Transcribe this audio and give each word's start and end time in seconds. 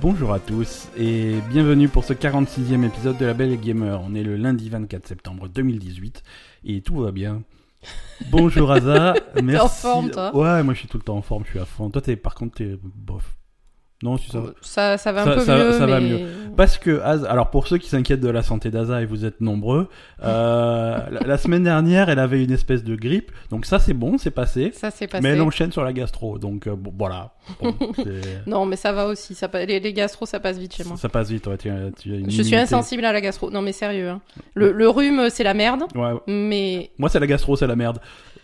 Bonjour 0.00 0.32
à 0.32 0.38
tous 0.40 0.88
et 0.96 1.34
bienvenue 1.50 1.88
pour 1.88 2.04
ce 2.04 2.12
46e 2.14 2.86
épisode 2.86 3.18
de 3.18 3.26
La 3.26 3.34
Belle 3.34 3.58
Gamer. 3.60 4.00
On 4.02 4.14
est 4.14 4.22
le 4.22 4.36
lundi 4.36 4.70
24 4.70 5.06
septembre 5.06 5.48
2018 5.48 6.22
et 6.64 6.80
tout 6.80 6.96
va 7.00 7.12
bien. 7.12 7.42
Bonjour 8.30 8.70
Aza, 8.72 9.14
merci. 9.42 9.64
en 9.64 9.68
forme, 9.68 10.10
toi? 10.10 10.34
Ouais, 10.34 10.62
moi 10.62 10.74
je 10.74 10.80
suis 10.80 10.88
tout 10.88 10.96
le 10.98 11.02
temps 11.02 11.16
en 11.16 11.22
forme, 11.22 11.44
je 11.44 11.50
suis 11.50 11.58
à 11.58 11.64
fond. 11.64 11.90
Toi, 11.90 12.00
t'es, 12.00 12.16
par 12.16 12.34
contre, 12.34 12.56
t'es 12.56 12.78
bof. 12.82 13.36
Non, 14.02 14.16
sais. 14.16 14.38
Ça, 14.62 14.96
ça 14.96 15.12
va 15.12 15.22
un 15.22 15.24
Ça- 15.26 15.34
peu 15.34 15.40
ça- 15.40 15.56
mieux. 15.58 15.72
ça 15.72 15.86
va 15.86 16.00
mais... 16.00 16.24
Parce 16.56 16.78
que, 16.78 17.00
alors 17.00 17.50
pour 17.50 17.66
ceux 17.68 17.76
qui 17.78 17.88
s'inquiètent 17.88 18.20
de 18.20 18.30
la 18.30 18.42
santé 18.42 18.70
d'Aza, 18.70 19.02
et 19.02 19.04
vous 19.04 19.24
êtes 19.26 19.40
nombreux, 19.42 19.88
euh, 20.24 20.98
la, 21.10 21.20
la 21.20 21.38
semaine 21.38 21.62
dernière, 21.64 22.08
elle 22.08 22.18
avait 22.18 22.42
une 22.42 22.50
espèce 22.52 22.82
de 22.82 22.96
grippe, 22.96 23.30
donc 23.50 23.66
ça 23.66 23.78
c'est 23.78 23.92
bon, 23.94 24.16
c'est 24.18 24.30
passé. 24.30 24.70
Ça 24.74 24.90
s'est 24.90 25.06
passé. 25.06 25.22
Mais 25.22 25.30
elle 25.30 25.42
enchaîne 25.42 25.70
sur 25.72 25.84
la 25.84 25.92
gastro, 25.92 26.38
donc 26.38 26.66
euh, 26.66 26.74
bon, 26.76 26.92
voilà. 26.98 27.32
Bon, 27.62 27.74
c'est- 27.96 28.46
Non, 28.46 28.64
mais 28.66 28.76
ça 28.76 28.92
va 28.92 29.06
aussi. 29.06 29.34
Ça, 29.34 29.48
les, 29.66 29.80
les 29.80 29.92
gastro, 29.92 30.24
ça 30.26 30.40
passe 30.40 30.58
vite 30.58 30.74
chez 30.74 30.84
moi. 30.84 30.96
ça 30.96 31.08
passe 31.08 31.30
vite, 31.30 31.46
ouais, 31.46 31.58
tu, 31.58 31.68
as- 31.70 31.90
tu 31.98 32.12
as 32.12 32.16
une 32.16 32.30
Je 32.30 32.42
suis 32.42 32.56
insensible 32.56 33.04
à 33.04 33.12
la 33.12 33.20
gastro. 33.20 33.50
Non, 33.50 33.62
mais 33.62 33.72
sérieux. 33.72 34.08
hein. 34.08 34.20
Le, 34.54 34.72
le 34.72 34.88
rhume, 34.88 35.28
c'est 35.30 35.44
la 35.44 35.54
merde. 35.54 35.82
Ouais, 35.94 36.12
Mais. 36.26 36.90
moi 36.98 37.08
c'est 37.08 37.20
la 37.20 37.26
gastro, 37.26 37.56
c'est 37.56 37.66
la 37.66 37.76
merde, 37.76 37.98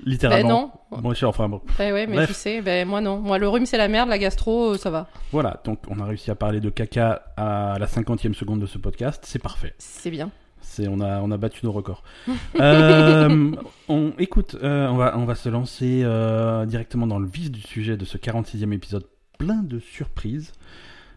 Ben 0.04 0.10
littéralement. 0.10 0.72
non. 0.90 1.00
Moi 1.00 1.12
je 1.14 1.18
suis 1.18 1.26
enfin 1.26 1.48
bon. 1.48 1.60
Ben 1.78 1.92
ouais, 1.92 2.06
mais 2.06 2.16
Bref. 2.16 2.28
tu 2.28 2.34
sais, 2.34 2.60
ben 2.62 2.86
moi 2.86 3.00
non. 3.00 3.18
Moi, 3.18 3.38
le 3.38 3.48
rhume, 3.48 3.66
c'est 3.66 3.78
la 3.78 3.88
merde. 3.88 4.08
La 4.08 4.18
gastro, 4.18 4.72
euh, 4.74 4.78
ça 4.78 4.90
va. 4.90 5.08
Voilà, 5.32 5.60
donc 5.64 5.80
on 5.88 5.98
a 6.00 6.04
réussi 6.04 6.30
à 6.30 6.34
parler 6.34 6.60
de 6.60 6.70
caca 6.70 7.22
à 7.36 7.76
la 7.78 7.86
cinquantième 7.86 8.34
seconde 8.34 8.60
de 8.60 8.66
ce 8.66 8.78
podcast, 8.78 9.24
c'est 9.26 9.38
parfait. 9.42 9.74
C'est 9.78 10.10
bien. 10.10 10.30
C'est 10.60 10.88
on 10.88 11.00
a 11.00 11.20
on 11.20 11.30
a 11.30 11.36
battu 11.36 11.64
nos 11.64 11.72
records. 11.72 12.02
Euh, 12.60 13.52
on 13.88 14.12
écoute, 14.18 14.56
euh, 14.62 14.88
on 14.88 14.96
va 14.96 15.16
on 15.16 15.24
va 15.24 15.34
se 15.34 15.48
lancer 15.48 16.04
directement 16.66 17.06
dans 17.06 17.18
le 17.18 17.26
vif 17.26 17.50
du 17.50 17.60
sujet 17.60 17.96
de 17.96 18.04
ce 18.04 18.16
46e 18.18 18.72
épisode 18.72 19.04
plein 19.38 19.62
de 19.62 19.78
surprises. 19.78 20.52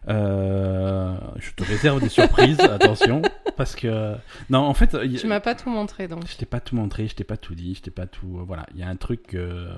Euh, 0.10 1.16
je 1.38 1.52
te 1.52 1.64
réserve 1.64 2.02
des 2.02 2.10
surprises, 2.10 2.60
attention, 2.62 3.22
parce 3.58 3.76
que 3.76 4.16
non, 4.50 4.60
en 4.60 4.74
fait, 4.74 4.96
Tu 5.18 5.28
m'as 5.28 5.40
pas 5.40 5.56
tout 5.56 5.70
montré, 5.70 6.08
donc. 6.08 6.28
je 6.28 6.36
t'ai 6.36 6.46
pas 6.46 6.60
tout 6.60 6.76
montré, 6.76 7.08
je 7.08 7.16
t'ai 7.16 7.24
pas 7.24 7.38
tout 7.38 7.56
dit, 7.56 7.76
je 7.76 7.82
t'ai 7.82 7.92
pas 7.92 8.08
tout. 8.08 8.42
Voilà, 8.46 8.66
il 8.74 8.80
y 8.80 8.84
a 8.84 8.88
un 8.88 8.96
truc. 8.96 9.36
euh, 9.36 9.72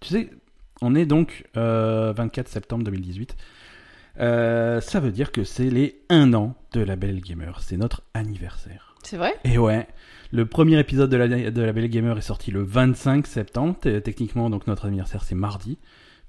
Tu 0.00 0.08
sais, 0.08 0.30
on 0.82 0.94
est 0.94 1.06
donc 1.06 1.44
euh, 1.56 2.12
24 2.16 2.48
septembre 2.48 2.84
2018. 2.84 3.36
Euh, 4.20 4.80
ça 4.80 5.00
veut 5.00 5.10
dire 5.10 5.32
que 5.32 5.42
c'est 5.44 5.70
les 5.70 6.00
1 6.08 6.34
an 6.34 6.54
de 6.72 6.80
la 6.80 6.94
Belle 6.96 7.20
Gamer. 7.20 7.60
C'est 7.60 7.76
notre 7.76 8.02
anniversaire. 8.14 8.94
C'est 9.02 9.16
vrai? 9.16 9.34
Et 9.44 9.58
ouais, 9.58 9.88
le 10.30 10.46
premier 10.46 10.78
épisode 10.78 11.10
de 11.10 11.16
la, 11.16 11.26
de 11.50 11.62
la 11.62 11.72
Belle 11.72 11.88
Gamer 11.88 12.16
est 12.16 12.22
sorti 12.22 12.50
le 12.50 12.62
25 12.62 13.26
septembre. 13.26 13.76
Techniquement, 13.80 14.50
donc 14.50 14.66
notre 14.66 14.86
anniversaire 14.86 15.24
c'est 15.24 15.34
mardi. 15.34 15.78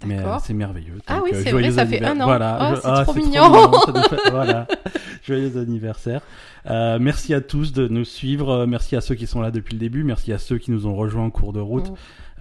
Mais 0.06 0.20
euh, 0.20 0.38
c'est 0.44 0.54
merveilleux. 0.54 1.00
Ah 1.08 1.16
Donc, 1.16 1.26
oui, 1.26 1.32
euh, 1.34 1.42
c'est 1.44 1.52
vrai, 1.52 1.72
ça 1.72 1.86
fait 1.86 2.04
un 2.04 2.20
an. 2.20 2.26
Voilà. 2.26 2.58
Oh, 2.60 2.76
Je- 2.76 2.82
c'est 2.82 2.88
ah, 2.88 3.04
trop 3.04 3.14
mignon. 3.14 3.72
Fait- 4.10 4.30
voilà. 4.32 4.68
Joyeux 5.24 5.58
anniversaire. 5.58 6.22
Euh, 6.70 6.98
merci 7.00 7.34
à 7.34 7.42
tous 7.42 7.72
de 7.74 7.88
nous 7.88 8.06
suivre. 8.06 8.66
Merci 8.66 8.96
à 8.96 9.02
ceux 9.02 9.16
qui 9.16 9.28
sont 9.28 9.42
là 9.42 9.52
depuis 9.52 9.74
le 9.74 9.80
début. 9.80 10.04
Merci 10.04 10.34
à 10.34 10.38
ceux 10.38 10.58
qui 10.58 10.72
nous 10.72 10.86
ont 10.88 10.96
rejoints 10.96 11.24
en 11.26 11.30
cours 11.30 11.54
de 11.54 11.60
route. 11.60 11.92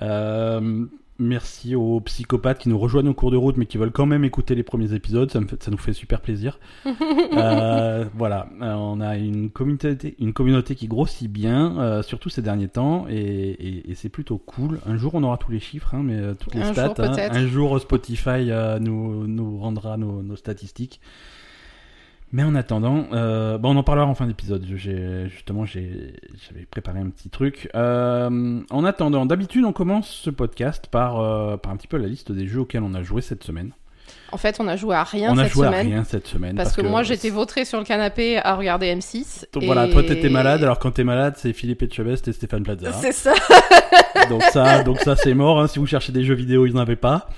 Euh, 0.03 0.85
merci 1.19 1.75
aux 1.77 2.01
psychopathes 2.01 2.59
qui 2.59 2.69
nous 2.69 2.79
rejoignent 2.79 3.09
au 3.09 3.15
cours 3.15 3.31
de 3.31 3.37
route 3.37 3.57
mais 3.57 3.67
qui 3.67 3.79
veulent 3.79 3.93
quand 3.93 4.07
même 4.07 4.25
écouter 4.25 4.55
les 4.55 4.63
premiers 4.63 4.93
épisodes. 4.95 5.31
Ça, 5.31 5.41
me 5.41 5.47
fait- 5.47 5.63
ça 5.63 5.71
nous 5.71 5.79
fait 5.79 5.93
super 5.93 6.21
plaisir. 6.21 6.59
Euh, 7.37 8.05
voilà, 8.15 8.49
Euh, 8.63 8.75
on 8.75 9.01
a 9.01 9.17
une 9.17 9.51
communauté, 9.51 10.15
une 10.19 10.33
communauté 10.33 10.75
qui 10.75 10.87
grossit 10.87 11.31
bien, 11.31 11.79
euh, 11.79 12.03
surtout 12.03 12.29
ces 12.29 12.43
derniers 12.43 12.69
temps, 12.69 13.07
et, 13.09 13.17
et- 13.17 13.91
et 13.91 13.95
c'est 13.95 14.09
plutôt 14.09 14.39
cool. 14.39 14.79
Un 14.87 14.97
jour, 14.97 15.15
on 15.15 15.23
aura 15.23 15.37
tous 15.37 15.51
les 15.51 15.59
chiffres, 15.61 15.95
hein, 15.95 16.03
mais 16.05 16.17
euh, 16.17 16.35
toutes 16.35 16.55
les 16.55 16.63
Un 16.63 16.73
stats. 16.73 16.95
jour, 16.95 17.01
hein. 17.01 17.29
Un 17.33 17.47
jour, 17.47 17.81
Spotify 17.81 18.51
nous, 18.81 19.27
nous 19.27 19.59
rendra 19.59 19.97
nos, 19.97 20.23
nos 20.23 20.37
statistiques. 20.37 21.01
Mais 22.35 22.43
en 22.43 22.57
attendant, 22.57 23.07
euh, 23.13 23.59
bon, 23.59 23.77
on 23.77 23.79
en 23.79 23.85
parlera 23.85 24.09
en 24.09 24.15
fin 24.17 24.27
d'épisode. 24.27 24.67
Justement, 24.67 25.65
j'avais 25.65 26.67
préparé 26.69 26.99
un 26.99 27.09
petit 27.09 27.31
truc. 27.31 27.69
Euh, 27.77 28.61
en 28.71 28.85
attendant, 28.85 29.25
d'habitude, 29.25 29.65
on 29.65 29.73
commence 29.73 30.09
ce 30.11 30.31
podcast 30.31 30.89
par, 30.91 31.21
euh, 31.21 31.57
par 31.57 31.71
un 31.71 31.77
petit 31.77 31.87
peu 31.87 31.97
la 31.97 32.09
liste 32.09 32.33
des 32.33 32.49
jeux 32.49 32.63
auxquels 32.63 32.83
on 32.83 32.93
a 32.95 33.05
joué 33.05 33.23
cette 33.23 33.45
semaine. 33.45 33.71
En 34.33 34.37
fait, 34.37 34.57
on 34.59 34.67
a 34.67 34.75
joué 34.75 34.97
à 34.97 35.05
rien 35.05 35.31
on 35.33 35.39
a 35.39 35.45
cette 35.45 35.53
joué 35.53 35.67
semaine. 35.69 35.79
à 35.79 35.83
rien 35.89 36.03
cette 36.03 36.27
semaine 36.27 36.57
Parce, 36.57 36.75
que, 36.75 36.83
moi, 36.83 37.05
j'étais 37.05 37.31
vautré 37.31 37.65
sur 37.65 37.79
le 37.79 37.85
canapé 37.85 38.39
à 38.39 38.57
regarder 38.57 38.93
M6. 38.93 39.45
Donc 39.53 39.63
et- 39.63 39.67
voilà, 39.67 39.87
toi 39.87 40.03
t'étais 40.03 40.29
malade, 40.29 40.61
alors 40.65 40.81
quand 40.81 40.91
t'es 40.91 41.05
malade, 41.05 41.35
c'est 41.37 41.53
Philippe 41.53 41.85
Etchebest 41.85 42.27
et 42.27 42.33
Stéphane 42.33 42.65
Plaza. 42.65 42.93
C'est 42.95 43.13
ça. 43.13 43.33
donc 44.29 44.43
ça, 44.43 44.83
donc 44.83 44.99
ça 44.99 45.15
c'est 45.15 45.35
mort. 45.35 45.61
hein. 45.61 45.69
Si 45.69 45.79
vous 45.79 45.87
cherchez 45.87 46.11
des 46.11 46.25
jeux 46.25 46.35
vidéo, 46.35 46.67
ils 46.67 46.75
n'en 46.75 46.81
avaient 46.81 46.97
pas. 46.97 47.29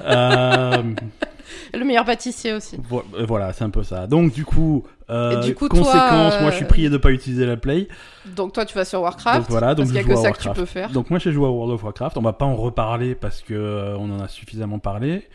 Euh, 0.00 0.82
Le 1.72 1.84
meilleur 1.84 2.04
pâtissier 2.04 2.52
aussi. 2.52 2.76
euh, 2.76 3.24
voilà, 3.26 3.52
c'est 3.52 3.64
un 3.64 3.70
peu 3.70 3.82
ça. 3.82 4.06
Donc 4.06 4.32
du 4.32 4.44
coup, 4.44 4.84
euh, 5.10 5.40
du 5.40 5.54
coup, 5.54 5.68
conséquence, 5.68 6.40
moi 6.40 6.50
je 6.50 6.56
suis 6.56 6.64
prié 6.64 6.88
de 6.90 6.96
pas 6.96 7.10
utiliser 7.10 7.46
la 7.46 7.56
Play. 7.56 7.88
Donc 8.36 8.52
toi, 8.52 8.64
tu 8.64 8.74
vas 8.74 8.84
sur 8.84 9.02
Warcraft. 9.02 9.40
Donc 9.40 9.50
voilà, 9.50 9.74
donc 9.74 9.86
parce 9.86 9.90
qu'il 9.90 10.08
y 10.08 10.12
a 10.12 10.14
que 10.14 10.20
ça 10.20 10.32
que 10.32 10.42
tu 10.42 10.50
peux 10.50 10.64
faire. 10.66 10.90
Donc 10.90 11.10
moi 11.10 11.18
j'ai 11.18 11.32
joué 11.32 11.46
à 11.46 11.50
World 11.50 11.74
of 11.74 11.82
Warcraft. 11.84 12.16
On 12.16 12.22
va 12.22 12.32
pas 12.32 12.46
en 12.46 12.56
reparler 12.56 13.14
parce 13.14 13.42
que 13.42 13.54
euh, 13.54 13.96
on 13.98 14.10
en 14.10 14.20
a 14.20 14.28
suffisamment 14.28 14.78
parlé. 14.78 15.28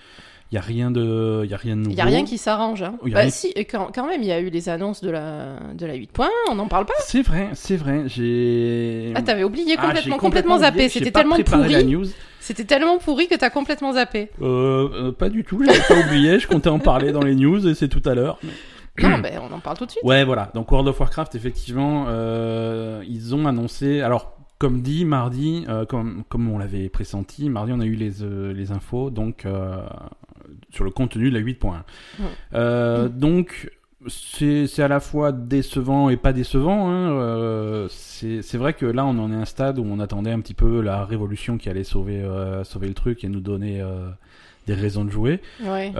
Il 0.52 0.56
y 0.56 0.58
a 0.58 0.62
rien 0.62 0.90
de, 0.90 1.42
il 1.44 1.50
y 1.52 1.54
a 1.54 1.58
rien 1.58 1.76
de 1.76 1.82
nouveau. 1.82 1.92
Il 1.92 1.98
y 1.98 2.02
a 2.02 2.06
rien 2.06 2.26
qui 2.26 2.40
s'arrange. 2.40 2.82
Hein. 2.82 2.96
Bah 3.04 3.20
rien- 3.20 3.30
si, 3.30 3.54
quand, 3.70 3.90
quand 3.94 4.08
même, 4.08 4.22
il 4.24 4.28
y 4.28 4.32
a 4.32 4.40
eu 4.40 4.50
les 4.50 4.68
annonces 4.68 5.02
de 5.02 5.12
la 5.12 5.58
de 5.76 5.86
la 5.86 5.94
8.1. 5.96 6.28
On 6.50 6.56
n'en 6.56 6.68
parle 6.68 6.86
pas. 6.88 6.94
C'est 7.02 7.22
vrai, 7.22 7.50
c'est 7.54 7.78
vrai. 7.78 8.04
J'ai. 8.08 9.14
Ah, 9.16 9.22
t'avais 9.22 9.44
oublié 9.44 9.76
Ah, 9.78 9.86
complètement, 9.86 10.18
complètement 10.18 10.56
oublié, 10.56 10.68
zappé. 10.72 10.90
C'était 10.90 11.12
tellement 11.12 11.36
préparé 11.36 11.70
la 11.70 11.80
pourri. 11.82 11.92
news. 11.94 12.06
C'était 12.40 12.64
tellement 12.66 12.98
pourri 12.98 13.28
que 13.28 13.36
t'as 13.36 13.52
complètement 13.52 13.94
zappé. 13.94 14.30
Euh, 14.42 14.90
euh, 15.10 15.12
pas 15.12 15.30
du 15.30 15.44
tout, 15.44 15.64
j'avais 15.64 15.80
pas 15.88 16.00
oublié, 16.08 16.40
je 16.40 16.48
comptais 16.48 16.70
en 16.70 16.80
parler 16.80 17.12
dans 17.12 17.22
les 17.22 17.36
news 17.36 17.68
et 17.68 17.76
c'est 17.76 17.90
tout 17.90 18.02
à 18.10 18.16
l'heure. 18.16 18.40
non, 19.00 19.20
ben 19.22 19.40
on 19.48 19.54
en 19.54 19.60
parle 19.60 19.78
tout 19.78 19.86
de 19.86 19.92
suite. 19.92 20.04
Ouais, 20.04 20.24
voilà. 20.24 20.50
Donc 20.56 20.72
World 20.72 20.88
of 20.88 21.00
Warcraft, 21.00 21.36
effectivement, 21.36 22.06
euh, 22.08 23.04
ils 23.08 23.36
ont 23.36 23.46
annoncé. 23.46 24.02
Alors, 24.02 24.34
comme 24.58 24.82
dit, 24.82 25.06
mardi, 25.06 25.64
euh, 25.70 25.86
comme, 25.86 26.24
comme 26.28 26.50
on 26.50 26.58
l'avait 26.58 26.90
pressenti, 26.90 27.50
mardi, 27.50 27.72
on 27.74 27.82
a 27.82 27.86
eu 27.86 27.94
les, 27.96 28.24
euh, 28.24 28.52
les 28.52 28.72
infos 28.72 29.10
donc 29.12 29.46
sur 30.70 30.84
le 30.84 30.92
contenu 30.92 31.30
de 31.30 31.38
la 31.38 31.44
8.1. 31.44 31.68
Ouais. 32.20 32.26
Euh, 32.54 33.10
Donc, 33.10 33.72
c'est 34.08 34.80
à 34.80 34.88
la 34.88 35.00
fois 35.00 35.32
décevant 35.32 36.10
et 36.10 36.18
pas 36.18 36.34
décevant. 36.34 36.90
Hein. 36.90 37.12
Euh, 37.12 37.88
c'est 37.90 38.42
c'est 38.42 38.58
vrai 38.58 38.74
que 38.74 38.86
là, 38.86 39.06
on 39.06 39.18
en 39.20 39.32
est 39.32 39.36
à 39.36 39.40
un 39.40 39.46
stade 39.46 39.80
où 39.80 39.84
on 39.86 40.00
attendait 40.00 40.32
un 40.32 40.40
petit 40.40 40.54
peu 40.54 40.82
la 40.82 41.06
révolution 41.06 41.58
qui 41.58 41.70
allait 41.70 41.84
sauver, 41.84 42.22
euh, 42.22 42.64
sauver 42.64 42.88
le 42.88 42.94
truc 42.94 43.24
et 43.24 43.30
nous 43.30 43.42
donner 43.42 43.84
des 44.68 44.74
raisons 44.74 45.06
de 45.06 45.10
jouer. 45.10 45.42
Ouais. 45.64 45.94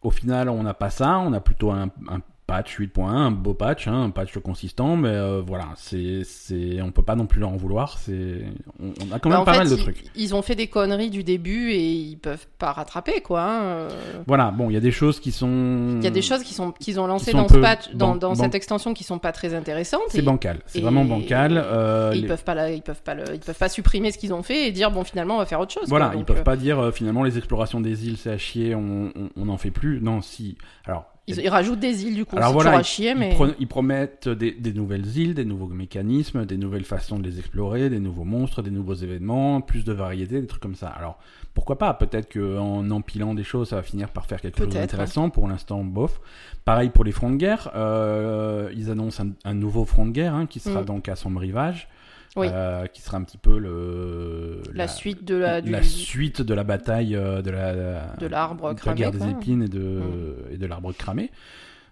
Au 0.00 0.10
final, 0.10 0.48
on 0.48 0.62
n'a 0.62 0.74
pas 0.74 0.90
ça. 0.90 1.18
On 1.18 1.32
a 1.32 1.40
plutôt 1.40 1.72
un, 1.72 1.90
un 2.08 2.20
patch 2.48 2.80
8.1, 2.80 3.02
un 3.10 3.30
beau 3.30 3.52
patch, 3.54 3.86
hein, 3.86 4.04
un 4.04 4.10
patch 4.10 4.36
consistant. 4.38 4.96
Mais 4.96 5.10
euh, 5.10 5.42
voilà, 5.46 5.66
c'est, 5.76 6.22
c'est, 6.24 6.80
on 6.82 6.90
peut 6.90 7.02
pas 7.02 7.14
non 7.14 7.26
plus 7.26 7.38
leur 7.40 7.50
en 7.50 7.56
vouloir. 7.56 7.98
C'est, 7.98 8.42
on, 8.82 8.86
on 9.06 9.12
a 9.14 9.18
quand 9.20 9.28
Bah, 9.28 9.36
même 9.36 9.42
en 9.42 9.44
pas 9.44 9.52
fait, 9.52 9.58
mal 9.58 9.68
de 9.68 9.74
ils, 9.76 9.82
trucs. 9.82 10.04
ils 10.16 10.34
ont 10.34 10.40
fait 10.42 10.54
des 10.56 10.66
conneries 10.66 11.10
du 11.10 11.22
début 11.22 11.70
et 11.72 11.84
ils 11.92 12.16
peuvent 12.16 12.46
pas 12.58 12.72
rattraper 12.72 13.20
quoi. 13.20 13.42
hein, 13.42 13.60
euh. 13.62 13.88
Voilà, 14.26 14.50
bon, 14.50 14.70
il 14.70 14.72
y 14.72 14.76
a 14.76 14.80
des 14.80 14.90
choses 14.90 15.20
qui 15.20 15.30
sont. 15.30 15.98
Il 15.98 16.04
y 16.04 16.06
a 16.06 16.10
des 16.10 16.22
choses 16.22 16.42
qui 16.42 16.54
sont 16.54 16.72
qu'ils 16.72 16.98
ont 16.98 17.06
lancées 17.06 17.32
dans 17.32 17.46
ce 17.48 17.58
patch, 17.58 17.90
dans, 17.92 18.08
ban- 18.12 18.16
dans 18.16 18.28
ban- 18.30 18.34
cette 18.44 18.54
extension 18.54 18.94
qui 18.94 19.04
sont 19.04 19.18
pas 19.18 19.32
très 19.32 19.52
intéressantes. 19.54 20.00
C'est 20.08 20.18
et- 20.18 20.22
bancal. 20.22 20.60
C'est 20.66 20.78
et- 20.78 20.82
vraiment 20.82 21.04
bancal. 21.04 21.62
Euh, 21.62 22.12
ils 22.16 22.26
peuvent 22.26 22.44
pas 22.44 22.54
la- 22.54 22.72
ils 22.72 22.82
peuvent 22.82 23.02
pas 23.02 23.14
le- 23.14 23.34
ils 23.34 23.40
peuvent 23.40 23.58
pas 23.58 23.68
supprimer 23.68 24.10
ce 24.10 24.16
qu'ils 24.16 24.32
ont 24.32 24.42
fait 24.42 24.66
et 24.66 24.72
dire 24.72 24.90
bon 24.90 25.04
finalement 25.04 25.34
on 25.36 25.38
va 25.38 25.46
faire 25.46 25.60
autre 25.60 25.74
chose. 25.74 25.84
Voilà, 25.88 26.06
quoi. 26.08 26.16
ils 26.18 26.24
peuvent 26.24 26.38
euh, 26.38 26.42
pas 26.42 26.56
dire 26.56 26.90
finalement 26.94 27.24
les 27.24 27.36
explorations 27.36 27.82
des 27.82 28.08
îles 28.08 28.16
c'est 28.16 28.30
à 28.30 28.38
chier, 28.38 28.74
on 28.74 29.12
on- 29.14 29.28
on 29.36 29.44
n'en 29.44 29.58
fait 29.58 29.70
plus. 29.70 30.00
Non, 30.00 30.22
si. 30.22 30.56
Alors. 30.86 31.04
Ils, 31.28 31.38
ils 31.40 31.48
rajoutent 31.48 31.78
des 31.80 32.04
îles 32.06 32.14
du 32.14 32.24
coup. 32.24 32.36
Alors 32.36 32.52
voilà, 32.52 32.78
ils- 32.78 32.84
chier 32.84 33.10
Ils, 33.10 33.18
mais. 33.18 33.30
pro- 33.34 33.46
ils 33.58 33.66
promettent 33.68 34.28
des, 34.28 34.52
des 34.52 34.72
nouvelles 34.72 35.06
îles, 35.16 35.34
des 35.34 35.44
nouveaux 35.44 35.66
mécanismes, 35.68 36.44
des 36.44 36.56
nouvelles 36.56 36.84
façons 36.84 37.18
de 37.18 37.24
les 37.28 37.38
explorer, 37.38 37.90
des 37.90 38.00
nouveaux 38.00 38.24
monstres, 38.24 38.62
des 38.62 38.70
nouveaux 38.70 38.94
événements, 38.94 39.60
plus 39.60 39.84
de 39.84 39.92
variété, 39.92 40.40
des 40.40 40.46
trucs 40.46 40.62
comme 40.62 40.74
ça. 40.74 40.88
Alors 40.88 41.18
pourquoi 41.54 41.76
pas? 41.78 41.92
Peut-être 41.94 42.32
qu'en 42.32 42.88
empilant 42.90 43.34
des 43.34 43.44
choses, 43.44 43.68
ça 43.70 43.76
va 43.76 43.82
finir 43.82 44.08
par 44.10 44.26
faire 44.26 44.40
quelque 44.40 44.58
chose 44.58 44.68
d'intéressant. 44.72 45.28
Pour 45.30 45.48
l'instant, 45.48 45.82
bof. 45.84 46.20
Pareil 46.64 46.90
pour 46.90 47.04
les 47.04 47.12
fronts 47.12 47.30
de 47.30 47.36
guerre. 47.36 47.70
euh, 47.74 48.70
ils 48.76 48.90
annoncent 48.90 49.22
un, 49.22 49.30
un 49.44 49.54
nouveau 49.54 49.84
front 49.84 50.06
de 50.06 50.10
guerre 50.12 50.34
hein, 50.34 50.46
qui 50.46 50.60
sera 50.60 50.82
Mm. 50.82 50.84
donc 50.86 51.08
à 51.08 51.16
Sombre 51.16 51.40
Rivage, 51.40 51.88
Oui. 52.36 52.48
euh, 52.52 52.86
qui 52.86 53.00
sera 53.00 53.16
un 53.16 53.22
petit 53.22 53.38
peu 53.38 53.58
le 53.58 54.62
la, 54.72 54.86
suite 54.86 55.24
de 55.24 55.34
la 55.34 55.60
du, 55.60 55.70
la 55.70 55.82
suite 55.82 56.42
de 56.42 56.54
la 56.54 56.62
bataille 56.62 57.16
euh, 57.16 57.42
de 57.42 57.50
la 57.50 58.14
de 58.16 58.26
l'arbre 58.26 58.74
de 58.74 58.80
la 58.84 58.94
guerre 58.94 59.12
des 59.12 59.28
épines 59.28 59.62
et 59.62 59.68
de 59.68 60.02
et 60.50 60.56
de 60.56 60.66
l'arbre 60.66 60.92
cramé. 60.92 61.30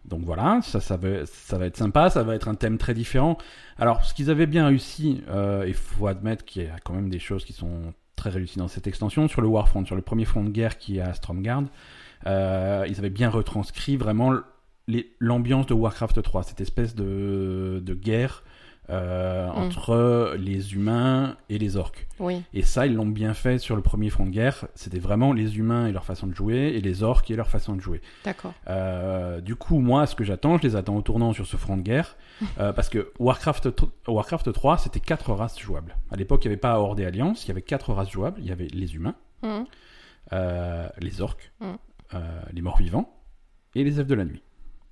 Donc 0.06 0.23
voilà, 0.23 0.61
ça, 0.62 0.81
ça, 0.81 0.97
va, 0.97 1.27
ça 1.27 1.59
va 1.59 1.67
être 1.67 1.77
sympa, 1.77 2.11
ça 2.11 2.23
va 2.23 2.37
être 2.37 2.47
un 2.49 2.55
thème 2.55 2.79
très 2.79 2.94
différent. 2.94 3.38
Alors, 3.77 4.05
ce 4.05 4.15
qu'ils 4.15 4.31
avaient 4.31 4.47
bien 4.47 4.67
réussi, 4.67 5.23
euh, 5.29 5.65
il 5.67 5.75
faut 5.75 6.06
admettre 6.06 6.44
qu'il 6.44 6.62
y 6.62 6.67
a 6.67 6.79
quand 6.79 6.94
même 6.94 7.11
des 7.11 7.19
choses 7.19 7.44
qui 7.44 7.53
sont 7.53 7.93
très 8.15 8.31
réussies 8.31 8.59
dans 8.59 8.69
cette 8.69 8.87
extension, 8.87 9.27
sur 9.27 9.41
le 9.41 9.49
Warfront, 9.49 9.85
sur 9.85 9.97
le 9.97 10.03
premier 10.03 10.25
front 10.25 10.44
de 10.44 10.50
guerre 10.50 10.79
qui 10.79 10.99
est 10.99 11.00
à 11.00 11.12
Stromgarde, 11.12 11.67
euh, 12.27 12.87
ils 12.88 12.99
avaient 12.99 13.11
bien 13.11 13.29
retranscrit 13.29 13.97
vraiment 13.97 14.33
l'ambiance 15.19 15.67
de 15.67 15.75
Warcraft 15.75 16.23
3, 16.23 16.44
cette 16.44 16.61
espèce 16.61 16.94
de, 16.94 17.83
de 17.85 17.94
guerre 17.94 18.44
euh, 18.88 19.49
entre 19.49 20.35
les 20.38 20.75
humains 20.75 21.37
et 21.49 21.59
les 21.59 21.77
orques. 21.77 22.06
Oui. 22.21 22.43
Et 22.55 22.62
ça, 22.62 22.87
ils 22.87 22.94
l'ont 22.94 23.06
bien 23.06 23.35
fait 23.35 23.59
sur 23.59 23.75
le 23.75 23.83
premier 23.83 24.11
front 24.11 24.25
de 24.27 24.31
guerre. 24.31 24.67
C'était 24.75 25.00
vraiment 25.00 25.33
les 25.33 25.59
humains 25.59 25.88
et 25.88 25.93
leur 25.93 26.05
façon 26.05 26.27
de 26.29 26.35
jouer, 26.35 26.73
et 26.77 26.81
les 26.81 27.03
orques 27.03 27.31
et 27.31 27.37
leur 27.37 27.49
façon 27.49 27.75
de 27.75 27.81
jouer. 27.81 28.00
D'accord. 28.25 28.55
Euh, 28.69 29.41
du 29.41 29.56
coup, 29.56 29.81
moi, 29.81 30.06
ce 30.06 30.15
que 30.15 30.23
j'attends, 30.23 30.56
je 30.59 30.62
les 30.62 30.77
attends 30.77 30.97
au 30.97 31.03
tournant 31.03 31.33
sur 31.33 31.47
ce 31.47 31.56
front 31.56 31.77
de 31.77 31.83
guerre, 31.83 32.17
euh, 32.61 32.73
parce 32.73 32.88
que 32.88 33.12
Warcraft, 33.19 33.69
Warcraft 34.06 34.53
3, 34.53 34.79
c'était 34.79 35.00
quatre 35.00 35.33
races 35.33 35.59
jouables. 35.59 35.97
À 36.12 36.17
l'époque, 36.17 36.44
il 36.44 36.49
n'y 36.49 36.53
avait 36.53 36.61
pas 36.61 36.79
Horde 36.79 37.00
et 37.00 37.06
Alliance, 37.06 37.44
il 37.44 37.49
y 37.49 37.50
avait 37.50 37.62
quatre 37.62 37.93
races 37.93 38.11
jouables. 38.11 38.41
Il 38.41 38.47
y 38.47 38.53
avait 38.53 38.69
les 38.69 38.94
humains, 38.94 39.17
euh, 40.33 40.88
les 41.00 41.21
orques, 41.21 41.53
Mm. 41.61 41.75
les 42.53 42.62
morts-vivants 42.62 43.12
et 43.75 43.85
les 43.85 43.99
elfes 43.99 44.09
de 44.09 44.15
la 44.15 44.25
nuit. 44.25 44.43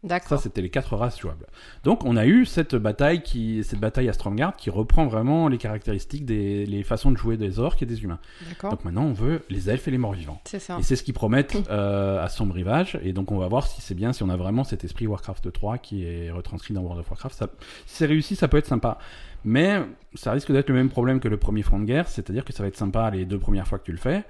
Ça, 0.04 0.08
D'accord. 0.08 0.38
c'était 0.38 0.60
les 0.60 0.68
quatre 0.68 0.96
races 0.96 1.18
jouables. 1.18 1.46
Donc, 1.82 2.04
on 2.04 2.16
a 2.16 2.26
eu 2.26 2.44
cette 2.44 2.74
bataille, 2.74 3.22
qui, 3.22 3.64
cette 3.64 3.80
bataille 3.80 4.08
à 4.08 4.12
Stromgarde 4.12 4.54
qui 4.56 4.68
reprend 4.68 5.06
vraiment 5.06 5.48
les 5.48 5.56
caractéristiques 5.56 6.26
des 6.26 6.66
les 6.66 6.82
façons 6.82 7.10
de 7.10 7.16
jouer 7.16 7.38
des 7.38 7.58
orques 7.58 7.82
et 7.82 7.86
des 7.86 8.02
humains. 8.02 8.18
D'accord. 8.48 8.70
Donc 8.70 8.84
maintenant, 8.84 9.04
on 9.04 9.14
veut 9.14 9.42
les 9.48 9.70
elfes 9.70 9.88
et 9.88 9.90
les 9.90 9.98
morts-vivants. 9.98 10.40
C'est 10.44 10.58
ça. 10.58 10.78
Et 10.78 10.82
c'est 10.82 10.96
ce 10.96 11.02
qu'ils 11.02 11.14
promettent 11.14 11.56
euh, 11.70 12.22
à 12.22 12.28
Sombre 12.28 12.54
Rivage. 12.54 12.98
Et 13.02 13.12
donc, 13.14 13.32
on 13.32 13.38
va 13.38 13.48
voir 13.48 13.66
si 13.66 13.80
c'est 13.80 13.94
bien, 13.94 14.12
si 14.12 14.22
on 14.22 14.28
a 14.28 14.36
vraiment 14.36 14.64
cet 14.64 14.84
esprit 14.84 15.06
Warcraft 15.06 15.52
3 15.52 15.78
qui 15.78 16.04
est 16.04 16.30
retranscrit 16.30 16.74
dans 16.74 16.82
World 16.82 17.00
of 17.00 17.10
Warcraft. 17.10 17.36
Ça, 17.36 17.48
si 17.86 17.96
c'est 17.96 18.06
réussi, 18.06 18.36
ça 18.36 18.48
peut 18.48 18.58
être 18.58 18.66
sympa. 18.66 18.98
Mais 19.44 19.80
ça 20.14 20.32
risque 20.32 20.52
d'être 20.52 20.68
le 20.68 20.74
même 20.74 20.90
problème 20.90 21.20
que 21.20 21.28
le 21.28 21.36
premier 21.36 21.62
front 21.62 21.78
de 21.78 21.84
guerre, 21.84 22.08
c'est-à-dire 22.08 22.44
que 22.44 22.52
ça 22.52 22.62
va 22.62 22.68
être 22.68 22.76
sympa 22.76 23.10
les 23.10 23.24
deux 23.24 23.38
premières 23.38 23.66
fois 23.66 23.78
que 23.78 23.84
tu 23.84 23.92
le 23.92 23.98
fais. 23.98 24.24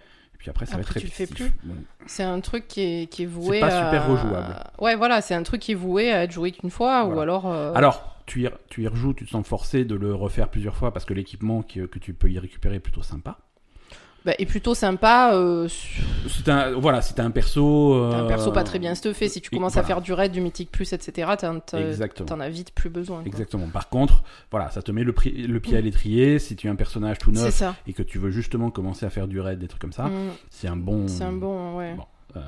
Puis 0.45 0.51
après, 0.51 0.67
ça 0.67 0.75
va 0.77 0.83
être 0.83 0.93
tu 0.93 1.07
le 1.07 1.11
fais 1.11 1.25
répétitif. 1.25 1.53
Bon. 1.65 1.75
C'est 2.05 2.23
un 2.23 2.39
truc 2.41 2.69
qui 2.69 2.83
est, 2.83 3.07
qui 3.11 3.23
est 3.23 3.27
voué 3.27 3.61
pas 3.61 3.69
à... 3.69 3.85
super 3.87 4.07
rejouable. 4.11 4.57
Ouais, 4.79 4.95
voilà, 4.95 5.23
c'est 5.23 5.35
un 5.35 5.43
truc 5.43 5.63
qui 5.63 5.73
est 5.73 5.75
voué 5.75 6.13
à 6.13 6.25
être 6.25 6.33
joué 6.33 6.53
qu'une 6.53 6.69
fois, 6.69 7.07
ou 7.07 7.19
alors... 7.19 7.51
euh, 7.51 7.73
Alors, 7.75 8.19
tu 8.27 8.45
y, 8.45 8.51
tu 8.69 8.83
y 8.83 8.87
rejoues, 8.89 9.15
tu 9.15 9.25
te 9.25 9.31
sens 9.31 9.47
forcé 9.47 9.87
de 9.87 9.95
le 9.95 10.15
refaire 10.15 10.51
plusieurs 10.51 10.77
fois 10.77 10.93
parce 10.93 11.07
que 11.07 11.15
l'équipement 11.15 11.63
qui- 11.63 11.89
que 11.89 11.99
tu 11.99 12.13
peux 12.13 12.31
y 12.31 12.39
récupérer 12.39 12.75
est 12.75 12.81
plutôt 12.81 13.03
sympa. 13.03 13.39
Bah, 14.25 14.33
est 14.39 14.47
plutôt 14.47 14.75
sympa. 14.75 15.33
euh, 15.35 15.69
C'est 16.29 16.49
un, 16.49 16.73
voilà, 16.73 17.03
c'est 17.03 17.21
un 17.21 17.31
perso. 17.31 18.09
T'as 18.11 18.17
un 18.19 18.25
euh, 18.25 18.29
perso 18.29 18.53
pas 18.53 18.65
très 18.65 18.79
bien 18.79 18.95
stuffé. 18.95 19.29
Si 19.29 19.41
tu 19.41 19.51
commences 19.51 19.75
voilà. 19.75 19.85
à 19.85 19.89
faire 19.89 20.01
du 20.01 20.13
raid, 20.13 20.33
du 20.33 20.41
mythique 20.41 20.71
plus, 20.71 20.93
etc., 20.93 21.33
t'en- 21.39 22.41
as 22.41 22.49
vite 22.49 22.73
plus 22.75 22.91
besoin. 22.91 23.19
quoi. 23.19 23.27
Exactement. 23.27 23.69
Par 23.69 23.89
contre, 23.89 24.23
voilà, 24.51 24.71
ça 24.71 24.83
te 24.83 24.91
met 24.93 25.05
le, 25.05 25.13
pied 25.13 25.77
à 25.77 25.81
l'étrier. 25.81 26.39
Si 26.39 26.57
tu 26.57 26.67
es 26.67 26.71
un 26.71 26.77
personnage 26.77 27.19
tout 27.19 27.31
neuf 27.31 27.63
et 27.87 27.93
que 27.93 28.03
tu 28.03 28.19
veux 28.19 28.31
justement 28.31 28.71
commencer 28.71 29.05
à 29.07 29.11
faire 29.11 29.29
du 29.29 29.41
raid, 29.41 29.59
des 29.59 29.69
trucs 29.69 29.81
comme 29.81 29.93
ça, 29.93 30.05
Mm, 30.05 30.31
c'est 30.51 30.69
un 30.69 30.77
bon. 30.77 31.07
C'est 31.09 31.25
un 31.25 31.33
bon, 31.33 31.77
ouais. 31.77 31.95
Bon. 31.95 32.05
euh, 32.37 32.41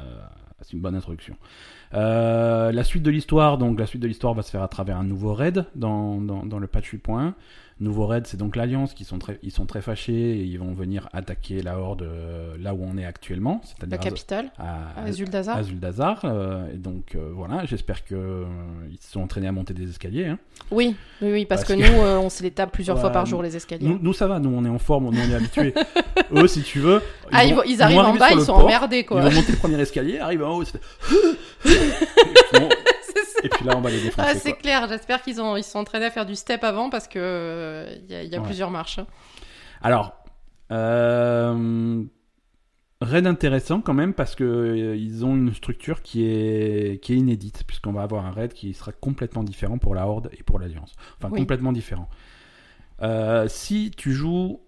c'est 0.63 0.73
une 0.73 0.81
bonne 0.81 0.95
introduction. 0.95 1.37
Euh, 1.95 2.73
la 2.73 2.83
suite 2.85 3.03
de 3.03 3.11
l'histoire, 3.11 3.59
donc 3.59 3.79
la 3.79 3.87
suite 3.87 4.03
de 4.03 4.09
l'histoire 4.09 4.35
va 4.35 4.43
se 4.43 4.51
faire 4.51 4.63
à 4.63 4.69
travers 4.69 4.97
un 4.97 5.05
nouveau 5.05 5.35
raid 5.35 5.65
dans, 5.75 6.21
dans, 6.21 6.45
dans 6.45 6.59
le 6.59 6.67
patch 6.67 6.93
8.1. 6.93 7.33
Nouveau 7.79 8.07
raid, 8.07 8.27
c'est 8.27 8.39
donc 8.39 8.57
l'Alliance 8.57 8.95
qui 8.95 9.05
sont 9.05 9.19
très, 9.19 9.39
ils 9.43 9.51
sont 9.51 9.67
très 9.67 9.83
fâchés 9.83 10.15
et 10.39 10.43
ils 10.45 10.59
vont 10.59 10.73
venir 10.73 11.11
attaquer 11.13 11.61
la 11.61 11.79
Horde 11.79 12.01
euh, 12.03 12.57
là 12.59 12.73
où 12.73 12.79
on 12.83 12.97
est 12.97 13.05
actuellement, 13.05 13.61
La 13.63 13.69
c'est-à-dire 13.69 14.01
capitale, 14.01 14.51
à, 14.59 14.93
à, 14.99 15.05
Azul 15.05 15.29
d'Azar. 15.29 15.59
Azul 15.59 15.79
d'Azar. 15.79 16.21
euh, 16.25 16.73
et 16.73 16.79
donc 16.79 17.15
euh, 17.15 17.31
voilà, 17.35 17.67
j'espère 17.67 18.07
que 18.07 18.15
euh, 18.15 18.45
ils 18.91 18.97
se 19.03 19.13
sont 19.13 19.21
entraînés 19.21 19.49
à 19.49 19.53
monter 19.53 19.75
des 19.75 19.91
escaliers. 19.91 20.25
Hein. 20.25 20.39
Oui, 20.71 20.97
oui, 21.21 21.33
oui, 21.33 21.45
parce, 21.45 21.65
Parce 21.67 21.75
que, 21.79 21.85
que- 21.85 21.93
nous, 21.93 21.99
on 22.25 22.31
se 22.31 22.43
les 22.43 22.51
tape 22.51 22.73
plusieurs 22.73 22.99
fois 22.99 23.11
par 23.11 23.27
jour, 23.27 23.43
les 23.43 23.55
escaliers. 23.57 23.87
Nous, 23.87 23.99
nous, 24.01 24.15
ça 24.15 24.27
va, 24.27 24.39
nous 24.39 24.49
on 24.57 24.65
est 24.65 24.71
en 24.71 24.79
forme, 24.79 25.05
on 25.09 25.13
est 25.13 25.35
habitués. 25.35 25.75
Eux, 26.33 26.47
si 26.49 26.63
tu 26.63 26.79
veux, 26.81 27.03
ah, 27.31 27.45
ils, 27.45 27.55
vont- 27.55 27.63
ils 27.67 27.83
arrivent 27.83 27.99
en 27.99 28.15
bas, 28.15 28.31
ils 28.33 28.41
sont 28.41 28.55
port, 28.55 28.65
emmerdés, 28.65 29.01
Ils 29.01 29.05
quoi. 29.05 29.21
vont 29.21 29.31
monter 29.31 29.53
le 29.53 29.59
premier 29.59 29.79
escalier, 29.79 30.19
arrivent 30.19 30.45
en 30.45 30.57
haut, 30.57 30.65
c'est- 30.65 30.81
et, 33.47 33.49
puis 33.49 33.65
là 33.65 33.77
on 33.77 33.81
va 33.81 33.91
les 33.91 34.01
défoncer. 34.01 34.29
Ah, 34.31 34.35
c'est 34.35 34.53
clair, 34.55 34.87
j'espère 34.89 35.23
qu'ils 35.23 35.41
ont, 35.41 35.57
ils 35.57 35.65
sont 35.65 35.79
entraînés 35.79 36.07
à 36.07 36.11
faire 36.11 36.27
du 36.27 36.35
step 36.35 36.63
avant 36.65 36.91
parce 36.91 37.09
que 37.09 37.19
euh, 37.19 37.97
il 38.03 38.11
y 38.11 38.15
a, 38.15 38.23
il 38.23 38.31
y 38.31 38.37
a 38.37 38.41
Ouais. 38.41 38.45
plusieurs 38.47 38.71
marches. 38.71 39.01
Alors, 39.83 40.15
euh, 40.73 42.03
raid 43.01 43.27
intéressant 43.27 43.81
quand 43.81 43.95
même 43.95 44.15
parce 44.15 44.35
que 44.35 44.45
euh, 44.45 44.97
ils 44.97 45.25
ont 45.25 45.37
une 45.37 45.53
structure 45.55 46.03
qui 46.03 46.25
est 46.25 47.03
qui 47.03 47.13
est 47.13 47.17
inédite 47.17 47.65
puisqu'on 47.67 47.93
va 47.93 48.03
avoir 48.03 48.27
un 48.27 48.31
raid 48.31 48.53
qui 48.53 48.73
sera 48.75 48.93
complètement 48.93 49.45
différent 49.45 49.79
pour 49.79 49.95
la 49.95 50.07
Horde 50.07 50.31
et 50.33 50.43
pour 50.43 50.59
l'Alliance. 50.59 50.95
Enfin 51.19 51.29
Oui. 51.33 51.41
complètement 51.41 51.73
différent. 51.73 52.09
Euh, 53.03 53.47
si 53.49 53.91
tu 53.97 54.13
joues 54.13 54.61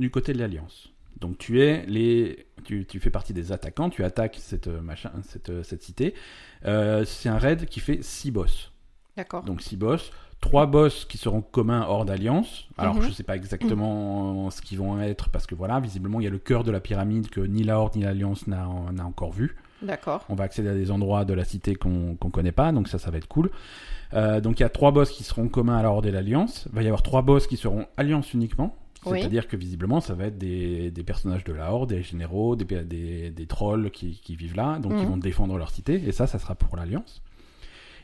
du 0.00 0.10
côté 0.10 0.32
de 0.32 0.38
l'Alliance, 0.38 0.91
donc 1.22 1.38
tu 1.38 1.62
es 1.62 1.86
les 1.86 2.46
tu, 2.64 2.84
tu 2.84 3.00
fais 3.00 3.10
partie 3.10 3.32
des 3.32 3.50
attaquants, 3.52 3.88
tu 3.88 4.04
attaques 4.04 4.36
cette 4.38 4.66
euh, 4.68 4.82
machin 4.82 5.10
cette, 5.22 5.48
euh, 5.48 5.62
cette 5.62 5.82
cité. 5.82 6.12
Euh, 6.66 7.04
c'est 7.06 7.28
un 7.30 7.38
raid 7.38 7.64
qui 7.66 7.80
fait 7.80 8.02
6 8.02 8.30
boss. 8.30 8.72
D'accord. 9.16 9.42
Donc 9.44 9.62
6 9.62 9.76
boss, 9.76 10.10
3 10.40 10.66
boss 10.66 11.04
qui 11.06 11.16
seront 11.18 11.40
communs 11.40 11.86
hors 11.88 12.04
d'alliance. 12.04 12.68
Alors 12.76 12.96
Mhm. 12.96 13.02
je 13.02 13.10
sais 13.10 13.22
pas 13.22 13.36
exactement 13.36 14.50
ce 14.50 14.60
qu'ils 14.60 14.78
vont 14.78 15.00
être 15.00 15.28
parce 15.30 15.46
que 15.46 15.54
voilà, 15.54 15.80
visiblement 15.80 16.20
il 16.20 16.24
y 16.24 16.26
a 16.26 16.30
le 16.30 16.38
cœur 16.38 16.64
de 16.64 16.70
la 16.70 16.80
pyramide 16.80 17.30
que 17.30 17.40
ni 17.40 17.62
la 17.62 17.78
horde 17.78 17.96
ni 17.96 18.02
l'alliance 18.02 18.46
n'a 18.46 18.68
encore 19.04 19.32
vu. 19.32 19.56
D'accord. 19.82 20.24
On 20.28 20.34
va 20.36 20.44
accéder 20.44 20.68
à 20.68 20.74
des 20.74 20.90
endroits 20.92 21.24
de 21.24 21.34
la 21.34 21.44
cité 21.44 21.74
qu'on 21.74 22.14
qu'on 22.16 22.30
connaît 22.30 22.52
pas, 22.52 22.70
donc 22.72 22.88
ça 22.88 22.98
ça 22.98 23.10
va 23.10 23.18
être 23.18 23.28
cool. 23.28 23.50
Euh, 24.14 24.40
donc 24.40 24.60
il 24.60 24.62
y 24.62 24.66
a 24.66 24.68
trois 24.68 24.92
boss 24.92 25.10
qui 25.10 25.24
seront 25.24 25.48
communs 25.48 25.76
à 25.78 25.82
la 25.82 25.90
horde 25.90 26.06
et 26.06 26.12
l'alliance. 26.12 26.66
Il 26.70 26.76
va 26.76 26.82
y 26.82 26.86
avoir 26.86 27.02
trois 27.02 27.22
boss 27.22 27.46
qui 27.46 27.56
seront 27.56 27.86
alliance 27.96 28.32
uniquement. 28.34 28.76
Oui. 29.04 29.18
C'est-à-dire 29.20 29.48
que 29.48 29.56
visiblement, 29.56 30.00
ça 30.00 30.14
va 30.14 30.26
être 30.26 30.38
des, 30.38 30.90
des 30.90 31.02
personnages 31.02 31.42
de 31.44 31.52
la 31.52 31.72
Horde, 31.72 31.90
des 31.90 32.02
généraux, 32.02 32.54
des, 32.56 32.64
des, 32.84 33.30
des 33.30 33.46
trolls 33.46 33.90
qui, 33.90 34.20
qui 34.20 34.36
vivent 34.36 34.54
là, 34.56 34.78
donc 34.78 34.92
ils 34.96 35.02
Mhm. 35.02 35.06
vont 35.10 35.16
défendre 35.16 35.58
leur 35.58 35.70
cité, 35.70 35.94
et 36.06 36.12
ça, 36.12 36.26
ça 36.26 36.38
sera 36.38 36.54
pour 36.54 36.76
l'Alliance. 36.76 37.22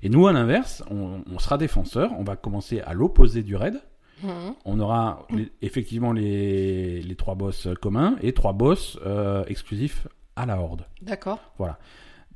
Et 0.02 0.08
nous, 0.08 0.26
à 0.26 0.32
l'inverse, 0.32 0.82
on, 0.90 1.22
on 1.32 1.38
sera 1.38 1.58
défenseurs, 1.58 2.10
on 2.18 2.24
va 2.24 2.36
commencer 2.36 2.80
à 2.80 2.94
l'opposé 2.94 3.42
du 3.42 3.54
raid. 3.56 3.80
Mhm. 4.24 4.54
On 4.64 4.80
aura 4.80 5.26
les- 5.30 5.52
effectivement 5.62 6.12
les, 6.12 7.00
les 7.02 7.14
trois 7.14 7.36
boss 7.36 7.68
communs 7.80 8.16
et 8.20 8.32
trois 8.32 8.52
boss 8.52 8.98
euh, 9.06 9.44
exclusifs 9.46 10.08
à 10.34 10.46
la 10.46 10.58
Horde. 10.60 10.84
D'accord. 11.02 11.38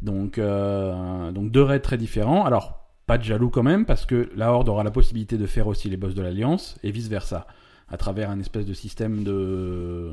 Donc, 0.01 0.39
euh, 0.39 1.31
donc 1.33 1.51
deux 1.51 1.63
raids 1.63 1.81
très 1.81 1.97
différents. 1.99 2.45
Alors, 2.45 2.81
pas 3.07 3.19
de 3.19 3.25
jaloux 3.25 3.51
quand 3.51 3.63
même, 3.63 3.85
parce 3.87 4.07
que 4.07 4.31
la 4.35 4.53
Horde 4.53 4.69
aura 4.69 4.85
la 4.85 4.91
possibilité 4.91 5.37
de 5.39 5.47
faire 5.47 5.67
aussi 5.67 5.89
les 5.91 5.97
boss 5.97 6.15
de 6.15 6.23
l'Alliance, 6.23 6.79
et 6.83 6.91
vice-versa, 6.93 7.47
à 7.93 7.97
travers 7.99 8.31
un 8.31 8.41
espèce 8.41 8.65
de 8.67 8.73
système 8.73 9.23
de 9.23 9.33
euh, 9.33 10.11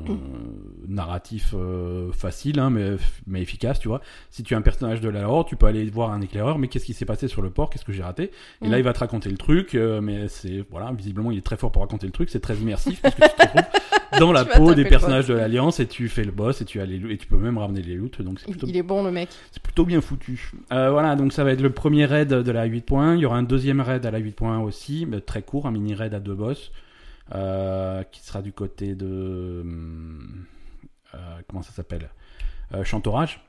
narratif 0.88 1.54
euh, 1.56 2.12
facile, 2.12 2.58
hein, 2.60 2.70
mais, 2.70 2.96
mais 3.26 3.40
efficace, 3.42 3.78
tu 3.80 3.88
vois. 3.88 4.00
Si 4.30 4.42
tu 4.42 4.54
es 4.54 4.56
un 4.56 4.60
personnage 4.62 5.00
de 5.00 5.08
la 5.08 5.28
Horde, 5.28 5.46
tu 5.48 5.56
peux 5.56 5.66
aller 5.66 5.84
voir 5.90 6.10
un 6.12 6.20
éclaireur, 6.20 6.58
mais 6.58 6.68
qu'est-ce 6.68 6.84
qui 6.84 6.92
s'est 6.94 7.04
passé 7.06 7.26
sur 7.28 7.42
le 7.42 7.50
port, 7.50 7.70
qu'est-ce 7.70 7.84
que 7.84 7.92
j'ai 7.92 8.02
raté? 8.02 8.30
Et 8.62 8.68
là, 8.68 8.76
Mm. 8.76 8.80
il 8.80 8.84
va 8.84 8.92
te 8.92 8.98
raconter 8.98 9.30
le 9.30 9.36
truc, 9.38 9.74
euh, 9.74 10.00
mais 10.00 10.28
c'est, 10.28 10.64
voilà, 10.70 10.92
visiblement, 10.92 11.30
il 11.30 11.38
est 11.38 11.42
très 11.46 11.56
fort 11.56 11.72
pour 11.72 11.82
raconter 11.82 12.06
le 12.06 12.12
truc, 12.12 12.28
c'est 12.30 12.40
très 12.40 12.56
immersif, 12.56 13.00
parce 13.00 13.14
que 13.14 13.22
tu 13.22 13.28
te 13.34 13.42
retrouves 13.42 13.62
dans 14.20 14.32
la 14.32 14.44
peau 14.44 14.74
des 14.74 14.84
personnages 14.84 15.26
de 15.26 15.34
l'Alliance, 15.34 15.80
et 15.80 15.86
tu 15.86 16.08
fais 16.08 16.24
le 16.24 16.32
boss, 16.32 16.60
et 16.60 16.64
tu, 16.66 16.80
as 16.80 16.84
les, 16.86 16.96
et 17.12 17.16
tu 17.16 17.26
peux 17.26 17.38
même 17.38 17.56
ramener 17.58 17.80
les 17.82 17.94
loots, 17.94 18.20
donc 18.22 18.40
c'est 18.40 18.46
Il, 18.48 18.52
plutôt 18.52 18.66
il 18.66 18.76
est 18.76 18.82
bon, 18.82 19.02
le 19.02 19.10
mec. 19.10 19.30
c'est 19.52 19.62
plutôt 19.62 19.86
bien 19.86 20.00
foutu. 20.00 20.52
Euh, 20.72 20.90
voilà, 20.90 21.16
donc 21.16 21.32
ça 21.32 21.44
va 21.44 21.52
être 21.52 21.62
le 21.62 21.70
premier 21.70 22.04
raid 22.04 22.28
de 22.28 22.50
la 22.52 22.66
8.1. 22.66 23.14
Il 23.16 23.20
y 23.20 23.26
aura 23.26 23.38
un 23.38 23.42
deuxième 23.42 23.80
raid 23.80 24.04
à 24.04 24.10
la 24.10 24.20
8.1 24.20 24.58
aussi, 24.62 25.06
mais 25.08 25.20
très 25.20 25.40
court, 25.42 25.66
un 25.66 25.70
mini 25.70 25.94
raid 25.94 26.12
à 26.12 26.20
deux 26.20 26.34
boss, 26.34 26.72
qui 27.30 28.20
sera 28.20 28.42
du 28.42 28.52
côté 28.52 28.94
de... 28.94 29.64
euh, 31.14 31.18
comment 31.48 31.62
ça 31.62 31.72
s'appelle 31.72 32.10
euh, 32.74 32.84
Chantorage. 32.84 33.40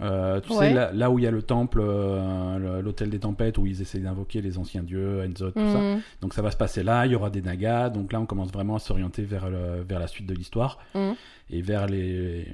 Euh, 0.00 0.40
tu 0.40 0.52
Ouais. 0.52 0.68
sais, 0.68 0.72
là, 0.74 0.90
là 0.92 1.10
où 1.10 1.18
il 1.18 1.24
y 1.24 1.26
a 1.26 1.30
le 1.30 1.42
temple, 1.42 1.80
euh, 1.82 2.80
l'hôtel 2.80 3.10
des 3.10 3.18
tempêtes, 3.20 3.58
où 3.58 3.66
ils 3.66 3.82
essaient 3.82 3.98
d'invoquer 3.98 4.40
les 4.40 4.56
anciens 4.56 4.82
dieux, 4.82 5.22
Enzo, 5.22 5.50
tout 5.50 5.58
ça. 5.58 5.78
Mhm. 5.78 6.00
Donc 6.22 6.32
ça 6.32 6.40
va 6.40 6.50
se 6.50 6.56
passer 6.56 6.82
là, 6.82 7.04
il 7.04 7.12
y 7.12 7.14
aura 7.14 7.28
des 7.28 7.42
nagas, 7.42 7.90
donc 7.90 8.12
là 8.12 8.18
on 8.20 8.24
commence 8.26 8.50
vraiment 8.50 8.76
à 8.76 8.78
s'orienter 8.78 9.22
vers, 9.24 9.50
le- 9.50 9.82
vers 9.86 9.98
la 10.00 10.06
suite 10.06 10.26
de 10.26 10.34
l'histoire 10.34 10.78
Mhm. 10.94 11.14
et 11.50 11.60
vers 11.60 11.86
les, 11.86 12.48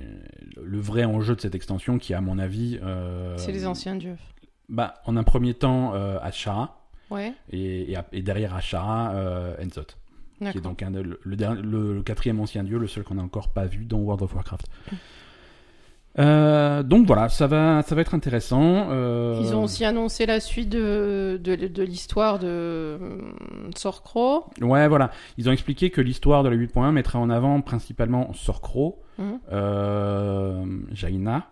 le 0.60 0.80
vrai 0.80 1.04
enjeu 1.04 1.36
de 1.36 1.40
cette 1.40 1.54
extension 1.54 1.98
qui 1.98 2.12
à 2.12 2.20
mon 2.20 2.38
avis... 2.40 2.80
euh, 2.82 3.36
C'est 3.38 3.52
les 3.52 3.66
anciens 3.68 3.94
dieux. 3.94 4.16
bah, 4.68 4.94
En 5.06 5.16
un 5.16 5.22
premier 5.24 5.54
temps 5.54 5.94
euh, 5.94 6.18
Ashara 6.20 6.74
Ouais. 7.08 7.32
et, 7.50 7.92
et, 7.92 7.96
à- 7.96 8.04
et 8.12 8.20
derrière 8.22 8.54
Ashara 8.56 9.12
euh, 9.14 9.54
Enzot, 9.64 9.86
qui 10.40 10.58
est 10.58 10.60
donc 10.60 10.82
un, 10.82 10.90
le, 10.90 12.02
quatrième 12.02 12.40
ancien 12.40 12.62
dieu, 12.64 12.78
le 12.78 12.86
seul 12.86 13.04
qu'on 13.04 13.14
n'a 13.14 13.22
encore 13.22 13.48
pas 13.48 13.66
vu 13.66 13.84
dans 13.84 13.98
World 13.98 14.22
of 14.22 14.34
Warcraft. 14.34 14.66
Euh, 16.18 16.82
donc 16.82 17.06
voilà, 17.06 17.28
ça 17.28 17.46
va, 17.46 17.82
ça 17.82 17.94
va 17.94 18.00
être 18.00 18.14
intéressant. 18.14 18.88
euh, 18.90 19.38
Ils 19.40 19.54
ont 19.54 19.62
aussi 19.62 19.84
annoncé 19.84 20.26
la 20.26 20.40
suite 20.40 20.68
de, 20.68 21.38
de, 21.42 21.54
de 21.54 21.82
l'histoire 21.84 22.40
de 22.40 22.46
euh, 22.48 23.30
Sorcro. 23.76 24.46
Ouais, 24.60 24.88
voilà. 24.88 25.10
Ils 25.36 25.48
ont 25.48 25.52
expliqué 25.52 25.90
que 25.90 26.00
l'histoire 26.00 26.42
de 26.42 26.48
la 26.48 26.56
8.1 26.56 26.90
mettrait 26.90 27.18
en 27.18 27.30
avant 27.30 27.60
principalement 27.60 28.32
Sorcro, 28.32 29.00
euh, 29.52 30.64
Jaina. 30.90 31.46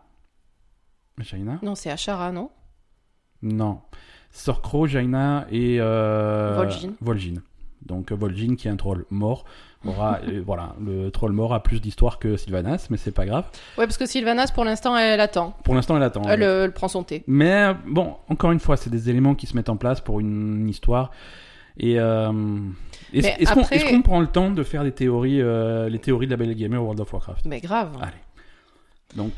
Jaina? 1.20 1.58
Non, 1.62 1.74
c'est 1.76 1.90
Ashara, 1.90 2.32
non? 2.32 2.50
Non. 3.42 3.80
Sorcro, 4.32 4.86
Jaina 4.88 5.46
et 5.50 5.78
Vol'jin. 5.78 6.92
Vol'jin. 7.00 7.34
Donc 7.84 8.10
Vol'jin, 8.12 8.56
qui 8.56 8.68
est 8.68 8.70
un 8.70 8.76
troll 8.76 9.04
mort, 9.10 9.44
aura 9.86 10.20
euh, 10.28 10.42
voilà, 10.44 10.74
le 10.84 11.10
troll 11.10 11.32
mort 11.32 11.54
a 11.54 11.62
plus 11.62 11.80
d'histoire 11.80 12.18
que 12.18 12.36
Sylvanas, 12.36 12.86
mais 12.90 12.96
c'est 12.96 13.12
pas 13.12 13.26
grave. 13.26 13.44
Ouais, 13.78 13.84
parce 13.86 13.98
que 13.98 14.06
Sylvanas, 14.06 14.50
pour 14.54 14.64
l'instant, 14.64 14.96
elle 14.96 15.20
attend. 15.20 15.54
Pour 15.64 15.74
l'instant, 15.74 15.96
elle 15.96 16.02
attend. 16.02 16.22
Elle, 16.28 16.42
elle 16.42 16.72
prend 16.72 16.88
son 16.88 17.02
thé. 17.04 17.22
Mais 17.26 17.72
bon, 17.86 18.14
encore 18.28 18.52
une 18.52 18.60
fois, 18.60 18.76
c'est 18.76 18.90
des 18.90 19.10
éléments 19.10 19.34
qui 19.34 19.46
se 19.46 19.54
mettent 19.54 19.68
en 19.68 19.76
place 19.76 20.00
pour 20.00 20.20
une 20.20 20.68
histoire. 20.68 21.10
Et 21.78 22.00
euh, 22.00 22.32
est-ce 23.12 23.52
qu'on 23.52 23.62
après- 23.62 23.84
qu'on 23.84 24.02
prend 24.02 24.20
le 24.20 24.26
temps 24.26 24.50
de 24.50 24.62
faire 24.62 24.82
des 24.82 24.92
théories, 24.92 25.42
euh, 25.42 25.88
les 25.88 25.98
théories 25.98 26.26
de 26.26 26.30
la 26.30 26.38
Belle 26.38 26.54
Gamer 26.54 26.80
World 26.82 27.00
of 27.00 27.12
Warcraft? 27.12 27.44
Mais 27.46 27.60
grave. 27.60 27.90
Allez. 28.00 28.12
Donc, 29.14 29.32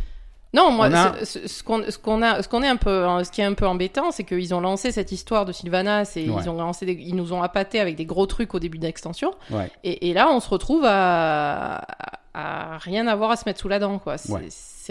Non, 0.55 0.71
moi, 0.73 0.87
a- 0.87 1.25
ce, 1.27 1.47
ce- 1.47 1.63
qu'on 1.63 1.83
ce 1.91 1.99
qu'on 1.99 2.23
a, 2.23 2.43
ce 2.43 2.49
qu'on 2.49 2.63
est 2.63 2.69
un 2.69 2.77
peu, 2.77 3.05
hein, 3.05 3.23
ce 3.23 3.31
qui 3.31 3.43
est 3.43 3.45
un 3.45 3.53
peu 3.53 3.67
embêtant, 3.67 4.11
c'est 4.11 4.25
qu'ils 4.25 4.55
ont 4.55 4.61
lancé 4.63 4.93
cette 4.93 5.13
histoire 5.13 5.45
de 5.45 5.53
Sylvanas 5.53 6.15
et 6.17 6.29
Ouais. 6.31 6.41
ils 6.43 6.49
ont 6.49 6.57
lancé, 6.57 6.87
des- 6.87 6.93
ils 6.95 7.15
nous 7.15 7.35
ont 7.35 7.43
appâté 7.43 7.81
avec 7.81 7.97
des 7.97 8.07
gros 8.07 8.25
trucs 8.27 8.55
au 8.55 8.59
début 8.59 8.79
d'extension. 8.79 9.33
ouais. 9.51 9.71
Et, 9.85 10.09
et 10.09 10.15
là, 10.15 10.31
on 10.31 10.41
se 10.41 10.49
retrouve 10.49 10.85
à, 10.87 11.85
à 12.33 12.79
rien 12.79 13.07
avoir 13.09 13.31
à 13.31 13.37
se 13.37 13.43
mettre 13.47 13.61
sous 13.61 13.69
la 13.69 13.79
dent, 13.79 13.99
quoi. 13.99 14.17
C'est 14.17 14.33
Ouais. 14.33 14.49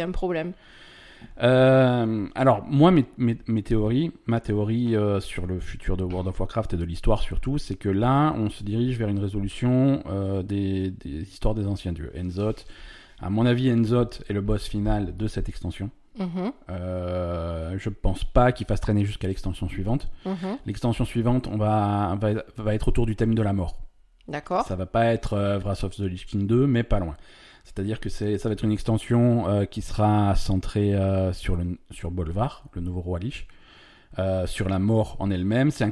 un 0.08 0.12
problème. 0.12 0.54
Euh, 1.42 2.28
alors, 2.36 2.64
moi, 2.68 2.92
mes, 2.92 3.06
mes- 3.18 3.38
mes 3.48 3.64
théories, 3.64 4.12
ma 4.28 4.40
théorie 4.40 4.96
euh, 4.96 5.20
sur 5.20 5.46
le 5.48 5.60
futur 5.60 5.98
de 5.98 6.04
World 6.04 6.28
of 6.28 6.40
Warcraft 6.40 6.74
et 6.74 6.78
de 6.78 6.84
l'histoire 6.84 7.22
surtout, 7.22 7.58
c'est 7.58 7.76
que 7.76 7.90
là, 7.90 8.34
on 8.38 8.50
se 8.50 8.64
dirige 8.64 8.98
vers 8.98 9.08
une 9.10 9.20
résolution 9.20 10.04
euh, 10.08 10.44
des, 10.44 10.92
des 10.92 11.22
histoires 11.24 11.56
des 11.56 11.68
anciens 11.68 11.92
dieux. 11.94 12.12
Enzoth, 12.20 12.66
à 13.20 13.30
mon 13.30 13.46
avis, 13.46 13.72
Enzoth 13.72 14.24
est 14.30 14.34
le 14.34 14.42
boss 14.42 14.68
final 14.68 15.16
de 15.18 15.28
cette 15.28 15.50
extension. 15.50 15.90
Mhm, 16.20 16.52
Euh, 16.70 17.76
je 17.78 17.90
pense 17.90 18.24
pas 18.24 18.52
qu'il 18.52 18.66
fasse 18.66 18.80
traîner 18.82 19.06
jusqu'à 19.06 19.28
l'extension 19.28 19.68
suivante. 19.70 20.10
mhm. 20.26 20.58
L'extension 20.66 21.06
suivante, 21.06 21.48
on 21.48 21.58
va, 21.58 22.18
va, 22.20 22.30
va 22.58 22.74
être 22.76 22.88
autour 22.88 23.06
du 23.06 23.16
thème 23.16 23.36
de 23.36 23.42
la 23.42 23.54
mort. 23.54 23.78
D'accord. 24.28 24.66
Ça 24.66 24.76
va 24.76 24.86
pas 24.86 25.06
être 25.06 25.34
euh, 25.34 25.60
Wrath 25.60 25.84
of 25.84 25.96
the 25.96 26.00
Lich 26.02 26.26
King 26.26 26.48
2, 26.48 26.68
mais 26.68 26.84
pas 26.84 27.00
loin. 27.00 27.16
C'est-à-dire 27.64 28.00
que 28.00 28.10
c'est, 28.10 28.38
ça 28.38 28.50
va 28.50 28.54
être 28.54 28.64
une 28.64 28.72
extension 28.72 29.48
euh, 29.48 29.66
qui 29.66 29.82
sera 29.82 30.36
centrée 30.36 30.96
euh, 30.96 31.34
sur, 31.34 31.56
le, 31.56 31.78
sur 31.92 32.12
Bolvar, 32.12 32.64
le 32.74 32.82
nouveau 32.82 33.02
roi 33.02 33.20
Lich, 33.20 33.48
euh, 34.20 34.48
sur 34.48 34.70
la 34.70 34.80
mort 34.80 35.16
en 35.20 35.30
elle-même. 35.32 35.72
C'est 35.72 35.84
un 35.84 35.92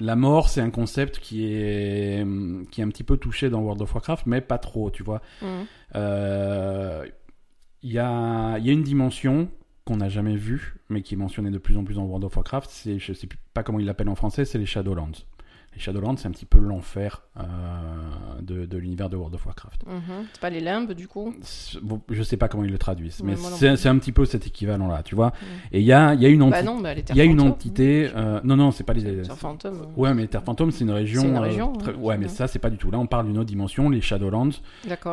la 0.00 0.16
mort, 0.16 0.48
c'est 0.48 0.60
un 0.60 0.70
concept 0.70 1.18
qui 1.18 1.52
est, 1.52 2.22
hum, 2.22 2.66
qui 2.70 2.80
est 2.80 2.84
un 2.84 2.88
petit 2.88 3.04
peu 3.04 3.16
touché 3.16 3.50
dans 3.50 3.60
World 3.60 3.82
of 3.82 3.94
Warcraft, 3.94 4.26
mais 4.26 4.40
pas 4.40 4.58
trop, 4.58 4.90
tu 4.90 5.02
vois. 5.02 5.20
Mhm. 5.42 5.66
Euh, 5.96 7.06
Il 7.82 7.90
y, 7.92 7.98
a, 7.98 8.58
il 8.58 8.66
y 8.66 8.70
a 8.70 8.72
une 8.72 8.84
dimension 8.84 9.48
qu'on 9.84 9.96
n'a 9.96 10.08
jamais 10.08 10.36
vue, 10.36 10.76
mais 10.88 11.02
qui 11.02 11.14
est 11.14 11.16
mentionnée 11.16 11.50
de 11.50 11.58
plus 11.58 11.76
en 11.76 11.82
plus 11.84 11.94
dans 11.96 12.04
World 12.04 12.24
of 12.24 12.36
Warcraft. 12.36 12.70
C'est, 12.70 12.98
je 13.00 13.12
sais 13.12 13.28
pas 13.54 13.62
comment 13.64 13.80
ils 13.80 13.86
l'appellent 13.86 14.08
en 14.08 14.14
français, 14.14 14.44
c'est 14.44 14.58
les 14.58 14.66
Shadowlands. 14.66 15.24
Les 15.74 15.80
Shadowlands, 15.80 16.16
c'est 16.18 16.28
un 16.28 16.32
petit 16.32 16.44
peu 16.44 16.58
l'enfer 16.58 17.22
euh, 17.38 17.42
de, 18.42 18.66
de 18.66 18.76
l'univers 18.76 19.08
de 19.08 19.16
World 19.16 19.34
of 19.34 19.46
Warcraft. 19.46 19.86
Mhm. 19.86 20.26
C'est 20.32 20.40
pas 20.40 20.50
les 20.50 20.60
limbes, 20.60 20.92
du 20.92 21.08
coup. 21.08 21.34
Bon, 21.80 22.00
je 22.10 22.22
sais 22.22 22.36
pas 22.36 22.48
comment 22.48 22.64
ils 22.64 22.70
le 22.70 22.76
traduisent, 22.76 23.22
mais 23.24 23.36
c'est, 23.36 23.88
un 23.88 23.98
petit 23.98 24.12
peu 24.12 24.26
cet 24.26 24.46
équivalent-là, 24.46 25.02
tu 25.02 25.14
vois. 25.14 25.32
Et 25.72 25.80
il 25.80 25.86
y 25.86 25.92
a, 25.92 26.12
il 26.12 26.20
y 26.22 26.26
a 26.26 26.28
une, 26.28 26.50
Bah 26.50 26.62
non, 26.62 26.78
bah 26.80 26.92
les 26.92 27.02
terres 27.02 27.16
y 27.16 27.20
a 27.22 27.24
une 27.24 27.38
fantômes. 27.38 27.52
entité. 27.52 28.10
euh, 28.14 28.40
non, 28.44 28.56
non, 28.56 28.70
c'est 28.70 28.84
pas 28.84 28.92
les. 28.92 29.22
Terres 29.22 29.36
fantômes. 29.38 29.86
Ouais, 29.96 30.12
mais 30.12 30.26
Terre 30.26 30.42
Fantôme, 30.44 30.70
c'est 30.72 30.84
une 30.84 30.90
région. 30.90 31.22
C'est 31.22 31.28
une 31.28 31.36
euh, 31.36 31.40
région, 31.40 31.72
très- 31.72 31.94
ouais. 31.94 32.18
mais 32.18 32.28
ça, 32.28 32.46
c'est 32.48 32.58
pas 32.58 32.70
du 32.70 32.76
tout. 32.76 32.90
Là, 32.90 32.98
on 32.98 33.06
parle 33.06 33.26
d'une 33.26 33.38
autre 33.38 33.48
dimension, 33.48 33.88
les 33.88 34.00
Shadowlands, 34.02 34.50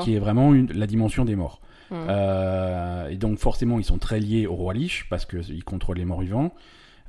qui 0.02 0.16
est 0.16 0.20
vraiment 0.20 0.54
une- 0.54 0.74
la 0.74 0.88
dimension 0.88 1.24
des 1.24 1.38
morts. 1.38 1.62
Mhm. 1.92 1.98
Euh, 2.10 3.08
et 3.10 3.16
donc 3.16 3.40
forcément, 3.40 3.80
ils 3.80 3.86
sont 3.86 3.98
très 3.98 4.20
liés 4.20 4.46
au 4.46 4.54
roi 4.56 4.74
Lich 4.74 5.06
parce 5.10 5.26
qu'ils 5.26 5.64
contrôlent 5.64 5.98
les 5.98 6.06
morts 6.06 6.22
vivants. 6.22 6.54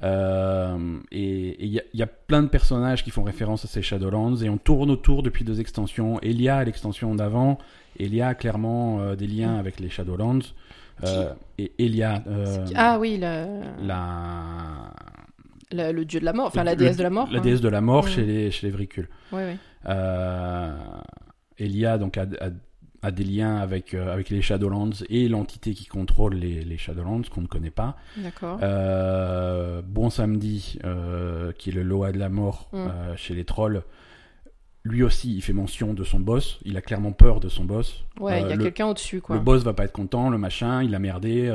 Euh, 0.02 0.98
et 1.12 1.62
il 1.64 1.70
y, 1.72 1.78
a- 1.78 1.82
il 1.92 2.00
y 2.00 2.02
a 2.02 2.06
plein 2.06 2.42
de 2.42 2.48
personnages 2.48 3.04
qui 3.04 3.10
font 3.10 3.22
référence 3.22 3.64
à 3.64 3.68
ces 3.68 3.82
Shadowlands 3.82 4.36
et 4.36 4.48
on 4.48 4.56
tourne 4.56 4.90
autour 4.90 5.22
depuis 5.22 5.44
deux 5.44 5.60
extensions. 5.60 6.18
Elia, 6.22 6.64
l'extension 6.64 7.14
d'avant, 7.14 7.58
Elia 7.98 8.28
a 8.28 8.34
clairement 8.34 9.00
euh, 9.00 9.14
des 9.16 9.26
liens 9.26 9.56
avec 9.58 9.78
les 9.78 9.90
Shadowlands. 9.90 10.40
Euh, 11.04 11.32
et 11.58 11.72
Elia, 11.78 12.22
Ah 12.74 12.98
oui, 12.98 13.16
la- 13.18 13.46
la, 13.82 14.92
la- 15.70 15.92
le 15.92 16.04
dieu 16.04 16.20
de 16.20 16.24
la 16.24 16.32
mort, 16.32 16.46
enfin 16.48 16.64
la 16.64 16.76
déesse 16.76 16.96
de 16.96 17.02
la 17.02 17.10
mort. 17.10 17.28
la 17.30 17.38
hein. 17.38 17.42
déesse 17.42 17.60
de 17.60 17.68
la 17.68 17.80
mort 17.80 18.04
Mm. 18.04 18.08
chez 18.08 18.24
les 18.24 18.50
chez 18.50 18.66
les 18.66 18.72
Vricules. 18.72 19.08
Ouais. 19.32 19.56
Euh, 19.88 20.74
Elia 21.58 21.98
donc 21.98 22.16
a, 22.18 22.22
a- 22.40 22.50
a 23.02 23.10
des 23.10 23.24
liens 23.24 23.56
avec 23.56 23.94
euh, 23.94 24.12
avec 24.12 24.28
les 24.30 24.42
Shadowlands 24.42 24.90
et 25.08 25.28
l'entité 25.28 25.72
qui 25.74 25.86
contrôle 25.86 26.34
les, 26.34 26.64
les 26.64 26.76
Shadowlands 26.76 27.22
qu'on 27.30 27.40
ne 27.40 27.46
connaît 27.46 27.70
pas. 27.70 27.96
D'accord. 28.16 28.58
Euh, 28.62 29.80
bon 29.82 30.10
samedi, 30.10 30.78
euh, 30.84 31.52
qui 31.52 31.70
est 31.70 31.72
le 31.72 31.82
Loa 31.82 32.12
de 32.12 32.18
la 32.18 32.28
mort 32.28 32.68
Mm. 32.72 33.16
chez 33.16 33.34
les 33.34 33.44
trolls. 33.44 33.82
Lui 34.84 35.02
aussi, 35.02 35.34
il 35.34 35.42
fait 35.42 35.52
mention 35.52 35.92
de 35.92 36.04
son 36.04 36.20
boss. 36.20 36.58
Il 36.64 36.76
a 36.76 36.80
clairement 36.80 37.12
peur 37.12 37.40
de 37.40 37.48
son 37.48 37.64
boss. 37.64 38.04
Ouais, 38.18 38.42
il 38.42 38.48
y 38.48 38.52
a 38.52 38.56
quelqu'un 38.56 38.86
au-dessus, 38.86 39.20
quoi. 39.20 39.36
le 39.36 39.42
boss 39.42 39.62
va 39.62 39.74
pas 39.74 39.84
être 39.84 39.92
content, 39.92 40.30
le 40.30 40.38
machin, 40.38 40.82
il 40.82 40.94
a 40.94 40.98
merdé. 40.98 41.52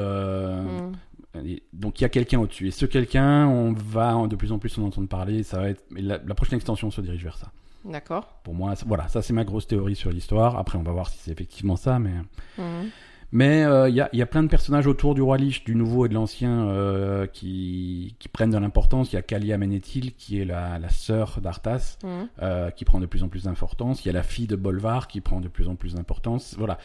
et 1.44 1.64
donc 1.74 2.00
il 2.00 2.04
y 2.04 2.06
a 2.06 2.10
quelqu'un 2.10 2.40
au-dessus. 2.40 2.68
Et 2.68 2.72
ce 2.72 2.86
quelqu'un, 2.86 3.48
on 3.48 3.74
va 3.74 4.28
de 4.28 4.36
plus 4.36 4.52
en 4.52 4.60
plus 4.60 4.78
en 4.78 4.84
entendre 4.84 5.08
parler. 5.08 5.44
Ça 5.44 5.60
va 5.60 5.70
être 5.70 5.84
la 5.92 6.20
prochaine 6.36 6.58
extension 6.58 6.92
se 6.92 7.02
dirige 7.02 7.24
vers 7.24 7.38
ça. 7.38 7.52
D'accord. 7.86 8.40
Pour 8.44 8.54
moi, 8.56 8.74
voilà, 8.86 9.08
ça 9.08 9.22
c'est 9.22 9.34
ma 9.34 9.44
grosse 9.44 9.68
théorie 9.68 9.96
sur 9.96 10.10
l'histoire. 10.12 10.58
Après, 10.58 10.78
on 10.78 10.84
va 10.84 10.92
voir 10.92 11.08
si 11.10 11.18
c'est 11.20 11.32
effectivement 11.32 11.76
ça, 11.76 12.00
mais 12.00 12.12
Mhm. 12.58 12.90
mais 13.32 13.64
euh, 13.64 13.90
il 13.90 13.96
y, 13.96 14.02
a, 14.02 14.10
y 14.14 14.22
a 14.22 14.26
plein 14.26 14.42
de 14.44 14.48
personnages 14.48 14.88
autour 14.88 15.14
du 15.14 15.22
roi 15.22 15.38
Lich, 15.38 15.64
du 15.66 15.76
nouveau 15.76 16.06
et 16.06 16.10
de 16.10 16.14
l'ancien, 16.16 16.68
euh, 16.70 17.28
qui, 17.28 18.16
qui 18.18 18.28
prennent 18.28 18.50
de 18.52 18.58
l'importance. 18.58 19.12
Il 19.12 19.16
y 19.16 19.20
a 19.20 19.22
Kalia 19.22 19.58
Menethil, 19.58 20.16
qui 20.16 20.40
est 20.42 20.46
la, 20.46 20.80
la 20.80 20.90
sœur 20.90 21.40
d'Arthas, 21.42 21.98
Mhm. 22.04 22.28
euh, 22.42 22.70
qui 22.72 22.86
prend 22.86 23.00
de 23.00 23.06
plus 23.06 23.22
en 23.24 23.28
plus 23.28 23.44
d'importance. 23.44 24.04
Il 24.04 24.08
y 24.08 24.10
a 24.12 24.14
la 24.14 24.24
fille 24.24 24.48
de 24.48 24.56
Bolvar, 24.56 25.08
qui 25.08 25.22
prend 25.22 25.40
de 25.40 25.48
plus 25.48 25.68
en 25.68 25.76
plus 25.76 25.94
d'importance. 25.94 26.56
Voilà. 26.58 26.78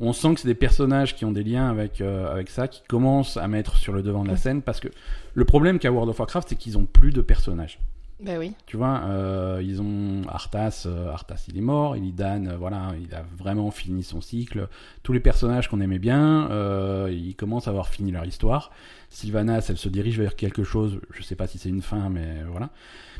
On 0.00 0.12
sent 0.12 0.34
que 0.34 0.40
c'est 0.40 0.48
des 0.48 0.54
personnages 0.54 1.16
qui 1.16 1.24
ont 1.24 1.32
des 1.32 1.42
liens 1.42 1.68
avec, 1.68 2.00
avec 2.00 2.48
ça, 2.50 2.68
qui 2.68 2.82
commencent 2.88 3.36
à 3.36 3.48
mettre 3.48 3.76
sur 3.76 3.92
le 3.92 4.00
devant 4.02 4.22
de 4.22 4.28
la 4.28 4.36
scène, 4.36 4.62
parce 4.62 4.78
que 4.80 4.88
le 5.34 5.44
problème 5.44 5.78
qu'a 5.80 5.90
World 5.90 6.08
of 6.08 6.18
Warcraft, 6.20 6.48
c'est 6.50 6.56
qu'ils 6.56 6.78
ont 6.78 6.86
plus 6.86 7.10
de 7.12 7.20
personnages. 7.20 7.80
Ben 8.20 8.36
oui. 8.36 8.52
Tu 8.66 8.76
vois, 8.76 9.02
euh, 9.04 9.62
ils 9.62 9.80
ont 9.80 10.22
Arthas, 10.28 10.84
euh, 10.86 11.12
Arthas 11.12 11.44
il 11.46 11.56
est 11.56 11.62
mort, 11.62 11.96
Illidan, 11.96 12.46
euh, 12.46 12.56
voilà, 12.56 12.92
il 13.00 13.14
a 13.14 13.22
vraiment 13.36 13.70
fini 13.70 14.02
son 14.02 14.20
cycle. 14.20 14.68
Tous 15.04 15.12
les 15.12 15.20
personnages 15.20 15.68
qu'on 15.68 15.80
aimait 15.80 16.00
bien, 16.00 16.48
ils 17.08 17.36
commencent 17.36 17.68
à 17.68 17.70
avoir 17.70 17.88
fini 17.88 18.10
leur 18.10 18.24
histoire. 18.24 18.72
Sylvanas, 19.10 19.66
elle 19.70 19.78
se 19.78 19.88
dirige 19.88 20.18
vers 20.18 20.36
quelque 20.36 20.64
chose, 20.64 21.00
je 21.14 21.22
sais 21.22 21.36
pas 21.36 21.46
si 21.46 21.58
c'est 21.58 21.68
une 21.68 21.80
fin, 21.80 22.08
mais 22.08 22.42
voilà. 22.50 22.70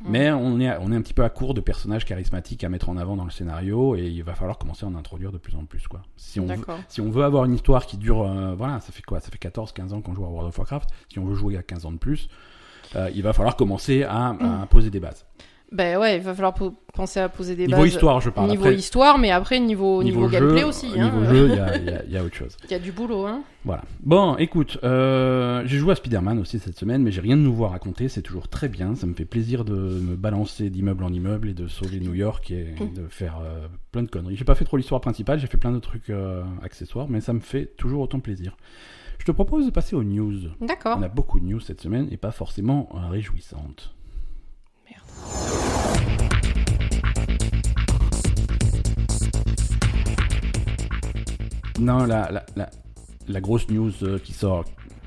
Mais 0.05 0.31
on 0.31 0.61
est, 0.61 0.77
on 0.79 0.93
est 0.93 0.97
un 0.97 1.03
petit 1.03 1.15
peu 1.15 1.25
à 1.25 1.31
court 1.31 1.55
de 1.55 1.61
personnages 1.61 2.05
charismatiques 2.05 2.63
à 2.63 2.69
mettre 2.69 2.89
en 2.89 2.97
avant 2.97 3.17
dans 3.17 3.25
le 3.25 3.31
scénario, 3.31 3.95
et 3.95 4.07
il 4.07 4.23
va 4.23 4.35
falloir 4.35 4.59
commencer 4.59 4.85
à 4.85 4.89
en 4.89 4.95
introduire 4.97 5.33
de 5.33 5.39
plus 5.39 5.55
en 5.55 5.65
plus, 5.65 5.87
quoi. 5.87 6.03
Si 6.17 6.41
on 6.41 6.47
veut, 6.47 6.65
si 6.89 7.01
on 7.01 7.11
veut 7.11 7.25
avoir 7.25 7.45
une 7.45 7.55
histoire 7.55 7.87
qui 7.87 7.97
dure, 7.97 8.25
voilà, 8.57 8.81
ça 8.81 8.93
fait 8.93 9.03
quoi? 9.03 9.21
Ça 9.21 9.31
fait 9.31 9.39
14, 9.39 9.73
15 9.73 9.93
ans 9.93 10.01
qu'on 10.01 10.15
joue 10.15 10.25
à 10.25 10.29
World 10.29 10.49
of 10.49 10.59
Warcraft. 10.59 10.91
Si 11.11 11.19
on 11.19 11.25
veut 11.25 11.35
jouer 11.35 11.57
à 11.57 11.63
15 11.63 11.87
ans 11.87 11.93
de 11.93 11.99
plus, 11.99 12.29
euh, 12.97 13.11
il 13.15 13.23
va 13.23 13.33
falloir 13.33 13.57
commencer 13.57 14.03
à, 14.03 14.29
à 14.63 14.67
poser 14.67 14.91
des 14.91 15.01
bases. 15.01 15.25
Ben 15.71 15.99
ouais, 15.99 16.17
il 16.17 16.23
va 16.23 16.33
falloir 16.33 16.55
penser 16.95 17.21
à 17.21 17.29
poser 17.29 17.55
des 17.55 17.67
Niveau 17.67 17.83
bases. 17.83 17.89
histoire, 17.93 18.23
je 18.23 18.31
parle. 18.31 18.49
Niveau 18.49 18.63
Après, 18.65 18.75
histoire, 18.75 19.19
mais 19.19 19.31
après 19.31 19.61
niveau, 19.61 20.03
niveau, 20.03 20.27
jeu, 20.27 20.31
gameplay 20.41 20.65
aussi. 20.65 20.87
hein. 20.99 21.11
Niveau 21.11 21.25
jeu, 21.31 21.49
il 21.51 21.57
y 21.57 21.59
a, 21.59 22.05
y 22.09 22.13
y 22.15 22.19
autre 22.19 22.35
chose. 22.35 22.57
Il 22.65 22.71
y 22.71 22.75
a 22.75 22.79
du 22.79 22.91
boulot, 22.91 23.27
hein. 23.27 23.43
Voilà. 23.67 23.83
Bon, 24.03 24.35
écoute, 24.39 24.79
euh, 24.83 25.63
j'ai 25.67 25.77
joué 25.77 25.93
à 25.93 25.95
Spider-Man 25.97 26.39
aussi 26.39 26.59
cette 26.59 26.79
semaine, 26.79 27.03
mais 27.03 27.11
j'ai 27.11 27.21
rien 27.21 27.37
de 27.37 27.43
nouveau 27.43 27.67
à 27.67 27.69
raconter. 27.69 28.09
C'est 28.09 28.23
toujours 28.23 28.49
très 28.49 28.71
bien. 28.71 28.95
Ça 28.95 29.07
me 29.07 29.13
fait 29.13 29.27
plaisir 29.27 29.67
de 29.67 29.75
me 29.75 30.17
balancer 30.17 30.71
d'immeuble 30.71 31.05
en 31.05 31.13
immeuble 31.13 31.51
et 31.51 31.55
de 31.55 31.67
sauver 31.69 32.01
New 32.01 32.15
York 32.15 32.51
et 32.51 32.75
Mm. 32.81 32.95
de 32.95 33.07
faire 33.09 33.39
euh, 33.45 33.67
plein 33.93 34.03
de 34.05 34.09
conneries. 34.09 34.37
J'ai 34.37 34.45
pas 34.47 34.55
fait 34.55 34.65
trop 34.65 34.79
l'histoire 34.79 35.03
principale, 35.03 35.39
j'ai 35.39 35.49
fait 35.49 35.59
plein 35.59 35.73
de 35.73 35.81
trucs 35.81 36.09
euh, 36.09 36.43
accessoires, 36.63 37.09
mais 37.11 37.21
ça 37.21 37.35
me 37.35 37.41
fait 37.41 37.67
toujours 37.77 38.01
autant 38.01 38.21
plaisir. 38.21 38.57
Je 39.19 39.25
te 39.25 39.33
propose 39.33 39.67
de 39.67 39.71
passer 39.71 39.95
aux 39.95 40.05
news. 40.05 40.49
D'accord. 40.61 40.97
On 40.99 41.03
a 41.03 41.09
beaucoup 41.09 41.39
de 41.41 41.45
news 41.45 41.61
cette 41.61 41.81
semaine 41.81 42.09
et 42.11 42.17
pas 42.17 42.31
forcément 42.31 42.89
euh, 42.95 43.09
réjouissantes. 43.09 43.95
Merde. 44.89 45.03
Non, 51.79 52.07
la, 52.07 52.31
la, 52.31 52.47
la, 52.57 52.71
la 53.29 53.41
grosse 53.41 53.69
news 53.69 53.93
euh, 54.03 54.19
qui 54.19 54.33
sort 54.33 54.65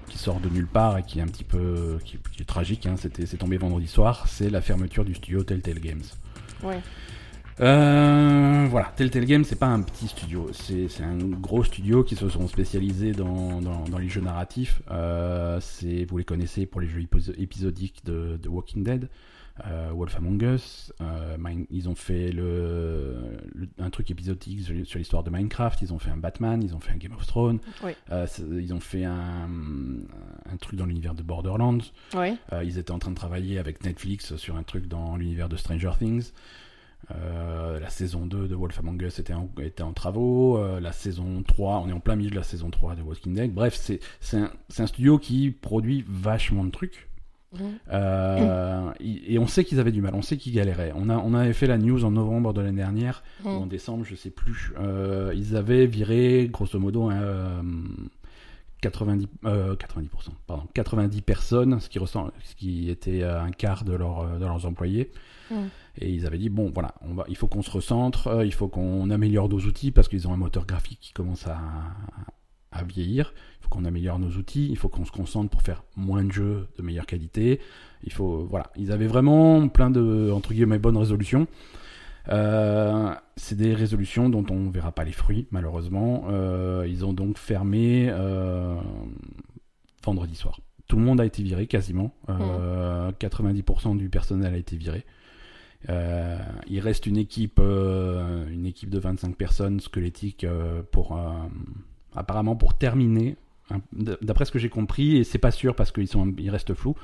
qui 0.08 0.18
sort 0.18 0.42
de 0.42 0.50
nulle 0.50 0.68
part 0.68 0.98
et 0.98 1.04
qui 1.04 1.20
est 1.20 1.22
un 1.22 1.28
petit 1.28 1.46
peu 1.46 1.98
qui, 2.04 2.18
qui 2.34 2.42
est 2.42 2.46
tragique, 2.46 2.86
hein, 2.86 2.96
c'est 2.98 3.38
tombé 3.38 3.58
vendredi 3.58 3.88
soir, 3.88 4.28
c'est 4.28 4.50
la 4.50 4.60
fermeture 4.60 5.06
du 5.06 5.16
studio 5.16 5.42
Telltale 5.42 5.80
Games. 5.80 6.04
Ouais. 6.64 6.82
Euh, 7.62 8.66
voilà, 8.70 8.92
Telltale 8.96 9.26
Games, 9.26 9.44
c'est 9.44 9.60
pas 9.60 9.68
un 9.68 9.82
petit 9.82 10.08
studio, 10.08 10.50
c'est 10.52 10.88
un 11.04 11.18
gros 11.18 11.64
studio 11.64 12.04
qui 12.04 12.16
se 12.16 12.28
sont 12.28 12.48
spécialisés 12.48 13.12
dans, 13.12 13.62
dans, 13.62 13.84
dans 13.84 13.98
les 14.00 14.10
jeux 14.10 14.22
narratifs. 14.22 14.82
Euh, 14.90 15.60
c'est 15.62 16.06
vous 16.06 16.18
les 16.18 16.24
connaissez 16.24 16.66
pour 16.66 16.82
les 16.82 16.88
jeux 16.88 17.02
épiso- 17.02 17.36
épisodiques 17.38 18.04
de, 18.04 18.40
de 18.42 18.50
Walking 18.50 18.84
Dead, 18.84 19.10
euh, 19.68 19.92
Wolf 19.94 20.16
Among 20.18 20.42
Us. 20.42 20.92
euh, 21.02 21.38
ils 21.70 21.88
ont 21.88 21.94
fait 21.94 22.32
le, 22.32 23.18
le- 23.54 23.70
un 23.78 23.92
truc 23.92 24.10
épisodique 24.10 24.62
sur, 24.62 24.74
sur 24.88 24.98
l'histoire 24.98 25.22
de 25.24 25.30
Minecraft. 25.30 25.84
Ils 25.84 25.94
ont 25.94 26.00
fait 26.00 26.10
un 26.10 26.18
Batman, 26.18 26.64
ils 26.64 26.74
ont 26.74 26.80
fait 26.80 26.94
un 26.94 26.98
Game 26.98 27.14
of 27.14 27.28
Thrones. 27.28 27.60
Oui. 27.84 27.92
euh, 28.12 28.26
ils 28.60 28.74
ont 28.74 28.80
fait 28.80 29.04
un, 29.04 29.48
un 30.52 30.58
truc 30.60 30.80
dans 30.80 30.86
l'univers 30.88 31.14
de 31.14 31.22
Borderlands. 31.22 31.78
Ouais. 32.16 32.38
Euh, 32.54 32.64
ils 32.64 32.80
étaient 32.80 32.92
en 32.92 32.98
train 33.00 33.12
de 33.12 33.16
travailler 33.16 33.60
avec 33.60 33.84
Netflix 33.84 34.36
sur 34.38 34.56
un 34.56 34.64
truc 34.64 34.88
dans 34.88 35.16
l'univers 35.16 35.48
de 35.50 35.58
Stranger 35.58 35.92
Things. 36.00 36.32
Euh, 37.10 37.80
la 37.80 37.90
saison 37.90 38.26
2 38.26 38.48
de 38.48 38.56
Wolf 38.56 38.80
Among 38.80 39.02
Us 39.02 39.20
était 39.20 39.34
en, 39.34 39.50
était 39.62 39.84
en 39.84 39.94
travaux. 39.94 40.58
Euh, 40.58 40.80
la 40.80 40.92
saison 40.92 41.44
3, 41.46 41.84
on 41.86 41.90
est 41.90 41.94
en 41.94 42.00
plein 42.00 42.16
milieu 42.16 42.30
de 42.30 42.36
la 42.36 42.44
saison 42.44 42.70
3 42.70 42.96
de 42.96 43.02
Walking 43.02 43.34
Dead. 43.34 43.54
Bref, 43.54 43.76
c'est 43.76 44.38
un, 44.38 44.88
studio 44.88 45.18
qui 45.18 45.52
produit 45.52 46.06
vachement 46.08 46.64
de 46.64 46.72
trucs. 46.72 47.08
Euh, 47.92 48.92
et 49.02 49.38
on 49.38 49.46
sait 49.46 49.66
qu'ils 49.66 49.82
avaient 49.82 49.92
du 49.92 50.02
mal, 50.02 50.16
on 50.16 50.22
sait 50.22 50.38
qu'ils 50.38 50.54
galéraient. 50.54 50.94
On, 50.96 51.10
a, 51.10 51.18
on 51.18 51.34
avait 51.34 51.52
fait 51.52 51.68
la 51.68 51.78
news 51.78 52.06
en 52.06 52.12
novembre 52.12 52.54
de 52.54 52.62
l'année 52.62 52.78
dernière, 52.78 53.24
ou 53.44 53.50
en 53.50 53.66
décembre, 53.66 54.06
je 54.06 54.16
sais 54.16 54.30
plus. 54.30 54.74
Ils 55.36 55.56
avaient 55.58 55.86
viré, 55.86 56.48
grosso 56.50 56.80
modo, 56.80 57.10
un, 57.10 57.22
euh, 57.22 57.62
90, 58.80 59.28
euh, 59.46 59.76
90%, 59.76 60.08
pardon, 60.48 60.64
90 60.74 61.22
personnes, 61.22 61.80
ce 61.82 61.90
qui, 61.90 62.00
ce 62.00 62.56
qui 62.56 62.90
était 62.90 63.24
un 63.24 63.52
quart 63.52 63.84
de, 63.84 63.94
leur, 63.94 64.40
de 64.40 64.46
leurs 64.46 64.66
employés. 64.66 65.12
Et 65.98 66.10
ils 66.10 66.26
avaient 66.26 66.38
dit 66.38 66.50
bon, 66.50 66.72
voilà, 66.74 66.96
on 67.02 67.14
va, 67.14 67.26
il 67.28 67.36
faut 67.36 67.48
qu'on 67.48 67.62
se 67.62 67.72
recentre, 67.72 68.28
euh, 68.28 68.46
il 68.46 68.54
faut 68.54 68.68
qu'on 68.68 69.10
améliore 69.10 69.50
nos 69.50 69.60
outils 69.60 69.92
parce 69.92 70.08
qu'ils 70.08 70.28
ont 70.28 70.34
un 70.34 70.38
moteur 70.38 70.66
graphique 70.66 71.00
qui 71.02 71.14
commence 71.14 71.48
à, 71.48 71.60
à 72.72 72.84
vieillir. 72.84 73.34
Il 73.60 73.64
faut 73.64 73.70
qu'on 73.70 73.86
améliore 73.86 74.20
nos 74.20 74.32
outils, 74.32 74.68
il 74.70 74.78
faut 74.78 74.90
qu'on 74.90 75.06
se 75.06 75.12
concentre 75.12 75.50
pour 75.50 75.62
faire 75.62 75.84
moins 75.96 76.24
de 76.24 76.32
jeux 76.32 76.68
de 76.78 76.84
meilleure 76.84 77.06
qualité. 77.06 77.60
Il 78.04 78.14
faut, 78.14 78.48
voilà, 78.50 78.72
ils 78.76 78.92
avaient 78.92 79.08
vraiment 79.08 79.68
plein 79.68 79.92
de 79.92 80.32
entre 80.32 80.54
guillemets 80.54 80.80
bonnes 80.80 80.98
résolutions. 80.98 81.48
Euh, 82.30 83.14
c'est 83.36 83.58
des 83.58 83.74
résolutions 83.74 84.30
dont 84.30 84.46
on 84.52 84.70
verra 84.70 84.92
pas 84.92 85.04
les 85.04 85.12
fruits 85.12 85.48
malheureusement. 85.52 86.26
Euh, 86.30 86.86
ils 86.88 87.06
ont 87.06 87.14
donc 87.14 87.38
fermé 87.38 88.08
euh, 88.10 88.76
vendredi 90.04 90.36
soir. 90.36 90.60
Tout 90.88 90.98
le 90.98 91.04
monde 91.04 91.22
a 91.22 91.26
été 91.26 91.42
viré 91.42 91.68
quasiment. 91.68 92.14
Euh, 92.30 93.12
90% 93.14 93.98
du 93.98 94.10
personnel 94.10 94.54
a 94.54 94.58
été 94.58 94.76
viré. 94.76 95.06
Euh, 95.90 96.38
il 96.68 96.80
reste 96.80 97.06
une 97.08 97.18
équipe, 97.18 97.60
euh, 97.60 98.48
une 98.50 98.66
équipe 98.66 98.90
de 98.90 99.00
25 99.00 99.36
personnes 99.36 99.80
squelettiques 99.80 100.44
euh, 100.44 100.82
pour 100.92 101.20
apparemment 102.16 102.56
pour 102.56 102.76
terminer. 102.78 103.36
hein, 103.72 103.82
D'après 104.22 104.46
ce 104.46 104.52
que 104.52 104.60
j'ai 104.60 104.70
compris, 104.70 105.18
et 105.18 105.24
c'est 105.24 105.40
pas 105.40 105.52
sûr 105.52 105.76
parce 105.76 105.92
qu'ils 105.92 106.08
sont, 106.08 106.32
ils 106.38 106.50
restent 106.50 106.74
flous. 106.74 106.96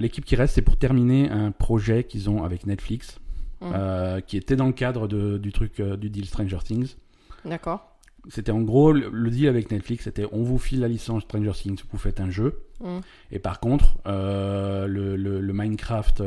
L'équipe 0.00 0.24
qui 0.24 0.36
reste, 0.36 0.54
c'est 0.54 0.62
pour 0.62 0.76
terminer 0.76 1.28
un 1.30 1.50
projet 1.52 2.04
qu'ils 2.04 2.28
ont 2.30 2.42
avec 2.44 2.66
Netflix, 2.66 3.20
euh, 3.62 4.20
qui 4.20 4.36
était 4.36 4.56
dans 4.56 4.66
le 4.66 4.72
cadre 4.72 5.06
de- 5.08 5.38
du 5.38 5.52
truc 5.52 5.80
du 5.82 6.10
deal 6.10 6.26
Stranger 6.26 6.58
Things. 6.64 6.96
D'accord. 7.44 7.86
C'était 8.28 8.52
en 8.52 8.60
gros 8.60 8.92
le, 8.92 9.30
deal 9.30 9.48
avec 9.48 9.70
Netflix, 9.70 10.04
c'était 10.04 10.26
on 10.32 10.42
vous 10.42 10.58
file 10.58 10.80
la 10.80 10.88
licence 10.88 11.22
Stranger 11.22 11.52
Things, 11.52 11.82
vous 11.90 11.98
faites 11.98 12.20
un 12.20 12.28
jeu, 12.30 12.60
Mhm. 12.82 13.00
et 13.32 13.38
par 13.38 13.60
contre 13.60 13.96
euh, 14.06 14.86
le, 14.86 15.16
le- 15.16 15.40
le 15.40 15.52
Minecraft, 15.54 16.22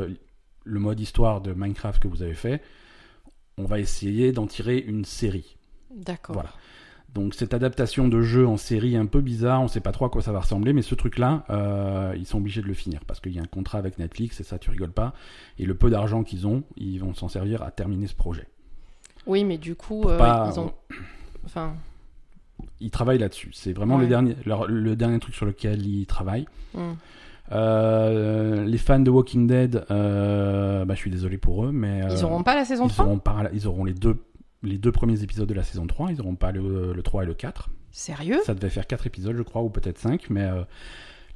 le 0.64 0.80
mode 0.80 0.98
histoire 1.00 1.40
de 1.40 1.52
Minecraft 1.52 2.02
que 2.02 2.08
vous 2.08 2.22
avez 2.22 2.34
fait, 2.34 2.62
on 3.58 3.64
va 3.64 3.78
essayer 3.78 4.32
d'en 4.32 4.46
tirer 4.46 4.78
une 4.78 5.04
série. 5.04 5.56
D'accord. 5.94 6.34
Voilà. 6.34 6.50
Donc 7.14 7.34
cette 7.34 7.54
adaptation 7.54 8.08
de 8.08 8.22
jeu 8.22 8.44
en 8.48 8.56
série 8.56 8.96
un 8.96 9.06
peu 9.06 9.20
bizarre, 9.20 9.62
on 9.62 9.68
sait 9.68 9.80
pas 9.80 9.92
trop 9.92 10.04
à 10.06 10.10
quoi 10.10 10.20
ça 10.20 10.32
va 10.32 10.40
ressembler, 10.40 10.72
mais 10.72 10.82
ce 10.82 10.96
truc-là, 10.96 11.44
euh, 11.50 12.12
ils 12.16 12.26
sont 12.26 12.38
obligés 12.38 12.60
de 12.60 12.66
le 12.66 12.74
finir 12.74 13.04
parce 13.06 13.20
qu'il 13.20 13.30
y 13.32 13.38
a 13.38 13.42
un 13.42 13.46
contrat 13.46 13.78
avec 13.78 13.98
Netflix 14.00 14.40
et 14.40 14.42
ça 14.42 14.58
tu 14.58 14.68
rigoles 14.70 14.90
pas. 14.90 15.14
Et 15.60 15.64
le 15.64 15.74
peu 15.76 15.90
d'argent 15.90 16.24
qu'ils 16.24 16.48
ont, 16.48 16.64
ils 16.76 16.98
vont 16.98 17.14
s'en 17.14 17.28
servir 17.28 17.62
à 17.62 17.70
terminer 17.70 18.08
ce 18.08 18.14
projet. 18.16 18.48
Oui, 19.26 19.44
mais 19.44 19.58
du 19.58 19.76
coup, 19.76 20.02
euh, 20.08 20.18
pas- 20.18 20.50
ils 20.52 20.58
ont. 20.58 20.72
Enfin. 21.46 21.74
Ils 22.80 22.90
travaillent 22.90 23.18
là-dessus. 23.18 23.50
C'est 23.52 23.72
vraiment 23.72 23.98
le 23.98 24.06
dernier, 24.06 24.36
leur- 24.44 24.66
le 24.66 24.96
dernier 24.96 25.18
truc 25.20 25.34
sur 25.34 25.46
lequel 25.46 25.86
ils 25.86 26.06
travaillent. 26.06 26.46
hmm. 26.74 26.94
Euh, 27.52 28.64
les 28.64 28.78
fans 28.78 29.00
de 29.00 29.10
Walking 29.10 29.46
Dead, 29.46 29.84
euh, 29.90 30.84
bah, 30.84 30.94
je 30.94 31.00
suis 31.00 31.10
désolé 31.10 31.36
pour 31.38 31.64
eux, 31.66 31.72
mais 31.72 32.02
euh, 32.02 32.08
Ils 32.10 32.24
auront 32.24 32.42
pas 32.42 32.54
la 32.54 32.64
saison 32.64 32.86
ils 32.86 32.90
3 32.92 33.04
auront 33.06 33.18
pas- 33.18 33.44
ils 33.52 33.66
auront 33.66 33.84
les 33.84 33.92
deux, 33.94 34.16
les 34.62 34.78
deux 34.78 34.92
premiers 34.92 35.22
épisodes 35.22 35.48
de 35.48 35.54
la 35.54 35.62
saison 35.62 35.86
3, 35.86 36.10
ils 36.10 36.20
auront 36.20 36.36
pas 36.36 36.52
le, 36.52 36.92
le 36.94 37.02
3 37.02 37.24
et 37.24 37.26
le 37.26 37.34
4. 37.34 37.68
Sérieux? 37.90 38.40
Ça 38.44 38.54
devait 38.54 38.70
faire 38.70 38.86
4 38.86 39.06
épisodes, 39.06 39.36
je 39.36 39.42
crois, 39.42 39.62
ou 39.62 39.68
peut-être 39.68 39.98
5, 39.98 40.30
mais 40.30 40.42
euh, 40.42 40.62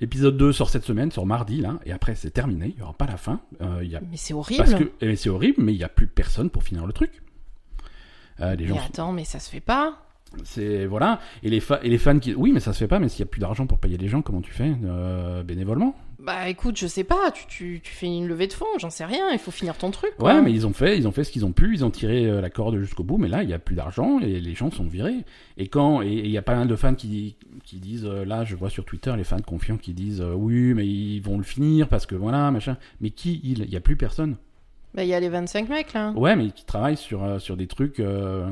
l'épisode 0.01 0.37
2 0.37 0.53
sort 0.53 0.71
cette 0.71 0.85
semaine, 0.85 1.11
sort 1.13 1.27
mardi, 1.27 1.61
là, 1.61 1.79
et 1.85 1.93
après 1.93 2.15
c'est 2.15 2.31
terminé, 2.31 2.69
il 2.71 2.77
n'y 2.77 2.83
aura 2.83 2.95
pas 2.95 3.07
la 3.07 3.17
fin. 3.19 3.41
Euh, 3.61 3.81
il 3.83 3.91
y 3.91 3.97
a... 3.97 4.01
Mais 4.01 4.17
c'est 4.17 4.35
horrible. 4.35 4.65
Parce 4.65 4.75
que 4.75 5.15
c'est 5.17 5.29
horrible, 5.29 5.63
mais 5.63 5.75
il 5.75 5.79
n'y 5.79 5.85
a 5.85 5.89
plus 5.91 6.07
personne 6.07 6.49
pour 6.51 6.63
finir 6.65 6.87
le 6.87 6.93
truc. 6.93 7.23
Euh, 8.41 8.55
les 8.55 8.67
gens, 8.67 8.77
Mais 8.77 8.81
attends, 8.87 9.13
mais 9.13 9.25
ça 9.25 9.41
se 9.41 9.51
fait 9.51 9.61
pas. 9.61 9.99
C'est 10.45 10.87
voilà, 10.87 11.21
et 11.43 11.51
les, 11.51 11.63
et 11.83 11.89
les 11.89 11.99
fans 11.99 12.19
qui, 12.19 12.35
oui, 12.35 12.53
mais 12.53 12.61
ça 12.61 12.73
se 12.73 12.79
fait 12.79 12.89
pas, 12.89 12.99
mais 12.99 13.09
s'il 13.09 13.21
y 13.21 13.23
a 13.23 13.27
plus 13.27 13.41
d'argent 13.41 13.67
pour 13.67 13.79
payer 13.79 13.97
les 13.97 14.09
gens, 14.09 14.23
comment 14.23 14.41
tu 14.41 14.53
fais 14.53 14.75
euh, 14.85 15.43
bénévolement? 15.43 15.95
Bah 16.19 16.49
écoute, 16.49 16.77
je 16.77 16.87
sais 16.87 17.05
pas, 17.05 17.31
tu, 17.31 17.47
tu, 17.47 17.81
tu 17.83 17.93
fais 17.93 18.07
une 18.07 18.27
levée 18.27 18.47
de 18.49 18.53
fonds, 18.53 18.67
j'en 18.79 18.91
sais 18.91 19.05
rien, 19.05 19.31
il 19.33 19.39
faut 19.39 19.51
finir 19.51 19.79
ton 19.79 19.91
truc. 19.91 20.11
Quoi. 20.19 20.35
Ouais, 20.35 20.43
mais 20.43 20.53
ils 20.53 20.67
ont 20.67 20.73
fait, 20.73 20.99
ils 20.99 21.07
ont 21.07 21.13
fait 21.13 21.25
ce 21.25 21.31
qu'ils 21.31 21.47
ont 21.47 21.53
pu, 21.53 21.73
ils 21.73 21.85
ont 21.85 21.91
tiré 21.91 22.27
euh, 22.27 22.41
la 22.41 22.51
corde 22.51 22.77
jusqu'au 22.79 23.05
bout, 23.05 23.19
mais 23.19 23.29
là, 23.29 23.43
il 23.43 23.49
y 23.49 23.55
a 23.55 23.59
plus 23.59 23.77
d'argent 23.77 24.19
et 24.19 24.41
les 24.41 24.55
gens 24.55 24.71
sont 24.71 24.85
virés. 24.85 25.25
Et 25.57 25.69
quand, 25.69 26.03
et 26.03 26.09
il 26.09 26.31
y 26.31 26.39
a 26.39 26.43
pas 26.43 26.57
mal 26.57 26.69
de 26.69 26.77
fans 26.77 26.95
qui, 26.95 27.37
qui 27.65 27.77
disent, 27.77 28.05
euh, 28.05 28.25
là, 28.25 28.45
je 28.45 28.57
vois 28.57 28.71
sur 28.71 28.85
Twitter 28.85 29.15
les 29.17 29.25
fans 29.25 29.41
confiants 29.41 29.79
qui 29.79 29.95
disent, 29.95 30.23
oui, 30.35 30.75
mais 30.75 30.87
ils 30.87 31.21
vont 31.21 31.39
le 31.39 31.45
finir 31.45 31.89
parce 31.89 32.05
que 32.05 32.17
voilà, 32.17 32.51
machin. 32.51 32.77
Mais 33.01 33.11
qui 33.11 33.41
il 33.45 33.61
Il 33.63 33.71
y 33.71 33.77
a 33.77 33.81
plus 33.81 33.97
personne. 33.97 34.37
Bah 34.95 35.05
il 35.05 35.09
y 35.09 35.15
a 35.15 35.21
les 35.21 35.29
25 35.29 35.69
mecs 35.69 35.93
là. 35.93 36.13
Ouais, 36.13 36.35
mais 36.35 36.51
qui 36.51 36.65
travaillent 36.65 36.97
sur 36.97 37.41
sur 37.41 37.57
des 37.57 37.67
trucs, 37.67 38.01
euh, 38.01 38.49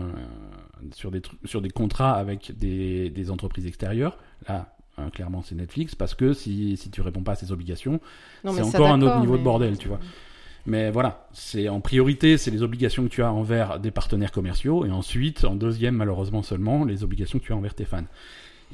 sur 0.92 1.10
des 1.10 1.22
sur 1.44 1.60
des 1.62 1.70
contrats 1.70 2.12
avec 2.14 2.52
des, 2.56 3.10
des 3.10 3.30
entreprises 3.30 3.66
extérieures. 3.66 4.18
Là. 4.48 4.74
euh, 4.98 5.08
clairement, 5.10 5.42
c'est 5.42 5.54
Netflix 5.54 5.94
parce 5.94 6.14
que 6.14 6.32
si, 6.32 6.76
si 6.76 6.90
tu 6.90 7.00
réponds 7.00 7.22
pas 7.22 7.32
à 7.32 7.36
ces 7.36 7.52
obligations, 7.52 8.00
c'est 8.54 8.62
encore 8.76 8.86
un 8.94 9.02
autre 9.02 9.14
niveau 9.20 9.34
de 9.38 9.42
bordel, 9.44 9.78
tu 9.78 9.88
vois. 9.88 10.00
Mais 10.68 10.90
voilà, 10.90 11.28
c'est 11.32 11.68
en 11.68 11.80
priorité, 11.80 12.38
c'est 12.38 12.50
les 12.50 12.62
obligations 12.62 13.04
que 13.04 13.08
tu 13.08 13.22
as 13.22 13.32
envers 13.32 13.78
des 13.78 13.92
partenaires 13.92 14.32
commerciaux, 14.32 14.84
et 14.84 14.90
ensuite, 14.90 15.44
en 15.44 15.54
deuxième, 15.54 15.94
malheureusement 15.94 16.42
seulement, 16.42 16.84
les 16.84 17.04
obligations 17.04 17.38
que 17.38 17.44
tu 17.44 17.52
as 17.52 17.56
envers 17.56 17.74
tes 17.74 17.84
fans. 17.84 18.02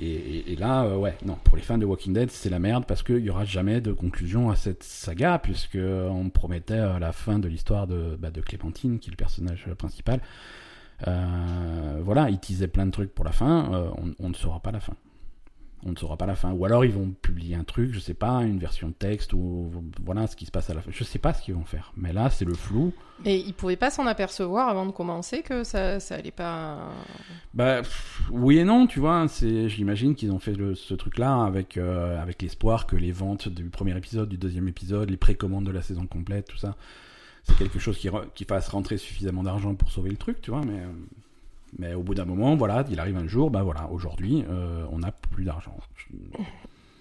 Et, 0.00 0.06
et- 0.10 0.52
et 0.52 0.56
là, 0.56 0.84
euh, 0.84 0.96
ouais, 0.96 1.14
non, 1.26 1.36
pour 1.44 1.54
les 1.54 1.62
fans 1.62 1.76
de 1.76 1.84
Walking 1.84 2.14
Dead, 2.14 2.30
c'est 2.30 2.48
la 2.48 2.58
merde 2.58 2.86
parce 2.88 3.02
qu'il 3.02 3.18
y 3.18 3.28
aura 3.28 3.44
jamais 3.44 3.82
de 3.82 3.92
conclusion 3.92 4.48
à 4.50 4.56
cette 4.56 4.82
saga, 4.84 5.38
puisque 5.38 5.76
on 5.76 6.30
promettait 6.30 6.72
euh, 6.78 6.98
la 6.98 7.12
fin 7.12 7.38
de 7.38 7.46
l'histoire 7.46 7.86
de, 7.86 8.16
bah, 8.18 8.30
de 8.30 8.40
Clémentine, 8.40 8.98
qui 8.98 9.10
est 9.10 9.12
le 9.12 9.16
personnage 9.16 9.66
principal. 9.76 10.22
Euh, 11.08 12.00
voilà, 12.04 12.30
ils 12.30 12.38
teasaient 12.38 12.68
plein 12.68 12.86
de 12.86 12.90
trucs 12.92 13.14
pour 13.14 13.24
la 13.24 13.32
fin, 13.32 13.72
euh, 13.74 13.90
on, 13.98 14.12
on 14.24 14.28
ne 14.28 14.34
saura 14.34 14.60
pas 14.60 14.70
la 14.72 14.80
fin. 14.80 14.94
On 15.84 15.90
ne 15.90 15.96
saura 15.96 16.16
pas 16.16 16.26
la 16.26 16.36
fin. 16.36 16.52
Ou 16.52 16.64
alors 16.64 16.84
ils 16.84 16.92
vont 16.92 17.10
publier 17.22 17.56
un 17.56 17.64
truc, 17.64 17.92
je 17.92 17.98
sais 17.98 18.14
pas, 18.14 18.42
une 18.44 18.60
version 18.60 18.86
de 18.86 18.92
texte, 18.92 19.32
ou 19.32 19.68
voilà 20.04 20.28
ce 20.28 20.36
qui 20.36 20.46
se 20.46 20.52
passe 20.52 20.70
à 20.70 20.74
la 20.74 20.80
fin. 20.80 20.92
Je 20.92 21.02
sais 21.02 21.18
pas 21.18 21.34
ce 21.34 21.42
qu'ils 21.42 21.54
vont 21.54 21.64
faire. 21.64 21.92
Mais 21.96 22.12
là, 22.12 22.30
c'est 22.30 22.44
le 22.44 22.54
flou. 22.54 22.92
Mais 23.24 23.40
ils 23.40 23.52
pouvaient 23.52 23.74
pas 23.74 23.90
s'en 23.90 24.06
apercevoir 24.06 24.68
avant 24.68 24.86
de 24.86 24.92
commencer 24.92 25.42
que 25.42 25.64
ça, 25.64 25.98
ça 25.98 26.14
allait 26.14 26.30
pas. 26.30 26.88
Bah 27.52 27.78
pff, 27.82 28.22
oui 28.30 28.58
et 28.58 28.64
non, 28.64 28.86
tu 28.86 29.00
vois. 29.00 29.26
C'est, 29.26 29.68
j'imagine 29.68 30.14
qu'ils 30.14 30.30
ont 30.30 30.38
fait 30.38 30.52
le- 30.54 30.76
ce 30.76 30.94
truc-là 30.94 31.42
avec 31.42 31.76
euh, 31.76 32.22
avec 32.22 32.40
l'espoir 32.42 32.86
que 32.86 32.94
les 32.94 33.10
ventes 33.10 33.48
du 33.48 33.64
premier 33.64 33.96
épisode, 33.96 34.28
du 34.28 34.38
deuxième 34.38 34.68
épisode, 34.68 35.10
les 35.10 35.16
précommandes 35.16 35.64
de 35.66 35.72
la 35.72 35.82
saison 35.82 36.06
complète, 36.06 36.46
tout 36.46 36.58
ça, 36.58 36.76
c'est 37.44 37.56
quelque 37.56 37.78
chose 37.78 37.98
qui 37.98 38.08
re- 38.08 38.26
qui 38.34 38.44
fasse 38.44 38.68
rentrer 38.68 38.96
suffisamment 38.98 39.42
d'argent 39.42 39.74
pour 39.74 39.90
sauver 39.90 40.10
le 40.10 40.16
truc, 40.16 40.40
tu 40.40 40.50
vois. 40.50 40.62
Mais 40.64 40.78
euh, 40.80 40.86
mais 41.78 41.94
au 41.94 42.02
bout 42.02 42.14
d'un 42.14 42.26
moment, 42.26 42.54
voilà, 42.56 42.84
il 42.90 43.00
arrive 43.00 43.16
un 43.16 43.26
jour, 43.26 43.50
bah 43.50 43.62
voilà, 43.62 43.88
aujourd'hui, 43.90 44.44
euh, 44.50 44.84
on 44.92 44.98
n'a 44.98 45.10
plus 45.12 45.44
d'argent. 45.44 45.76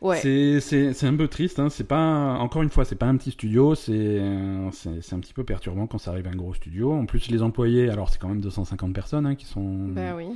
Ouais. 0.00 0.20
C'est- 0.20 1.04
un 1.06 1.16
peu 1.16 1.26
triste, 1.26 1.58
hein. 1.58 1.70
c'est 1.70 1.82
pas 1.88 2.36
encore 2.38 2.62
une 2.62 2.68
fois, 2.70 2.84
c'est 2.84 2.94
pas 2.94 3.06
un 3.06 3.16
petit 3.16 3.32
studio, 3.32 3.74
c'est 3.74 3.92
euh, 4.20 4.70
c'est 4.70 5.02
c'est 5.02 5.16
un 5.16 5.18
petit 5.18 5.32
peu 5.34 5.42
perturbant 5.42 5.88
quand 5.88 5.98
ça 5.98 6.12
arrive 6.12 6.28
à 6.28 6.30
un 6.30 6.36
gros 6.36 6.54
studio. 6.54 6.92
En 6.92 7.04
plus, 7.04 7.28
les 7.30 7.42
employés, 7.42 7.88
alors 7.90 8.08
c'est 8.08 8.18
quand 8.18 8.28
même 8.28 8.40
250 8.40 8.92
personnes 8.92 9.26
hein, 9.26 9.34
qui 9.34 9.44
sont 9.46 9.88
Bah 9.88 10.14
oui. 10.14 10.26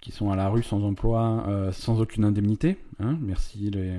qui 0.00 0.12
sont 0.12 0.30
à 0.30 0.36
la 0.36 0.48
rue 0.48 0.62
sans 0.62 0.84
emploi, 0.84 1.44
euh, 1.48 1.72
sans 1.72 2.00
aucune 2.00 2.24
indemnité. 2.24 2.76
Hein. 3.00 3.18
Merci 3.20 3.70
les. 3.70 3.90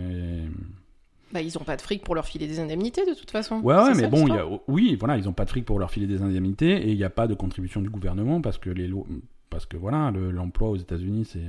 Bah 1.34 1.42
ils 1.42 1.58
ont 1.58 1.64
pas 1.64 1.76
de 1.76 1.82
fric 1.82 2.04
pour 2.04 2.16
leur 2.16 2.26
filer 2.26 2.48
des 2.48 2.60
indemnités 2.60 3.06
de 3.06 3.14
toute 3.14 3.32
façon. 3.32 3.60
Ouais, 3.62 3.76
ouais, 3.76 3.94
mais 3.96 4.04
ça, 4.04 4.08
bon, 4.10 4.28
y 4.28 4.38
a, 4.38 4.46
oui, 4.68 4.96
voilà, 4.96 5.18
ils 5.18 5.28
ont 5.28 5.34
pas 5.34 5.46
de 5.46 5.50
fric 5.50 5.66
pour 5.66 5.80
leur 5.80 5.90
filer 5.92 6.08
des 6.08 6.22
indemnités 6.22 6.72
et 6.88 6.92
il 6.92 6.98
n'y 6.98 7.04
a 7.04 7.10
pas 7.10 7.28
de 7.28 7.34
contribution 7.34 7.82
du 7.82 7.90
gouvernement 7.90 8.40
parce 8.42 8.58
que 8.58 8.70
les 8.70 8.88
lois, 8.88 9.06
parce 9.50 9.66
que 9.66 9.76
voilà, 9.78 10.12
le- 10.12 10.32
l'emploi 10.32 10.70
aux 10.70 10.78
États-Unis, 10.78 11.26
c'est 11.26 11.42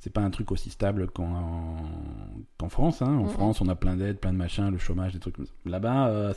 c'est 0.00 0.12
pas 0.12 0.20
un 0.20 0.30
truc 0.30 0.52
aussi 0.52 0.70
stable 0.70 1.08
qu'en 1.08 1.76
qu'en 2.58 2.68
France. 2.68 3.02
Hein. 3.02 3.16
En. 3.18 3.26
France, 3.28 3.60
on 3.60 3.68
a 3.68 3.74
plein 3.74 3.96
d'aides, 3.96 4.18
plein 4.18 4.32
de 4.32 4.38
machins, 4.38 4.70
le 4.70 4.78
chômage, 4.78 5.12
des 5.12 5.18
trucs 5.20 5.36
comme 5.36 5.46
ça. 5.46 5.52
Là-bas, 5.64 6.08
euh, 6.08 6.34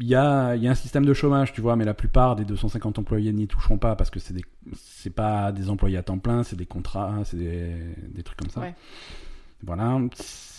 il 0.00 0.06
y 0.08 0.16
a, 0.16 0.56
y 0.56 0.66
a 0.66 0.70
un 0.70 0.74
système 0.74 1.04
de 1.06 1.14
chômage, 1.14 1.52
tu 1.52 1.60
vois, 1.60 1.76
mais 1.76 1.84
la 1.84 1.94
plupart 1.94 2.34
des 2.34 2.44
250 2.44 2.98
employés 2.98 3.32
n'y 3.32 3.46
toucheront 3.46 3.78
pas 3.78 3.94
parce 3.94 4.10
que 4.10 4.18
c'est 4.18 4.34
des, 4.34 4.44
c'est 4.74 5.14
pas 5.14 5.52
des 5.52 5.70
employés 5.70 5.96
à 5.96 6.02
temps 6.02 6.18
plein, 6.18 6.42
c'est 6.42 6.56
des 6.56 6.66
contrats, 6.66 7.20
c'est 7.24 7.36
des, 7.36 7.74
des 8.12 8.22
trucs 8.24 8.38
comme 8.38 8.50
ça. 8.50 8.60
Ouais. 8.60 8.74
Voilà, 9.62 10.00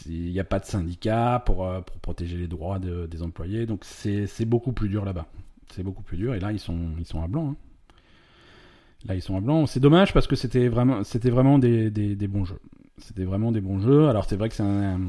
il 0.08 0.32
n'y 0.32 0.40
a 0.40 0.44
pas 0.44 0.60
de 0.60 0.66
syndicat 0.66 1.42
pour, 1.46 1.66
euh, 1.66 1.82
pour 1.82 1.98
protéger 1.98 2.38
les 2.38 2.48
droits 2.48 2.80
de- 2.80 3.08
des 3.08 3.24
employés, 3.24 3.66
donc 3.66 3.84
c'est 3.84 4.46
beaucoup 4.46 4.74
plus 4.74 4.90
dur 4.90 5.06
là-bas. 5.06 5.26
C'est 5.74 5.84
beaucoup 5.84 6.04
plus 6.04 6.18
dur, 6.18 6.36
et 6.36 6.40
là, 6.40 6.52
ils 6.52 6.60
sont, 6.60 6.78
ils 7.00 7.06
sont 7.06 7.22
à 7.24 7.28
blanc. 7.28 7.52
hein. 7.52 7.56
Là, 9.08 9.16
ils 9.16 9.22
sont 9.22 9.36
à 9.36 9.42
blanc. 9.42 9.66
C'est 9.66 9.80
dommage 9.80 10.14
parce 10.14 10.28
que 10.28 10.36
c'était 10.36 10.68
vraiment, 10.68 11.02
vraiment 11.24 11.58
des, 11.58 11.90
des, 11.90 12.28
bons 12.28 12.46
jeux. 12.46 12.60
C'était 13.00 13.24
vraiment 13.24 13.52
des 13.52 13.62
bons 13.62 13.80
jeux. 13.80 14.08
Alors, 14.10 14.26
c'est 14.26 14.36
vrai 14.36 14.50
que 14.50 14.54
c'est 14.56 14.62
un, 14.64 15.00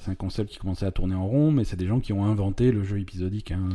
c'est 0.00 0.10
un 0.10 0.14
concept 0.14 0.50
qui 0.50 0.58
commençait 0.58 0.86
à 0.86 0.92
tourner 0.92 1.14
en 1.14 1.26
rond, 1.26 1.50
mais 1.52 1.64
c'est 1.64 1.76
des 1.76 1.86
gens 1.86 2.00
qui 2.00 2.14
ont 2.14 2.24
inventé 2.24 2.72
le 2.72 2.82
jeu 2.84 2.98
épisodique. 2.98 3.52
hein. 3.52 3.68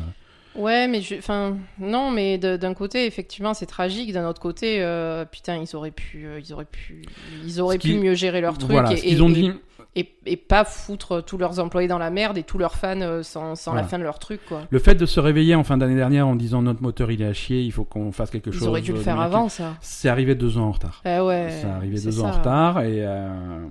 Ouais, 0.55 0.87
mais 0.87 1.01
je... 1.01 1.15
enfin, 1.15 1.57
non, 1.79 2.11
mais 2.11 2.37
d'un 2.37 2.73
côté, 2.73 3.05
effectivement, 3.05 3.53
c'est 3.53 3.65
tragique. 3.67 4.11
D'un 4.13 4.27
autre 4.27 4.41
côté, 4.41 4.81
euh, 4.81 5.23
putain, 5.25 5.57
ils 5.57 5.75
auraient 5.75 5.91
pu, 5.91 6.25
euh, 6.25 6.39
ils 6.43 6.51
auraient 6.53 6.65
pu, 6.65 7.03
ils 7.45 7.61
auraient 7.61 7.77
pu 7.77 7.95
mieux 7.99 8.15
gérer 8.15 8.41
leur 8.41 8.57
truc 8.57 8.71
voilà, 8.71 8.91
et, 8.93 8.97
ce 8.97 9.03
qu'ils 9.03 9.21
ont 9.23 9.29
et- 9.29 9.33
dit. 9.33 9.51
et, 9.95 10.09
et 10.25 10.37
pas 10.37 10.65
foutre 10.65 11.23
tous 11.23 11.37
leurs 11.37 11.59
employés 11.59 11.87
dans 11.87 11.99
la 11.99 12.09
merde 12.09 12.37
et 12.37 12.43
tous 12.43 12.57
leurs 12.57 12.75
fans 12.75 12.99
euh, 13.01 13.21
sans, 13.23 13.55
sans 13.55 13.73
la 13.73 13.83
fin 13.83 13.99
de 13.99 14.03
leur 14.03 14.17
truc, 14.19 14.41
quoi. 14.47 14.61
Le 14.69 14.79
fait 14.79 14.95
de 14.95 15.05
se 15.05 15.19
réveiller 15.19 15.53
en 15.55 15.63
fin 15.63 15.77
d'année 15.77 15.95
dernière 15.95 16.27
en 16.27 16.35
disant 16.35 16.61
notre 16.63 16.81
moteur 16.81 17.11
il 17.11 17.21
est 17.21 17.25
à 17.27 17.33
chier, 17.33 17.61
il 17.61 17.71
faut 17.71 17.85
qu'on 17.85 18.11
fasse 18.11 18.31
quelque 18.31 18.49
Ils 18.49 18.53
chose. 18.53 18.67
auraient 18.67 18.81
dû 18.81 18.91
le 18.91 18.99
faire 18.99 19.19
avant, 19.21 19.49
ça. 19.49 19.75
C'est 19.81 20.09
arrivé 20.09 20.33
deux 20.35 20.57
ans 20.57 20.67
en 20.67 20.71
retard. 20.71 21.01
Eh 21.05 21.19
ouais. 21.19 21.49
c'est 21.61 21.67
arrivé 21.67 21.99
deux 22.01 22.21
ans 22.21 22.27
en 22.27 22.31
retard 22.31 22.81
et, 22.81 23.05
euh, 23.05 23.65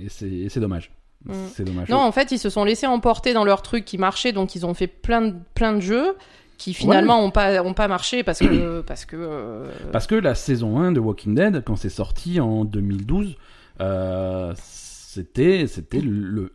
et 0.00 0.06
et 0.44 0.48
c'est 0.48 0.60
dommage. 0.60 0.90
Mm. 1.26 1.32
C'est 1.52 1.64
dommage. 1.64 1.88
Non, 1.88 1.98
en 1.98 2.12
fait, 2.12 2.30
ils 2.32 2.38
se 2.38 2.50
sont 2.50 2.64
laissés 2.64 2.86
emporter 2.86 3.32
dans 3.32 3.44
leur 3.44 3.62
truc 3.62 3.84
qui 3.84 3.98
marchait, 3.98 4.32
donc 4.32 4.54
ils 4.54 4.64
ont 4.66 4.74
fait 4.74 4.86
plein 4.86 5.22
de, 5.22 5.34
plein 5.54 5.72
de 5.74 5.80
jeux 5.80 6.16
qui 6.58 6.72
finalement 6.72 7.22
ont 7.22 7.30
pas 7.30 7.62
ont 7.62 7.74
pas 7.74 7.86
marché 7.88 8.22
parce 8.22 8.38
que 8.38 8.80
parce 8.86 9.04
que 9.04 9.16
euh, 9.16 9.68
Parce 9.92 10.06
que 10.06 10.14
la 10.14 10.34
saison 10.34 10.78
1 10.78 10.92
de 10.92 11.00
Walking 11.00 11.34
Dead, 11.34 11.62
quand 11.64 11.76
c'est 11.76 11.90
sorti 11.90 12.40
en 12.40 12.64
2012, 12.64 13.36
euh, 13.80 14.54
c'était 14.56 15.66
le, 15.92 16.50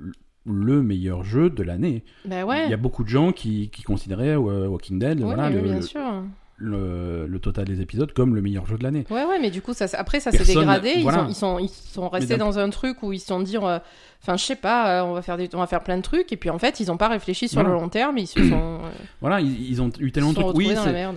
le 0.45 0.81
meilleur 0.81 1.23
jeu 1.23 1.49
de 1.49 1.63
l'année. 1.63 2.03
ouais. 2.27 2.65
Il 2.65 2.71
y 2.71 2.73
a 2.73 2.77
beaucoup 2.77 3.03
de 3.03 3.09
gens 3.09 3.31
qui, 3.31 3.69
qui 3.69 3.83
considéraient 3.83 4.35
euh, 4.35 4.67
Walking 4.67 4.99
Dead, 4.99 5.19
voilà, 5.21 5.49
oui, 5.49 5.55
le, 5.55 5.61
bien 5.61 5.81
sûr. 5.81 6.23
Le- 6.61 7.25
le 7.27 7.39
total 7.39 7.65
des 7.65 7.81
épisodes, 7.81 8.13
comme 8.13 8.35
le 8.35 8.41
meilleur 8.41 8.65
jeu 8.65 8.77
de 8.77 8.83
l'année. 8.83 9.05
Ouais, 9.09 9.25
ouais, 9.25 9.39
mais 9.39 9.49
du 9.51 9.61
coup, 9.61 9.73
ça, 9.73 9.85
après, 9.93 10.19
ça 10.19 10.31
s'est 10.31 10.43
dégradé. 10.43 10.93
Ils, 10.97 11.03
sont, 11.11 11.25
ils, 11.27 11.35
sont, 11.35 11.59
ils 11.59 11.69
sont 11.69 12.07
restés 12.09 12.37
dans 12.37 12.59
un 12.59 12.69
truc 12.69 13.01
où 13.03 13.11
ils 13.13 13.19
se 13.19 13.27
sont 13.27 13.41
dit, 13.41 13.57
euh, 13.57 13.79
enfin, 14.21 14.37
je 14.37 14.43
sais 14.45 14.55
pas, 14.55 15.01
euh, 15.01 15.03
on 15.05 15.13
va, 15.13 15.21
faire 15.21 15.37
des, 15.37 15.49
on 15.53 15.59
va 15.59 15.67
faire 15.67 15.83
plein 15.83 15.97
de 15.97 16.01
trucs. 16.03 16.31
Et 16.31 16.37
puis, 16.37 16.49
en 16.49 16.59
fait, 16.59 16.79
ils 16.79 16.91
ont 16.91 16.97
pas 16.97 17.07
réfléchi 17.07 17.47
sur 17.47 17.61
Voilà. 17.61 17.75
le 17.75 17.81
long 17.81 17.89
terme. 17.89 18.17
Ils 18.17 18.27
se 18.27 18.47
sont, 18.47 18.79
euh, 18.83 18.89
Voilà, 19.21 19.41
ils, 19.41 19.69
ils 19.71 19.81
ont 19.81 19.89
eu 19.99 20.11
tellement 20.11 20.33
de 20.33 20.39
trucs. 20.41 20.55
Oui, 20.55 20.71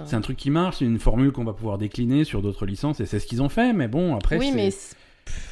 c'est 0.06 0.16
un 0.16 0.20
truc 0.20 0.36
qui 0.36 0.50
marche, 0.50 0.78
c'est 0.78 0.84
une 0.86 0.98
formule 0.98 1.30
qu'on 1.32 1.44
va 1.44 1.52
pouvoir 1.52 1.78
décliner 1.78 2.24
sur 2.24 2.40
d'autres 2.42 2.66
licences, 2.66 3.00
et 3.00 3.06
c'est 3.06 3.18
ce 3.18 3.26
qu'ils 3.26 3.42
ont 3.42 3.48
fait, 3.48 3.72
mais 3.72 3.88
bon, 3.88 4.16
après, 4.16 4.38
Oui, 4.38 4.50
mais 4.54 4.70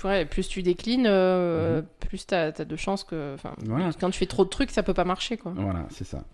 ouais, 0.05 0.25
plus 0.25 0.49
tu 0.49 0.63
déclines, 0.63 1.07
euh, 1.07 1.83
plus 2.09 2.27
t'as 2.27 2.47
as 2.59 2.65
de 2.65 2.77
chances 2.77 3.05
que. 3.05 3.37
Voilà. 3.67 3.91
quand 4.01 4.11
tu 4.11 4.19
fais 4.19 4.27
trop 4.27 4.45
de 4.45 4.51
trucs, 4.51 4.71
ça 4.71 4.83
peut 4.83 4.95
pas 4.95 5.05
marcher, 5.05 5.37
quoi. 5.37 5.53
Voilà, 5.55 5.87
c'est 5.91 6.05
ça. 6.05 6.25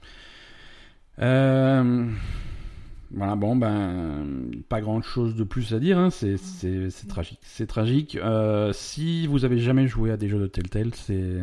Euh, 1.21 2.07
Voilà, 3.11 3.37
bon, 3.37 3.57
ben, 3.57 4.51
pas 4.69 4.81
grand 4.83 5.01
chose 5.01 5.35
de 5.35 5.45
plus 5.45 5.73
à 5.73 5.79
dire, 5.79 5.99
hein, 5.99 6.11
c'est 6.11 6.37
tragique. 7.09 7.39
C'est 7.43 7.67
tragique. 7.67 8.17
Euh, 8.17 8.73
si 8.75 9.27
vous 9.27 9.45
avez 9.45 9.59
jamais 9.59 9.87
joué 9.89 10.11
à 10.11 10.17
des 10.17 10.29
jeux 10.29 10.39
de 10.39 10.47
Telltale, 10.47 10.95
c'est. 10.95 11.41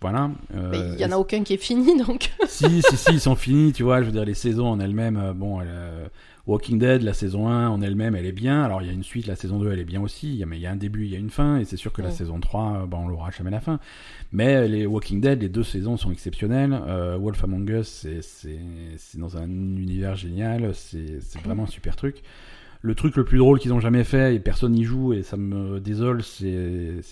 Voilà. 0.00 0.30
euh, 0.54 0.68
Mais 0.70 0.78
il 0.94 1.00
y 1.00 1.04
en 1.04 1.10
a 1.12 1.16
aucun 1.16 1.42
qui 1.42 1.54
est 1.54 1.62
fini, 1.62 1.96
donc. 2.06 2.30
si, 2.46 2.82
si, 2.82 2.96
si, 2.96 3.12
ils 3.14 3.20
sont 3.20 3.34
finis, 3.34 3.72
tu 3.72 3.82
vois. 3.82 4.00
Je 4.00 4.06
veux 4.06 4.12
dire, 4.12 4.24
les 4.24 4.34
saisons 4.34 4.66
en 4.68 4.78
elles-mêmes, 4.80 5.16
euh, 5.16 5.32
bon, 5.34 5.60
elle, 5.60 5.68
euh, 5.70 6.06
Walking 6.46 6.78
Dead, 6.78 7.02
la 7.02 7.12
saison 7.12 7.48
1 7.48 7.68
en 7.68 7.82
elle-même, 7.82 8.14
elle 8.14 8.24
est 8.24 8.32
bien. 8.32 8.62
Alors, 8.62 8.80
il 8.80 8.86
y 8.86 8.90
a 8.90 8.94
une 8.94 9.02
suite, 9.02 9.26
la 9.26 9.36
saison 9.36 9.58
2, 9.58 9.70
elle 9.72 9.80
est 9.80 9.84
bien 9.84 10.00
aussi. 10.00 10.28
Il 10.28 10.36
y 10.36 10.42
a, 10.42 10.46
mais 10.46 10.56
il 10.56 10.62
y 10.62 10.66
a 10.66 10.70
un 10.70 10.76
début, 10.76 11.04
il 11.04 11.10
y 11.10 11.14
a 11.14 11.18
une 11.18 11.28
fin, 11.28 11.58
et 11.58 11.64
c'est 11.66 11.76
sûr 11.76 11.92
que 11.92 12.00
la 12.00 12.10
saison 12.10 12.40
3, 12.40 12.62
euh, 12.84 12.86
bah, 12.86 12.96
on 12.98 13.08
l'aura 13.08 13.30
jamais 13.30 13.50
la 13.50 13.60
fin. 13.60 13.80
Mais 14.32 14.66
les 14.68 14.86
Walking 14.86 15.20
Dead, 15.20 15.42
les 15.42 15.48
deux 15.50 15.62
saisons 15.64 15.96
sont 15.98 16.10
exceptionnelles. 16.10 16.78
Euh, 16.86 17.18
Wolf 17.20 17.42
Among 17.44 17.68
Us, 17.68 18.06
c'est- 18.22 19.18
dans 19.18 19.36
un 19.36 19.44
univers 19.48 20.14
génial. 20.16 20.70
C'est 20.74 21.20
c'est 21.20 21.42
vraiment 21.42 21.64
un 21.64 21.66
super 21.66 21.96
truc. 21.96 22.22
Le 22.80 22.94
truc 22.94 23.16
le 23.16 23.24
plus 23.24 23.38
drôle 23.38 23.58
qu'ils 23.58 23.72
ont 23.72 23.80
jamais 23.80 24.04
fait, 24.04 24.36
et 24.36 24.38
personne 24.38 24.72
n'y 24.72 24.84
joue, 24.84 25.12
et 25.12 25.22
ça 25.22 25.36
me 25.36 25.80
désole, 25.80 26.22
c'est 26.22 26.46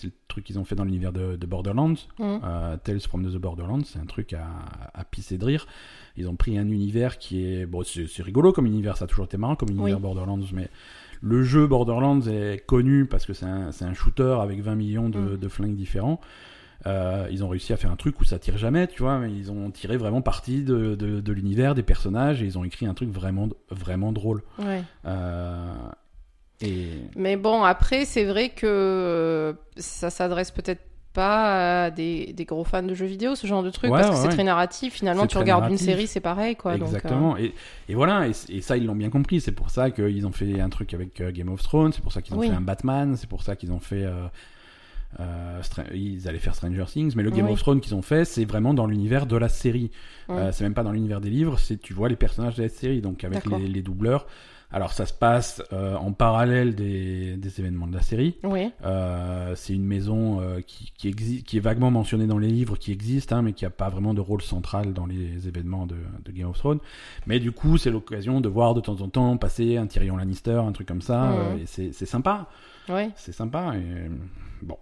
le 0.03 0.11
truc 0.29 0.45
qu'ils 0.45 0.57
ont 0.59 0.63
fait 0.63 0.75
dans 0.75 0.85
l'univers 0.85 1.11
de, 1.11 1.35
de 1.35 1.45
Borderlands. 1.45 1.95
Euh, 2.21 2.77
Tales 2.83 3.01
from 3.01 3.25
the 3.29 3.35
Borderlands, 3.37 3.83
c'est 3.83 3.99
un 3.99 4.05
truc 4.05 4.31
à, 4.33 4.45
à 4.93 5.03
pisser 5.03 5.37
de 5.37 5.43
rire. 5.43 5.67
Ils 6.15 6.29
ont 6.29 6.35
pris 6.37 6.57
un 6.57 6.67
univers 6.69 7.17
qui 7.17 7.43
est. 7.45 7.65
Bon, 7.65 7.83
c'est 7.83 8.23
rigolo 8.23 8.53
comme 8.53 8.65
univers, 8.65 8.95
ça 8.97 9.05
a 9.05 9.07
toujours 9.07 9.25
été 9.25 9.35
marrant 9.37 9.55
comme 9.57 9.69
univers 9.69 9.97
Oui. 9.97 10.01
Borderlands, 10.01 10.39
mais 10.53 10.69
le 11.21 11.43
jeu 11.43 11.67
Borderlands 11.67 12.21
est 12.21 12.63
connu 12.65 13.05
parce 13.05 13.25
que 13.25 13.33
c'est 13.33 13.45
un, 13.45 13.71
c'est 13.73 13.85
un 13.85 13.93
shooter 13.93 14.37
avec 14.41 14.61
20 14.61 14.75
millions 14.75 15.09
de, 15.09 15.19
Mm. 15.19 15.37
de 15.37 15.47
flingues 15.49 15.75
différents. 15.75 16.21
Euh, 16.85 17.27
ils 17.31 17.43
ont 17.43 17.49
réussi 17.49 17.73
à 17.73 17.77
faire 17.77 17.91
un 17.91 17.95
truc 17.95 18.19
où 18.21 18.23
ça 18.23 18.37
tire 18.39 18.57
jamais, 18.57 18.87
tu 18.87 19.01
vois, 19.01 19.17
mais 19.17 19.31
ils 19.31 19.51
ont 19.51 19.71
tiré 19.71 19.97
vraiment 19.97 20.21
parti 20.21 20.61
de, 20.61 20.95
de, 20.95 21.19
de 21.21 21.33
l'univers, 21.33 21.73
des 21.75 21.83
personnages, 21.83 22.41
et 22.41 22.45
ils 22.45 22.57
ont 22.57 22.63
écrit 22.63 22.85
un 22.85 22.93
truc 22.93 23.09
vraiment, 23.09 23.49
vraiment 23.71 24.11
drôle. 24.11 24.43
Ouais. 24.59 24.83
Euh, 25.05 25.73
et. 26.61 26.87
Mais 27.15 27.35
bon, 27.35 27.63
après, 27.63 28.05
c'est 28.05 28.25
vrai 28.25 28.49
que 28.49 29.55
ça 29.75 30.09
s'adresse 30.09 30.51
peut-être 30.51 30.81
pas 31.13 31.85
à 31.85 31.89
des, 31.91 32.31
des 32.33 32.45
gros 32.45 32.63
fans 32.63 32.83
de 32.83 32.93
jeux 32.93 33.07
vidéo, 33.07 33.33
ce 33.33 33.47
genre 33.47 33.63
de 33.63 33.71
truc, 33.71 33.91
Ouais, 33.91 33.99
parce 34.01 34.11
que 34.11 34.15
ouais, 34.15 34.21
c'est 34.29 34.35
très 34.35 34.43
narratif. 34.43 34.93
Finalement, 34.93 35.25
tu 35.25 35.37
regardes 35.39 35.69
une 35.71 35.77
série, 35.79 36.05
c'est 36.05 36.19
pareil, 36.19 36.55
quoi. 36.55 36.73
donc, 36.77 36.83
euh, 36.83 36.85
Exactement. 36.85 37.37
Et, 37.37 37.55
et 37.89 37.95
voilà, 37.95 38.27
et, 38.27 38.31
et 38.49 38.61
ça, 38.61 38.77
ils 38.77 38.85
l'ont 38.85 38.95
bien 38.95 39.09
compris. 39.09 39.41
C'est 39.41 39.51
pour 39.51 39.71
ça 39.71 39.89
qu'ils 39.89 40.27
ont 40.27 40.31
fait 40.31 40.59
un 40.61 40.69
truc 40.69 40.93
avec 40.93 41.19
Game 41.33 41.49
of 41.49 41.63
Thrones, 41.63 41.91
c'est 41.91 42.03
pour 42.03 42.11
ça 42.13 42.21
qu'ils 42.21 42.35
ont 42.35 42.39
Oui. 42.39 42.49
fait 42.49 42.53
un 42.55 42.61
Batman, 42.61 43.15
c'est 43.17 43.27
pour 43.29 43.41
ça 43.41 43.55
qu'ils 43.55 43.71
ont 43.71 43.79
fait. 43.79 44.05
Euh, 45.19 45.61
ils 45.93 46.27
allaient 46.27 46.37
faire 46.39 46.55
Stranger 46.55 46.85
Things, 46.87 47.13
mais 47.15 47.23
le 47.23 47.31
Game 47.31 47.45
Oui. 47.45 47.53
of 47.53 47.59
Thrones 47.59 47.81
qu'ils 47.81 47.95
ont 47.95 48.01
fait, 48.01 48.25
c'est 48.25 48.45
vraiment 48.45 48.73
dans 48.73 48.87
l'univers 48.87 49.25
de 49.25 49.37
la 49.37 49.49
série. 49.49 49.91
Mm. 50.27 50.31
Euh, 50.33 50.51
c'est 50.51 50.63
même 50.63 50.73
pas 50.73 50.83
dans 50.83 50.91
l'univers 50.91 51.21
des 51.21 51.29
livres, 51.29 51.59
c'est 51.59 51.77
tu 51.77 51.93
vois 51.93 52.09
les 52.09 52.15
personnages 52.15 52.55
de 52.55 52.63
la 52.63 52.69
série, 52.69 53.01
donc 53.01 53.23
avec 53.23 53.45
les, 53.45 53.67
les 53.67 53.81
doubleurs. 53.81 54.27
Alors 54.69 54.91
ça 54.91 55.05
se 55.05 55.13
passe 55.13 55.63
euh, 55.71 55.95
en 55.95 56.11
parallèle 56.11 56.75
des, 56.75 57.37
des 57.37 57.59
événements 57.61 57.87
de 57.87 57.95
la 57.95 58.01
série. 58.01 58.35
Oui. 58.43 58.69
C'est 59.55 59.73
une 59.73 59.85
maison 59.85 60.41
qui, 60.67 60.91
qui, 60.97 61.09
exi- 61.09 61.41
qui 61.41 61.55
est 61.55 61.61
vaguement 61.61 61.89
mentionnée 61.89 62.27
dans 62.27 62.37
les 62.37 62.49
livres, 62.49 62.75
qui 62.75 62.91
existe, 62.91 63.31
hein, 63.31 63.41
mais 63.41 63.53
qui 63.53 63.63
n'a 63.63 63.69
pas 63.69 63.87
vraiment 63.87 64.13
de 64.13 64.19
rôle 64.19 64.41
central 64.41 64.91
dans 64.91 65.05
les 65.05 65.47
événements 65.47 65.85
de, 65.85 65.95
de 66.25 66.31
Game 66.33 66.49
of 66.49 66.57
Thrones. 66.57 66.79
Mais 67.27 67.39
du 67.39 67.53
coup, 67.53 67.77
c'est 67.77 67.91
l'occasion 67.91 68.41
de 68.41 68.49
voir 68.49 68.73
de 68.73 68.81
temps 68.81 68.99
en 68.99 69.07
temps 69.07 69.37
passer 69.37 69.77
un 69.77 69.87
Tyrion 69.87 70.17
Lannister, 70.17 70.59
un 70.67 70.73
truc 70.73 70.85
comme 70.89 71.01
ça. 71.01 71.31
Euh, 71.31 71.57
et 71.59 71.65
c'est 71.65 71.93
c'est 71.93 72.05
sympa. 72.05 72.47
Ouais. 72.89 73.09
C'est 73.15 73.31
sympa. 73.31 73.73
Et, 73.77 74.09
bon. 74.61 74.77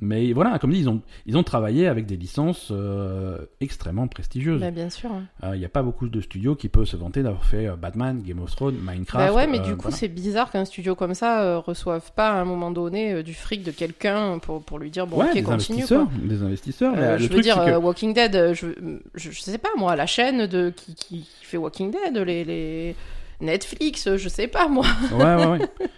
Mais 0.00 0.32
voilà, 0.32 0.58
comme 0.60 0.70
dit, 0.72 0.78
ils 0.78 0.88
ont, 0.88 1.02
ils 1.26 1.36
ont 1.36 1.42
travaillé 1.42 1.86
avec 1.88 2.06
des 2.06 2.16
licences 2.16 2.68
euh, 2.70 3.38
extrêmement 3.60 4.06
prestigieuses. 4.06 4.60
Bah, 4.60 4.70
bien 4.70 4.88
sûr. 4.88 5.10
Il 5.52 5.58
n'y 5.58 5.64
a 5.64 5.68
pas 5.68 5.82
beaucoup 5.82 6.08
de 6.08 6.20
studios 6.22 6.54
qui 6.54 6.68
peuvent 6.68 6.86
se 6.86 6.96
vanter 6.96 7.22
d'avoir 7.22 7.44
fait 7.44 7.66
euh, 7.66 7.76
Batman, 7.76 8.22
Game 8.24 8.40
of 8.40 8.54
Thrones, 8.54 8.76
Minecraft. 8.80 9.26
Bah 9.28 9.34
ouais, 9.34 9.46
mais 9.48 9.58
euh, 9.58 9.64
du 9.64 9.72
coup, 9.74 9.82
voilà. 9.82 9.96
c'est 9.96 10.08
bizarre 10.08 10.50
qu'un 10.52 10.64
studio 10.64 10.94
comme 10.94 11.12
ça 11.12 11.42
euh, 11.42 11.58
reçoive 11.58 12.12
pas 12.14 12.30
à 12.30 12.40
un 12.40 12.44
moment 12.44 12.70
donné 12.70 13.12
euh, 13.14 13.22
du 13.22 13.34
fric 13.34 13.62
de 13.62 13.72
quelqu'un 13.72 14.38
pour, 14.38 14.62
pour 14.62 14.78
lui 14.78 14.90
dire 14.90 15.06
bon, 15.06 15.18
ouais, 15.18 15.26
ok, 15.26 15.34
des 15.34 15.42
continue. 15.42 15.78
investisseurs, 15.78 16.06
Quoi. 16.08 16.18
des 16.28 16.42
investisseurs. 16.44 16.94
Euh, 16.96 17.12
le 17.12 17.18
je 17.18 17.22
veux 17.24 17.28
truc, 17.30 17.42
dire, 17.42 17.56
que- 17.56 17.70
euh, 17.70 17.78
Walking 17.80 18.14
Dead, 18.14 18.36
euh, 18.36 18.54
je, 18.54 18.68
je, 19.16 19.30
je 19.32 19.40
sais 19.40 19.58
pas 19.58 19.70
moi, 19.76 19.96
la 19.96 20.06
chaîne 20.06 20.46
de 20.46 20.70
qui, 20.70 20.94
qui, 20.94 21.26
fait 21.42 21.58
Walking 21.58 21.90
Dead, 21.90 22.16
les, 22.16 22.44
les 22.44 22.96
Netflix, 23.40 24.06
euh, 24.06 24.16
je 24.16 24.28
sais 24.30 24.46
pas 24.48 24.68
moi. 24.68 24.86
ouais, 25.12 25.34
ouais, 25.34 25.46
ouais. 25.46 25.68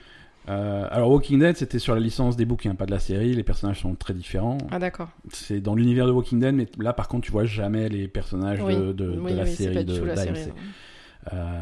Euh, 0.48 0.88
alors, 0.90 1.10
Walking 1.10 1.38
Dead, 1.38 1.56
c'était 1.56 1.78
sur 1.78 1.94
la 1.94 2.00
licence 2.00 2.36
des 2.36 2.44
bouquins, 2.44 2.74
pas 2.74 2.86
de 2.86 2.90
la 2.90 2.98
série. 2.98 3.34
Les 3.34 3.44
personnages 3.44 3.80
sont 3.80 3.94
très 3.94 4.14
différents. 4.14 4.58
Ah 4.70 4.78
d'accord. 4.78 5.08
C'est 5.32 5.60
dans 5.60 5.74
l'univers 5.74 6.06
de 6.06 6.12
Walking 6.12 6.40
Dead, 6.40 6.54
mais 6.54 6.66
là, 6.78 6.92
par 6.92 7.08
contre, 7.08 7.26
tu 7.26 7.32
vois 7.32 7.44
jamais 7.44 7.88
les 7.88 8.08
personnages 8.08 8.60
Oui, 8.62 8.74
de, 8.76 8.92
de, 8.92 8.92
de 8.92 9.20
oui, 9.20 9.34
la 9.34 9.44
oui, 9.44 9.50
série 9.54 9.84
de 9.84 10.02
la 10.02 10.16
série. 10.16 10.40
Euh, 11.32 11.61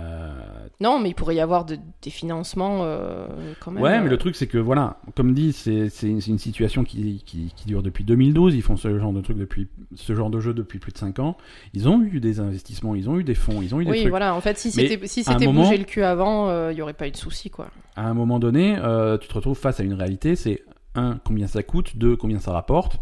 Non, 0.81 0.99
mais 0.99 1.11
il 1.11 1.15
pourrait 1.15 1.35
y 1.35 1.41
avoir 1.41 1.67
de- 1.67 1.79
des 2.01 2.09
financements 2.11 2.79
euh, 2.85 3.27
quand 3.61 3.71
même. 3.71 3.83
ouais, 3.83 3.99
euh, 3.99 4.03
mais 4.03 4.09
le 4.09 4.17
truc, 4.17 4.35
c'est 4.35 4.47
que 4.47 4.57
voilà, 4.57 4.97
comme 5.15 5.35
dit, 5.35 5.53
c'est 5.53 5.91
une, 6.03 6.21
situation 6.39 6.85
qui, 6.85 7.23
qui, 7.27 7.53
qui 7.55 7.67
dure 7.67 7.83
depuis 7.83 8.03
2012. 8.03 8.55
Ils 8.55 8.63
font 8.63 8.77
ce 8.77 8.99
genre 8.99 9.13
de 9.13 9.21
truc 9.21 9.37
depuis 9.37 9.69
ce 9.95 10.15
genre 10.15 10.31
de 10.31 10.41
jeu 10.41 10.55
depuis 10.55 10.79
plus 10.79 10.93
de 10.93 10.99
5 10.99 11.19
ans. 11.19 11.37
Ils 11.75 11.87
ont 11.89 12.03
eu 12.03 12.19
des 12.21 12.41
investissements, 12.41 12.95
ils 12.95 13.11
ont 13.11 13.19
eu 13.19 13.25
des 13.25 13.35
fonds, 13.35 13.61
ils 13.61 13.75
ont 13.75 13.81
eu 13.81 13.85
des 13.85 13.91
Oui, 13.91 13.99
trucs. 14.01 14.11
voilà. 14.11 14.35
En 14.35 14.41
fait, 14.41 14.57
si 14.59 14.71
c'était 14.71 15.07
si 15.07 15.23
moment- 15.45 15.71
le 15.71 15.85
cul 15.85 16.03
avant, 16.03 16.49
euh, 16.49 16.73
il 16.73 16.79
y 16.79 16.83
aurait 16.83 16.95
pas 16.95 17.09
eu 17.09 17.11
de 17.11 17.17
souci, 17.17 17.51
quoi. 17.51 17.69
À 17.97 18.07
un 18.09 18.15
moment 18.15 18.39
donné, 18.39 18.77
euh, 18.79 19.19
tu 19.19 19.29
te 19.29 19.35
retrouves 19.35 19.59
face 19.59 19.81
à 19.81 19.83
une 19.83 19.95
réalité. 19.95 20.35
C'est 20.35 20.63
un, 20.95 21.19
combien 21.23 21.47
ça 21.47 21.63
coûte, 21.63 21.99
deux, 21.99 22.17
combien 22.17 22.39
ça 22.39 22.53
rapporte. 22.53 22.99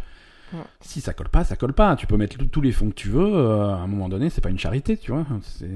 Ouais. 0.53 0.59
Si 0.81 1.01
ça 1.01 1.13
colle 1.13 1.29
pas, 1.29 1.45
ça 1.45 1.55
colle 1.57 1.75
pas. 1.75 1.95
Tu 1.95 2.07
peux 2.09 2.17
mettre 2.17 2.39
tous 2.51 2.61
les 2.61 2.73
fonds 2.73 2.89
que 2.89 2.95
tu 2.95 3.09
veux. 3.09 3.23
euh, 3.37 3.71
à 3.71 3.77
un 3.77 3.87
moment 3.87 4.09
donné, 4.09 4.31
c'est 4.31 4.41
pas 4.41 4.51
une 4.51 4.59
charité, 4.59 4.97
tu 4.97 5.13
vois. 5.13 5.25
C'est. 5.43 5.69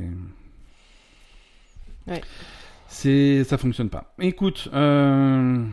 Ouais. 2.06 2.20
C'est, 2.88 3.44
ça 3.44 3.56
fonctionne 3.58 3.88
pas. 3.88 4.14
Écoute, 4.20 4.68
euh... 4.74 5.64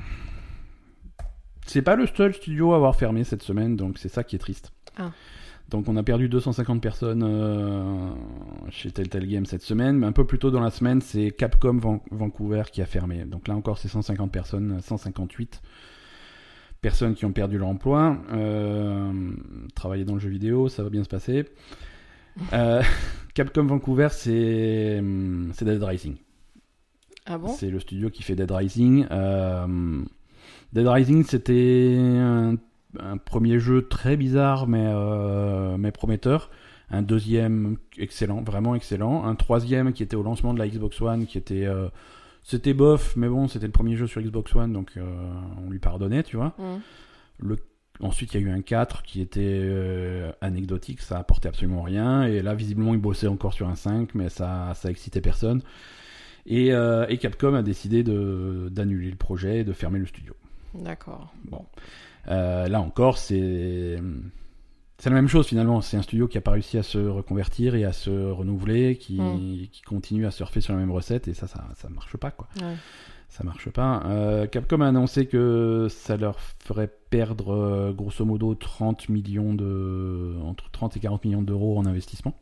c'est 1.66 1.82
pas 1.82 1.96
le 1.96 2.08
seul 2.08 2.34
studio 2.34 2.74
à 2.74 2.78
avoir 2.78 2.96
fermé 2.96 3.24
cette 3.24 3.44
semaine, 3.44 3.76
donc 3.76 3.98
c'est 3.98 4.10
ça 4.10 4.24
qui 4.24 4.36
est 4.36 4.40
triste. 4.40 4.72
Ah. 4.98 5.12
Donc 5.70 5.88
on 5.88 5.96
a 5.98 6.04
perdu 6.04 6.30
250 6.30 6.82
personnes 6.82 7.24
euh, 7.24 8.10
chez 8.70 8.90
Telltale 8.92 9.28
Games 9.28 9.46
cette 9.46 9.62
semaine, 9.62 9.98
mais 9.98 10.08
un 10.08 10.12
peu 10.12 10.26
plus 10.26 10.40
tôt 10.40 10.50
dans 10.50 10.62
la 10.62 10.72
semaine, 10.72 11.02
c'est 11.02 11.32
Capcom 11.32 11.78
Van- 11.78 12.04
Vancouver 12.10 12.64
qui 12.72 12.82
a 12.82 12.86
fermé. 12.86 13.26
Donc 13.26 13.48
là 13.48 13.56
encore, 13.56 13.78
c'est 13.78 13.88
150 13.88 14.32
personnes, 14.32 14.80
158 14.82 15.62
personnes 16.82 17.14
qui 17.14 17.26
ont 17.26 17.34
perdu 17.34 17.58
leur 17.58 17.68
emploi. 17.68 18.18
Euh, 18.32 19.12
travailler 19.76 20.06
dans 20.06 20.16
le 20.16 20.20
jeu 20.20 20.30
vidéo, 20.30 20.70
ça 20.70 20.82
va 20.82 20.90
bien 20.90 21.04
se 21.04 21.10
passer. 21.10 21.46
Euh, 22.54 22.82
Capcom 23.34 23.66
Vancouver, 23.66 24.10
c'est 24.12 25.04
c'est 25.54 25.66
Dead 25.66 25.82
Rising. 25.82 26.16
Ah 27.26 27.38
bon? 27.38 27.50
C'est 27.50 27.70
le 27.70 27.80
studio 27.80 28.10
qui 28.10 28.24
fait 28.24 28.36
Dead 28.36 28.52
Rising. 28.52 29.06
Euh, 29.12 30.02
Dead 30.74 30.88
Rising, 30.88 31.24
c'était 31.24 31.96
un, 31.98 32.56
un 33.00 33.18
premier 33.18 33.60
jeu 33.60 33.88
très 33.88 34.18
bizarre 34.18 34.68
mais, 34.68 34.86
euh, 34.88 35.78
mais 35.78 35.92
prometteur. 35.92 36.50
Un 36.92 37.04
deuxième 37.04 37.78
excellent, 37.98 38.42
vraiment 38.42 38.74
excellent. 38.74 39.24
Un 39.24 39.36
troisième 39.36 39.94
qui 39.94 40.02
était 40.02 40.16
au 40.16 40.24
lancement 40.24 40.56
de 40.56 40.60
la 40.60 40.68
Xbox 40.68 41.00
One, 41.02 41.28
qui 41.28 41.38
était 41.38 41.68
c'était 42.44 42.74
bof, 42.74 43.16
mais 43.16 43.28
bon, 43.28 43.48
c'était 43.48 43.68
le 43.68 43.72
premier 43.72 43.96
jeu 43.96 44.08
sur 44.08 44.22
Xbox 44.22 44.56
One, 44.56 44.74
donc 44.74 44.94
euh, 44.98 45.04
on 45.64 45.70
lui 45.70 45.80
pardonnait, 45.80 46.24
tu 46.24 46.38
vois. 46.38 46.56
Mm. 46.58 46.82
Le... 47.40 47.58
Ensuite, 48.02 48.34
il 48.34 48.42
y 48.42 48.44
a 48.44 48.48
eu 48.48 48.52
un 48.52 48.62
4 48.62 49.04
qui 49.04 49.20
était 49.22 49.42
euh, 49.44 50.32
anecdotique, 50.42 51.02
ça 51.02 51.18
apportait 51.20 51.50
absolument 51.50 51.82
rien. 51.82 52.24
Et 52.24 52.42
là, 52.42 52.56
visiblement, 52.56 52.94
il 52.94 53.00
bossait 53.00 53.28
encore 53.28 53.54
sur 53.54 53.68
un 53.68 53.76
5, 53.76 54.16
mais 54.16 54.30
ça, 54.30 54.72
ça 54.76 54.90
excitait 54.90 55.20
personne. 55.22 55.62
Et, 56.46 56.74
euh, 56.74 57.06
et 57.10 57.18
Capcom 57.18 57.54
a 57.56 57.62
décidé 57.62 58.04
d'annuler 58.04 59.10
le 59.10 59.18
projet 59.18 59.60
et 59.60 59.64
de 59.64 59.74
fermer 59.74 60.00
le 60.00 60.06
studio. 60.06 60.34
D'accord. 60.74 61.34
Bon. 61.46 61.66
Euh, 62.30 62.68
là 62.68 62.80
encore, 62.82 63.18
c'est. 63.18 63.98
C'est 65.02 65.10
la 65.10 65.16
même 65.16 65.30
chose 65.30 65.48
finalement. 65.48 65.80
C'est 65.80 65.96
un 65.96 66.02
studio 66.02 66.28
qui 66.28 66.38
a 66.38 66.42
pas 66.42 66.52
réussi 66.52 66.78
à 66.78 66.84
se 66.84 66.98
reconvertir 66.98 67.74
et 67.76 67.86
à 67.86 67.94
se 67.94 68.10
renouveler, 68.32 68.98
qui, 68.98 69.14
Mm. 69.20 69.68
qui 69.72 69.82
continue 69.82 70.26
à 70.26 70.32
surfer 70.32 70.60
sur 70.60 70.74
la 70.74 70.80
même 70.80 70.92
recette 70.92 71.30
et 71.30 71.34
ça, 71.34 71.48
ça, 71.48 71.66
ça 71.76 71.88
marche 71.90 72.18
pas 72.18 72.32
quoi 72.32 72.50
Ouais. 72.62 72.76
Ça 73.30 73.44
marche 73.44 73.70
pas. 73.70 74.04
Euh, 74.08 74.48
Capcom 74.48 74.82
a 74.82 74.88
annoncé 74.88 75.26
que 75.28 75.88
ça 75.90 76.18
leur 76.18 76.40
ferait 76.40 76.92
perdre 77.10 77.54
euh, 77.54 77.94
grosso 77.94 78.26
modo 78.26 78.54
30 78.56 79.08
millions 79.10 79.54
de 79.54 80.36
entre 80.44 80.70
30 80.72 80.98
et 80.98 81.00
40 81.00 81.24
millions 81.26 81.42
d'euros 81.42 81.78
en 81.78 81.86
investissement, 81.86 82.36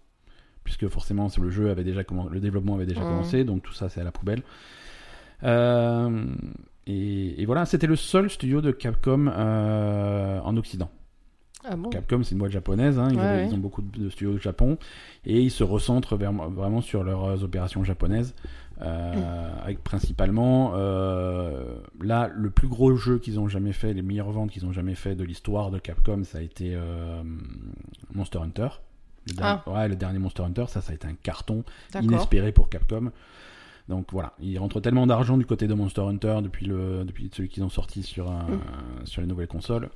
puisque 0.63 0.88
forcément 0.88 1.28
le 1.39 1.50
jeu 1.50 1.69
avait 1.69 1.84
déjà 1.84 2.02
commen- 2.04 2.30
le 2.30 2.39
développement 2.39 2.76
avait 2.76 2.86
déjà 2.86 3.02
Mhm. 3.02 3.08
commencé, 3.08 3.43
donc 3.43 3.63
tout 3.63 3.73
ça 3.73 3.89
c'est 3.89 4.02
à 4.02 4.04
la 4.04 4.12
poubelle. 4.12 4.43
Euh, 5.43 6.26
et, 6.88 7.41
et 7.41 7.45
voilà, 7.45 7.65
c'était 7.65 7.88
le 7.88 7.95
seul 7.95 8.30
studio 8.30 8.62
de 8.62 8.71
Capcom 8.71 9.28
en 9.28 10.58
Occident. 10.58 10.89
Ah 11.69 11.76
bon? 11.76 11.89
Capcom, 11.89 12.23
c'est 12.23 12.32
une 12.32 12.38
boîte 12.38 12.52
japonaise, 12.52 12.97
hein, 12.97 13.10
ils, 13.12 13.17
Ouais, 13.17 13.21
avaient- 13.23 13.41
ouais. 13.43 13.50
ils 13.50 13.54
ont 13.56 13.58
beaucoup 13.60 13.82
de 13.82 14.00
de 14.06 14.10
studios 14.10 14.36
au 14.36 14.38
Japon, 14.38 14.78
et 15.26 15.41
ils 15.41 15.52
se 15.52 15.63
recentrent 15.65 16.15
vers- 16.15 16.32
vraiment 16.32 16.80
sur 16.82 17.04
leurs 17.04 17.43
opérations 17.43 17.84
japonaises, 17.84 18.36
euh, 18.82 19.13
Mm. 19.16 19.60
avec 19.63 19.84
principalement, 19.84 20.74
euh, 20.76 21.78
là, 22.02 22.30
le 22.36 22.50
plus 22.52 22.68
gros 22.68 22.96
jeu 22.96 23.18
qu'ils 23.20 23.40
ont 23.40 23.48
jamais 23.48 23.74
fait, 23.74 23.94
les 23.94 24.02
meilleures 24.04 24.32
ventes 24.32 24.52
qu'ils 24.52 24.66
ont 24.66 24.72
jamais 24.72 24.96
fait 24.96 25.16
de 25.16 25.24
l'histoire 25.24 25.72
de 25.72 25.80
Capcom, 25.80 26.24
ça 26.24 26.38
a 26.38 26.42
été 26.42 26.74
euh, 26.76 27.24
Monster 28.13 28.40
Hunter. 28.40 28.68
Le, 29.28 29.34
Ah. 29.42 29.63
dernier- 29.66 29.78
ouais, 29.80 29.88
le 29.90 29.96
dernier 29.96 30.20
Monster 30.20 30.44
Hunter, 30.44 30.66
ça, 30.68 30.82
ça 30.82 30.92
a 30.92 30.96
été 30.96 31.08
un 31.08 31.16
carton 31.16 31.63
inespéré 32.02 32.52
pour 32.52 32.70
Capcom. 32.70 33.12
Donc 33.90 34.12
voilà, 34.12 34.34
il 34.40 34.58
rentre 34.60 34.80
tellement 34.82 35.08
d'argent 35.08 35.38
du 35.38 35.46
côté 35.46 35.68
de 35.68 35.74
Monster 35.74 36.02
Hunter 36.02 36.40
depuis, 36.44 36.66
le, 36.66 37.04
depuis 37.06 37.30
celui 37.34 37.50
qu'ils 37.50 37.63
ont 37.63 37.70
sorti 37.70 38.04
sur, 38.04 38.30
un- 38.32 38.44
Mm. 38.48 39.06
sur 39.06 39.22
les 39.22 39.28
nouvelles 39.28 39.48
consoles. 39.48 39.90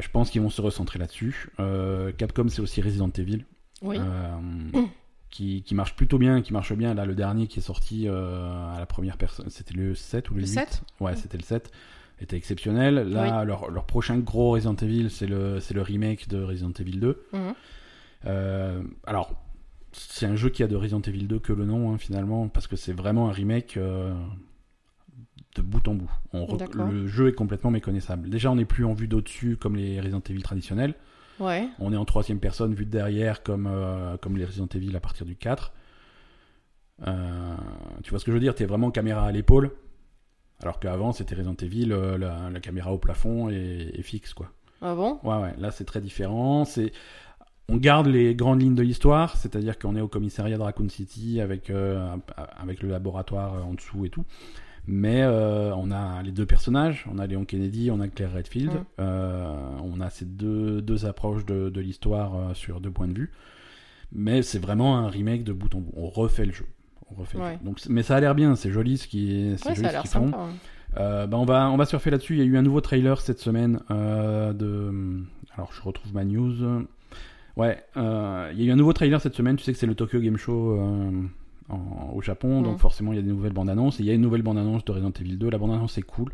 Je 0.00 0.08
pense 0.10 0.30
qu'ils 0.30 0.42
vont 0.42 0.50
se 0.50 0.60
recentrer 0.60 0.98
là-dessus. 0.98 1.50
Capcom, 2.18 2.48
c'est 2.48 2.60
aussi 2.60 2.82
Resident 2.82 3.08
Evil, 3.16 3.44
Oui. 3.82 3.96
euh, 3.98 4.70
qui, 5.30 5.62
qui 5.62 5.74
marche 5.74 5.94
plutôt 5.94 6.18
bien, 6.18 6.42
qui 6.42 6.52
marche 6.52 6.72
bien. 6.72 6.94
Là, 6.94 7.06
le 7.06 7.14
dernier 7.14 7.46
qui 7.46 7.60
est 7.60 7.62
sorti 7.62 8.08
euh, 8.08 8.74
à 8.74 8.78
la 8.78 8.86
première 8.86 9.16
personne, 9.16 9.48
c'était 9.48 9.74
le 9.74 9.94
7 9.94 10.30
ou 10.30 10.34
le, 10.34 10.40
Le 10.40 10.46
8 10.46 10.52
7? 10.52 10.82
Ouais, 11.00 11.16
c'était 11.16 11.38
le 11.38 11.44
7. 11.44 11.70
Était 12.20 12.36
exceptionnel. 12.36 12.96
Là, 12.96 13.44
leur, 13.44 13.70
leur 13.70 13.86
prochain 13.86 14.18
gros 14.18 14.50
Resident 14.52 14.74
Evil, 14.74 15.08
c'est 15.10 15.26
le, 15.26 15.58
le 15.72 15.82
remake 15.82 16.28
de 16.28 16.42
Resident 16.42 16.72
Evil 16.78 16.98
2. 16.98 17.22
Mhm. 17.32 17.40
Euh, 18.26 18.82
alors, 19.06 19.34
c'est 19.92 20.26
un 20.26 20.36
jeu 20.36 20.50
qui 20.50 20.62
a 20.62 20.66
de 20.66 20.76
Resident 20.76 21.00
Evil 21.00 21.26
2 21.26 21.38
que 21.38 21.52
le 21.52 21.64
nom, 21.64 21.92
hein, 21.92 21.98
finalement, 21.98 22.48
parce 22.48 22.66
que 22.66 22.76
c'est 22.76 22.92
vraiment 22.92 23.30
un 23.30 23.32
remake 23.32 23.76
euh, 23.78 24.12
de 25.56 25.62
bout 25.62 25.86
en 25.88 25.94
bout. 25.94 26.10
On 26.32 26.46
le 26.74 27.06
jeu 27.06 27.28
est 27.28 27.32
complètement 27.32 27.70
méconnaissable. 27.70 28.28
Déjà, 28.28 28.50
on 28.50 28.56
n'est 28.56 28.66
plus 28.66 28.84
en 28.84 28.92
vue 28.92 29.08
d'au-dessus 29.08 29.56
comme 29.56 29.76
les 29.76 30.00
Resident 30.00 30.22
Evil 30.28 30.42
traditionnels. 30.42 30.94
Ouais. 31.40 31.68
On 31.78 31.92
est 31.92 31.96
en 31.96 32.04
troisième 32.04 32.38
personne, 32.38 32.74
vue 32.74 32.84
de 32.84 32.90
derrière, 32.90 33.42
comme, 33.42 33.66
euh, 33.66 34.16
comme 34.18 34.36
les 34.36 34.44
Resident 34.44 34.68
Evil 34.74 34.94
à 34.94 35.00
partir 35.00 35.26
du 35.26 35.36
4. 35.36 35.72
Euh, 37.06 37.54
tu 38.02 38.10
vois 38.10 38.18
ce 38.18 38.24
que 38.24 38.30
je 38.30 38.34
veux 38.34 38.40
dire? 38.40 38.54
T'es 38.54 38.66
vraiment 38.66 38.90
caméra 38.90 39.24
à 39.24 39.32
l'épaule, 39.32 39.70
alors 40.62 40.78
qu'avant, 40.78 41.12
c'était 41.12 41.34
Resident 41.34 41.54
Evil, 41.54 41.92
euh, 41.92 42.18
la, 42.18 42.50
la 42.50 42.60
caméra 42.60 42.92
au 42.92 42.98
plafond 42.98 43.48
et, 43.48 43.90
et 43.94 44.02
fixe, 44.02 44.34
quoi. 44.34 44.50
Ah 44.82 44.94
bon? 44.94 45.18
Ouais, 45.22 45.36
ouais, 45.36 45.54
là 45.58 45.70
c'est 45.70 45.84
très 45.84 46.00
différent. 46.00 46.64
C'est... 46.64 46.92
On 47.68 47.76
garde 47.76 48.06
les 48.08 48.34
grandes 48.34 48.60
lignes 48.60 48.74
de 48.74 48.82
l'histoire, 48.82 49.36
c'est-à-dire 49.36 49.78
qu'on 49.78 49.94
est 49.94 50.00
au 50.00 50.08
commissariat 50.08 50.58
de 50.58 50.62
Raccoon 50.62 50.88
City 50.88 51.40
avec, 51.40 51.70
euh, 51.70 52.16
avec 52.56 52.82
le 52.82 52.88
laboratoire 52.88 53.64
en 53.64 53.74
dessous 53.74 54.04
et 54.04 54.10
tout. 54.10 54.24
Mais 54.92 55.22
euh, 55.22 55.72
on 55.76 55.92
a 55.92 56.20
les 56.24 56.32
deux 56.32 56.46
personnages, 56.46 57.06
on 57.14 57.20
a 57.20 57.26
Léon 57.28 57.44
Kennedy, 57.44 57.92
on 57.92 58.00
a 58.00 58.08
Claire 58.08 58.32
Redfield. 58.32 58.72
Euh, 58.98 59.54
on 59.84 60.00
a 60.00 60.10
ces 60.10 60.24
deux, 60.24 60.82
deux 60.82 61.06
approches 61.06 61.46
de, 61.46 61.70
de 61.70 61.80
l'histoire 61.80 62.34
euh, 62.34 62.54
sur 62.54 62.80
deux 62.80 62.90
points 62.90 63.06
de 63.06 63.14
vue. 63.16 63.30
Mais 64.10 64.42
c'est 64.42 64.58
vraiment 64.58 64.98
un 64.98 65.08
remake 65.08 65.44
de 65.44 65.52
bout 65.52 65.72
en 65.76 65.78
bout. 65.78 65.92
On 65.96 66.08
refait 66.08 66.44
le 66.44 66.50
jeu. 66.52 66.66
On 67.08 67.14
refait 67.20 67.38
le 67.38 67.44
Ouais. 67.44 67.52
jeu. 67.52 67.64
Donc, 67.64 67.78
mais 67.88 68.02
ça 68.02 68.16
a 68.16 68.20
l'air 68.20 68.34
bien, 68.34 68.56
c'est 68.56 68.72
joli 68.72 68.98
ce 68.98 69.06
qui 69.06 69.52
c'est 69.58 69.68
Ouais, 69.68 69.74
joli 69.76 69.86
ça 69.86 69.86
a 69.86 69.90
ce 69.90 69.92
l'air 69.92 70.02
qu'ils 70.02 70.10
font. 70.10 70.24
sympa. 70.26 70.38
hein. 70.38 70.48
Euh, 70.98 71.26
bah, 71.28 71.36
on, 71.38 71.44
va, 71.44 71.70
on 71.70 71.76
va 71.76 71.84
surfer 71.86 72.10
là-dessus. 72.10 72.34
Il 72.34 72.38
y 72.40 72.42
a 72.42 72.46
eu 72.46 72.56
un 72.56 72.62
nouveau 72.62 72.80
trailer 72.80 73.20
cette 73.20 73.38
semaine 73.38 73.78
de. 73.90 75.22
Alors, 75.54 75.72
je 75.72 75.82
retrouve 75.82 76.12
ma 76.14 76.24
news. 76.24 76.84
Ouais, 77.56 77.84
il 77.94 78.58
y 78.58 78.62
a 78.62 78.64
eu 78.64 78.70
un 78.72 78.76
nouveau 78.76 78.92
trailer 78.92 79.20
cette 79.20 79.34
semaine. 79.36 79.54
Tu 79.54 79.62
sais 79.62 79.72
que 79.72 79.78
c'est 79.78 79.86
le 79.86 79.94
Tokyo 79.94 80.18
Game 80.18 80.36
Show 80.36 80.80
en- 81.70 82.12
au 82.14 82.20
Japon, 82.20 82.62
donc 82.62 82.74
Mhm. 82.74 82.78
forcément 82.78 83.12
il 83.12 83.16
y 83.16 83.18
a 83.18 83.22
des 83.22 83.28
nouvelles 83.28 83.52
bandes 83.52 83.70
annonces. 83.70 84.00
Et 84.00 84.02
il 84.02 84.06
y 84.06 84.10
a 84.10 84.14
une 84.14 84.20
nouvelle 84.20 84.42
bande 84.42 84.58
annonce 84.58 84.84
de 84.84 84.92
Resident 84.92 85.12
Evil 85.20 85.36
2. 85.36 85.50
La 85.50 85.58
bande 85.58 85.72
annonce 85.72 85.96
est 85.98 86.02
cool. 86.02 86.32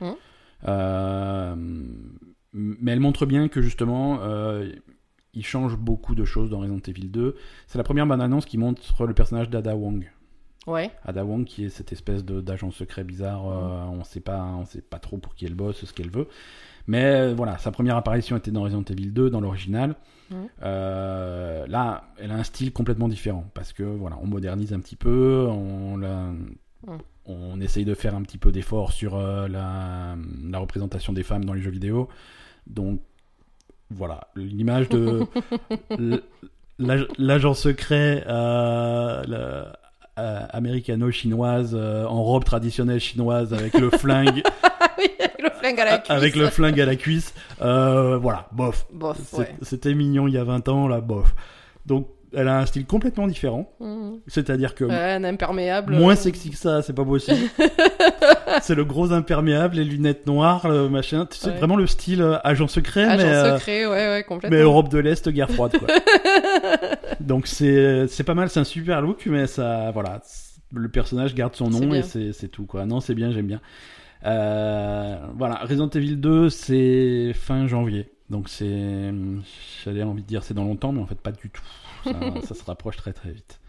Mhm. 0.00 0.14
Euh, 0.68 1.54
mais 2.52 2.92
elle 2.92 3.00
montre 3.00 3.26
bien 3.26 3.48
que 3.48 3.62
justement. 3.62 4.18
Euh, 4.22 4.70
il 5.34 5.46
change 5.46 5.78
beaucoup 5.78 6.14
de 6.14 6.26
choses 6.26 6.50
dans 6.50 6.58
Resident 6.58 6.78
Evil 6.86 7.08
2. 7.08 7.36
C'est 7.66 7.78
la 7.78 7.84
première 7.84 8.06
bande 8.06 8.20
annonce 8.20 8.44
qui 8.44 8.58
montre 8.58 9.06
le 9.06 9.14
personnage 9.14 9.48
d'Ada 9.48 9.74
Wong. 9.74 10.10
Ouais. 10.66 10.90
Ada 11.04 11.24
Wong 11.24 11.44
qui 11.46 11.64
est 11.64 11.68
cette 11.70 11.90
espèce 11.90 12.22
d'agent 12.24 12.70
secret 12.70 13.02
bizarre 13.02 13.46
euh, 13.48 13.84
on 13.98 14.04
sait 14.04 14.20
pas 14.20 14.44
on 14.44 14.64
sait 14.66 14.82
pas 14.82 14.98
trop 15.00 15.16
pour 15.18 15.34
qui 15.34 15.44
elle 15.46 15.54
bosse 15.54 15.84
ce 15.84 15.92
qu'elle 15.92 16.10
veut 16.10 16.28
mais 16.86 17.02
euh, 17.04 17.34
voilà 17.34 17.58
sa 17.58 17.72
première 17.72 17.96
apparition 17.96 18.36
était 18.36 18.52
dans 18.52 18.62
Resident 18.62 18.84
Evil 18.88 19.06
2 19.10 19.28
dans 19.28 19.40
l'original 19.40 19.96
Euh, 20.62 21.66
là 21.66 22.04
elle 22.18 22.30
a 22.30 22.34
un 22.36 22.42
style 22.44 22.72
complètement 22.72 23.08
différent 23.08 23.44
parce 23.54 23.72
que 23.72 23.82
voilà 23.82 24.16
on 24.22 24.26
modernise 24.26 24.72
un 24.72 24.80
petit 24.80 24.96
peu 24.96 25.46
on 25.50 25.96
la- 25.96 26.32
on 27.26 27.60
essaye 27.60 27.84
de 27.84 27.94
faire 27.94 28.14
un 28.16 28.22
petit 28.22 28.38
peu 28.38 28.50
d'effort 28.52 28.90
sur 28.92 29.14
euh, 29.16 29.46
la, 29.48 30.16
la 30.50 30.58
représentation 30.58 31.12
des 31.12 31.22
femmes 31.22 31.44
dans 31.44 31.52
les 31.52 31.62
jeux 31.62 31.70
vidéo. 31.70 32.08
Donc 32.66 33.00
voilà 33.90 34.28
l'image 34.36 34.88
de 34.88 35.26
l'agent 37.18 37.54
secret 37.54 38.24
euh, 38.26 39.22
la- 39.26 39.72
américano-chinoise 40.16 41.74
en 41.74 42.22
robe 42.22 42.44
traditionnelle 42.44 43.00
chinoise 43.00 43.54
avec 43.54 43.78
le 43.78 43.88
flingue 43.90 44.42
le 45.42 45.50
flingue 45.50 45.80
à 45.80 45.84
la 45.84 45.98
cuisse. 45.98 46.10
avec 46.10 46.36
le 46.36 46.46
flingue 46.48 46.80
à 46.80 46.86
la 46.86 46.96
cuisse 46.96 47.34
euh, 47.60 48.16
voilà 48.16 48.48
bof 48.52 48.86
Bof, 48.92 49.18
ouais. 49.34 49.54
c'était 49.62 49.94
mignon 49.94 50.28
il 50.28 50.34
y 50.34 50.38
a 50.38 50.44
20 50.44 50.68
ans 50.68 50.88
là 50.88 51.00
bof 51.00 51.34
donc 51.86 52.08
elle 52.34 52.48
a 52.48 52.58
un 52.60 52.64
style 52.66 52.86
complètement 52.86 53.26
différent 53.26 53.70
Mhm. 53.80 54.20
c'est-à-dire 54.26 54.74
que 54.74 54.84
Ouais, 54.84 54.94
un 55.12 55.24
imperméable. 55.24 55.94
moins 55.94 56.14
euh, 56.14 56.16
sexy 56.16 56.50
que 56.50 56.56
ça 56.56 56.80
c'est 56.82 56.94
pas 56.94 57.04
possible 57.04 57.46
c'est 58.62 58.74
le 58.74 58.84
gros 58.84 59.12
imperméable 59.12 59.76
les 59.76 59.84
lunettes 59.84 60.26
noires 60.26 60.66
le 60.68 60.88
machin 60.88 61.26
tu 61.30 61.36
sais 61.38 61.50
Ouais. 61.50 61.56
vraiment 61.58 61.76
le 61.76 61.86
style 61.86 62.22
euh, 62.22 62.38
agent 62.44 62.68
secret 62.68 63.04
Agent 63.04 63.16
mais 63.26 63.32
euh, 63.34 63.58
secret, 63.58 63.86
ouais, 63.86 63.92
ouais, 63.92 64.24
complètement. 64.26 64.56
mais 64.56 64.62
Europe 64.62 64.88
de 64.88 64.98
l'Est, 64.98 65.28
guerre 65.28 65.50
froide, 65.50 65.76
quoi. 65.78 65.88
Donc 67.20 67.46
c'est 67.46 68.06
pas 68.26 68.34
mal, 68.34 68.48
c'est 68.48 68.60
un 68.60 68.64
super 68.64 69.00
look, 69.02 69.26
mais 69.26 69.46
ça, 69.46 69.90
voilà, 69.92 70.20
le 70.72 70.88
personnage 70.88 71.34
garde 71.34 71.54
son 71.54 71.68
nom 71.70 71.92
et 71.94 72.02
c'est 72.02 72.32
c'est 72.32 72.48
tout, 72.48 72.64
quoi. 72.66 72.84
Non, 72.86 73.00
c'est 73.00 73.14
bien, 73.14 73.30
j'aime 73.32 73.46
bien. 73.46 73.60
Euh, 74.24 75.26
voilà, 75.36 75.56
Resident 75.56 75.88
Evil 75.90 76.16
2, 76.16 76.48
c'est 76.50 77.32
fin 77.34 77.66
janvier. 77.66 78.10
Donc 78.30 78.48
c'est, 78.48 79.12
j'avais 79.84 80.02
envie 80.02 80.22
de 80.22 80.26
dire 80.26 80.42
c'est 80.42 80.54
dans 80.54 80.64
longtemps, 80.64 80.92
mais 80.92 81.00
en 81.00 81.06
fait 81.06 81.20
pas 81.20 81.32
du 81.32 81.50
tout. 81.50 81.62
Ça, 82.04 82.12
ça 82.46 82.54
se 82.54 82.64
rapproche 82.64 82.96
très 82.96 83.12
très 83.12 83.30
vite. 83.30 83.60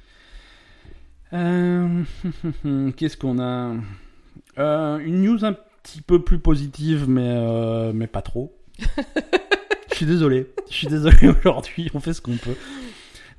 Euh, 1.33 2.03
Qu'est-ce 2.95 3.17
qu'on 3.17 3.39
a? 3.39 3.75
Euh, 4.57 4.97
Une 4.99 5.23
news 5.23 5.43
un 5.43 5.53
petit 5.83 6.01
peu 6.01 6.23
plus 6.23 6.39
positive, 6.39 7.09
mais 7.09 7.27
euh, 7.27 7.91
mais 7.93 8.07
pas 8.07 8.21
trop. 8.21 8.55
Je 9.91 9.95
suis 9.95 10.05
désolé. 10.05 10.51
Je 10.69 10.75
suis 10.75 10.87
désolé 10.87 11.29
aujourd'hui. 11.29 11.89
On 11.93 11.99
fait 11.99 12.13
ce 12.13 12.21
qu'on 12.21 12.37
peut. 12.37 12.55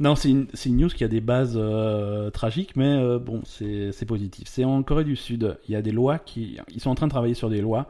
Non, 0.00 0.16
c'est 0.16 0.30
une, 0.30 0.48
news 0.66 0.88
qui 0.88 1.04
a 1.04 1.08
des 1.08 1.20
bases 1.20 1.54
euh, 1.56 2.30
tragiques, 2.30 2.76
mais 2.76 2.96
euh, 2.96 3.18
bon, 3.18 3.42
c'est 3.44 4.06
positif. 4.06 4.48
C'est 4.48 4.64
en 4.64 4.82
Corée 4.82 5.04
du 5.04 5.16
Sud. 5.16 5.58
Il 5.68 5.72
y 5.72 5.76
a 5.76 5.82
des 5.82 5.92
lois 5.92 6.18
qui. 6.18 6.58
Ils 6.72 6.80
sont 6.80 6.90
en 6.90 6.94
train 6.94 7.06
de 7.06 7.12
travailler 7.12 7.34
sur 7.34 7.50
des 7.50 7.60
lois 7.60 7.86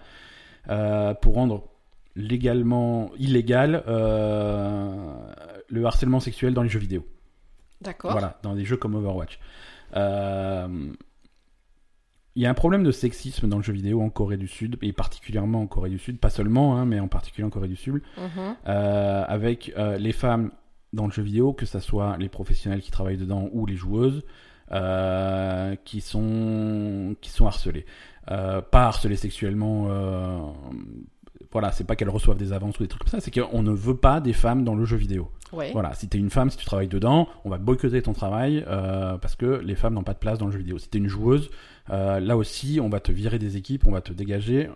euh, 0.69 1.15
pour 1.15 1.35
rendre 1.35 1.65
légalement 2.17 3.11
illégal 3.19 3.83
le 3.87 5.85
harcèlement 5.85 6.21
sexuel 6.21 6.55
dans 6.55 6.63
les 6.63 6.69
jeux 6.69 6.79
vidéo. 6.79 7.07
D'accord. 7.81 8.13
Voilà, 8.13 8.39
dans 8.43 8.55
des 8.55 8.65
jeux 8.65 8.77
comme 8.77 8.95
Overwatch. 8.95 9.39
Il 12.37 12.43
y 12.43 12.47
a 12.47 12.51
un 12.51 12.55
problème 12.55 12.83
de 12.83 12.91
sexisme 12.91 13.49
dans 13.49 13.59
le 13.59 13.63
jeu 13.63 13.73
vidéo 13.73 14.03
en 14.03 14.11
Corée 14.11 14.37
du 14.37 14.49
Sud, 14.49 14.77
et 14.83 14.93
particulièrement 14.93 15.63
en 15.63 15.67
Corée 15.69 15.91
du 15.91 16.01
Sud, 16.01 16.19
pas 16.19 16.31
seulement, 16.31 16.77
hein, 16.77 16.85
mais 16.85 16.99
en 16.99 17.07
particulier 17.07 17.47
en 17.47 17.51
Corée 17.51 17.69
du 17.69 17.77
Sud, 17.77 18.03
Mhm. 18.17 18.57
avec 18.67 19.73
les 19.99 20.13
femmes 20.13 20.51
dans 20.95 21.07
le 21.07 21.13
jeu 21.13 21.23
vidéo, 21.23 21.53
que 21.53 21.67
ce 21.67 21.81
soit 21.81 22.17
les 22.19 22.29
professionnels 22.29 22.81
qui 22.81 22.91
travaillent 22.91 23.19
dedans 23.19 23.49
ou 23.53 23.67
les 23.67 23.77
joueuses, 23.77 24.23
euh, 24.73 25.77
qui 25.85 26.01
sont 26.01 27.15
qui 27.21 27.31
sont 27.31 27.47
harcelées. 27.47 27.85
Euh, 28.31 28.63
pas 28.63 28.87
harcelées 28.87 29.17
sexuellement. 29.17 29.89
Euh, 29.91 30.39
voilà, 31.53 31.71
c'est 31.71 31.85
pas 31.85 31.95
qu'elles 31.97 32.11
reçoivent 32.11 32.39
des 32.39 32.53
avances 32.53 32.79
ou 32.79 32.83
des 32.83 32.89
trucs 32.89 33.03
comme 33.03 33.11
ça, 33.11 33.21
c'est 33.21 33.31
qu'on 33.31 33.63
ne 33.63 33.73
veut 33.73 33.97
pas 33.97 34.21
des 34.21 34.33
femmes 34.33 34.65
dans 34.65 34.75
le 34.75 34.85
jeu 34.85 34.97
vidéo. 34.97 35.31
Ouais. 35.53 35.71
Voilà, 35.73 35.95
si 35.95 36.09
t'es 36.09 36.19
une 36.19 36.31
femme, 36.31 36.51
si 36.51 36.57
tu 36.57 36.65
travailles 36.65 36.89
dedans, 36.89 37.29
on 37.45 37.51
va 37.51 37.59
boycotter 37.59 38.03
ton 38.03 38.13
travail 38.13 38.65
parce 38.67 39.37
que 39.37 39.61
les 39.65 39.77
femmes 39.77 39.95
n'ont 39.95 40.03
pas 40.03 40.15
de 40.15 40.19
place 40.19 40.39
dans 40.39 40.47
le 40.47 40.53
jeu 40.53 40.59
vidéo. 40.59 40.79
Si 40.79 40.89
t'es 40.89 40.99
une 40.99 41.07
joueuse, 41.07 41.51
là 41.89 42.37
aussi, 42.37 42.81
on 42.83 42.89
va 42.89 42.99
te 42.99 43.13
virer 43.13 43.39
des 43.39 43.57
équipes, 43.57 43.87
on 43.87 43.93
va 43.93 44.01
te 44.01 44.13
dégager. 44.13 44.69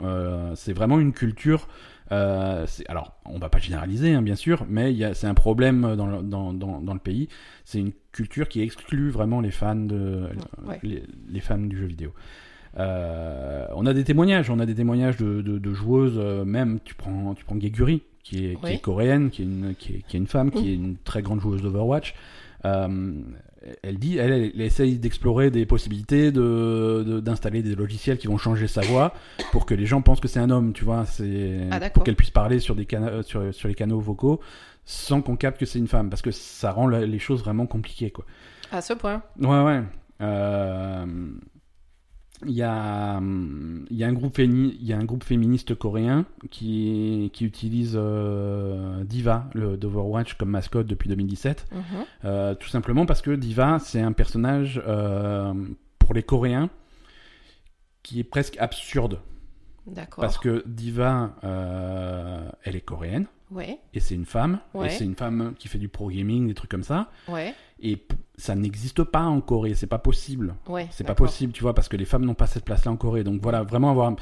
C'est 0.55 0.73
vraiment 0.73 1.01
une 1.01 1.13
culture. 1.13 1.67
Euh, 2.13 2.67
alors, 2.89 3.17
on 3.27 3.39
va 3.39 3.49
pas 3.49 3.59
généraliser, 3.59 4.15
hein, 4.15 4.23
bien 4.23 4.35
sûr, 4.35 4.65
mais 4.69 4.95
c'est 5.15 5.27
un 5.27 5.35
problème 5.35 5.95
dans 5.97 6.07
le, 6.07 6.23
dans, 6.23 6.53
dans, 6.53 6.81
dans 6.81 6.95
le 6.95 7.01
pays. 7.01 7.29
C'est 7.65 7.79
une 7.81 7.93
culture 8.13 8.49
qui 8.49 8.61
exclut 8.63 9.11
vraiment 9.11 9.41
les 9.41 9.51
fans 9.51 9.75
de 9.77 10.29
Ouais. 10.67 10.79
les, 10.83 11.03
les 11.29 11.41
fans 11.41 11.59
du 11.59 11.77
jeu 11.77 11.87
vidéo. 11.87 12.13
Euh, 12.79 13.67
on 13.75 13.87
a 13.87 13.95
des 13.95 14.05
témoignages, 14.05 14.51
on 14.51 14.59
a 14.59 14.67
des 14.67 14.75
témoignages 14.75 15.17
de, 15.17 15.41
de, 15.43 15.59
de 15.59 15.73
joueuses, 15.75 16.17
euh, 16.19 16.45
même 16.45 16.79
tu 16.85 16.95
prends, 16.95 17.35
tu 17.35 17.45
prends 17.45 17.59
Geguri, 17.59 18.03
qui 18.23 18.47
est, 18.47 18.61
qui 18.61 18.73
est 18.75 18.79
coréenne, 18.81 19.31
qui 19.31 19.43
est 19.43 19.47
une, 19.47 19.75
qui 19.79 19.95
est, 19.97 20.03
qui 20.07 20.17
est 20.17 20.21
une 20.21 20.27
femme, 20.27 20.51
qui 20.51 20.59
Mhm. 20.63 20.67
est 20.69 20.75
une 20.75 20.97
très 20.99 21.23
grande 21.23 21.41
joueuse 21.41 21.63
d'Overwatch. 21.63 22.15
Euh, 22.65 23.13
elle 23.83 23.99
dit, 23.99 24.19
elle, 24.19 24.51
elle, 24.55 24.61
essaye 24.61 24.99
d'explorer 24.99 25.51
des 25.51 25.67
possibilités 25.67 26.31
de 26.33 27.05
de- 27.07 27.21
d'installer 27.21 27.63
des 27.63 27.75
logiciels 27.75 28.19
qui 28.19 28.27
vont 28.27 28.39
changer 28.39 28.67
sa 28.67 28.81
voix 28.83 29.13
pour 29.53 29.67
que 29.67 29.75
les 29.75 29.87
gens 29.87 30.03
pensent 30.03 30.21
que 30.21 30.29
c'est 30.29 30.41
un 30.41 30.51
homme, 30.51 30.73
tu 30.73 30.85
vois, 30.85 31.05
c'est 31.07 31.61
Ah, 31.71 31.81
pour 31.91 32.05
qu'elle 32.05 32.17
puisse 32.17 32.31
parler 32.31 32.59
sur 32.61 32.75
des 32.75 32.85
cana- 32.87 33.09
euh, 33.09 33.23
sur, 33.23 33.53
sur 33.55 33.69
les 33.69 33.75
canaux 33.75 34.01
vocaux 34.01 34.41
sans 34.85 35.21
qu'on 35.21 35.37
capte 35.37 35.61
que 35.61 35.67
c'est 35.67 35.79
une 35.79 35.87
femme, 35.89 36.09
parce 36.09 36.23
que 36.23 36.31
ça 36.31 36.73
rend 36.73 36.87
la- 36.87 37.05
les 37.05 37.19
choses 37.19 37.41
vraiment 37.43 37.67
compliquées, 37.67 38.11
quoi. 38.11 38.25
À 38.73 38.81
ce 38.81 38.95
point. 38.95 39.23
Ouais, 39.39 39.63
ouais. 39.63 39.83
Euh, 40.23 41.07
Il 42.47 42.53
y, 42.53 42.63
a, 42.63 43.17
hum, 43.17 43.85
il 43.91 43.97
y, 43.97 44.05
a 44.05 44.07
un 44.07 44.13
groupe 44.13 44.39
il 44.39 44.85
y 44.85 44.93
a 44.93 44.97
un 44.97 45.05
groupe 45.05 45.25
féministe 45.25 45.75
coréen 45.75 46.25
qui, 46.51 47.31
qui 47.33 47.45
utilise 47.45 47.95
euh, 47.97 49.03
Diva, 49.05 49.51
le 49.55 49.77
d'Overwatch, 49.77 50.35
comme 50.35 50.51
mascotte 50.51 50.87
depuis 50.87 51.09
2017. 51.09 51.67
Mhm. 51.73 51.83
Euh, 52.25 52.55
tout 52.55 52.69
simplement 52.69 53.07
parce 53.07 53.23
que 53.23 53.33
Diva, 53.33 53.79
c'est 53.81 54.01
un 54.01 54.13
personnage 54.13 54.81
euh, 54.87 55.53
pour 55.99 56.15
les 56.15 56.23
Coréens 56.23 56.71
qui 58.05 58.21
est 58.21 58.25
presque 58.25 58.57
absurde. 58.59 59.21
D'accord. 59.87 60.23
Parce 60.23 60.39
que 60.39 60.63
Diva, 60.67 61.35
elle 62.63 62.77
est 62.77 62.83
coréenne 62.83 63.27
Ouais, 63.51 63.79
et 63.95 64.01
c'est 64.01 64.15
une 64.15 64.27
femme. 64.27 64.59
Ouais. 64.75 64.87
Et 64.89 64.91
c'est 64.91 65.05
une 65.05 65.15
femme 65.17 65.55
qui 65.59 65.69
fait 65.69 65.79
du 65.79 65.89
pro 65.89 66.11
gaming, 66.11 66.49
des 66.49 66.55
trucs 66.55 66.71
comme 66.71 66.83
ça. 66.83 67.09
ouais, 67.29 67.55
Et 67.81 68.05
ça 68.37 68.55
n'existe 68.55 69.03
pas 69.05 69.23
en 69.23 69.41
Corée, 69.41 69.75
c'est 69.75 69.87
pas 69.87 69.99
possible. 69.99 70.55
C'est 70.91 71.05
pas 71.05 71.15
possible, 71.15 71.53
tu 71.53 71.63
vois, 71.63 71.75
parce 71.75 71.89
que 71.89 71.97
les 71.97 72.05
femmes 72.05 72.25
n'ont 72.25 72.35
pas 72.35 72.47
cette 72.47 72.65
place-là 72.65 72.93
en 72.93 72.97
Corée. 72.97 73.25
Donc 73.25 73.41
voilà, 73.43 73.63
vraiment 73.63 73.91
avoir. 73.91 74.15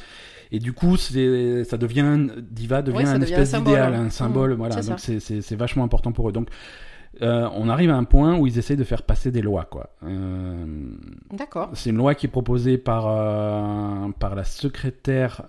Et 0.53 0.59
du 0.61 0.73
coup, 0.73 0.97
c'est, 0.97 1.65
ça 1.65 1.77
devient 1.77 2.29
diva 2.41 2.83
devient 2.83 2.99
Ouais, 2.99 3.05
ça 3.05 3.13
un 3.13 3.19
devient 3.19 3.33
espèce 3.33 3.49
un 3.55 3.59
symbole. 3.59 3.73
d'idéal, 3.75 3.95
un 3.95 4.05
Mmh, 4.05 4.11
symbole. 4.11 4.53
voilà, 4.53 4.81
c'est 4.83 4.91
donc 4.91 5.01
c'est 5.41 5.57
vachement 5.57 5.83
important 5.85 6.13
pour 6.13 6.29
eux. 6.29 6.33
Donc 6.33 6.49
euh, 7.23 7.49
on 7.55 7.69
arrive 7.69 7.91
à 7.91 7.97
un 7.97 8.05
point 8.05 8.37
où 8.37 8.47
ils 8.47 8.59
essayent 8.59 8.77
de 8.77 8.85
faire 8.85 9.03
passer 9.03 9.31
des 9.31 9.43
lois, 9.43 9.65
quoi. 9.65 9.91
Euh, 10.03 10.67
D'accord. 11.33 11.71
c'est 11.75 11.91
une 11.91 11.97
loi 11.97 12.15
qui 12.15 12.27
est 12.27 12.31
proposée 12.31 12.79
par 12.79 13.07
euh, 13.07 14.11
par 14.19 14.35
la 14.35 14.45
secrétaire 14.45 15.43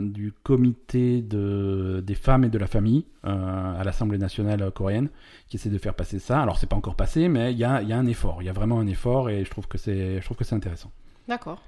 du 0.00 0.32
comité 0.42 1.22
de 1.22 2.02
des 2.04 2.14
femmes 2.14 2.44
et 2.44 2.48
de 2.48 2.58
la 2.58 2.66
famille 2.66 3.04
à 3.22 3.82
l'Assemblée 3.84 4.18
nationale 4.18 4.70
coréenne 4.70 5.08
qui 5.48 5.56
essaie 5.56 5.70
de 5.70 5.78
faire 5.78 5.94
passer 5.94 6.18
ça. 6.18 6.40
Alors 6.40 6.58
c'est 6.58 6.68
pas 6.68 6.76
encore 6.76 6.96
passé, 6.96 7.28
mais 7.28 7.52
il 7.52 7.58
y 7.58 7.64
a 7.64 7.82
y 7.82 7.92
a 7.92 7.98
un 7.98 8.06
effort, 8.06 8.42
il 8.42 8.46
y 8.46 8.48
a 8.48 8.52
vraiment 8.52 8.78
un 8.78 8.86
effort 8.86 9.30
et 9.30 9.44
je 9.44 9.50
trouve 9.50 9.66
que 9.68 9.78
c'est 9.78 10.20
je 10.20 10.24
trouve 10.24 10.36
que 10.36 10.44
c'est 10.44 10.54
intéressant. 10.54 10.90
D'accord. 11.28 11.60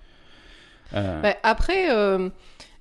Euh, 0.95 1.21
Bah, 1.23 1.35
après, 1.43 1.91
euh, 1.91 2.29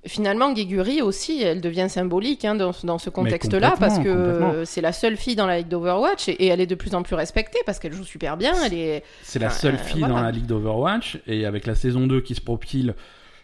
finalement, 0.06 0.52
Guéguri 0.52 1.02
aussi, 1.02 1.42
elle 1.42 1.60
devient 1.60 1.86
symbolique 1.88 2.44
hein, 2.44 2.54
dans, 2.54 2.72
dans 2.84 2.98
ce 2.98 3.10
contexte-là, 3.10 3.74
parce 3.78 3.98
que 3.98 4.08
euh, 4.08 4.64
c'est 4.64 4.80
la 4.80 4.92
seule 4.92 5.16
fille 5.16 5.36
dans 5.36 5.46
la 5.46 5.58
ligue 5.58 5.68
d'Overwatch 5.68 6.28
et, 6.28 6.32
et 6.32 6.46
elle 6.46 6.60
est 6.60 6.66
de 6.66 6.74
plus 6.74 6.94
en 6.94 7.02
plus 7.02 7.14
respectée 7.14 7.58
parce 7.66 7.78
qu'elle 7.78 7.92
joue 7.92 8.04
super 8.04 8.36
bien. 8.36 8.52
Elle 8.64 8.74
est. 8.74 9.02
c'est 9.22 9.38
la 9.38 9.50
seule 9.50 9.74
euh, 9.74 9.78
fille 9.78 10.00
voilà. 10.00 10.14
dans 10.14 10.20
la 10.22 10.30
ligue 10.30 10.46
d'Overwatch 10.46 11.18
et 11.26 11.44
avec 11.44 11.66
la 11.66 11.74
saison 11.74 12.06
2 12.06 12.20
qui 12.20 12.34
se 12.34 12.40
profile. 12.40 12.94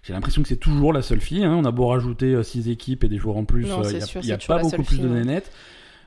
J'ai 0.03 0.13
l'impression 0.13 0.43
que 0.43 0.49
c'est 0.49 0.57
toujours 0.57 0.93
la 0.93 1.01
seule 1.03 1.21
fille. 1.21 1.45
hein. 1.45 1.55
On 1.59 1.65
a 1.65 1.71
beau 1.71 1.87
rajouter 1.87 2.43
6 2.43 2.69
équipes 2.69 3.05
et 3.05 3.09
des 3.09 3.17
joueurs 3.19 3.39
en 3.39 3.45
plus, 3.45 3.65
euh, 3.71 3.83
il 4.23 4.27
n'y 4.27 4.33
a, 4.33 4.37
pas 4.39 4.59
beaucoup 4.59 4.83
plus 4.83 5.01
de 5.01 5.09
ouais. 5.09 5.21
nénettes. 5.21 5.51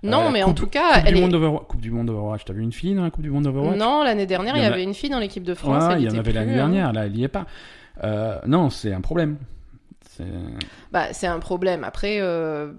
Non, 0.04 0.28
Euh, 0.28 0.30
mais 0.32 0.44
en 0.44 0.54
tout 0.54 0.68
cas, 0.68 0.94
Coupe 1.00 1.04
elle 1.08 1.14
du, 1.16 1.20
est. 1.20 1.28
monde 1.28 1.60
Coupe 1.68 1.82
du 1.82 1.90
monde 1.90 2.06
d'Overwatch. 2.06 2.46
T'as 2.46 2.54
vu 2.54 2.62
une 2.62 2.72
fille 2.72 2.94
dans 2.94 3.02
la 3.04 3.10
Coupe 3.10 3.24
du 3.24 3.32
monde 3.32 3.46
d'Overwatch? 3.46 3.76
Non, 3.78 4.04
l'année 4.04 4.28
dernière, 4.28 4.56
Il 4.56 4.60
y 4.62 4.64
y 4.64 4.68
en 4.68 4.70
a- 4.70 4.74
avait 4.74 4.84
une 4.84 4.94
fille 4.94 5.10
dans 5.10 5.18
l'équipe 5.20 5.44
de 5.44 5.56
France. 5.56 5.84
Ouais, 5.84 5.94
elle 5.96 6.02
il 6.04 6.06
y 6.12 6.16
en 6.16 6.20
avait 6.20 6.32
l'année 6.32 6.52
hein. 6.54 6.70
dernière, 6.70 6.94
là, 6.94 7.08
il 7.08 7.18
y 7.18 7.24
est 7.24 7.28
pas. 7.28 7.48
Euh, 8.04 8.40
non, 8.46 8.70
c'est 8.70 8.94
un 8.94 9.02
problème. 9.02 9.38
C'est- 10.10 10.24
Bah, 10.92 11.14
c'est 11.14 11.28
un 11.28 11.40
problème. 11.40 11.84
Après, 11.84 12.18
euh, 12.22 12.72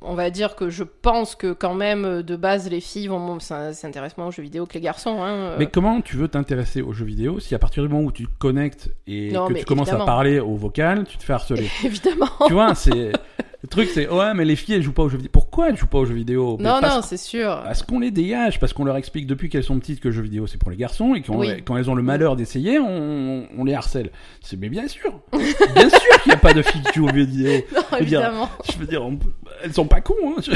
on 0.00 0.14
va 0.14 0.30
dire 0.30 0.56
que 0.56 0.70
je 0.70 0.84
pense 0.84 1.34
que 1.34 1.52
quand 1.52 1.74
même, 1.74 2.04
euh, 2.04 2.22
de 2.22 2.36
base, 2.36 2.68
les 2.70 2.80
filles 2.80 3.08
vont 3.08 3.38
s'in- 3.40 3.72
s'intéressent 3.72 4.18
moins 4.18 4.26
aux 4.28 4.30
jeux 4.32 4.42
vidéo 4.42 4.66
que 4.66 4.74
les 4.74 4.80
garçons. 4.80 5.22
Hein. 5.22 5.56
Mais 5.58 5.66
comment 5.66 6.00
tu 6.00 6.16
veux 6.16 6.28
t'intéresser 6.28 6.82
aux 6.82 6.92
jeux 6.92 7.04
vidéo 7.04 7.40
si 7.40 7.54
à 7.54 7.58
partir 7.58 7.82
du 7.82 7.88
moment 7.88 8.04
où 8.04 8.12
tu 8.12 8.24
te 8.26 8.38
connectes 8.38 8.90
et 9.06 9.32
Non, 9.32 9.48
que 9.48 9.54
tu 9.54 9.64
commences 9.64 9.88
évidemment. 9.88 10.04
à 10.04 10.06
parler 10.06 10.40
au 10.40 10.54
vocal, 10.56 11.04
tu 11.04 11.18
te 11.18 11.22
fais 11.24 11.32
harceler 11.34 11.68
Évidemment. 11.84 12.26
Tu 12.46 12.52
vois, 12.52 12.74
c'est 12.74 13.12
le 13.62 13.68
truc, 13.68 13.88
c'est 13.92 14.08
ouais, 14.08 14.34
mais 14.34 14.44
les 14.44 14.54
filles 14.54 14.76
elles 14.76 14.82
jouent 14.82 14.92
pas 14.92 15.02
aux 15.02 15.08
jeux 15.08 15.16
vidéo. 15.16 15.30
Pourquoi 15.32 15.68
elles 15.68 15.76
jouent 15.76 15.88
pas 15.88 15.98
aux 15.98 16.04
jeux 16.04 16.14
vidéo? 16.14 16.56
Non, 16.60 16.78
parce 16.80 16.96
non, 16.96 17.02
c'est 17.02 17.16
sûr. 17.16 17.60
Parce 17.64 17.82
qu'on 17.82 17.98
les 17.98 18.12
dégage, 18.12 18.60
parce 18.60 18.72
qu'on 18.72 18.84
leur 18.84 18.96
explique 18.96 19.26
depuis 19.26 19.48
qu'elles 19.48 19.64
sont 19.64 19.78
petites 19.80 19.98
que 20.00 20.08
le 20.08 20.14
jeu 20.14 20.22
vidéo 20.22 20.46
c'est 20.46 20.58
pour 20.58 20.70
les 20.70 20.76
garçons 20.76 21.14
et 21.16 21.22
quand, 21.22 21.36
Oui. 21.36 21.62
quand 21.64 21.76
elles 21.76 21.90
ont 21.90 21.96
le 21.96 22.02
malheur 22.02 22.36
d'essayer, 22.36 22.78
on, 22.78 23.48
on 23.56 23.64
les 23.64 23.74
harcèle. 23.74 24.10
C'est 24.42 24.56
mais 24.56 24.68
bien 24.68 24.86
sûr, 24.86 25.12
bien 25.32 25.90
sûr 25.90 26.22
qu'il 26.22 26.30
n'y 26.30 26.34
a 26.34 26.36
pas 26.36 26.54
de 26.54 26.62
filles 26.62 26.82
qui 26.82 26.98
jouent 27.00 27.08
aux 27.08 27.12
jeux 27.14 27.24
vidéo. 27.24 27.62
Non, 27.74 27.80
veux 27.98 28.04
dire, 28.06 28.20
évidemment. 28.20 28.48
Je 28.72 28.78
veux 28.78 28.86
dire, 28.86 29.04
on 29.04 29.18
elles 29.64 29.72
sont 29.72 29.86
pas 29.86 30.00
cons. 30.00 30.14
Hein. 30.36 30.40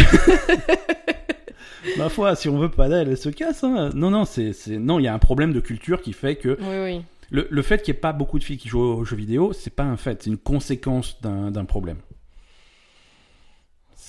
Ma 1.98 2.08
foi, 2.08 2.36
si 2.36 2.48
on 2.48 2.58
veut 2.58 2.70
pas 2.70 2.88
d'elles, 2.88 3.08
elles 3.08 3.16
se 3.16 3.28
cassent. 3.28 3.64
Hein. 3.64 3.90
Non, 3.94 4.10
non, 4.10 4.24
c'est, 4.24 4.52
non, 4.68 4.98
il 5.00 5.04
y 5.04 5.08
a 5.08 5.14
un 5.14 5.18
problème 5.18 5.52
de 5.52 5.58
culture 5.60 6.00
qui 6.00 6.12
fait 6.12 6.36
que 6.36 6.56
Oui, 6.60 6.94
oui. 6.96 7.02
le, 7.30 7.48
le 7.50 7.62
fait 7.62 7.82
qu'il 7.82 7.92
n'y 7.92 7.98
ait 7.98 8.00
pas 8.00 8.12
beaucoup 8.12 8.38
de 8.38 8.44
filles 8.44 8.58
qui 8.58 8.68
jouent 8.68 8.80
aux 8.80 9.04
jeux 9.04 9.16
vidéo, 9.16 9.52
c'est 9.52 9.74
pas 9.74 9.82
un 9.82 9.96
fait, 9.96 10.22
c'est 10.22 10.30
une 10.30 10.38
conséquence 10.38 11.20
d'un, 11.20 11.50
d'un 11.50 11.64
problème. 11.64 11.96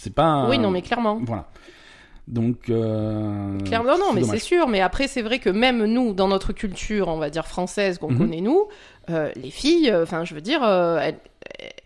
C'est 0.03 0.13
pas. 0.13 0.47
Oui, 0.49 0.57
non, 0.59 0.69
mais 0.69 0.81
clairement. 0.81 1.19
Voilà. 1.23 1.47
Donc. 2.27 2.69
Euh... 2.69 3.57
Clairement, 3.65 3.97
non, 3.97 4.11
mais 4.13 4.23
c'est 4.23 4.39
sûr. 4.39 4.67
Mais 4.67 4.81
après, 4.81 5.07
c'est 5.07 5.21
vrai 5.21 5.39
que 5.39 5.49
même 5.49 5.85
nous, 5.85 6.13
dans 6.13 6.27
notre 6.27 6.51
culture, 6.53 7.07
on 7.07 7.17
va 7.17 7.29
dire 7.29 7.47
française, 7.47 7.97
qu'on 7.97 8.11
Mhm. 8.11 8.17
connaît 8.17 8.41
nous, 8.41 8.67
euh, 9.09 9.31
les 9.35 9.49
filles, 9.49 9.89
euh, 9.89 10.03
enfin, 10.03 10.25
je 10.25 10.33
veux 10.35 10.41
dire, 10.41 10.61
elles- 10.63 11.19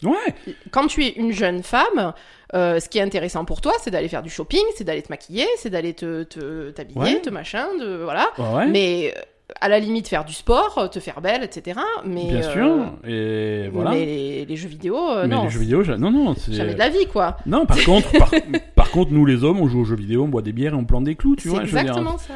Ouais, 0.03 0.35
quand 0.71 0.85
tu 0.87 1.03
es 1.03 1.09
une 1.09 1.31
jeune 1.31 1.63
femme, 1.63 2.13
ce 2.53 2.87
qui 2.89 2.99
est 2.99 3.01
intéressant 3.01 3.45
pour 3.45 3.61
toi, 3.61 3.73
c'est 3.81 3.89
d'aller 3.91 4.07
faire 4.07 4.21
du 4.23 4.29
shopping, 4.29 4.61
c'est 4.75 4.83
d'aller 4.83 5.01
te 5.01 5.11
maquiller, 5.11 5.47
c'est 5.57 5.69
d'aller 5.71 5.93
te, 5.93 6.23
te- 6.23 6.69
t'habiller, 6.71 6.99
Ouais. 6.99 7.21
te 7.21 7.29
machin, 7.31 7.67
de 7.79 7.97
voilà. 8.03 8.27
ouais, 8.37 8.53
ouais, 8.55 8.67
Mais 8.67 9.13
à 9.61 9.69
la 9.69 9.79
limite, 9.79 10.07
faire 10.07 10.25
du 10.25 10.33
sport, 10.33 10.77
euh, 10.77 10.87
te 10.87 10.99
faire 10.99 11.21
belle, 11.21 11.43
etc. 11.43 11.79
Mais 12.05 12.25
bien 12.25 12.41
euh, 12.43 12.53
sûr. 12.53 13.09
Et 13.09 13.69
voilà. 13.69 13.91
Mais 13.91 14.05
les, 14.05 14.45
les 14.45 14.55
jeux 14.55 14.67
vidéo, 14.67 14.97
euh, 14.97 15.27
Mais 15.27 15.35
non, 15.35 15.45
les 15.45 15.49
jeux 15.49 15.59
vidéo, 15.59 15.83
non, 15.97 16.11
non, 16.11 16.35
c'est. 16.35 16.53
jamais 16.53 16.73
de 16.73 16.79
la 16.79 16.89
vie, 16.89 17.07
quoi. 17.07 17.37
Non, 17.45 17.65
par 17.65 17.83
contre, 17.83 18.11
par, 18.17 18.31
par 18.75 18.91
contre, 18.91 19.11
nous 19.11 19.25
les 19.25 19.43
hommes, 19.43 19.61
on 19.61 19.67
joue 19.67 19.81
aux 19.81 19.85
jeux 19.85 19.95
vidéo, 19.95 20.23
on 20.23 20.27
boit 20.27 20.41
des 20.41 20.51
bières 20.51 20.73
et 20.73 20.75
on 20.75 20.85
plante 20.85 21.05
des 21.05 21.15
clous, 21.15 21.35
tu 21.35 21.47
vois. 21.47 21.59
je 21.59 21.65
veux 21.65 21.71
dire. 21.71 21.81
exactement 21.81 22.17
ça. 22.17 22.33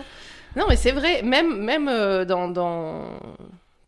Non, 0.56 0.66
mais 0.68 0.76
c'est 0.76 0.92
vrai, 0.92 1.22
même, 1.24 1.64
même 1.64 1.88
euh, 1.88 2.26
dans, 2.26 2.50
dans, 2.50 3.06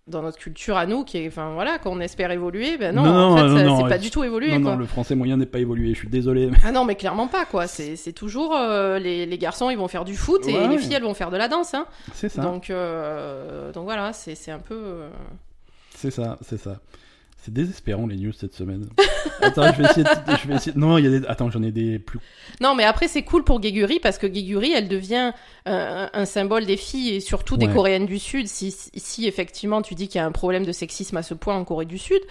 dans 0.06 0.22
notre 0.22 0.38
culture 0.38 0.76
à 0.76 0.86
nous, 0.86 1.06
qui 1.06 1.18
est, 1.18 1.28
enfin 1.28 1.54
voilà, 1.54 1.80
qu'on 1.80 2.00
espère 2.02 2.30
évoluer, 2.32 2.78
ben 2.78 2.94
non, 2.94 3.04
Non, 3.04 3.12
en 3.12 3.38
fait, 3.38 3.44
non, 3.44 3.56
ça- 3.58 3.64
non, 3.64 3.78
c'est 3.84 3.90
pas 3.90 3.98
du 3.98 4.12
tout 4.12 4.24
évolué, 4.26 4.58
Non, 4.58 4.62
quoi. 4.72 4.76
le 4.76 4.86
français 4.86 5.16
moyen 5.16 5.38
n'est 5.38 5.46
pas 5.46 5.60
évolué, 5.60 5.94
je 5.94 6.00
suis 6.00 6.10
désolé. 6.10 6.50
Ah 6.66 6.72
non, 6.74 6.84
mais 6.84 6.96
clairement 6.96 7.28
pas, 7.28 7.46
quoi. 7.46 7.68
C'est 7.68 8.12
toujours 8.14 8.54
euh, 8.56 9.00
les, 9.00 9.26
les 9.26 9.38
garçons, 9.38 9.70
ils 9.70 9.78
vont 9.78 9.88
faire 9.88 10.04
du 10.04 10.16
foot 10.16 10.46
et 10.48 10.58
Ouais. 10.58 10.68
les 10.68 10.78
filles, 10.78 10.94
elles 10.94 11.04
vont 11.04 11.14
faire 11.14 11.32
de 11.32 11.38
la 11.38 11.48
danse. 11.48 11.74
Hein. 11.74 11.86
C'est 12.14 12.28
ça. 12.30 12.42
Donc, 12.42 12.70
euh, 12.70 13.72
donc 13.72 13.86
voilà, 13.86 14.12
c'est 14.14 14.36
c'est 14.36 14.52
un 14.52 14.60
peu. 14.60 14.76
euh, 14.76 15.10
C'est 15.96 16.12
ça, 16.12 16.38
c'est 16.42 16.58
ça. 16.58 16.80
C'est 17.46 17.54
désespérant 17.54 18.08
les 18.08 18.16
news 18.16 18.32
cette 18.32 18.54
semaine. 18.54 18.88
Attends, 19.42 19.72
je 19.74 19.82
vais 19.82 19.90
essayer. 19.90 20.04
De... 20.06 20.10
Je 20.42 20.48
vais 20.48 20.56
essayer... 20.56 20.72
Non, 20.78 20.98
il 20.98 21.04
y 21.04 21.08
a 21.08 21.20
des. 21.20 21.28
Attends, 21.28 21.50
j'en 21.52 21.62
ai 21.62 21.72
des 21.72 22.00
plus. 22.00 22.20
Non, 22.62 22.74
mais 22.74 22.86
après, 22.86 23.10
c'est 23.10 23.24
cool 23.24 23.44
pour 23.44 23.60
Guéguri 23.60 24.00
parce 24.00 24.18
que 24.18 24.28
Guéguri, 24.28 24.72
elle 24.72 24.88
devient 24.88 25.32
euh, 25.68 26.08
un, 26.14 26.26
symbole 26.26 26.66
des 26.66 26.78
filles 26.78 27.16
et 27.16 27.20
surtout 27.20 27.58
des 27.58 27.68
Ouais. 27.68 27.74
Coréennes 27.74 28.06
du 28.06 28.18
Sud. 28.20 28.48
Si, 28.48 28.74
si 28.96 29.28
effectivement 29.28 29.82
tu 29.82 29.94
dis 29.96 30.08
qu'il 30.08 30.20
y 30.20 30.22
a 30.22 30.26
un 30.26 30.32
problème 30.32 30.66
de 30.66 30.72
sexisme 30.72 31.18
à 31.18 31.24
ce 31.24 31.34
point 31.34 31.56
en 31.56 31.66
Corée 31.66 31.86
du 31.86 31.98
Sud, 31.98 32.22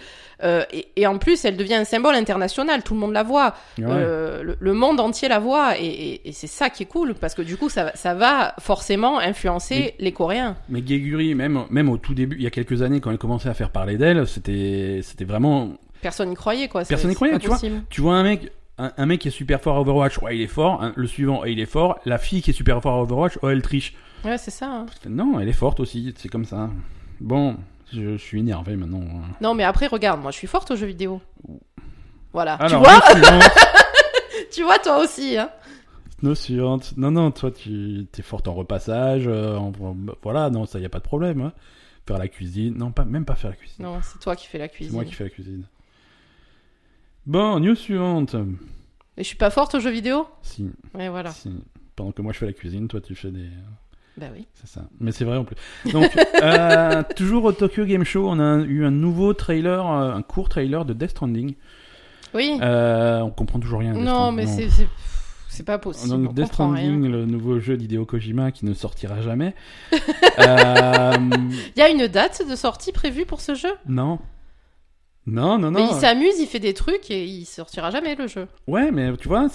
euh, 0.43 0.63
et, 0.73 0.87
et 0.95 1.05
en 1.07 1.19
plus, 1.19 1.45
elle 1.45 1.57
devient 1.57 1.75
un 1.75 1.85
symbole 1.85 2.15
international. 2.15 2.81
Tout 2.83 2.95
le 2.95 2.99
monde 2.99 3.13
la 3.13 3.23
voit, 3.23 3.53
Ouais. 3.77 3.85
Euh, 3.87 4.41
le, 4.43 4.57
le 4.59 4.73
monde 4.73 4.99
entier 4.99 5.27
la 5.27 5.37
voit, 5.39 5.77
et, 5.79 5.85
et- 5.85 6.29
et 6.29 6.31
c'est 6.31 6.47
ça 6.47 6.69
qui 6.71 6.83
est 6.83 6.87
cool 6.87 7.13
parce 7.13 7.35
que 7.35 7.41
du 7.43 7.57
coup, 7.57 7.69
ça, 7.69 7.83
va- 7.85 7.95
ça 7.95 8.13
va 8.15 8.55
forcément 8.59 9.19
influencer 9.19 9.93
les 9.99 10.11
Coréens. 10.11 10.55
Mais 10.69 10.81
Guéguri, 10.81 11.35
même, 11.35 11.65
même 11.69 11.89
au 11.89 11.97
tout 11.97 12.13
début, 12.15 12.35
il 12.37 12.41
y 12.43 12.47
a 12.47 12.51
quelques 12.51 12.81
années, 12.81 12.99
quand 13.01 13.11
elle 13.11 13.17
commençait 13.19 13.49
à 13.49 13.53
faire 13.53 13.69
parler 13.69 13.97
d'elle, 13.97 14.25
c'était, 14.27 15.01
c'était 15.03 15.25
vraiment. 15.25 15.69
Personne 16.01 16.29
n'y 16.29 16.35
croyait, 16.35 16.67
quoi. 16.67 16.83
Personne 16.83 17.09
n'y 17.09 17.15
croyait, 17.15 17.37
tu 17.39 17.47
vois. 17.47 17.59
Tu 17.89 18.01
vois 18.01 18.15
un 18.15 18.23
mec, 18.23 18.51
un 18.77 19.05
mec 19.05 19.21
qui 19.21 19.27
est 19.29 19.31
super 19.31 19.61
fort 19.61 19.77
à 19.77 19.81
Overwatch, 19.81 20.17
ouais, 20.19 20.35
il 20.35 20.41
est 20.41 20.47
fort. 20.47 20.81
hein, 20.83 20.91
le 20.95 21.07
suivant, 21.07 21.41
ouais, 21.41 21.53
il 21.53 21.59
est 21.59 21.65
fort. 21.65 21.99
La 22.05 22.17
fille 22.17 22.41
qui 22.41 22.49
est 22.49 22.53
super 22.53 22.81
fort 22.81 22.95
à 22.95 23.01
Overwatch, 23.03 23.37
ouais, 23.43 23.53
elle 23.53 23.61
triche. 23.61 23.93
Ouais, 24.25 24.37
c'est 24.37 24.51
ça. 24.51 24.67
hein. 24.67 24.85
Non, 25.07 25.39
elle 25.39 25.47
est 25.49 25.53
forte 25.53 25.79
aussi, 25.79 26.13
c'est 26.17 26.29
comme 26.29 26.45
ça. 26.45 26.69
Bon, 27.21 27.55
je, 27.93 28.13
je 28.13 28.17
suis 28.17 28.39
énervé 28.39 28.75
maintenant. 28.75 29.01
hein. 29.01 29.29
Non, 29.41 29.53
mais 29.53 29.63
après, 29.63 29.87
regarde, 29.87 30.21
moi, 30.21 30.31
je 30.31 30.37
suis 30.37 30.47
forte 30.47 30.71
aux 30.71 30.75
jeux 30.75 30.87
vidéo. 30.87 31.21
Voilà. 32.33 32.53
Alors, 32.55 32.81
tu 32.83 32.89
vois, 32.89 33.01
tu 34.51 34.63
vois, 34.63 34.79
toi 34.79 34.99
aussi. 35.03 35.37
Hein. 35.37 35.49
suivante. 36.35 36.93
Non, 36.97 37.11
non, 37.11 37.31
toi, 37.31 37.51
tu 37.51 38.07
es 38.17 38.21
forte 38.21 38.47
en 38.47 38.53
repassage. 38.53 39.23
euh, 39.27 39.55
en- 39.57 39.71
voilà, 40.23 40.49
non, 40.49 40.65
ça, 40.65 40.79
y 40.79 40.85
a 40.85 40.89
pas 40.89 40.99
de 40.99 41.03
problème. 41.03 41.41
hein. 41.41 41.53
Faire 42.05 42.17
la 42.17 42.27
cuisine. 42.27 42.75
Non, 42.77 42.91
pas, 42.91 43.05
même 43.05 43.25
pas 43.25 43.35
faire 43.35 43.51
la 43.51 43.55
cuisine. 43.55 43.85
Non, 43.85 43.99
c'est 44.03 44.19
toi 44.19 44.35
qui 44.35 44.47
fais 44.47 44.57
la 44.57 44.67
C'est 44.67 44.73
cuisine. 44.75 44.93
moi 44.93 45.05
qui 45.05 45.13
fais 45.13 45.23
la 45.23 45.29
cuisine. 45.29 45.63
Bon, 47.25 47.59
news 47.59 47.75
suivante. 47.75 48.35
Et 49.17 49.23
je 49.23 49.27
suis 49.27 49.37
pas 49.37 49.49
forte 49.49 49.75
aux 49.75 49.79
jeux 49.79 49.91
vidéo? 49.91 50.27
Si, 50.41 50.69
Ouais, 50.93 51.07
voilà. 51.09 51.31
si. 51.31 51.49
Pendant 51.95 52.11
que 52.11 52.21
moi 52.21 52.33
je 52.33 52.39
fais 52.39 52.45
la 52.47 52.53
cuisine, 52.53 52.87
toi 52.87 52.99
tu 52.99 53.15
fais 53.15 53.31
des. 53.31 53.47
Bah 54.17 54.27
oui. 54.33 54.47
C'est 54.55 54.67
ça. 54.67 54.87
Mais 54.99 55.11
c'est 55.11 55.23
vrai 55.25 55.37
en 55.37 55.45
plus. 55.45 55.55
Donc, 55.91 56.11
euh, 56.43 57.03
toujours 57.15 57.45
au 57.45 57.51
Tokyo 57.51 57.85
Game 57.85 58.03
Show, 58.03 58.27
on 58.27 58.39
a 58.39 58.57
eu 58.63 58.83
un 58.85 58.91
nouveau 58.91 59.33
trailer, 59.33 59.85
euh, 59.89 60.13
un 60.13 60.21
court 60.21 60.49
trailer 60.49 60.85
de 60.85 60.93
Death 60.93 61.11
Stranding. 61.11 61.55
Oui. 62.33 62.57
Euh, 62.61 63.19
on 63.21 63.29
comprend 63.31 63.59
toujours 63.59 63.79
rien. 63.79 63.91
à 63.91 63.93
Death 63.93 64.03
non, 64.03 64.31
Stranding. 64.31 64.35
mais 64.35 64.69
c'est 64.69 64.87
c'est- 65.57 65.63
pas 65.63 65.77
possible. 65.79 66.09
Donc 66.09 66.29
on 66.29 66.33
Death 66.33 66.37
rien. 66.45 66.45
Stranding, 66.53 67.07
le 67.09 67.25
nouveau 67.25 67.59
jeu 67.59 67.77
d'Hideo 67.77 68.05
Kojima 68.05 68.51
qui 68.51 68.65
ne 68.65 68.73
sortira 68.73 69.21
jamais. 69.21 69.53
Euh, 70.39 71.13
Il 71.75 71.79
y 71.79 71.81
a 71.81 71.89
une 71.89 72.07
date 72.07 72.41
de 72.49 72.55
sortie 72.55 72.91
prévue 72.91 73.25
pour 73.25 73.39
ce 73.39 73.53
jeu? 73.53 73.69
Non. 73.87 74.17
Non, 75.27 75.57
non, 75.59 75.69
Mais 75.71 75.81
non. 75.81 75.89
il 75.91 75.95
s'amuse, 75.95 76.39
il 76.39 76.47
fait 76.47 76.59
des 76.59 76.73
trucs 76.73 77.09
et 77.11 77.23
il 77.25 77.45
sortira 77.45 77.91
jamais 77.91 78.15
le 78.15 78.27
jeu. 78.27 78.47
Ouais, 78.67 78.91
mais 78.91 79.15
tu 79.17 79.27
vois, 79.27 79.47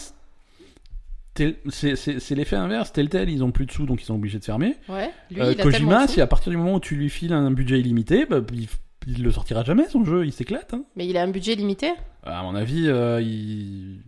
c'est- 1.37 2.31
l'effet 2.35 2.57
inverse. 2.57 2.93
Telltale, 2.93 3.29
ils 3.29 3.43
ont 3.45 3.51
plus 3.51 3.67
de 3.67 3.73
sous, 3.73 3.87
donc 3.87 4.01
ils 4.03 4.05
sont 4.05 4.15
obligés 4.15 4.39
de 4.39 4.45
fermer. 4.45 4.77
Ouais. 4.89 5.11
Lui, 5.31 5.41
Euh, 5.41 5.53
il 5.53 5.61
a 5.61 5.65
tellement 5.65 5.71
Kojima, 5.73 6.07
si 6.09 6.21
à 6.21 6.27
partir 6.27 6.51
du 6.51 6.57
moment 6.57 6.75
où 6.75 6.81
tu 6.81 6.95
lui 6.97 7.11
files 7.11 7.33
un 7.33 7.51
budget 7.51 7.81
illimité, 7.81 8.25
bah, 8.27 8.41
il, 8.53 8.69
il 9.07 9.23
le 9.23 9.31
sortira 9.31 9.63
jamais 9.65 9.89
son 9.89 10.05
jeu, 10.05 10.25
il 10.27 10.33
s'éclate. 10.33 10.73
Hein. 10.75 10.85
Mais 10.97 11.07
il 11.07 11.17
a 11.17 11.23
un 11.23 11.29
budget 11.29 11.55
limité? 11.55 11.93
À 12.25 12.43
mon 12.43 12.55
avis, 12.55 12.89
euh, 12.89 13.21
il... 13.21 14.01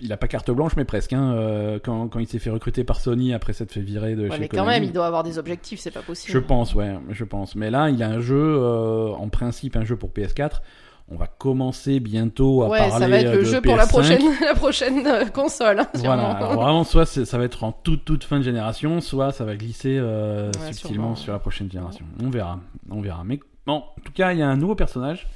il 0.00 0.12
a 0.12 0.16
pas 0.16 0.28
carte 0.28 0.50
blanche, 0.50 0.72
mais 0.76 0.84
presque. 0.84 1.12
Hein. 1.12 1.32
Euh, 1.34 1.78
quand, 1.82 2.08
quand 2.08 2.18
il 2.20 2.26
s'est 2.28 2.38
fait 2.38 2.50
recruter 2.50 2.84
par 2.84 3.00
Sony 3.00 3.32
après 3.32 3.52
s'être 3.52 3.72
fait 3.72 3.80
virer 3.80 4.14
de 4.14 4.24
Ouais, 4.24 4.30
chez 4.32 4.38
mais 4.40 4.48
quand 4.48 4.58
Konami. 4.58 4.74
même, 4.74 4.84
il 4.84 4.92
doit 4.92 5.06
avoir 5.06 5.22
des 5.22 5.38
objectifs, 5.38 5.80
c'est 5.80 5.90
pas 5.90 6.02
possible. 6.02 6.32
Je 6.32 6.38
pense, 6.38 6.74
ouais, 6.74 6.94
je 7.10 7.24
pense. 7.24 7.54
Mais 7.56 7.70
là, 7.70 7.88
il 7.90 8.02
a 8.02 8.08
un 8.08 8.20
jeu, 8.20 8.36
euh, 8.58 9.08
en 9.10 9.28
principe, 9.28 9.76
un 9.76 9.84
jeu 9.84 9.96
pour 9.96 10.10
PS4. 10.10 10.60
On 11.08 11.14
va 11.16 11.28
commencer 11.28 12.00
bientôt 12.00 12.64
à 12.64 12.68
Ouais, 12.68 12.78
parler 12.78 12.92
ça 13.04 13.08
va 13.08 13.16
être 13.18 13.28
euh, 13.28 13.32
le 13.36 13.38
de 13.38 13.44
jeu 13.44 13.60
pour 13.60 13.76
la 13.76 13.84
PS5. 13.84 13.88
prochaine, 13.88 14.22
la 14.44 14.54
prochaine 14.54 15.06
euh, 15.06 15.24
console, 15.26 15.78
hein, 15.78 15.86
Voilà, 15.94 16.30
alors 16.32 16.54
vraiment, 16.54 16.82
soit 16.84 17.06
ça 17.06 17.38
va 17.38 17.44
être 17.44 17.62
en 17.62 17.70
toute, 17.70 18.04
toute 18.04 18.24
fin 18.24 18.38
de 18.38 18.42
génération, 18.44 19.00
soit 19.00 19.30
ça 19.30 19.44
va 19.44 19.54
glisser 19.56 19.96
euh, 20.00 20.50
Ouais, 20.64 20.72
subtilement 20.72 21.14
sûrement. 21.14 21.14
sur 21.14 21.32
la 21.32 21.38
prochaine 21.38 21.70
génération. 21.70 22.04
On 22.20 22.28
verra, 22.28 22.58
on 22.90 23.00
verra. 23.00 23.22
Mais 23.24 23.38
bon, 23.66 23.74
en 23.74 24.00
tout 24.04 24.12
cas, 24.12 24.32
il 24.32 24.40
y 24.40 24.42
a 24.42 24.48
un 24.48 24.56
nouveau 24.56 24.74
personnage 24.74 25.28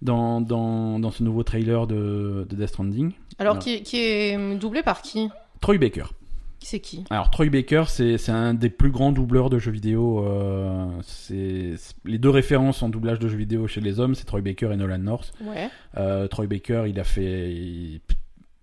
dans, 0.00 0.40
dans, 0.40 0.98
dans 0.98 1.10
ce 1.10 1.22
nouveau 1.22 1.42
trailer 1.42 1.86
de, 1.86 2.46
de 2.48 2.56
Death 2.56 2.68
Stranding. 2.68 3.12
Alors, 3.40 3.58
qui, 3.58 3.82
qui 3.82 3.96
est 3.98 4.36
hum, 4.36 4.58
doublé 4.58 4.82
par 4.82 5.02
qui? 5.02 5.28
Troy 5.60 5.78
Baker. 5.78 6.04
Qui 6.60 6.66
c'est 6.66 6.80
qui? 6.80 7.04
Alors 7.08 7.30
Troy 7.30 7.48
Baker, 7.48 7.84
c'est 7.88 8.28
un 8.28 8.52
des 8.52 8.68
plus 8.68 8.90
grands 8.90 9.12
doubleurs 9.12 9.48
de 9.48 9.58
jeux 9.58 9.70
vidéo. 9.70 10.22
euh, 10.26 10.86
c'est 11.02 11.74
c'est- 11.78 11.94
les 12.04 12.18
deux 12.18 12.28
références 12.28 12.82
en 12.82 12.90
doublage 12.90 13.18
de 13.18 13.28
jeux 13.28 13.38
vidéo 13.38 13.66
chez 13.66 13.80
les 13.80 13.98
hommes, 13.98 14.14
c'est 14.14 14.26
Troy 14.26 14.42
Baker 14.42 14.70
et 14.72 14.76
Nolan 14.76 14.98
North. 14.98 15.32
Ouais. 15.42 15.70
Euh, 15.96 16.28
Troy 16.28 16.46
Baker, 16.46 16.84
il 16.86 17.00
a 17.00 17.04
fait 17.04 17.50
il- 17.50 18.00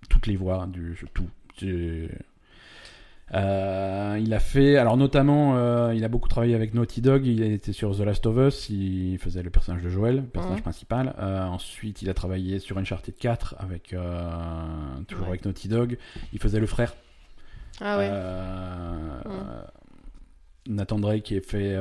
toutes 0.09 0.27
les 0.27 0.35
voix 0.35 0.67
du 0.71 0.95
jeu, 0.95 1.07
tout. 1.13 1.25
Euh, 3.33 4.17
il 4.21 4.33
a 4.33 4.39
fait, 4.39 4.77
alors 4.77 4.95
notamment, 4.95 5.57
euh, 5.57 5.93
il 5.93 6.03
a 6.05 6.07
beaucoup 6.07 6.29
travaillé 6.29 6.55
avec 6.55 6.73
Naughty 6.73 7.01
Dog. 7.01 7.25
Il 7.25 7.43
était 7.43 7.73
sur 7.73 7.95
The 7.95 7.99
Last 8.01 8.25
of 8.25 8.37
Us. 8.37 8.69
Il 8.69 9.17
faisait 9.19 9.43
le 9.43 9.49
personnage 9.49 9.83
de 9.83 9.89
Joel, 9.89 10.15
le 10.17 10.21
personnage 10.23 10.59
Mhm. 10.59 10.63
principal. 10.63 11.13
Euh, 11.19 11.43
ensuite, 11.45 12.01
il 12.01 12.09
a 12.09 12.13
travaillé 12.13 12.59
sur 12.59 12.77
Uncharted 12.77 13.15
4 13.17 13.55
avec 13.59 13.93
toujours 15.07 15.23
Ouais. 15.23 15.29
avec 15.29 15.45
Naughty 15.45 15.67
Dog. 15.67 15.97
Il 16.31 16.39
faisait 16.39 16.59
le 16.59 16.67
frère. 16.67 16.95
Ah 17.81 17.97
ouais. 17.97 18.07
Euh, 18.09 19.19
Nathan 20.69 20.99
Drake 20.99 21.23
qui 21.23 21.35
est 21.35 21.41
fait. 21.49 21.75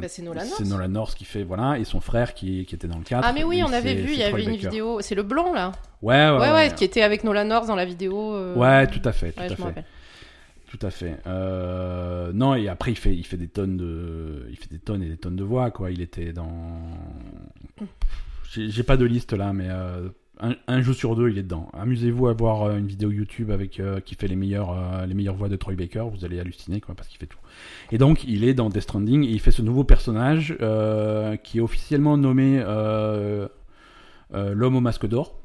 Bah, 0.00 0.08
c'est 0.08 0.22
Nolan. 0.22 0.42
Nolan 0.64 0.88
North 0.88 1.14
qui 1.14 1.24
fait 1.24 1.42
voilà 1.44 1.78
et 1.78 1.84
son 1.84 2.00
frère 2.00 2.32
qui, 2.34 2.64
qui 2.66 2.74
était 2.74 2.88
dans 2.88 2.96
le 2.98 3.04
4. 3.04 3.22
Ah 3.26 3.32
mais 3.32 3.44
oui, 3.44 3.62
on 3.66 3.72
avait 3.72 3.94
vu, 3.94 4.12
il 4.12 4.18
y 4.18 4.22
avait 4.22 4.42
une 4.44 4.50
Baker. 4.52 4.68
vidéo. 4.68 5.00
C'est 5.00 5.14
le 5.14 5.22
blond 5.22 5.52
là. 5.52 5.72
Ouais 6.00 6.30
ouais, 6.30 6.38
Ouais, 6.38 6.52
ouais, 6.52 6.74
qui 6.74 6.84
était 6.84 7.02
avec 7.02 7.24
Nolan 7.24 7.44
North 7.44 7.66
dans 7.66 7.74
la 7.74 7.84
vidéo. 7.84 8.54
Ouais, 8.54 8.86
tout 8.86 9.02
à 9.04 9.12
fait, 9.12 9.32
tout 9.32 9.42
à 9.42 9.48
fait. 9.56 9.84
Tout 10.68 10.78
à 10.82 10.90
fait. 10.90 11.18
Euh, 11.26 12.30
non, 12.34 12.54
et 12.54 12.68
après, 12.68 12.92
il 12.92 12.96
fait, 12.96 13.36
des 13.36 13.48
tonnes 13.48 13.78
de, 13.78 14.46
il 14.50 14.56
fait 14.56 14.70
des 14.70 14.78
tonnes 14.78 15.02
et 15.02 15.08
des 15.08 15.16
tonnes 15.16 15.36
de 15.36 15.44
voix, 15.44 15.70
quoi. 15.70 15.90
Il 15.90 16.02
était 16.02 16.34
dans, 16.34 16.82
j'ai 18.54 18.82
pas 18.82 18.98
de 18.98 19.06
liste 19.06 19.32
là, 19.32 19.54
mais 19.54 19.68
euh, 19.70 20.08
un, 20.66 20.82
jeu 20.82 20.92
sur 20.92 21.16
deux, 21.16 21.30
il 21.30 21.38
est 21.38 21.42
dedans. 21.42 21.70
Amusez-vous 21.72 22.28
à 22.28 22.34
voir 22.34 22.64
euh, 22.64 22.76
une 22.76 22.86
vidéo 22.86 23.10
YouTube 23.10 23.50
avec 23.50 23.80
qui 24.04 24.14
fait 24.14 24.28
les 24.28 24.36
meilleures, 24.36 24.74
voix 25.36 25.48
de 25.48 25.56
Troy 25.56 25.74
Baker. 25.74 26.04
Vous 26.12 26.26
allez 26.26 26.38
halluciner, 26.38 26.82
parce 26.94 27.08
qu'il 27.08 27.18
fait 27.18 27.26
tout. 27.26 27.38
Et 27.90 27.96
donc, 27.96 28.24
il 28.24 28.44
est 28.44 28.52
dans 28.52 28.68
Death 28.68 28.82
Stranding 28.82 29.24
et 29.24 29.30
il 29.30 29.40
fait 29.40 29.52
ce 29.52 29.62
nouveau 29.62 29.84
personnage 29.84 30.54
qui 31.44 31.58
est 31.58 31.62
officiellement 31.62 32.18
nommé 32.18 32.62
l'homme 34.32 34.76
au 34.76 34.80
masque 34.80 35.06
d'or 35.06 35.40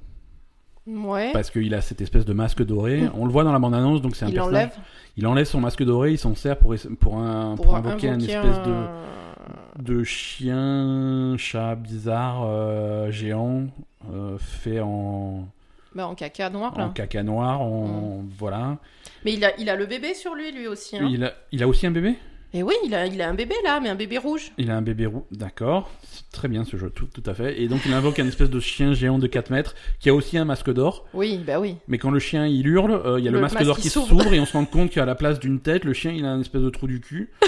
Ouais. 0.86 1.32
parce 1.32 1.50
qu'il 1.50 1.74
a 1.74 1.82
cette 1.82 2.02
espèce 2.02 2.26
de 2.26 2.34
masque 2.34 2.64
doré. 2.64 3.04
On 3.16 3.26
le 3.26 3.32
voit 3.32 3.44
dans 3.44 3.54
la 3.54 3.60
bande-annonce, 3.60 4.02
donc 4.02 4.16
c'est 4.16 4.26
un 4.26 4.30
Il 4.30 4.34
personnage. 4.34 4.70
l'enlève 4.70 4.78
Il 5.18 5.28
enlève 5.28 5.46
son 5.46 5.62
masque 5.62 5.84
doré, 5.84 6.12
il 6.12 6.18
s'en 6.18 6.36
sert 6.36 6.58
pour, 6.58 6.76
pour, 7.00 7.18
un, 7.18 7.56
pour, 7.56 7.76
invoquer, 7.76 8.08
une 8.08 8.22
espèce 8.22 8.62
de, 8.66 9.82
de 9.82 10.04
chien, 10.04 11.36
chat 11.38 11.76
bizarre, 11.76 12.44
euh, 12.46 13.12
géant, 13.12 13.68
euh, 14.14 14.38
fait 14.40 14.82
en, 14.82 15.48
Bah, 15.96 16.08
en 16.08 16.16
caca 16.16 16.50
noir 16.50 16.74
en 16.76 16.80
là. 16.80 16.92
caca 16.94 17.24
noir, 17.24 17.62
en, 17.62 18.24
voilà. 18.38 18.78
Mais 19.24 19.34
il 19.34 19.46
a, 19.46 19.58
il 19.60 19.70
a 19.70 19.76
le 19.78 19.86
bébé 19.86 20.14
sur 20.14 20.36
lui, 20.36 20.52
lui 20.52 20.68
aussi. 20.68 20.98
Hein. 20.98 21.08
Il, 21.10 21.24
a, 21.24 21.32
il 21.54 21.64
a 21.64 21.68
aussi 21.68 21.88
un 21.88 21.92
bébé? 21.92 22.16
Et 22.56 22.62
oui, 22.62 22.76
il 22.86 22.94
a, 22.94 23.08
il 23.08 23.20
a 23.22 23.30
un 23.30 23.34
bébé 23.34 23.56
là, 23.64 23.80
mais 23.82 23.90
un 23.90 23.96
bébé 23.96 24.20
rouge. 24.20 24.52
Il 24.60 24.70
a 24.70 24.76
un 24.76 24.82
bébé 24.84 25.08
roux, 25.08 25.26
d'accord. 25.32 25.90
C'est 26.04 26.30
très 26.32 26.48
bien 26.48 26.64
ce 26.66 26.78
jeu, 26.78 26.92
tout, 26.92 27.08
tout 27.08 27.24
à 27.28 27.34
fait. 27.34 27.60
Et 27.60 27.68
donc 27.68 27.82
il 27.88 27.94
invoque 27.94 28.20
un 28.20 28.28
espèce 28.28 28.52
de 28.52 28.60
chien 28.60 28.94
géant 28.94 29.18
de 29.18 29.26
4 29.26 29.50
mètres 29.50 29.74
qui 30.00 30.10
a 30.10 30.14
aussi 30.14 30.38
un 30.38 30.46
masque 30.46 30.72
d'or. 30.72 31.06
Oui, 31.16 31.40
bah 31.46 31.60
oui. 31.60 31.78
Mais 31.88 31.98
quand 31.98 32.12
le 32.12 32.20
chien 32.20 32.46
il 32.46 32.68
hurle, 32.68 32.92
euh, 32.94 33.20
il 33.20 33.26
y 33.26 33.28
a 33.28 33.32
le, 33.32 33.38
Le 33.38 33.42
masque 33.42 33.56
masque 33.56 33.66
d'or 33.66 33.76
qui 33.78 33.84
qui 33.84 33.90
s'ouvre. 33.90 34.08
s'ouvre 34.08 34.34
et 34.36 34.40
on 34.40 34.46
se 34.46 34.54
rend 34.54 34.66
compte 34.66 34.92
qu'à 34.92 35.06
la 35.06 35.16
place 35.16 35.40
d'une 35.40 35.62
tête, 35.62 35.84
le 35.84 35.94
chien 35.94 36.12
il 36.12 36.26
a 36.26 36.30
un 36.30 36.42
espèce 36.42 36.62
de 36.62 36.70
trou 36.70 36.86
du 36.88 37.02
cul. 37.02 37.32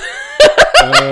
Euh, 0.83 1.11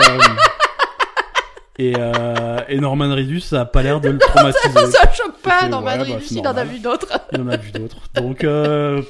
et, 1.79 1.93
euh, 1.97 2.59
et 2.67 2.77
Norman 2.79 3.09
Reedus, 3.15 3.39
ça 3.41 3.61
a 3.61 3.65
pas 3.65 3.81
l'air 3.81 3.99
de 3.99 4.09
le 4.09 4.17
traumatiser. 4.19 4.91
ça 4.91 5.11
choque 5.11 5.39
pas 5.41 5.61
C'est- 5.61 5.69
dans 5.69 5.79
ouais, 5.79 5.85
bah, 5.85 5.97
Madrid, 5.97 6.17
c'est 6.21 6.35
il 6.35 6.39
en 6.41 6.51
a 6.51 6.53
normal. 6.53 6.67
vu 6.67 6.79
d'autres. 6.79 7.07
Il 7.31 7.41
en 7.41 7.47
a 7.47 7.57
vu 7.57 7.71
d'autres. 7.71 7.97
Donc 8.15 8.43
euh, 8.43 9.01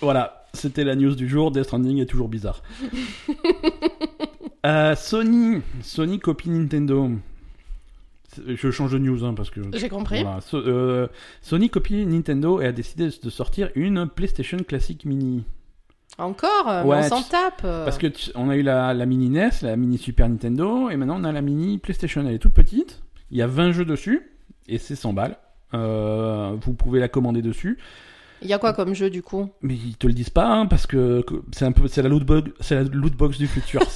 voilà, 0.00 0.37
c'était 0.54 0.84
la 0.84 0.94
news 0.96 1.14
du 1.14 1.28
jour. 1.28 1.50
Death 1.50 1.64
Stranding 1.64 1.98
est 1.98 2.06
toujours 2.06 2.28
bizarre. 2.28 2.62
Euh, 4.66 4.96
Sony, 4.96 5.62
Sony 5.82 6.18
copie 6.18 6.50
Nintendo. 6.50 7.08
Je 8.46 8.70
change 8.70 8.92
de 8.92 8.98
news 8.98 9.24
hein, 9.24 9.32
parce 9.34 9.50
que. 9.50 9.60
J'ai 9.74 9.88
compris. 9.88 10.22
Voilà. 10.22 10.40
So- 10.40 10.58
euh, 10.58 11.06
Sony 11.42 11.70
copie 11.70 12.04
Nintendo 12.04 12.60
et 12.60 12.66
a 12.66 12.72
décidé 12.72 13.08
de 13.22 13.30
sortir 13.30 13.70
une 13.76 14.06
PlayStation 14.08 14.58
Classic 14.58 15.04
Mini. 15.04 15.44
Encore? 16.18 16.66
Ouais, 16.84 16.98
mais 17.00 17.06
On 17.06 17.08
s'en 17.08 17.22
tape. 17.22 17.62
Parce 17.62 17.98
que 17.98 18.08
tu- 18.08 18.30
on 18.34 18.50
a 18.50 18.56
eu 18.56 18.62
la, 18.62 18.92
la 18.94 19.06
mini 19.06 19.30
NES, 19.30 19.50
la 19.62 19.76
mini 19.76 19.96
Super 19.96 20.28
Nintendo, 20.28 20.90
et 20.90 20.96
maintenant 20.96 21.20
on 21.20 21.24
a 21.24 21.32
la 21.32 21.40
mini 21.40 21.78
PlayStation. 21.78 22.24
Elle 22.26 22.34
est 22.34 22.38
toute 22.40 22.52
petite. 22.54 23.00
Il 23.30 23.38
y 23.38 23.42
a 23.42 23.46
20 23.46 23.70
jeux 23.72 23.84
dessus, 23.84 24.28
et 24.66 24.78
c'est 24.78 24.96
100 24.96 25.12
balles. 25.12 25.36
Euh, 25.74 26.56
vous 26.60 26.74
pouvez 26.74 26.98
la 26.98 27.08
commander 27.08 27.42
dessus. 27.42 27.78
Il 28.42 28.48
y 28.48 28.52
a 28.52 28.58
quoi 28.58 28.72
comme 28.72 28.94
jeu 28.94 29.10
du 29.10 29.22
coup? 29.22 29.48
Mais 29.62 29.74
ils 29.74 29.96
te 29.96 30.06
le 30.06 30.12
disent 30.12 30.30
pas, 30.30 30.46
hein, 30.46 30.66
parce 30.66 30.86
que 30.86 31.24
c'est 31.52 31.64
un 31.64 31.72
peu, 31.72 31.88
c'est 31.88 32.02
la 32.02 32.08
loot 32.08 32.24
box, 32.24 32.50
c'est 32.60 32.74
la 32.76 32.82
loot 32.82 33.14
box 33.14 33.38
du 33.38 33.46
futur. 33.46 33.80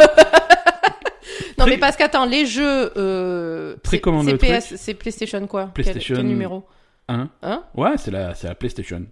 Non 1.59 1.67
Pré- 1.67 1.75
mais 1.75 1.79
parce 1.79 1.97
qu'attends, 1.97 2.25
les 2.25 2.45
jeux... 2.47 2.91
Euh, 2.97 3.77
c'est- 4.25 4.37
PS, 4.39 4.95
PlayStation 4.95 5.47
quoi? 5.47 5.67
PlayStation 5.67 6.17
Quel, 6.17 6.27
numéro? 6.27 6.65
Hein 7.09 7.29
Hein 7.43 7.63
Ouais, 7.77 7.93
c'est 7.99 8.11
la, 8.11 8.35
c'est 8.35 8.49
la 8.49 8.55
PlayStation. 8.55 9.05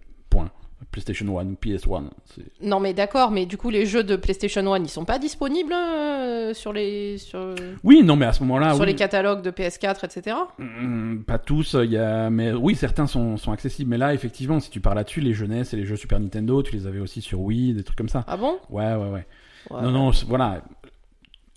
PlayStation 0.90 1.38
1, 1.38 1.44
PS1. 1.54 2.04
c'est- 2.26 2.42
Non 2.66 2.80
mais 2.80 2.92
d'accord, 2.94 3.30
mais 3.30 3.46
du 3.46 3.56
coup 3.56 3.70
les 3.70 3.86
jeux 3.86 4.02
de 4.02 4.16
PlayStation 4.16 4.72
1 4.72 4.78
ils 4.82 4.88
sont 4.88 5.04
pas 5.04 5.18
disponibles 5.18 5.72
euh, 5.72 6.52
sur 6.54 6.72
les 6.72 7.16
sur, 7.18 7.54
Oui, 7.84 8.02
non, 8.02 8.16
mais 8.16 8.26
à 8.26 8.32
ce 8.32 8.40
moment-là, 8.42 8.72
sur 8.72 8.80
oui. 8.80 8.86
les 8.88 8.94
catalogues 8.96 9.42
de 9.42 9.50
PS4 9.50 10.04
etc. 10.04 10.36
Hmm, 10.58 11.18
Pas 11.22 11.38
tous, 11.38 11.76
il 11.82 11.90
y 11.92 11.96
a, 11.96 12.28
mais 12.30 12.52
oui, 12.52 12.74
certains 12.74 13.06
sont, 13.06 13.36
sont 13.36 13.52
accessibles. 13.52 13.90
Mais 13.90 13.98
là, 13.98 14.14
effectivement, 14.14 14.58
si 14.60 14.70
tu 14.70 14.80
parles 14.80 14.96
là-dessus, 14.96 15.20
les 15.20 15.32
jeunesses 15.32 15.72
et 15.74 15.76
les 15.76 15.84
jeux 15.86 15.96
Super 15.96 16.18
Nintendo, 16.18 16.62
tu 16.62 16.74
les 16.74 16.86
avais 16.86 16.98
aussi 17.00 17.20
sur 17.20 17.40
Wii, 17.40 17.74
des 17.74 17.84
trucs 17.84 17.96
comme 17.98 18.08
ça. 18.08 18.24
Ah 18.26 18.36
bon? 18.36 18.58
Ouais, 18.70 18.94
ouais, 18.94 19.08
ouais. 19.10 19.26
Ouais. 19.70 19.82
Non, 19.82 19.90
non, 19.92 20.10
voilà. 20.26 20.62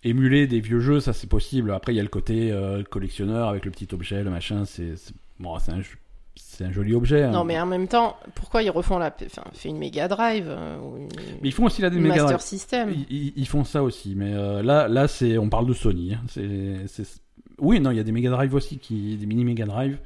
Émuler 0.04 0.48
des 0.48 0.60
vieux 0.60 0.80
jeux, 0.82 1.00
ça 1.00 1.14
c'est 1.14 1.28
possible. 1.30 1.72
Après, 1.72 1.94
il 1.94 1.96
y 1.96 2.00
a 2.00 2.04
le 2.04 2.10
côté 2.10 2.52
euh, 2.52 2.84
collectionneur 2.84 3.48
avec 3.48 3.64
le 3.64 3.72
petit 3.72 3.88
objet, 3.94 4.22
le 4.22 4.30
machin. 4.30 4.66
C'est- 4.66 5.14
bon, 5.40 5.58
c'est 5.60 5.72
un 5.72 5.82
jeu- 5.82 5.96
c'est 6.36 6.66
un 6.66 6.72
joli 6.72 6.94
objet. 6.94 7.24
hein. 7.24 7.32
Non, 7.32 7.44
mais 7.44 7.60
en 7.60 7.66
même 7.66 7.88
temps, 7.88 8.18
pourquoi 8.36 8.64
ils 8.64 8.70
refont 8.70 8.98
la. 8.98 9.14
Enfin, 9.26 9.44
fait 9.54 9.70
une 9.70 9.78
Mega 9.78 10.08
Drive 10.08 10.46
euh, 10.48 10.80
ou 10.80 10.98
une, 10.98 11.08
Mais 11.42 11.50
ils 11.50 11.52
font 11.52 11.66
aussi 11.66 11.82
la 11.82 11.90
une 11.90 12.02
Master 12.02 12.26
Drive. 12.26 12.40
System. 12.40 12.94
Ils, 13.10 13.48
font 13.48 13.64
ça 13.64 13.84
aussi, 13.84 14.16
mais 14.16 14.34
euh, 14.34 14.62
là, 14.64 14.88
là, 14.88 15.08
c'est, 15.08 15.38
on 15.38 15.50
parle 15.50 15.66
de 15.68 15.74
Sony. 15.74 16.14
hein. 16.14 16.22
C'est, 16.28 16.88
c'est- 16.88 17.22
Oui, 17.60 17.80
non, 17.80 17.92
il 17.92 17.98
y 17.98 18.00
a 18.00 18.04
des 18.04 18.12
Mega 18.12 18.30
Drive 18.30 18.54
aussi, 18.54 18.78
qui, 18.80 19.16
des 19.18 19.26
mini 19.26 19.46
Mega 19.46 19.66
Drive 19.66 19.98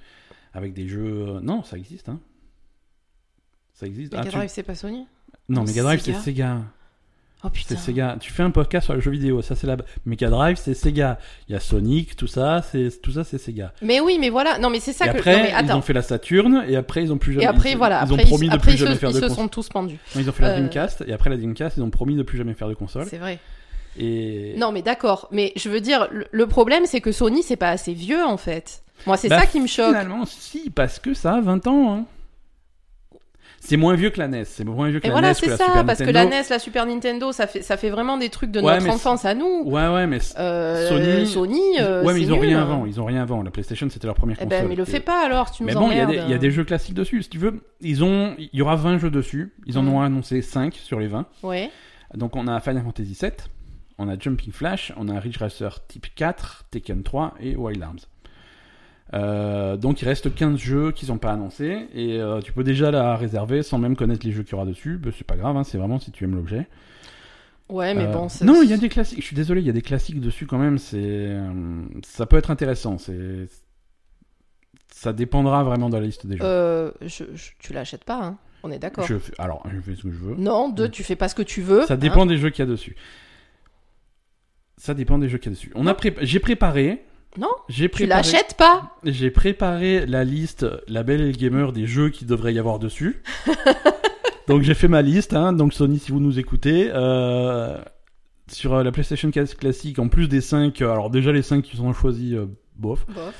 avec 0.53 0.73
des 0.73 0.87
jeux. 0.87 1.27
euh, 1.27 1.39
Non, 1.41 1.63
ça 1.63 1.77
existe. 1.77 2.09
Hein. 2.09 2.19
Ça 3.73 3.85
existe. 3.85 4.11
Mega 4.13 4.23
Ah, 4.25 4.29
tu- 4.29 4.35
Drive, 4.35 4.49
c'est 4.49 4.63
pas 4.63 4.75
Sony? 4.75 5.05
Non, 5.49 5.63
Mega 5.63 5.83
Drive, 5.83 6.01
c'est 6.01 6.13
Sega. 6.13 6.61
Oh 7.43 7.49
putain. 7.49 7.75
C'est 7.75 7.81
Sega. 7.91 8.17
Tu 8.19 8.31
fais 8.31 8.41
un 8.43 8.49
podcast 8.49 8.85
sur 8.85 8.95
les 8.95 9.01
jeux 9.01 9.11
vidéo, 9.11 9.41
ça 9.43 9.55
c'est 9.55 9.67
la. 9.67 9.77
Mega 10.05 10.29
Drive, 10.29 10.57
c'est 10.57 10.73
Sega. 10.73 11.19
Il 11.47 11.53
y 11.53 11.55
a 11.55 11.59
Sonic, 11.59 12.15
tout 12.15 12.25
ça, 12.27 12.63
c'est 12.71 12.99
tout 13.01 13.11
ça, 13.11 13.23
c'est 13.23 13.37
Sega. 13.37 13.73
Mais 13.83 13.99
oui, 13.99 14.17
mais 14.19 14.29
voilà. 14.29 14.57
Non, 14.57 14.69
mais 14.71 14.79
c'est 14.79 14.91
ça 14.93 15.05
et 15.05 15.09
que. 15.11 15.17
après, 15.17 15.37
non, 15.37 15.43
mais 15.43 15.65
ils 15.67 15.71
ont 15.73 15.81
fait 15.81 15.93
la 15.93 16.01
Saturn, 16.01 16.65
et 16.67 16.75
après 16.75 17.03
ils 17.03 17.13
ont 17.13 17.17
plus 17.19 17.33
jamais. 17.33 17.45
Et 17.45 17.47
après, 17.47 17.71
ils, 17.73 17.77
voilà. 17.77 18.03
Ils 18.05 18.11
ont 18.11 18.15
après, 18.15 18.25
promis 18.25 18.47
ils, 18.47 18.49
de 18.49 18.55
après, 18.55 18.71
plus 18.71 18.73
ils 18.73 18.77
jamais 18.79 18.95
se, 18.95 18.99
faire 18.99 19.09
ils 19.11 19.13
de 19.13 19.19
se 19.19 19.25
console. 19.27 19.37
sont 19.43 19.47
tous 19.49 19.69
pendus. 19.69 19.99
Non, 20.15 20.21
ils 20.21 20.29
ont 20.29 20.31
fait 20.31 20.43
la 20.43 20.49
Euh, 20.49 20.55
Dreamcast, 20.57 21.03
et 21.07 21.13
après 21.13 21.29
la 21.29 21.37
Dreamcast, 21.37 21.77
ils 21.77 21.83
ont 21.83 21.91
promis 21.91 22.15
de 22.15 22.23
plus 22.23 22.39
jamais 22.39 22.55
faire 22.55 22.69
de 22.69 22.73
console. 22.73 23.05
C'est 23.07 23.17
vrai. 23.17 23.37
Et 23.99 24.55
Non, 24.57 24.71
mais 24.71 24.81
d'accord. 24.81 25.27
Mais 25.31 25.53
je 25.55 25.69
veux 25.69 25.81
dire, 25.81 26.07
le, 26.11 26.25
le 26.31 26.47
problème, 26.47 26.85
c'est 26.85 27.01
que 27.01 27.11
Sony, 27.11 27.43
c'est 27.43 27.55
pas 27.55 27.69
assez 27.69 27.93
vieux, 27.93 28.23
en 28.25 28.37
fait. 28.37 28.81
Moi, 29.05 29.15
c'est 29.15 29.29
Bah, 29.29 29.39
ça 29.41 29.45
qui 29.45 29.59
me 29.59 29.67
choque. 29.67 29.87
Finalement, 29.89 30.25
si, 30.25 30.69
parce 30.71 30.97
que 30.99 31.13
ça 31.13 31.35
a 31.35 31.41
20 31.41 31.67
ans. 31.67 31.93
hein. 31.93 32.05
C'est 33.59 33.75
moins 33.77 33.95
vieux 33.95 34.09
que 34.11 34.19
la 34.19 34.27
NES. 34.27 34.45
C'est 34.45 34.63
moins 34.63 34.89
vieux 34.89 34.99
que 34.99 35.05
Et 35.05 35.09
la 35.09 35.13
voilà, 35.13 35.29
NES, 35.29 35.33
c'est 35.33 35.49
ça, 35.49 35.65
Super 35.65 35.85
parce 35.85 35.99
que 35.99 36.09
la 36.09 36.25
NES, 36.25 36.43
la 36.49 36.59
Super 36.59 36.85
Nintendo, 36.85 37.31
ça 37.31 37.47
fait, 37.47 37.61
ça 37.61 37.75
fait 37.75 37.89
vraiment 37.89 38.17
des 38.17 38.29
trucs 38.29 38.51
de 38.51 38.61
Ouais, 38.61 38.79
notre 38.79 38.93
enfance 38.93 39.25
à 39.25 39.33
nous. 39.33 39.63
Ouais, 39.65 39.87
ouais, 39.87 40.07
mais. 40.07 40.19
Euh, 40.37 40.89
Sony- 40.89 41.25
Sony, 41.25 41.59
euh, 41.79 42.03
ouais, 42.03 42.13
mais 42.13 42.21
ils 42.21 42.31
ont 42.31 42.35
nul. 42.37 42.45
rien 42.45 42.61
avant. 42.61 42.85
Ils 42.85 43.01
ont 43.01 43.05
rien 43.05 43.21
avant. 43.21 43.41
La 43.43 43.51
PlayStation, 43.51 43.87
c'était 43.89 44.07
leur 44.07 44.15
première 44.15 44.37
Eh 44.39 44.43
console. 44.45 44.59
ben, 44.61 44.67
mais 44.69 44.75
le 44.75 44.83
Et- 44.83 44.85
fais 44.85 44.99
pas 44.99 45.25
alors, 45.25 45.51
tu 45.51 45.63
nous 45.63 45.67
Mais 45.67 45.73
bon, 45.73 45.91
il 45.91 45.97
y, 45.97 45.99
a 45.99 46.05
des- 46.05 46.15
il 46.17 46.29
y 46.29 46.33
a 46.33 46.37
des 46.37 46.51
jeux 46.51 46.63
classiques 46.63 46.93
dessus. 46.95 47.23
Si 47.23 47.29
tu 47.29 47.39
veux, 47.39 47.61
ils 47.81 48.03
ont, 48.03 48.35
il 48.37 48.49
y 48.53 48.61
aura 48.61 48.75
20 48.75 48.99
jeux 48.99 49.09
dessus. 49.11 49.53
Ils 49.65 49.77
en 49.77 49.83
Mm. 49.83 49.89
ont 49.93 50.01
annoncé 50.01 50.41
5 50.41 50.73
sur 50.75 50.99
les 50.99 51.07
20. 51.07 51.25
Ouais. 51.43 51.69
Donc 52.15 52.35
on 52.35 52.47
a 52.47 52.59
Final 52.61 52.83
Fantasy 52.83 53.17
VII, 53.21 53.31
on 53.97 54.07
a 54.07 54.17
Jumping 54.17 54.51
Flash, 54.53 54.93
on 54.95 55.09
a 55.09 55.19
Ridge 55.19 55.37
Racer 55.37 55.79
Type 55.87 56.07
4, 56.15 56.63
Tekken 56.71 57.03
3 57.03 57.33
et 57.41 57.55
Wild 57.57 57.81
Arms. 57.83 57.99
Euh, 59.13 59.77
donc 59.77 60.01
il 60.01 60.05
reste 60.05 60.33
15 60.35 60.57
jeux 60.57 60.91
qui 60.91 61.05
sont 61.05 61.17
pas 61.17 61.31
annoncés 61.31 61.87
et 61.93 62.19
euh, 62.19 62.41
tu 62.41 62.51
peux 62.51 62.63
déjà 62.65 62.91
la 62.91 63.15
réserver 63.15 63.63
sans 63.63 63.77
même 63.77 63.95
connaître 63.95 64.25
les 64.25 64.33
jeux 64.33 64.43
qu'il 64.43 64.51
y 64.51 64.55
aura 64.55 64.65
dessus. 64.65 64.97
Ben, 64.97 65.13
c'est 65.17 65.25
pas 65.25 65.37
grave, 65.37 65.55
hein, 65.55 65.63
c'est 65.63 65.77
vraiment 65.77 65.97
si 65.99 66.11
tu 66.11 66.25
aimes 66.25 66.35
l'objet. 66.35 66.67
Ouais, 67.69 67.93
mais 67.93 68.05
Euh, 68.05 68.11
bon, 68.11 68.29
c'est- 68.29 68.43
non, 68.45 68.61
il 68.61 68.69
y 68.69 68.73
a 68.73 68.77
des 68.77 68.89
classiques. 68.89 69.19
Je 69.21 69.25
suis 69.25 69.35
désolé, 69.35 69.61
il 69.61 69.67
y 69.67 69.69
a 69.69 69.73
des 69.73 69.81
classiques 69.81 70.19
dessus 70.21 70.45
quand 70.45 70.57
même. 70.57 70.77
C'est, 70.77 70.97
euh, 71.01 71.51
ça 72.05 72.25
peut 72.25 72.37
être 72.37 72.51
intéressant. 72.51 72.97
C'est, 72.97 73.47
ça 74.93 75.13
dépendra 75.13 75.63
vraiment 75.63 75.89
de 75.89 75.95
la 75.97 76.01
liste 76.01 76.25
des 76.27 76.37
jeux. 76.37 76.93
Je, 77.01 77.23
je- 77.33 77.51
tu 77.59 77.73
l'achètes 77.73 78.03
pas, 78.03 78.21
hein. 78.23 78.37
On 78.63 78.71
est 78.71 78.79
d'accord. 78.79 79.05
Je 79.05 79.17
fais- 79.19 79.33
alors, 79.37 79.63
je 79.71 79.79
fais 79.79 79.95
ce 79.95 80.03
que 80.03 80.11
je 80.11 80.17
veux. 80.17 80.35
Non, 80.35 80.67
deux, 80.69 80.89
tu 80.89 81.03
fais 81.03 81.15
pas 81.15 81.29
ce 81.29 81.35
que 81.35 81.41
tu 81.43 81.61
veux. 81.61 81.83
Ça 81.85 81.93
hein. 81.93 81.97
dépend 81.97 82.25
des 82.25 82.37
jeux 82.37 82.49
qu'il 82.49 82.65
y 82.65 82.67
a 82.67 82.71
dessus. 82.71 82.95
Ça 84.77 84.93
dépend 84.93 85.17
des 85.17 85.29
jeux 85.29 85.37
qu'il 85.37 85.51
y 85.51 85.53
a 85.53 85.55
dessus. 85.55 85.71
On 85.75 85.87
a 85.87 85.93
pré- 85.93 86.15
j'ai 86.21 86.39
préparé. 86.39 87.03
Non, 87.37 87.49
J'ai 87.69 87.89
Tu 87.89 88.05
l'achètes 88.05 88.55
pas 88.57 88.95
J'ai 89.03 89.29
préparé 89.29 90.05
la 90.05 90.23
liste, 90.23 90.65
la 90.87 91.03
belle 91.03 91.21
et 91.21 91.31
le 91.31 91.37
gamer 91.37 91.71
des 91.71 91.85
jeux 91.85 92.09
qui 92.09 92.25
devrait 92.25 92.53
y 92.53 92.59
avoir 92.59 92.79
dessus. 92.79 93.21
Donc 94.47 94.63
j'ai 94.63 94.73
fait 94.73 94.87
ma 94.87 95.01
liste. 95.01 95.33
Hein. 95.33 95.53
Donc 95.53 95.73
Sony, 95.73 95.99
si 95.99 96.11
vous 96.11 96.19
nous 96.19 96.39
écoutez, 96.39 96.89
euh, 96.93 97.77
sur 98.49 98.73
euh, 98.75 98.83
la 98.83 98.91
PlayStation 98.91 99.29
4 99.29 99.55
classique, 99.55 99.99
en 99.99 100.07
plus 100.07 100.27
des 100.27 100.41
5 100.41 100.81
alors 100.81 101.09
déjà 101.09 101.31
les 101.31 101.41
5 101.41 101.61
qui 101.61 101.77
sont 101.77 101.93
choisis, 101.93 102.33
euh, 102.33 102.47
bof. 102.75 103.05
Bof. 103.07 103.35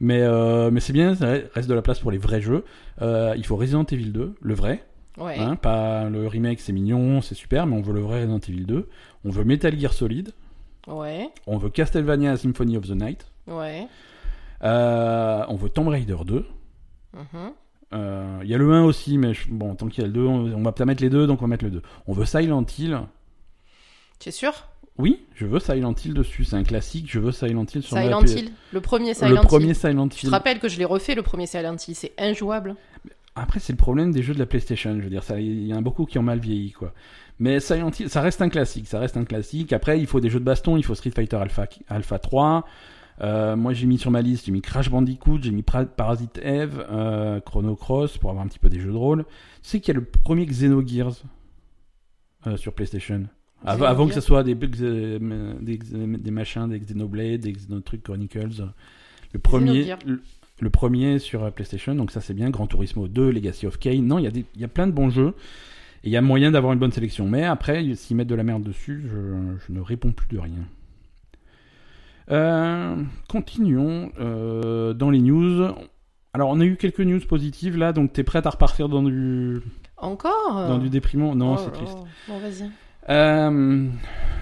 Mais 0.00 0.22
euh, 0.22 0.70
mais 0.70 0.80
c'est 0.80 0.92
bien, 0.92 1.14
ça 1.14 1.34
reste 1.54 1.68
de 1.68 1.74
la 1.74 1.82
place 1.82 1.98
pour 1.98 2.10
les 2.10 2.18
vrais 2.18 2.40
jeux. 2.40 2.64
Euh, 3.02 3.34
il 3.36 3.44
faut 3.44 3.56
Resident 3.56 3.84
Evil 3.84 4.10
2, 4.10 4.34
le 4.40 4.54
vrai. 4.54 4.84
Ouais. 5.16 5.36
Hein, 5.38 5.56
pas 5.56 6.08
le 6.08 6.28
remake, 6.28 6.60
c'est 6.60 6.72
mignon, 6.72 7.20
c'est 7.20 7.34
super, 7.34 7.66
mais 7.66 7.74
on 7.74 7.80
veut 7.80 7.92
le 7.92 8.00
vrai 8.00 8.20
Resident 8.20 8.38
Evil 8.38 8.64
2. 8.66 8.88
On 9.24 9.30
veut 9.30 9.44
Metal 9.44 9.78
Gear 9.78 9.92
Solid. 9.92 10.32
Ouais. 10.88 11.28
On 11.46 11.58
veut 11.58 11.70
Castlevania 11.70 12.36
Symphony 12.36 12.76
of 12.76 12.86
the 12.86 12.92
Night. 12.94 13.26
Ouais. 13.46 13.86
Euh, 14.64 15.44
on 15.48 15.56
veut 15.56 15.68
Tomb 15.68 15.88
Raider 15.88 16.16
2. 16.24 16.44
Mhm. 17.14 17.22
Euh, 17.94 18.40
Il 18.42 18.48
y 18.50 18.54
a 18.54 18.58
le 18.58 18.70
1 18.72 18.84
aussi, 18.84 19.16
mais 19.18 19.34
je- 19.34 19.48
bon, 19.50 19.74
tant 19.74 19.86
qu'il 19.88 20.02
y 20.02 20.04
a 20.04 20.06
le 20.08 20.12
2, 20.12 20.20
on, 20.26 20.52
on 20.52 20.62
va 20.62 20.72
peut-être 20.72 20.86
mettre 20.86 21.02
les 21.02 21.10
deux, 21.10 21.26
donc 21.26 21.38
on 21.40 21.44
va 21.44 21.48
mettre 21.48 21.64
le 21.64 21.70
2. 21.70 21.82
On 22.06 22.12
veut 22.12 22.24
Silent 22.26 22.64
Hill. 22.78 22.98
Tu 24.18 24.28
es 24.28 24.32
sûr? 24.32 24.52
Oui, 24.98 25.20
je 25.34 25.46
veux 25.46 25.60
Silent 25.60 25.94
Hill 26.04 26.12
dessus, 26.12 26.44
c'est 26.44 26.56
un 26.56 26.64
classique, 26.64 27.06
je 27.08 27.20
veux 27.20 27.30
Silent 27.32 27.64
Hill 27.72 27.82
sur 27.82 27.96
Silent 27.96 28.20
P- 28.22 28.30
Hill. 28.32 28.52
Le 28.72 28.80
premier 28.80 29.14
Silent 29.14 29.28
Le 29.30 29.36
Hill. 29.36 29.42
premier 29.46 29.74
Silent 29.74 30.08
Tu 30.08 30.20
te 30.22 30.26
Hill. 30.26 30.30
rappelles 30.32 30.58
que 30.58 30.68
je 30.68 30.76
l'ai 30.78 30.84
refait 30.84 31.14
le 31.14 31.22
premier 31.22 31.46
Silent 31.46 31.76
Hill, 31.86 31.94
c'est 31.94 32.12
injouable. 32.18 32.74
Après, 33.36 33.60
c'est 33.60 33.72
le 33.72 33.78
problème 33.78 34.10
des 34.10 34.22
jeux 34.22 34.34
de 34.34 34.40
la 34.40 34.46
PlayStation. 34.46 34.96
Je 34.98 35.02
veux 35.04 35.10
dire, 35.10 35.22
il 35.38 35.66
y 35.68 35.72
en 35.72 35.76
a 35.78 35.80
beaucoup 35.80 36.04
qui 36.06 36.18
ont 36.18 36.22
mal 36.24 36.40
vieilli, 36.40 36.72
quoi. 36.72 36.92
Mais 37.40 37.60
Silent 37.60 37.90
Hill, 37.98 38.08
ça 38.08 38.20
reste 38.20 38.42
un 38.42 38.48
classique. 38.48 38.86
Ça 38.88 38.98
reste 38.98 39.16
un 39.16 39.24
classique. 39.24 39.72
Après, 39.72 40.00
il 40.00 40.06
faut 40.06 40.20
des 40.20 40.28
jeux 40.30 40.40
de 40.40 40.44
baston. 40.44 40.76
Il 40.76 40.84
faut 40.84 40.94
Street 40.94 41.10
Fighter 41.12 41.36
Alpha, 41.36 41.66
Alpha 41.88 42.18
3. 42.18 42.64
Euh, 43.20 43.56
moi, 43.56 43.72
j'ai 43.72 43.86
mis 43.86 43.98
sur 43.98 44.10
ma 44.12 44.22
liste, 44.22 44.46
j'ai 44.46 44.52
mis 44.52 44.60
Crash 44.60 44.90
Bandicoot, 44.90 45.38
j'ai 45.42 45.50
mis 45.50 45.62
Parasite 45.62 46.38
Eve, 46.42 46.84
euh, 46.90 47.40
Chrono 47.40 47.74
Cross 47.74 48.16
pour 48.18 48.30
avoir 48.30 48.44
un 48.44 48.48
petit 48.48 48.60
peu 48.60 48.68
des 48.68 48.78
jeux 48.80 48.92
de 48.92 48.96
rôle. 48.96 49.24
Tu 49.62 49.70
sais 49.70 49.80
qu'il 49.80 49.92
y 49.92 49.96
a 49.96 50.00
le 50.00 50.04
premier 50.06 50.46
Xenogears 50.46 51.16
euh, 52.46 52.56
sur 52.56 52.72
PlayStation. 52.72 53.24
Av- 53.64 53.78
avant 53.88 54.06
que 54.06 54.14
ce 54.14 54.20
soit 54.20 54.44
des, 54.44 54.56
euh, 54.82 55.54
des, 55.60 55.78
des 55.78 56.30
machins, 56.30 56.68
des 56.68 56.78
Xenoblade, 56.78 57.40
des 57.40 57.52
Xenotruc 57.52 58.04
Chronicles. 58.04 58.62
Le 59.32 59.38
premier, 59.40 59.82
le, 60.06 60.22
le 60.60 60.70
premier 60.70 61.18
sur 61.18 61.50
PlayStation, 61.52 61.94
donc 61.96 62.12
ça 62.12 62.20
c'est 62.20 62.34
bien. 62.34 62.50
Gran 62.50 62.68
Turismo 62.68 63.08
2, 63.08 63.30
Legacy 63.30 63.66
of 63.66 63.78
Kain. 63.78 64.00
Non, 64.02 64.18
il 64.20 64.24
y, 64.24 64.28
a 64.28 64.30
des- 64.30 64.44
il 64.54 64.60
y 64.60 64.64
a 64.64 64.68
plein 64.68 64.86
de 64.86 64.92
bons 64.92 65.10
jeux. 65.10 65.34
Et 66.04 66.08
il 66.08 66.12
y 66.12 66.16
a 66.16 66.20
moyen 66.22 66.50
d'avoir 66.50 66.72
une 66.72 66.78
bonne 66.78 66.92
sélection. 66.92 67.26
Mais 67.28 67.44
après, 67.44 67.94
s'ils 67.94 68.16
mettent 68.16 68.28
de 68.28 68.34
la 68.34 68.42
merde 68.44 68.62
dessus, 68.62 69.02
je, 69.06 69.56
je 69.66 69.72
ne 69.72 69.80
réponds 69.80 70.12
plus 70.12 70.28
de 70.28 70.38
rien. 70.38 70.52
Euh, 72.30 72.96
continuons 73.28 74.12
euh, 74.20 74.92
dans 74.92 75.10
les 75.10 75.20
news. 75.20 75.66
Alors, 76.34 76.50
on 76.50 76.60
a 76.60 76.64
eu 76.64 76.76
quelques 76.76 77.00
news 77.00 77.20
positives 77.26 77.76
là, 77.78 77.92
donc 77.92 78.12
t'es 78.12 78.22
prête 78.22 78.46
à 78.46 78.50
repartir 78.50 78.88
dans 78.88 79.02
du, 79.02 79.60
Encore? 79.96 80.52
dans 80.68 80.78
du 80.78 80.90
déprimant? 80.90 81.34
Non, 81.34 81.54
Oh 81.54 81.58
c'est 81.64 81.72
triste. 81.72 81.94
là. 81.94 82.04
Bon, 82.28 82.38
vas-y. 82.38 82.70
Euh, 83.08 83.88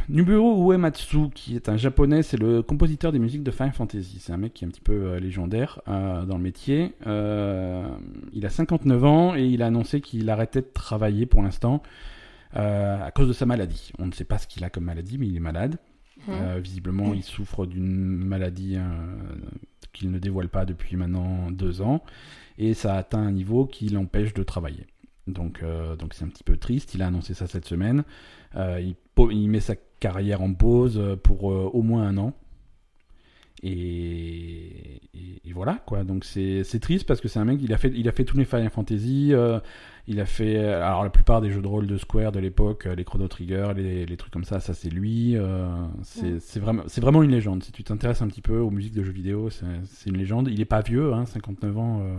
Nobuo 0.08 0.72
Uematsu, 0.72 1.30
qui 1.34 1.56
est 1.56 1.68
un 1.68 1.76
japonais, 1.76 2.22
c'est 2.22 2.36
le 2.36 2.62
compositeur 2.62 3.10
des 3.10 3.18
musiques 3.18 3.42
de 3.42 3.50
Final 3.50 3.72
Fantasy. 3.72 4.18
C'est 4.20 4.32
un 4.32 4.36
mec 4.36 4.54
qui 4.54 4.64
est 4.64 4.68
un 4.68 4.70
petit 4.70 4.80
peu 4.80 4.92
euh, 4.92 5.20
légendaire 5.20 5.80
euh, 5.88 6.24
dans 6.24 6.36
le 6.36 6.42
métier. 6.42 6.94
Euh, 7.06 7.88
il 8.32 8.46
a 8.46 8.50
59 8.50 9.04
ans 9.04 9.34
et 9.34 9.44
il 9.44 9.62
a 9.62 9.66
annoncé 9.66 10.00
qu'il 10.00 10.30
arrêtait 10.30 10.60
de 10.60 10.70
travailler 10.72 11.26
pour 11.26 11.42
l'instant 11.42 11.82
à 12.52 13.10
cause 13.10 13.28
de 13.28 13.34
sa 13.34 13.44
maladie. 13.44 13.92
On 13.98 14.06
ne 14.06 14.12
sait 14.12 14.24
pas 14.24 14.38
ce 14.38 14.46
qu'il 14.46 14.64
a 14.64 14.70
comme 14.70 14.84
maladie, 14.84 15.18
mais 15.18 15.26
il 15.26 15.36
est 15.36 15.40
malade. 15.40 15.76
Euh, 16.30 16.58
visiblement, 16.58 17.12
il 17.12 17.22
souffre 17.22 17.66
d'une 17.66 18.24
maladie 18.24 18.78
qu'il 19.92 20.10
ne 20.10 20.18
dévoile 20.18 20.48
pas 20.48 20.64
depuis 20.64 20.96
maintenant 20.96 21.50
deux 21.50 21.82
ans, 21.82 22.02
et 22.56 22.72
ça 22.72 22.94
a 22.94 22.98
atteint 22.98 23.20
un 23.20 23.32
niveau 23.32 23.66
qui 23.66 23.90
l'empêche 23.90 24.32
de 24.32 24.42
travailler. 24.42 24.86
Donc, 25.26 25.62
euh, 25.62 25.96
donc 25.96 26.14
c'est 26.14 26.24
un 26.24 26.28
petit 26.28 26.44
peu 26.44 26.56
triste. 26.56 26.94
Il 26.94 27.02
a 27.02 27.08
annoncé 27.08 27.34
ça 27.34 27.46
cette 27.46 27.66
semaine. 27.66 28.04
Euh, 28.56 28.80
il, 28.80 29.48
met 29.50 29.60
sa 29.60 29.74
carrière 30.00 30.42
en 30.42 30.52
pause 30.54 30.98
euh, 30.98 31.16
pour 31.16 31.50
euh, 31.52 31.70
au 31.72 31.82
moins 31.82 32.06
un 32.06 32.16
an. 32.18 32.32
Et, 33.62 35.00
et- 35.14 35.40
et 35.48 35.52
voilà 35.52 35.80
quoi. 35.86 36.04
Donc 36.04 36.24
c'est 36.24 36.62
triste 36.80 37.06
parce 37.06 37.20
que 37.20 37.28
c'est 37.28 37.38
un 37.38 37.44
mec. 37.46 37.58
Il 37.62 37.72
a 37.72 37.78
fait 37.78 37.90
il 37.94 38.06
a 38.08 38.12
fait 38.12 38.24
tous 38.24 38.36
les 38.36 38.44
Final 38.44 38.68
Fantasy. 38.70 39.30
euh, 39.32 39.58
il 40.08 40.20
a 40.20 40.26
fait 40.26 40.58
alors 40.58 41.02
la 41.04 41.10
plupart 41.10 41.40
des 41.40 41.50
jeux 41.50 41.62
de 41.62 41.66
rôle 41.66 41.86
de 41.86 41.96
Square 41.96 42.32
de 42.32 42.38
l'époque, 42.38 42.84
les 42.84 43.04
Chrono 43.04 43.26
Trigger, 43.28 43.68
les, 43.74 44.04
les 44.06 44.16
trucs 44.16 44.32
comme 44.32 44.44
ça. 44.44 44.60
Ça 44.60 44.74
c'est 44.74 44.90
lui. 44.90 45.36
euh, 45.36 45.68
c'est 46.02 46.60
vraiment 46.60 46.82
c'est 46.86 47.00
vraiment 47.00 47.22
une 47.22 47.30
légende. 47.30 47.62
Si 47.64 47.72
tu 47.72 47.82
t'intéresses 47.82 48.20
un 48.22 48.28
petit 48.28 48.42
peu 48.42 48.58
aux 48.58 48.70
musiques 48.70 48.94
de 48.94 49.02
jeux 49.02 49.12
vidéo, 49.12 49.48
c'est 49.50 49.64
c'est 49.86 50.10
une 50.10 50.18
légende. 50.18 50.48
Il 50.48 50.60
est 50.60 50.64
pas 50.66 50.82
vieux, 50.82 51.12
hein, 51.14 51.24
59 51.26 51.78
ans. 51.78 52.00
euh, 52.02 52.14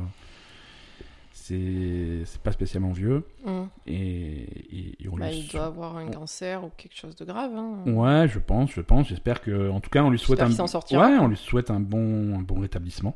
c'est 1.48 2.22
c'est 2.26 2.42
pas 2.42 2.52
spécialement 2.52 2.92
vieux. 2.92 3.24
Mhm. 3.46 3.68
Et, 3.88 3.94
et- 3.96 5.04
et 5.04 5.10
on 5.10 5.16
Bah, 5.18 5.30
lui 5.30 5.40
il 5.40 5.48
doit 5.52 5.66
avoir 5.66 5.98
un 5.98 6.08
cancer 6.08 6.64
ou 6.64 6.70
quelque 6.78 6.96
chose 6.96 7.16
de 7.16 7.26
grave. 7.26 7.52
hein. 7.56 7.84
Ouais, 7.86 8.28
je 8.28 8.40
pense, 8.40 8.72
je 8.72 8.82
pense. 8.82 9.08
J'espère 9.08 9.42
que, 9.42 9.70
en 9.70 9.80
tout 9.80 9.90
cas, 9.90 10.04
on 10.04 10.10
lui 10.10 10.20
souhaite 10.20 10.42
un, 10.42 10.50
ouais, 10.50 11.18
on 11.20 11.28
lui 11.28 11.38
souhaite 11.38 11.72
un 11.72 11.80
bon, 11.80 12.38
un 12.38 12.42
bon 12.42 12.60
rétablissement. 12.60 13.16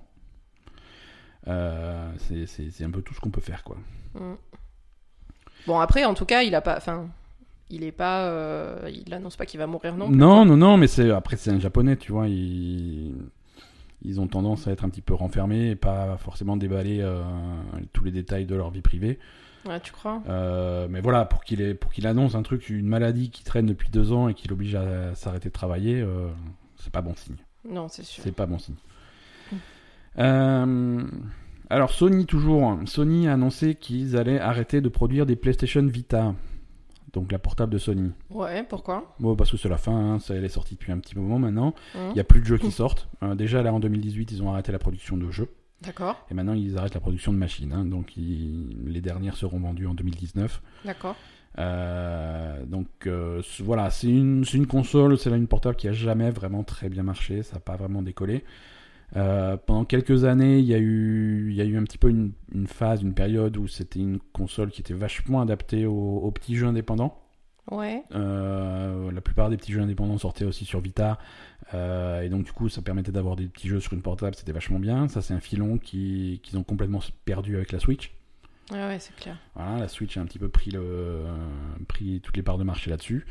Euh, 1.47 2.11
c'est- 2.17 2.45
c'est 2.45 2.69
c'est 2.69 2.83
un 2.83 2.91
peu 2.91 3.01
tout 3.01 3.13
ce 3.13 3.19
qu'on 3.19 3.31
peut 3.31 3.41
faire, 3.41 3.63
quoi. 3.63 3.77
Mhm. 4.15 4.35
Bon, 5.67 5.79
après, 5.79 6.05
en 6.05 6.13
tout 6.13 6.25
cas, 6.25 6.43
il 6.43 6.53
a 6.55 6.61
pas. 6.61 6.77
Enfin, 6.77 7.07
il 7.69 7.83
est 7.83 7.91
pas. 7.91 8.25
euh, 8.25 8.89
Il 9.05 9.13
annonce 9.13 9.35
pas 9.35 9.45
qu'il 9.45 9.59
va 9.59 9.67
mourir 9.67 9.95
non. 9.95 10.09
Non, 10.09 10.45
non, 10.45 10.57
non, 10.57 10.77
mais 10.77 10.87
c'est 10.87 11.09
après 11.11 11.37
c'est 11.37 11.51
un 11.51 11.59
japonais, 11.59 11.97
tu 11.97 12.11
vois. 12.11 12.27
Ils 14.03 14.19
ont 14.19 14.27
tendance 14.27 14.67
à 14.67 14.71
être 14.71 14.83
un 14.85 14.89
petit 14.89 15.01
peu 15.01 15.13
renfermés 15.13 15.69
et 15.71 15.75
pas 15.75 16.17
forcément 16.17 16.57
déballer 16.57 16.99
euh, 17.01 17.21
tous 17.93 18.03
les 18.03 18.11
détails 18.11 18.45
de 18.45 18.55
leur 18.55 18.69
vie 18.71 18.81
privée. 18.81 19.19
Ouais, 19.67 19.79
tu 19.79 19.91
crois? 19.91 20.23
Euh, 20.27 20.87
mais 20.89 21.01
voilà, 21.01 21.25
pour 21.25 21.43
qu'il 21.43 21.61
ait- 21.61 21.75
pour 21.75 21.91
qu'il 21.91 22.07
annonce 22.07 22.33
un 22.35 22.41
truc, 22.41 22.69
une 22.69 22.87
maladie 22.87 23.29
qui 23.29 23.43
traîne 23.43 23.67
depuis 23.67 23.89
deux 23.91 24.11
ans 24.11 24.27
et 24.27 24.33
qui 24.33 24.47
l'oblige 24.47 24.73
à 24.75 25.13
s'arrêter 25.13 25.49
de 25.49 25.53
travailler, 25.53 26.01
euh, 26.01 26.29
c'est 26.77 26.91
pas 26.91 27.01
bon 27.01 27.13
signe. 27.15 27.35
Non, 27.69 27.87
c'est 27.87 28.03
sûr. 28.03 28.23
C'est 28.23 28.31
pas 28.35 28.47
bon 28.47 28.57
signe. 28.57 28.73
Mm. 29.51 29.55
Euh, 30.19 31.03
alors 31.69 31.91
Sony 31.91 32.25
toujours, 32.25 32.77
Sony 32.85 33.27
a 33.27 33.33
annoncé 33.33 33.75
qu'ils 33.75 34.17
allaient 34.17 34.39
arrêter 34.39 34.81
de 34.81 34.89
produire 34.89 35.25
des 35.25 35.35
PlayStation 35.35 35.85
Vita, 35.85 36.33
donc 37.13 37.31
la 37.31 37.39
portable 37.39 37.71
de 37.73 37.77
Sony. 37.77 38.11
Ouais, 38.29 38.63
pourquoi? 38.63 39.15
Bon, 39.19 39.35
parce 39.35 39.51
que 39.51 39.57
c'est 39.57 39.69
la 39.69 39.77
fin, 39.77 39.95
hein, 39.95 40.19
ça 40.19 40.33
elle 40.35 40.45
est 40.45 40.49
sortie 40.49 40.75
depuis 40.75 40.91
un 40.91 40.99
petit 40.99 41.17
moment 41.17 41.39
maintenant. 41.39 41.73
Hum, 41.95 42.09
Il 42.09 42.13
n'y 42.13 42.19
a 42.19 42.23
plus 42.23 42.39
de 42.41 42.45
jeux 42.45 42.57
qui 42.57 42.71
sortent. 42.71 43.09
Euh, 43.23 43.35
déjà 43.35 43.61
là 43.63 43.73
en 43.73 43.79
2018, 43.79 44.31
ils 44.31 44.43
ont 44.43 44.51
arrêté 44.51 44.71
la 44.71 44.79
production 44.79 45.17
de 45.17 45.29
jeux. 45.31 45.49
D'accord, 45.81 46.23
Et 46.29 46.35
maintenant, 46.35 46.53
ils 46.53 46.77
arrêtent 46.77 46.93
la 46.93 46.99
production 46.99 47.33
de 47.33 47.37
machines. 47.39 47.73
hein. 47.73 47.85
donc, 47.85 48.15
ils- 48.15 48.83
les 48.85 49.01
dernières 49.01 49.35
seront 49.35 49.59
vendues 49.59 49.87
en 49.87 49.93
2019. 49.95 50.61
d'accord. 50.85 51.15
Euh, 51.57 52.65
donc, 52.65 52.87
euh, 53.07 53.41
voilà, 53.59 53.89
c'est 53.89 54.07
une, 54.07 54.45
c'est 54.45 54.57
une 54.57 54.67
console, 54.67 55.17
c'est 55.17 55.29
là 55.29 55.35
une 55.37 55.47
portable 55.47 55.75
qui 55.75 55.87
a 55.87 55.91
jamais 55.93 56.29
vraiment 56.29 56.63
très 56.63 56.87
bien 56.89 57.03
marché. 57.03 57.43
Ça 57.43 57.55
n'a 57.55 57.59
pas 57.59 57.75
vraiment 57.75 58.01
décollé. 58.01 58.43
Euh, 59.17 59.57
pendant 59.57 59.83
quelques 59.85 60.23
années, 60.23 60.59
il 60.59 60.65
y, 60.65 60.73
a 60.73 60.77
eu, 60.79 61.47
il 61.49 61.55
y 61.55 61.61
a 61.61 61.65
eu 61.65 61.77
un 61.77 61.83
petit 61.83 61.97
peu 61.97 62.09
une, 62.09 62.31
une 62.53 62.67
phase, 62.67 63.01
une 63.01 63.13
période 63.13 63.57
où 63.57 63.67
c'était 63.67 63.99
une 63.99 64.19
console 64.33 64.71
qui 64.71 64.81
était 64.81 64.93
vachement 64.93 65.41
adaptée 65.41 65.85
aux, 65.85 65.93
aux 66.19 66.31
petits 66.31 66.55
jeux 66.55 66.67
indépendants. 66.67 67.17
Ouais, 67.69 68.03
Euh, 68.15 69.11
la 69.11 69.21
plupart 69.21 69.49
des 69.49 69.57
petits 69.57 69.71
jeux 69.71 69.81
indépendants 69.81 70.17
sortaient 70.17 70.45
aussi 70.45 70.65
sur 70.65 70.79
Vita. 70.79 71.19
Euh, 71.73 72.21
et 72.21 72.29
donc, 72.29 72.43
du 72.45 72.51
coup, 72.51 72.69
ça 72.69 72.81
permettait 72.81 73.11
d'avoir 73.11 73.35
des 73.35 73.45
petits 73.45 73.67
jeux 73.67 73.79
sur 73.79 73.93
une 73.93 74.01
portable. 74.01 74.35
C'était 74.35 74.51
vachement 74.51 74.79
bien. 74.79 75.07
Ça, 75.07 75.21
c'est 75.21 75.33
un 75.33 75.39
filon 75.39 75.77
qui- 75.77 76.39
qu'ils 76.43 76.57
ont 76.57 76.63
complètement 76.63 76.99
perdu 77.25 77.55
avec 77.55 77.71
la 77.71 77.79
Switch. 77.79 78.11
ouais, 78.71 78.77
ouais, 78.87 78.99
c'est 78.99 79.15
clair. 79.15 79.37
Voilà, 79.55 79.77
la 79.77 79.87
Switch 79.87 80.17
a 80.17 80.21
un 80.21 80.25
petit 80.25 80.39
peu 80.39 80.49
pris, 80.49 80.71
le, 80.71 81.23
pris 81.87 82.19
toutes 82.21 82.35
les 82.37 82.43
parts 82.43 82.57
de 82.57 82.63
marché 82.63 82.89
là-dessus. 82.89 83.25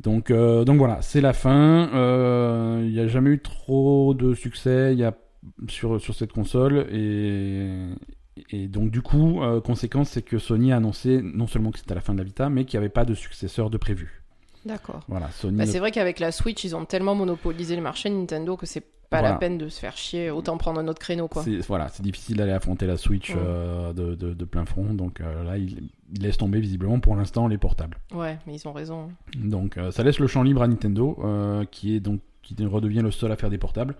Donc, 0.00 0.30
euh, 0.30 0.64
donc 0.64 0.78
voilà, 0.78 1.02
c'est 1.02 1.20
la 1.20 1.32
fin. 1.32 1.88
Euh, 1.94 2.80
Il 2.84 2.92
n'y 2.92 3.00
a 3.00 3.08
jamais 3.08 3.30
eu 3.30 3.40
trop 3.40 4.14
de 4.14 4.34
succès 4.34 4.92
il 4.92 4.98
y 4.98 5.04
a, 5.04 5.14
sur, 5.68 6.00
sur 6.00 6.14
cette 6.14 6.32
console. 6.32 6.86
Et, 6.92 7.68
et 8.50 8.68
donc, 8.68 8.90
du 8.90 9.02
coup, 9.02 9.42
euh, 9.42 9.60
conséquence, 9.60 10.10
c'est 10.10 10.22
que 10.22 10.38
Sony 10.38 10.72
a 10.72 10.76
annoncé 10.76 11.20
non 11.22 11.46
seulement 11.48 11.72
que 11.72 11.78
c'était 11.80 11.94
la 11.96 12.00
fin 12.00 12.12
de 12.12 12.18
la 12.18 12.24
Vita, 12.24 12.48
mais 12.48 12.64
qu'il 12.64 12.78
n'y 12.78 12.84
avait 12.84 12.92
pas 12.92 13.04
de 13.04 13.14
successeur 13.14 13.70
de 13.70 13.76
prévu. 13.76 14.22
D'accord. 14.64 15.00
Voilà, 15.08 15.30
Sony. 15.32 15.56
Bah, 15.56 15.66
ne- 15.66 15.70
c'est 15.70 15.78
vrai 15.80 15.90
qu'avec 15.90 16.20
la 16.20 16.30
Switch, 16.32 16.62
ils 16.64 16.76
ont 16.76 16.84
tellement 16.84 17.14
monopolisé 17.14 17.74
le 17.74 17.82
marché 17.82 18.08
Nintendo 18.10 18.56
que 18.56 18.66
c'est 18.66 18.80
pas 19.10 19.20
Voilà. 19.20 19.30
la 19.30 19.34
peine 19.36 19.56
de 19.58 19.68
se 19.68 19.80
faire 19.80 19.96
chier. 19.96 20.30
Autant 20.30 20.58
prendre 20.58 20.78
un 20.80 20.86
autre 20.88 20.98
créneau, 21.00 21.26
quoi. 21.28 21.42
c'est 21.42 21.58
voilà, 21.66 21.88
c'est 21.88 22.02
difficile 22.02 22.36
d'aller 22.36 22.52
affronter 22.52 22.86
la 22.86 22.96
Switch 22.98 23.30
Ouais. 23.30 23.40
euh, 23.42 23.92
de, 23.94 24.14
de- 24.14 24.34
de 24.34 24.44
plein 24.44 24.66
front. 24.66 24.92
Donc 24.94 25.20
euh, 25.20 25.42
là, 25.44 25.56
il, 25.56 25.88
il 26.14 26.22
laisse 26.22 26.36
tomber 26.38 26.60
visiblement 26.60 27.00
pour 27.00 27.14
l'instant 27.16 27.48
les 27.48 27.58
portables. 27.58 27.98
Ouais, 28.14 28.38
mais 28.46 28.54
ils 28.54 28.66
ont 28.68 28.72
raison. 28.72 29.10
Donc 29.36 29.76
euh, 29.76 29.90
ça 29.90 30.02
laisse 30.02 30.18
le 30.18 30.26
champ 30.26 30.42
libre 30.42 30.62
à 30.62 30.68
Nintendo, 30.68 31.18
euh, 31.22 31.64
qui 31.70 31.94
est 31.94 32.00
donc 32.00 32.20
qui 32.42 32.54
redevient 32.64 33.00
le 33.02 33.10
seul 33.10 33.30
à 33.32 33.36
faire 33.36 33.50
des 33.50 33.58
portables. 33.58 33.94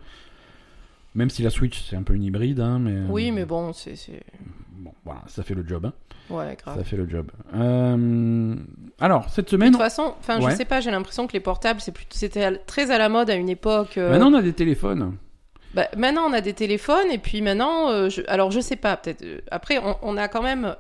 Même 1.14 1.30
si 1.30 1.42
la 1.42 1.50
Switch 1.50 1.82
c'est 1.82 1.96
un 1.96 2.02
peu 2.02 2.14
une 2.14 2.22
hybride, 2.22 2.61
hein, 2.61 2.78
mais 2.78 2.94
Oui, 3.11 3.30
mais 3.32 3.44
bon, 3.44 3.72
c'est. 3.72 3.94
bon, 4.72 4.92
voilà, 5.04 5.22
ça 5.26 5.42
fait 5.42 5.54
le 5.54 5.66
job. 5.66 5.86
hein. 5.86 5.92
Ouais, 6.30 6.56
grave. 6.62 6.76
Ça 6.76 6.84
fait 6.84 6.96
le 6.96 7.09
job. 7.09 7.30
Euh, 7.54 8.54
alors 9.00 9.28
cette 9.30 9.46
De 9.46 9.50
semaine, 9.50 9.70
toute 9.72 9.80
façon, 9.80 10.14
enfin, 10.18 10.40
Ouais. 10.40 10.50
je 10.50 10.56
sais 10.56 10.64
pas, 10.66 10.80
j'ai 10.80 10.90
l'impression 10.90 11.26
que 11.26 11.32
les 11.32 11.40
portables, 11.40 11.80
c'est 11.80 11.92
plutôt, 11.92 12.14
c'était 12.16 12.56
très 12.66 12.90
à 12.90 12.98
la 12.98 13.09
mode 13.09 13.30
à 13.30 13.34
une 13.34 13.48
époque. 13.48 13.96
euh, 13.98 14.11
maintenant 14.11 14.30
on 14.30 14.34
a 14.38 14.42
des 14.42 14.52
téléphones. 14.52 15.16
bah, 15.74 15.88
maintenant, 15.96 16.22
on 16.28 16.32
a 16.32 16.40
des 16.42 16.52
téléphones, 16.54 17.11
et 17.11 17.18
puis 17.18 17.40
maintenant, 17.42 17.90
euh, 17.90 18.09
je- 18.11 18.22
alors 18.28 18.50
je 18.50 18.61
sais 18.61 18.76
pas, 18.76 18.96
peut-être. 18.96 19.22
euh, 19.22 19.40
après, 19.50 19.78
on, 19.78 19.96
on 20.02 20.16
a 20.16 20.28
quand 20.28 20.42
même. 20.42 20.74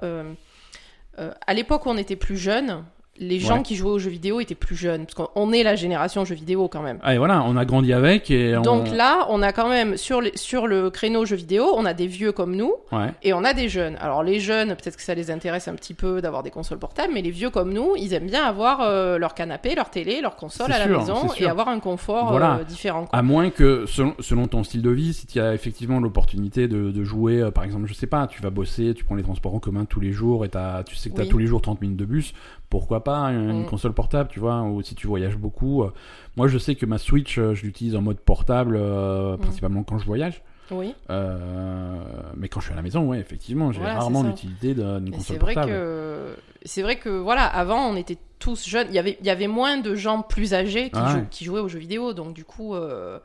Euh, 1.18 1.32
à 1.46 1.54
l'époque 1.54 1.86
où 1.86 1.90
on 1.90 1.96
était 1.96 2.16
plus 2.16 2.36
jeune, 2.36 2.84
les 3.20 3.38
gens 3.40 3.56
Ouais. 3.58 3.62
qui 3.62 3.76
jouaient 3.76 3.90
aux 3.90 3.98
jeux 3.98 4.10
vidéo 4.10 4.40
étaient 4.40 4.54
plus 4.54 4.76
jeunes. 4.76 5.06
Parce 5.06 5.14
qu'on 5.14 5.28
on 5.34 5.52
est 5.52 5.62
la 5.62 5.74
génération 5.76 6.24
jeux 6.24 6.34
vidéo 6.34 6.68
quand 6.68 6.82
même. 6.82 6.98
Ah, 7.02 7.14
et 7.14 7.18
voilà, 7.18 7.42
on 7.44 7.56
a 7.56 7.64
grandi 7.64 7.92
avec 7.92 8.30
et 8.30 8.56
on... 8.56 8.62
Donc 8.62 8.90
là, 8.90 9.26
on 9.30 9.42
a 9.42 9.52
quand 9.52 9.68
même, 9.68 9.96
sur, 9.96 10.20
les- 10.20 10.36
sur 10.36 10.66
le 10.66 10.90
créneau 10.90 11.24
jeux 11.24 11.36
vidéo, 11.36 11.66
on 11.76 11.84
a 11.84 11.94
des 11.94 12.06
vieux 12.06 12.32
comme 12.32 12.54
nous, 12.56 12.72
ouais. 12.92 13.12
et 13.22 13.32
on 13.32 13.44
a 13.44 13.54
des 13.54 13.68
jeunes. 13.68 13.96
Alors 14.00 14.22
les 14.22 14.40
jeunes, 14.40 14.68
peut-être 14.76 14.96
que 14.96 15.02
ça 15.02 15.14
les 15.14 15.30
intéresse 15.30 15.68
un 15.68 15.74
petit 15.74 15.94
peu 15.94 16.20
d'avoir 16.20 16.42
des 16.42 16.50
consoles 16.50 16.78
portables, 16.78 17.12
mais 17.14 17.22
les 17.22 17.30
vieux 17.30 17.50
comme 17.50 17.72
nous, 17.72 17.94
ils 17.96 18.12
aiment 18.14 18.26
bien 18.28 18.44
avoir 18.44 18.80
euh, 18.82 19.18
leur 19.18 19.34
canapé, 19.34 19.74
leur 19.74 19.90
télé, 19.90 20.20
leur 20.20 20.36
console 20.36 20.72
à 20.72 20.78
la 20.78 20.86
maison 20.86 21.28
et 21.38 21.46
avoir 21.46 21.68
un 21.68 21.80
confort 21.80 22.30
Voilà. 22.30 22.58
euh, 22.60 22.64
différent. 22.64 23.06
quoi. 23.06 23.18
À 23.18 23.22
moins 23.22 23.50
que, 23.50 23.84
selon, 23.86 24.14
selon 24.20 24.46
ton 24.46 24.62
style 24.64 24.82
de 24.82 24.90
vie, 24.90 25.12
si 25.12 25.26
tu 25.26 25.40
as 25.40 25.54
effectivement 25.54 25.98
l'opportunité 26.00 26.68
de, 26.68 26.90
de 26.90 27.04
jouer, 27.04 27.40
euh, 27.40 27.50
par 27.50 27.64
exemple, 27.64 27.86
je 27.86 27.94
sais 27.94 28.06
pas, 28.06 28.26
tu 28.26 28.42
vas 28.42 28.50
bosser, 28.50 28.94
tu 28.94 29.04
prends 29.04 29.14
les 29.14 29.22
transports 29.22 29.54
en 29.54 29.58
commun 29.60 29.84
tous 29.84 30.00
les 30.00 30.12
jours 30.12 30.44
et 30.44 30.48
tu 30.86 30.96
sais 30.96 31.10
que 31.10 31.14
tu 31.16 31.20
as 31.20 31.24
Oui. 31.24 31.30
tous 31.30 31.38
les 31.38 31.46
jours 31.46 31.60
30 31.62 31.80
minutes 31.80 31.96
de 31.96 32.04
bus, 32.04 32.32
pourquoi 32.70 33.02
pas 33.04 33.16
une, 33.32 33.48
une 33.50 33.62
Mm. 33.62 33.66
console 33.66 33.92
portable, 33.94 34.28
tu 34.30 34.40
vois, 34.40 34.62
ou 34.62 34.82
si 34.82 34.94
tu 34.94 35.06
voyages 35.06 35.36
beaucoup. 35.36 35.82
euh. 35.84 35.92
Moi, 36.36 36.48
je 36.48 36.58
sais 36.58 36.74
que 36.74 36.84
ma 36.86 36.98
Switch, 36.98 37.38
euh, 37.38 37.54
je 37.54 37.62
l'utilise 37.64 37.96
en 37.96 38.02
mode 38.02 38.18
portable, 38.20 38.76
euh, 38.78 39.36
Mm. 39.36 39.40
principalement 39.40 39.82
quand 39.84 39.98
je 39.98 40.04
voyage. 40.06 40.42
Oui. 40.70 40.94
Euh, 41.08 42.02
mais 42.36 42.48
quand 42.48 42.60
je 42.60 42.66
suis 42.66 42.72
à 42.74 42.76
la 42.76 42.82
maison, 42.82 43.06
ouais, 43.08 43.18
effectivement, 43.18 43.72
j'ai 43.72 43.80
Voilà, 43.80 43.94
rarement 43.98 44.22
l'utilité 44.22 44.74
d'une 44.74 45.10
console 45.10 45.38
portable. 45.38 45.70
que 45.70 46.36
c'est 46.64 46.82
vrai 46.82 46.96
que 46.96 47.08
voilà, 47.08 47.44
avant 47.46 47.88
on 47.88 47.96
était 47.96 48.18
tous 48.38 48.68
jeunes. 48.68 48.86
Il 48.90 48.94
y 48.94 48.98
avait 48.98 49.16
il 49.20 49.26
y 49.26 49.30
avait 49.30 49.46
moins 49.46 49.78
de 49.78 49.94
gens 49.94 50.20
plus 50.22 50.52
âgés 50.54 50.90
qui, 50.90 51.00
jou- 51.00 51.26
qui 51.30 51.44
jouaient 51.46 51.60
aux 51.60 51.68
jeux 51.68 51.78
vidéo, 51.78 52.12
donc 52.12 52.34
du 52.34 52.44
coup, 52.44 52.74
euh, 52.74 53.18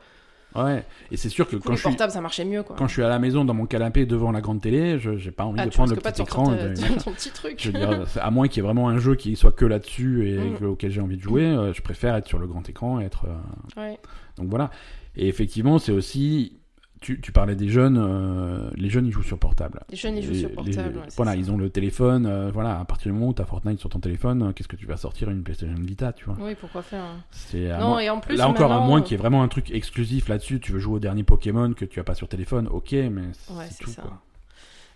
Ouais, 0.56 0.84
et 1.10 1.16
c'est 1.16 1.28
sûr 1.28 1.48
que 1.48 1.56
coup, 1.56 1.62
quand 1.64 1.70
les 1.72 1.76
je, 1.76 1.88
suis, 1.88 1.96
ça 2.10 2.20
marchait 2.20 2.44
mieux 2.44 2.62
quoi. 2.62 2.76
quand 2.76 2.86
je 2.86 2.92
suis 2.92 3.02
à 3.02 3.08
la 3.08 3.18
maison 3.18 3.44
dans 3.44 3.54
mon 3.54 3.66
canapé 3.66 4.06
devant 4.06 4.30
la 4.30 4.40
grande 4.40 4.60
télé, 4.60 4.98
je 5.00 5.16
j'ai 5.16 5.32
pas 5.32 5.44
envie 5.44 5.58
Ah, 5.60 5.66
de 5.66 5.70
prendre 5.70 5.92
le 5.94 6.00
petit 6.00 6.22
écran. 6.22 6.44
ta- 6.54 6.68
de- 6.68 6.74
ton 7.04 7.10
petit 7.12 7.30
truc. 7.30 7.56
Je 7.58 7.70
veux 7.72 7.78
dire, 7.78 8.04
à 8.20 8.30
moins 8.30 8.46
qu'il 8.46 8.58
y 8.62 8.64
ait 8.64 8.68
vraiment 8.68 8.88
un 8.88 8.98
jeu 8.98 9.16
qui 9.16 9.34
soit 9.34 9.50
que 9.52 9.64
là-dessus 9.64 10.28
et 10.28 10.38
Mm. 10.38 10.54
que- 10.58 10.64
auquel 10.64 10.90
j'ai 10.92 11.00
envie 11.00 11.16
de 11.16 11.22
jouer, 11.22 11.44
euh, 11.44 11.72
je 11.72 11.82
préfère 11.82 12.14
être 12.14 12.28
sur 12.28 12.38
le 12.38 12.46
grand 12.46 12.68
écran 12.68 13.00
et 13.00 13.04
être. 13.04 13.26
euh, 13.26 13.80
Ouais. 13.80 13.98
Donc 14.38 14.48
voilà. 14.48 14.70
Et 15.16 15.26
effectivement, 15.28 15.78
c'est 15.78 15.92
aussi. 15.92 16.58
Tu, 17.04 17.20
tu 17.20 17.32
parlais 17.32 17.54
des 17.54 17.68
jeunes, 17.68 17.98
euh, 17.98 18.70
les 18.76 18.88
jeunes 18.88 19.04
ils 19.06 19.12
jouent 19.12 19.22
sur 19.22 19.38
portable. 19.38 19.80
Les 19.90 19.96
jeunes 19.96 20.16
ils 20.16 20.22
jouent 20.22 20.30
Les- 20.32 20.38
sur 20.40 20.48
les- 20.48 20.54
portable. 20.54 20.96
ouais, 20.96 21.02
voilà, 21.18 21.32
ça. 21.32 21.36
ils 21.36 21.52
ont 21.52 21.58
le 21.58 21.68
téléphone. 21.68 22.24
euh, 22.24 22.50
voilà, 22.50 22.80
à 22.80 22.84
partir 22.86 23.12
du 23.12 23.18
moment 23.18 23.28
où 23.30 23.34
tu 23.34 23.42
as 23.42 23.44
Fortnite 23.44 23.78
sur 23.78 23.90
ton 23.90 24.00
téléphone, 24.00 24.42
euh, 24.42 24.52
qu'est-ce 24.52 24.68
que 24.68 24.76
tu 24.76 24.86
vas 24.86 24.96
sortir 24.96 25.28
une 25.28 25.42
PlayStation 25.42 25.74
Vita, 25.78 26.14
tu 26.14 26.24
vois? 26.24 26.36
Oui, 26.40 26.54
pourquoi 26.58 26.80
faire 26.80 27.02
hein. 27.04 27.18
Non, 27.78 27.88
moins- 27.88 27.98
et 28.00 28.08
en 28.08 28.20
plus 28.20 28.36
Là 28.36 28.48
encore, 28.48 28.72
à 28.72 28.80
moins 28.80 29.02
qu'il 29.02 29.12
y 29.12 29.14
ait 29.16 29.18
vraiment 29.18 29.42
un 29.42 29.48
truc 29.48 29.70
exclusif 29.70 30.28
là-dessus, 30.30 30.60
tu 30.60 30.72
veux 30.72 30.78
jouer 30.78 30.94
au 30.94 30.98
dernier 30.98 31.24
Pokémon 31.24 31.74
que 31.74 31.84
tu 31.84 32.00
as 32.00 32.04
pas 32.04 32.14
sur 32.14 32.26
téléphone, 32.26 32.68
ok, 32.70 32.92
mais 32.92 33.20
Ouais, 33.50 33.66
c'est 33.70 33.84
tout. 33.84 33.90
ça. 33.90 34.02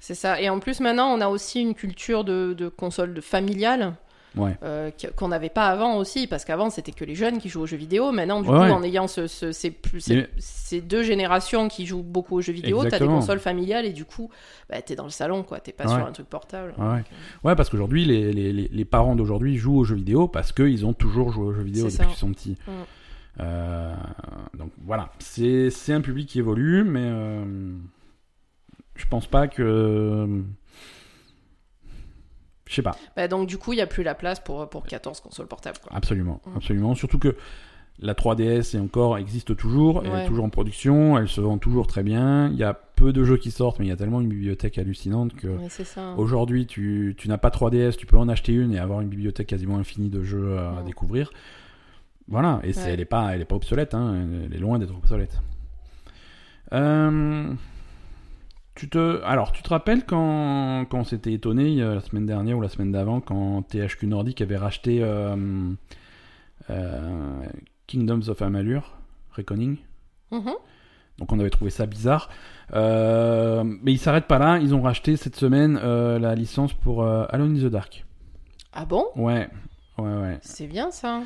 C'est 0.00 0.14
ça. 0.14 0.40
Et 0.40 0.48
en 0.48 0.60
plus, 0.60 0.80
maintenant, 0.80 1.08
on 1.14 1.20
a 1.20 1.28
aussi 1.28 1.60
une 1.60 1.74
culture 1.74 2.24
de, 2.24 2.54
de 2.56 2.68
console 2.68 3.12
de 3.12 3.20
familiale 3.20 3.96
Ouais. 4.36 4.56
euh, 4.62 4.90
qu'on 5.16 5.28
n'avait 5.28 5.48
pas 5.48 5.66
avant 5.68 5.96
aussi, 5.96 6.26
parce 6.26 6.44
qu'avant, 6.44 6.70
c'était 6.70 6.92
que 6.92 7.04
les 7.04 7.14
jeunes 7.14 7.38
qui 7.38 7.48
jouaient 7.48 7.62
aux 7.62 7.66
jeux 7.66 7.76
vidéo. 7.76 8.12
Maintenant, 8.12 8.42
du 8.42 8.48
Ouais, 8.48 8.54
coup, 8.54 8.62
ouais. 8.62 8.70
en 8.70 8.82
ayant 8.82 9.08
ce, 9.08 9.26
ce- 9.26 9.52
ces, 9.52 10.80
deux 10.82 11.02
générations 11.02 11.68
qui 11.68 11.86
jouent 11.86 12.02
beaucoup 12.02 12.36
aux 12.36 12.40
jeux 12.40 12.52
vidéo, 12.52 12.84
t'as 12.84 12.98
des 12.98 13.06
consoles 13.06 13.40
familiales 13.40 13.86
et 13.86 13.92
du 13.92 14.04
coup, 14.04 14.28
bah, 14.68 14.80
t'es 14.82 14.94
dans 14.94 15.04
le 15.04 15.10
salon, 15.10 15.42
quoi. 15.42 15.60
T'es 15.60 15.72
pas 15.72 15.88
sur 15.88 15.96
un 16.06 16.12
truc 16.12 16.28
portable. 16.28 16.74
Ouais, 16.78 16.86
ouais. 16.86 17.04
Ouais, 17.44 17.56
parce 17.56 17.70
qu'aujourd'hui, 17.70 18.04
les, 18.04 18.32
les, 18.32 18.52
les, 18.52 18.68
les 18.70 18.84
parents 18.84 19.16
d'aujourd'hui 19.16 19.56
jouent 19.56 19.78
aux 19.78 19.84
jeux 19.84 19.96
vidéo 19.96 20.28
parce 20.28 20.52
qu'ils 20.52 20.84
ont 20.86 20.92
toujours 20.92 21.32
joué 21.32 21.44
aux 21.46 21.52
jeux 21.52 21.62
vidéo 21.62 21.86
depuis 21.86 22.06
qu'ils 22.06 22.16
sont 22.16 22.32
petits. 22.32 22.56
Mm. 22.66 22.70
Euh, 23.40 23.94
donc 24.58 24.72
voilà, 24.84 25.10
c'est 25.20 25.70
c'est 25.70 25.92
un 25.92 26.00
public 26.00 26.28
qui 26.28 26.38
évolue, 26.40 26.82
mais 26.84 27.04
euh, 27.04 27.44
je 28.96 29.06
pense 29.06 29.26
pas 29.26 29.46
que. 29.48 30.26
Je 32.68 32.74
sais 32.74 32.82
pas, 32.82 32.96
Bah, 33.16 33.26
donc, 33.28 33.48
du 33.48 33.56
coup, 33.58 33.72
il 33.72 33.76
n'y 33.76 33.82
a 33.82 33.86
plus 33.86 34.02
la 34.02 34.14
place 34.14 34.40
pour, 34.40 34.68
pour 34.68 34.84
14 34.86 35.20
consoles 35.20 35.46
portables, 35.48 35.78
quoi. 35.82 35.90
absolument, 35.96 36.40
Mm. 36.46 36.56
absolument. 36.56 36.94
Surtout 36.94 37.18
que 37.18 37.34
la 38.00 38.14
3DS 38.14 38.76
est 38.76 38.78
encore 38.78 39.18
existe 39.18 39.56
toujours, 39.56 40.02
elle 40.04 40.12
Ouais. 40.12 40.22
est 40.24 40.26
toujours 40.28 40.44
en 40.44 40.50
production, 40.50 41.18
elle 41.18 41.26
se 41.28 41.40
vend 41.40 41.58
toujours 41.58 41.86
très 41.88 42.02
bien. 42.04 42.48
Il 42.50 42.56
y 42.56 42.62
a 42.64 42.74
peu 42.74 43.12
de 43.12 43.24
jeux 43.24 43.38
qui 43.38 43.50
sortent, 43.50 43.78
mais 43.80 43.86
il 43.86 43.88
y 43.88 43.92
a 43.92 43.96
tellement 43.96 44.20
une 44.20 44.28
bibliothèque 44.28 44.76
hallucinante 44.78 45.34
que. 45.34 45.48
Aujourd'hui, 46.16 46.66
tu, 46.66 47.14
tu 47.18 47.28
n'as 47.28 47.38
pas 47.38 47.48
3DS, 47.50 47.96
tu 47.96 48.06
peux 48.06 48.18
en 48.18 48.28
acheter 48.28 48.52
une 48.52 48.72
et 48.74 48.78
avoir 48.78 49.00
une 49.00 49.08
bibliothèque 49.08 49.46
quasiment 49.48 49.78
infinie 49.78 50.10
de 50.10 50.22
jeux 50.22 50.58
à 50.58 50.82
découvrir. 50.84 51.32
Voilà, 52.28 52.60
et 52.62 52.72
elle 52.86 52.98
n'est 52.98 53.04
pas, 53.06 53.34
elle 53.34 53.40
est 53.40 53.46
pas 53.46 53.56
obsolète, 53.56 53.94
hein, 53.94 54.14
elle 54.44 54.54
est 54.54 54.60
loin 54.60 54.78
d'être 54.78 54.94
obsolète. 54.94 55.40
Euh, 56.74 57.52
tu 58.78 58.88
te, 58.88 59.20
alors, 59.24 59.50
tu 59.50 59.60
te 59.64 59.68
rappelles 59.70 60.06
quand, 60.06 60.86
quand 60.88 61.00
on 61.00 61.04
s'était 61.04 61.32
étonné 61.32 61.82
euh, 61.82 61.96
la 61.96 62.00
semaine 62.00 62.26
dernière 62.26 62.56
ou 62.56 62.60
la 62.60 62.68
semaine 62.68 62.92
d'avant 62.92 63.20
quand 63.20 63.62
THQ 63.62 64.06
Nordic 64.06 64.40
avait 64.40 64.56
racheté 64.56 65.00
euh, 65.02 65.34
euh, 66.70 67.42
Kingdoms 67.88 68.22
of 68.28 68.40
Amalur, 68.40 68.96
Reckoning? 69.32 69.78
Mhm. 70.30 70.52
donc 71.18 71.32
on 71.32 71.40
avait 71.40 71.50
trouvé 71.50 71.70
ça 71.70 71.86
bizarre. 71.86 72.30
Mais 72.72 73.92
ils 73.92 73.98
s'arrêtent 73.98 74.28
pas 74.28 74.38
là, 74.38 74.58
ils 74.58 74.76
ont 74.76 74.82
racheté 74.82 75.16
cette 75.16 75.34
semaine 75.34 75.74
la 75.74 76.34
licence 76.36 76.72
pour 76.72 77.04
Alone 77.04 77.56
in 77.56 77.68
the 77.68 77.70
Dark. 77.70 78.04
Ah 78.72 78.84
bon? 78.84 79.06
Ouais, 79.16 79.48
ouais, 79.98 80.16
ouais. 80.20 80.38
C'est 80.42 80.68
bien 80.68 80.92
ça. 80.92 81.22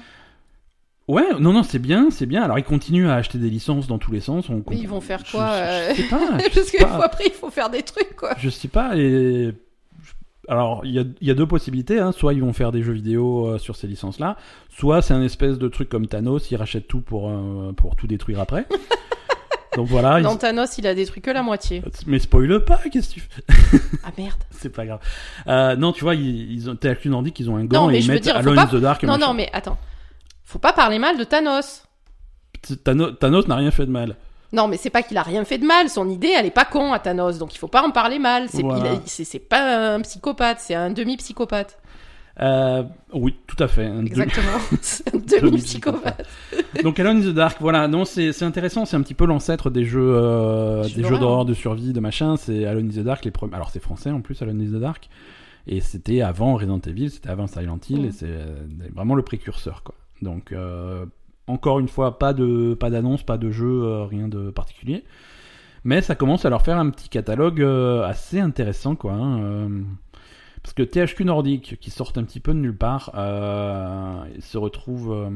Ouais, 1.09 1.25
non, 1.41 1.53
non, 1.53 1.63
c'est 1.65 1.79
bien, 1.81 2.11
c'est 2.11 2.27
bien. 2.27 2.43
Alors 2.43 2.59
ils 2.59 2.65
continuent 2.65 3.09
à 3.09 3.15
acheter 3.15 3.39
des 3.39 3.51
licences 3.51 3.87
dans 3.89 3.99
tous 3.99 4.13
les 4.13 4.21
sens. 4.21 4.49
On 4.49 4.63
Mais 4.71 4.77
ils 4.79 4.89
vont 4.89 5.01
faire 5.01 5.23
quoi, 5.31 5.49
je, 5.57 5.63
euh 5.63 5.95
je 5.95 6.03
sais 6.03 6.09
pas. 6.09 6.21
je 6.39 6.55
Parce 6.55 6.67
sais 6.69 6.79
que 6.79 6.85
pas. 6.85 7.05
après, 7.05 7.25
il 7.27 7.33
faut 7.33 7.51
faire 7.51 7.71
des 7.71 7.83
trucs, 7.83 8.15
quoi. 8.17 8.35
Je 8.39 8.49
sais 8.49 8.69
pas. 8.69 8.97
Et... 8.97 9.53
Alors, 10.49 10.83
il 10.85 10.93
y 10.93 10.99
a, 10.99 11.05
il 11.21 11.27
y 11.29 11.31
a 11.31 11.35
deux 11.35 11.47
possibilités. 11.47 11.99
Hein. 11.99 12.13
Soit 12.13 12.35
ils 12.35 12.41
vont 12.41 12.53
faire 12.53 12.73
des 12.73 12.83
jeux 12.83 12.93
vidéo 12.93 13.47
euh, 13.49 13.59
sur 13.59 13.77
ces 13.77 13.87
licences-là, 13.87 14.37
soit 14.71 15.03
c'est 15.03 15.15
un 15.15 15.23
espèce 15.23 15.59
de 15.59 15.69
truc 15.69 15.89
comme 15.89 16.07
Thanos, 16.07 16.51
ils 16.51 16.57
rachètent 16.57 16.89
tout 16.89 17.01
pour, 17.01 17.29
euh, 17.31 17.73
pour 17.77 17.97
tout 17.97 18.07
détruire 18.07 18.41
après. 18.41 18.67
Donc 19.77 19.87
voilà. 19.89 20.21
ils- 20.21 20.23
Dans 20.25 20.37
Thanos, 20.37 20.77
il 20.79 20.87
a 20.87 20.95
détruit 20.95 21.23
que 21.23 21.31
la 21.31 21.43
moitié. 21.43 21.83
Mais 22.07 22.19
spoil 22.19 22.65
pas, 22.65 22.79
qu'est-ce 22.93 23.09
que 23.09 23.15
tu 23.15 23.21
fais? 23.21 23.43
Ah 24.05 24.11
merde. 24.19 24.37
C'est 24.51 24.69
pas 24.69 24.85
grave. 24.85 25.01
Euh, 25.47 25.77
non, 25.77 25.93
tu 25.93 26.05
vois, 26.05 26.15
ils, 26.15 26.53
ils 26.53 26.69
ont 26.71 26.77
THQ 26.77 27.09
Nordic, 27.09 27.41
ils 27.41 27.49
ont 27.51 27.57
un 27.57 27.65
gant 27.65 27.83
Non, 27.83 27.89
mais 27.89 27.99
et 27.99 28.03
ils 28.03 28.09
mettent 28.09 28.23
dire, 28.23 28.37
Alone 28.37 28.55
pas- 28.55 28.63
in 28.63 28.67
the 28.67 28.77
Dark. 28.77 29.03
Non, 29.05 29.17
non, 29.19 29.33
mais 29.35 29.49
attends. 29.53 29.79
Faut 30.53 30.59
pas 30.59 30.75
parler 30.75 30.99
mal 30.99 31.17
de 31.17 31.25
Thanos. 31.25 31.83
Thanos, 32.85 33.19
Thanos 33.19 33.49
n'a 33.49 33.57
rien 33.57 33.71
fait 33.71 33.87
de 33.87 33.91
mal. 33.91 34.17
Non, 34.53 34.69
mais 34.69 34.77
c'est 34.77 34.91
pas 34.91 35.03
qu'il 35.03 35.17
a 35.17 35.23
rien 35.23 35.47
fait 35.47 35.57
de 35.57 35.65
mal. 35.65 35.89
Son 35.89 36.11
idée, 36.11 36.29
elle 36.39 36.45
est 36.45 36.51
pas 36.51 36.67
con 36.67 36.93
à 36.93 36.99
Thanos, 36.99 37.39
donc 37.39 37.55
il 37.55 37.59
faut 37.59 37.69
pas 37.69 37.83
en 37.83 37.91
parler 37.91 38.19
mal. 38.19 38.49
C'est 38.51 38.61
Voilà. 38.63 38.97
pas 39.49 39.95
un 39.95 40.01
psychopathe, 40.03 40.59
c'est 40.61 40.75
un 40.75 40.91
demi-psychopathe. 40.91 41.79
Euh, 42.41 42.83
oui, 43.15 43.35
tout 43.47 43.57
à 43.63 43.67
fait. 43.67 43.87
Un 43.87 44.05
Exactement. 44.05 44.59
c'est 44.83 45.15
un 45.15 45.19
demi-psychopathe. 45.41 46.27
Donc 46.83 47.01
Alone 47.01 47.19
in 47.19 47.31
the 47.31 47.35
Dark, 47.35 47.57
voilà, 47.61 47.89
non, 47.89 48.05
c'est 48.05 48.43
intéressant, 48.43 48.85
c'est 48.85 48.97
un 48.97 49.03
petit 49.03 49.15
peu 49.15 49.25
l'ancêtre 49.25 49.71
des 49.71 49.85
jeux, 49.87 50.15
euh, 50.17 50.83
des 50.85 51.03
jeux 51.03 51.19
d'horreur. 51.19 51.47
de 51.47 51.55
survie, 51.55 51.95
de 51.95 52.01
machin. 52.01 52.37
C'est 52.37 52.67
Alone 52.67 52.91
in 52.95 53.01
the 53.01 53.05
Dark, 53.05 53.25
les 53.25 53.31
premiers. 53.31 53.55
Alors 53.55 53.71
c'est 53.71 53.81
français 53.83 54.11
en 54.11 54.21
plus, 54.21 54.41
Alone 54.43 54.61
in 54.61 54.67
the 54.79 54.81
Dark, 54.81 55.09
et 55.67 55.81
c'était 55.81 56.21
avant 56.21 56.55
Resident 56.57 56.79
Evil, 56.87 57.11
c'était 57.11 57.31
avant 57.31 57.47
Silent 57.47 57.79
Hill, 57.89 58.01
Mhm. 58.01 58.05
et 58.07 58.13
c'est 58.13 58.27
euh, 58.29 58.55
vraiment 58.95 59.15
le 59.15 59.23
précurseur, 59.23 59.83
quoi. 59.83 59.95
Donc 60.23 60.53
euh, 60.53 61.05
encore 61.47 61.81
une 61.81 61.89
fois, 61.89 62.19
pas 62.19 62.33
de 62.33 62.75
pas 62.75 62.91
d'annonce, 62.91 63.23
pas 63.25 63.39
de 63.39 63.51
jeu, 63.51 63.67
euh, 63.85 64.05
rien 64.05 64.29
de 64.29 64.51
particulier, 64.51 65.05
mais 65.85 66.03
ça 66.03 66.15
commence 66.15 66.45
à 66.45 66.51
leur 66.51 66.63
faire 66.63 66.79
un 66.79 66.91
petit 66.91 67.09
catalogue 67.09 67.61
euh, 67.63 68.05
assez 68.05 68.41
intéressant, 68.41 68.97
quoi. 68.97 69.13
hein, 69.15 69.71
parce 70.63 70.75
que 70.75 70.83
THQ 70.85 71.25
Nordic, 71.25 71.79
qui 71.81 71.91
sortent 71.91 72.19
un 72.19 72.25
petit 72.25 72.41
peu 72.41 72.55
de 72.55 72.59
nulle 72.61 72.77
part, 72.77 73.11
euh, 73.17 74.25
se 74.41 74.59
retrouvent. 74.59 75.13
euh, 75.13 75.31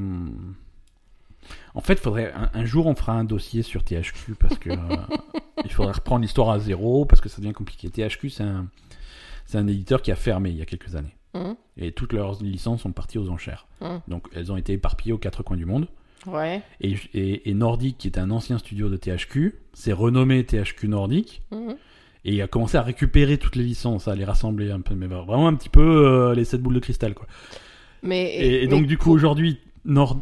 En 1.75 1.81
fait, 1.81 1.99
faudrait 1.99 2.33
un, 2.33 2.51
un 2.55 2.65
jour 2.65 2.87
on 2.87 2.95
fera 2.95 3.13
un 3.13 3.25
dossier 3.25 3.63
sur 3.63 3.85
THQ 3.85 4.35
parce 4.39 4.59
que 4.59 4.71
euh, 4.71 4.77
il 5.65 5.73
faudrait 5.73 5.93
reprendre 5.93 6.23
l'histoire 6.23 6.51
à 6.51 6.59
zéro 6.59 7.05
parce 7.05 7.21
que 7.21 7.29
ça 7.29 7.41
devient 7.41 7.53
compliqué. 7.53 7.91
THQ, 7.91 8.31
c'est 8.31 8.43
un, 8.45 8.67
c'est 9.47 9.59
un 9.59 9.67
éditeur 9.67 10.03
qui 10.03 10.13
a 10.13 10.17
fermé 10.17 10.51
il 10.51 10.57
y 10.57 10.63
a 10.63 10.67
quelques 10.67 10.95
années 10.97 11.16
Mhm. 11.45 11.57
et 11.79 11.93
toutes 11.93 12.13
leurs 12.13 12.43
licences 12.43 12.83
sont 12.83 12.93
parties 12.93 13.19
aux 13.19 13.29
enchères. 13.31 13.67
Mhm. 13.81 14.01
Donc 14.09 14.29
elles 14.35 14.51
ont 14.53 14.57
été 14.57 14.73
éparpillées 14.75 15.13
aux 15.13 15.19
quatre 15.19 15.43
coins 15.43 15.57
du 15.57 15.67
monde. 15.67 15.89
Ouais. 16.27 16.63
Et, 16.81 16.97
et, 17.15 17.49
et 17.51 17.55
Nordic, 17.55 17.99
qui 17.99 18.09
est 18.09 18.19
un 18.19 18.31
ancien 18.31 18.59
studio 18.59 18.89
de 18.89 18.97
THQ, 18.97 19.55
s'est 19.75 19.93
renommé 19.93 20.45
THQ 20.45 20.89
Nordic 20.89 21.43
Mhm. 21.53 21.77
et 22.25 22.35
il 22.35 22.43
a 22.43 22.49
commencé 22.49 22.77
à 22.77 22.83
récupérer 22.83 23.39
toutes 23.39 23.55
les 23.57 23.63
licences, 23.65 24.09
à 24.09 24.15
les 24.17 24.25
rassembler 24.25 24.71
un 24.71 24.81
peu, 24.81 24.95
mais 24.95 25.07
vraiment 25.07 25.47
un 25.49 25.55
petit 25.55 25.69
peu 25.69 25.83
euh, 26.07 26.35
les 26.35 26.45
sept 26.45 26.61
boules 26.63 26.75
de 26.75 26.81
cristal 26.81 27.15
quoi. 27.15 27.27
Mais, 28.03 28.35
Et, 28.35 28.65
et 28.65 28.67
donc 28.67 28.83
mais 28.83 28.87
du 28.87 28.99
coup 28.99 29.13
aujourd'hui 29.13 29.59
Nord 29.85 30.19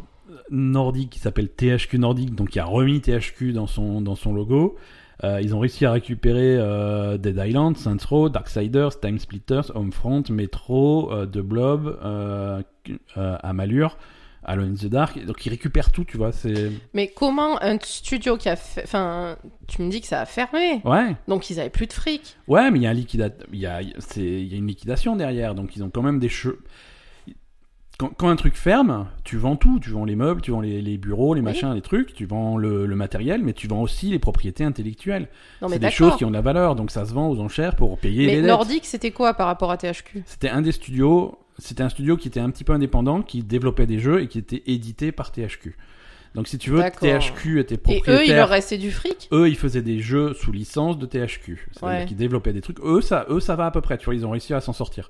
Nordic 0.51 1.09
qui 1.09 1.19
s'appelle 1.19 1.49
THQ 1.49 1.97
Nordic, 1.99 2.35
donc 2.35 2.49
qui 2.49 2.59
a 2.59 2.65
remis 2.65 3.01
THQ 3.01 3.53
dans 3.53 3.67
son 3.67 4.01
dans 4.01 4.15
son 4.15 4.33
logo. 4.33 4.75
Euh, 5.23 5.39
ils 5.41 5.55
ont 5.55 5.59
réussi 5.59 5.85
à 5.85 5.91
récupérer 5.91 6.57
euh, 6.57 7.17
Dead 7.17 7.41
Island, 7.43 7.77
Saints 7.77 7.97
Row, 8.09 8.29
Darksiders, 8.29 8.99
Time 8.99 9.17
Splitters, 9.19 9.71
Homefront, 9.73 10.23
Metro, 10.29 11.11
euh, 11.11 11.25
The 11.25 11.39
Blob, 11.39 11.97
Amalur, 13.15 13.97
Alone 14.43 14.71
in 14.71 14.75
the 14.75 14.89
Dark. 14.89 15.25
Donc 15.25 15.45
ils 15.45 15.49
récupèrent 15.49 15.91
tout, 15.91 16.03
tu 16.03 16.17
vois. 16.17 16.31
C'est 16.31 16.71
Mais 16.93 17.07
comment 17.07 17.61
un 17.63 17.77
studio 17.81 18.37
qui 18.37 18.49
a 18.49 18.55
fait. 18.55 18.83
Enfin, 18.83 19.37
tu 19.67 19.81
me 19.81 19.89
dis 19.89 20.01
que 20.01 20.07
ça 20.07 20.21
a 20.21 20.25
fermé. 20.25 20.81
ouais, 20.83 21.15
Donc 21.27 21.49
ils 21.49 21.59
avaient 21.59 21.69
plus 21.69 21.87
de 21.87 21.93
fric. 21.93 22.37
ouais, 22.47 22.69
mais 22.69 22.79
il 22.79 22.83
y 22.83 22.87
a 22.87 22.91
un 22.91 22.93
liquida... 22.93 23.29
il 23.51 23.59
y 23.59 23.65
a 23.65 23.81
y 23.81 24.55
une 24.55 24.67
liquidation 24.67 25.15
derrière, 25.15 25.55
donc 25.55 25.75
ils 25.75 25.83
ont 25.83 25.89
quand 25.89 26.03
même 26.03 26.19
des 26.19 26.29
che... 26.29 26.49
Quand, 27.97 28.09
quand 28.09 28.27
un 28.27 28.35
truc 28.35 28.55
ferme, 28.55 29.07
tu 29.23 29.37
vends 29.37 29.55
tout. 29.55 29.79
Tu 29.79 29.89
vends 29.91 30.03
les 30.03 30.17
meubles, 30.17 30.41
tu 30.41 30.51
vends 30.51 30.59
les, 30.59 30.81
les 30.81 30.97
bureaux, 30.97 31.33
les 31.33 31.39
Oui. 31.39 31.45
machins, 31.45 31.73
les 31.73 31.81
trucs, 31.81 32.13
tu 32.13 32.25
vends 32.25 32.57
le, 32.57 32.85
le 32.85 32.95
matériel, 32.95 33.41
mais 33.41 33.53
tu 33.53 33.67
vends 33.67 33.81
aussi 33.81 34.09
les 34.09 34.19
propriétés 34.19 34.65
intellectuelles. 34.65 35.29
C'est 35.69 35.79
des 35.79 35.91
choses 35.91 36.17
qui 36.17 36.25
ont 36.25 36.29
de 36.29 36.33
la 36.33 36.41
valeur, 36.41 36.75
donc 36.75 36.91
ça 36.91 37.05
se 37.05 37.13
vend 37.13 37.29
aux 37.29 37.39
enchères 37.39 37.75
pour 37.77 37.97
payer 37.97 38.25
les 38.25 38.35
Mais 38.35 38.41
dettes. 38.41 38.47
Nordic, 38.49 38.85
c'était 38.85 39.11
quoi 39.11 39.33
par 39.33 39.47
rapport 39.47 39.71
à 39.71 39.77
THQ 39.77 40.23
C'était 40.25 40.49
un 40.49 40.61
des 40.61 40.73
studios, 40.73 41.37
c'était 41.57 41.83
un 41.83 41.89
studio 41.89 42.17
qui 42.17 42.27
était 42.27 42.41
un 42.41 42.49
petit 42.49 42.65
peu 42.65 42.73
indépendant, 42.73 43.21
qui 43.21 43.43
développait 43.43 43.87
des 43.87 43.99
jeux 43.99 44.21
et 44.21 44.27
qui 44.27 44.39
était 44.39 44.63
édité 44.65 45.13
par 45.13 45.31
THQ. 45.31 45.77
Donc 46.33 46.49
si 46.49 46.57
tu 46.57 46.71
veux. 46.71 46.81
THQ 46.81 47.61
était 47.61 47.75
Et 47.75 47.77
propriétaire. 47.77 48.19
eux, 48.19 48.23
il 48.27 48.35
leur 48.35 48.49
restait 48.49 48.77
du 48.77 48.91
fric? 48.91 49.29
Eux, 49.31 49.47
ils 49.47 49.55
faisaient 49.55 49.81
des 49.81 50.01
jeux 50.01 50.33
sous 50.33 50.51
licence 50.51 50.99
de 50.99 51.05
THQ. 51.05 51.69
C'est-à-dire 51.71 51.99
Ouais. 51.99 52.05
qu'ils 52.05 52.17
développaient 52.17 52.51
des 52.51 52.59
trucs. 52.59 52.81
Eux, 52.81 52.99
ça, 52.99 53.25
eux, 53.29 53.39
ça 53.39 53.55
va 53.55 53.67
à 53.67 53.71
peu 53.71 53.79
près. 53.79 53.97
Tu 53.97 54.03
vois, 54.03 54.15
ils 54.15 54.25
ont 54.25 54.31
réussi 54.31 54.53
à 54.53 54.59
s'en 54.59 54.73
sortir. 54.73 55.09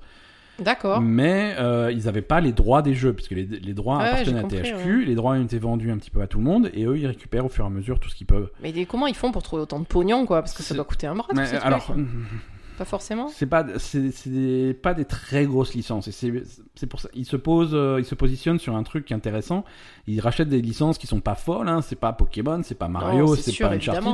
D'accord. 0.58 1.00
Mais 1.00 1.54
euh, 1.58 1.92
ils 1.92 2.04
n'avaient 2.04 2.22
pas 2.22 2.40
les 2.40 2.52
droits 2.52 2.82
des 2.82 2.94
jeux, 2.94 3.12
puisque 3.12 3.32
les, 3.32 3.44
les 3.44 3.74
droits 3.74 3.98
Ouais, 3.98 4.04
appartenaient 4.04 4.38
à 4.38 4.42
compris, 4.42 4.62
THQ. 4.62 5.04
Les 5.04 5.14
droits 5.14 5.32
ont 5.32 5.42
été 5.42 5.58
vendus 5.58 5.90
un 5.90 5.98
petit 5.98 6.10
peu 6.10 6.22
à 6.22 6.26
tout 6.26 6.38
le 6.38 6.44
monde, 6.44 6.70
et 6.74 6.84
eux, 6.84 6.98
ils 6.98 7.06
récupèrent 7.06 7.44
au 7.44 7.48
fur 7.48 7.64
et 7.64 7.68
à 7.68 7.70
mesure 7.70 8.00
tout 8.00 8.08
ce 8.08 8.14
qu'ils 8.14 8.26
peuvent. 8.26 8.50
Mais 8.62 8.72
comment 8.86 9.06
ils 9.06 9.14
font 9.14 9.32
pour 9.32 9.42
trouver 9.42 9.62
autant 9.62 9.80
de 9.80 9.84
pognon, 9.84 10.26
quoi? 10.26 10.40
Parce 10.40 10.54
que 10.54 10.62
ça 10.62 10.74
doit 10.74 10.84
coûter 10.84 11.06
un 11.06 11.14
bras, 11.14 11.28
Mais, 11.34 11.48
alors. 11.62 11.94
Pas 12.78 12.84
forcément. 12.84 13.28
c'est 13.28 13.46
pas, 13.46 13.64
c'est, 13.78 14.76
pas 14.82 14.92
des 14.94 15.04
très 15.04 15.46
grosses 15.46 15.74
licences. 15.74 16.08
Et 16.08 16.12
c'est, 16.12 16.32
c'est 16.74 16.86
pour 16.86 17.00
ça, 17.00 17.08
ils 17.14 17.24
se 17.24 17.36
posent, 17.36 17.74
euh, 17.74 17.96
ils 17.98 18.04
se 18.04 18.14
positionnent 18.14 18.58
sur 18.58 18.76
un 18.76 18.82
truc 18.82 19.10
intéressant. 19.12 19.64
Ils 20.06 20.20
rachètent 20.20 20.48
des 20.48 20.60
licences 20.60 20.98
qui 20.98 21.06
sont 21.06 21.20
pas 21.20 21.34
folles. 21.34 21.68
Hein. 21.68 21.80
C'est 21.82 21.96
pas 21.96 22.12
Pokémon, 22.12 22.60
c'est 22.62 22.74
pas 22.74 22.88
Mario, 22.88 23.26
Non, 23.28 23.34
c'est, 23.34 23.50
sûr, 23.50 23.68
pas 23.68 23.74
Uncharted. 23.74 24.04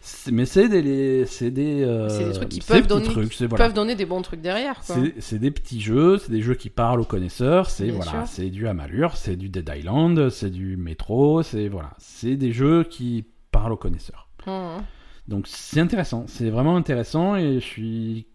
C'est- 0.00 0.30
mais 0.32 0.44
c'est 0.44 0.68
des, 0.68 0.82
les- 0.82 1.26
c'est 1.26 1.50
des, 1.50 1.82
euh, 1.82 2.08
C'est 2.10 2.24
des 2.26 2.32
trucs 2.32 2.48
qui 2.50 2.60
peuvent 2.60 2.86
donner, 2.86 3.04
trucs, 3.06 3.30
qui 3.30 3.46
voilà. 3.46 3.64
peuvent 3.64 3.74
donner 3.74 3.94
des 3.94 4.06
bons 4.06 4.22
trucs 4.22 4.40
derrière, 4.42 4.80
quoi. 4.86 4.96
C'est, 5.18 5.38
des 5.38 5.50
petits 5.50 5.80
jeux, 5.80 6.18
c'est 6.18 6.30
des 6.30 6.42
jeux 6.42 6.54
qui 6.54 6.68
parlent 6.70 7.00
aux 7.00 7.04
connaisseurs, 7.04 7.70
c'est 7.70 7.84
Bien 7.84 7.94
voilà, 7.94 8.10
sûr. 8.10 8.22
c'est 8.26 8.50
du 8.50 8.68
Amalur, 8.68 9.16
c'est 9.16 9.36
du 9.36 9.48
Dead 9.48 9.70
Island, 9.74 10.28
c'est 10.30 10.50
du 10.50 10.76
Metro, 10.76 11.42
c'est 11.42 11.68
voilà, 11.68 11.90
c'est 11.98 12.36
des 12.36 12.52
jeux 12.52 12.84
qui 12.84 13.24
parlent 13.50 13.72
aux 13.72 13.76
connaisseurs. 13.78 14.28
Hum. 14.46 14.82
Donc 15.30 15.46
c'est 15.46 15.80
intéressant, 15.80 16.24
c'est 16.26 16.50
vraiment 16.50 16.76
intéressant 16.76 17.36
et 17.36 17.54
je 17.54 17.64
suis, 17.64 18.26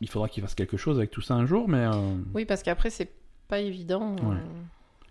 il 0.00 0.08
faudra 0.08 0.28
qu'ils 0.28 0.42
fassent 0.42 0.54
quelque 0.54 0.76
chose 0.78 0.96
avec 0.98 1.10
tout 1.10 1.20
ça 1.20 1.34
un 1.34 1.44
jour, 1.46 1.68
mais 1.68 1.84
euh, 1.84 2.14
Oui, 2.32 2.44
parce 2.46 2.62
qu'après, 2.62 2.88
c'est 2.90 3.10
pas 3.48 3.58
évident 3.60 4.14
euh, 4.22 4.30
Ouais. 4.30 4.36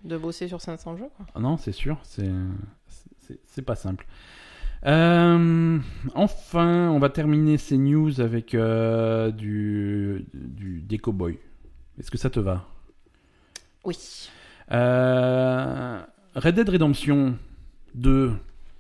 de 0.06 0.18
bosser 0.18 0.48
sur 0.48 0.62
500 0.62 0.96
jeux, 0.98 1.10
quoi. 1.18 1.26
ah 1.36 1.40
non, 1.40 1.58
c'est 1.58 1.72
sûr, 1.74 2.00
c'est, 2.04 2.32
c'est, 3.20 3.40
c'est 3.46 3.62
pas 3.62 3.76
simple. 3.76 4.08
Euh, 4.86 5.80
enfin, 6.16 6.90
on 6.90 7.00
va 7.00 7.10
terminer 7.10 7.58
ces 7.58 7.78
news 7.78 8.20
avec 8.22 8.54
euh, 8.56 9.32
du, 9.32 10.26
du 10.34 10.82
des 10.82 10.98
cowboys. 10.98 11.38
Est-ce 12.00 12.10
que 12.12 12.18
ça 12.18 12.30
te 12.30 12.40
va? 12.40 12.66
Oui. 13.86 14.30
Euh, 14.72 16.02
Red 16.36 16.56
Dead 16.56 16.70
Redemption 16.70 17.38
2, 17.96 18.34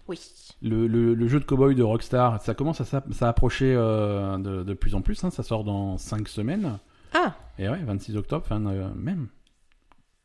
Oui. 0.07 0.20
Le, 0.64 0.88
le- 0.88 1.14
le 1.14 1.28
jeu 1.28 1.39
de 1.39 1.45
cowboy 1.45 1.76
de 1.76 1.84
Rockstar, 1.84 2.41
ça 2.41 2.53
commence 2.53 2.80
à 2.82 2.86
s'app- 2.86 3.11
s'approcher 3.14 3.74
euh, 3.78 4.38
de, 4.38 4.64
de 4.64 4.74
plus 4.74 4.95
en 4.95 5.01
plus. 5.01 5.22
hein, 5.24 5.30
ça 5.30 5.43
sort 5.43 5.64
dans 5.64 5.97
5 5.97 6.28
semaines. 6.28 6.78
Ah, 7.14 7.36
Et 7.59 7.68
ouais, 7.70 7.80
26 7.86 8.16
octobre, 8.18 8.45
fin 8.47 8.66
euh, 8.66 8.88
même. 8.95 9.28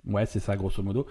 Ouais, 0.06 0.24
c'est 0.26 0.40
ça, 0.40 0.56
grosso 0.56 0.82
modo. 0.82 1.06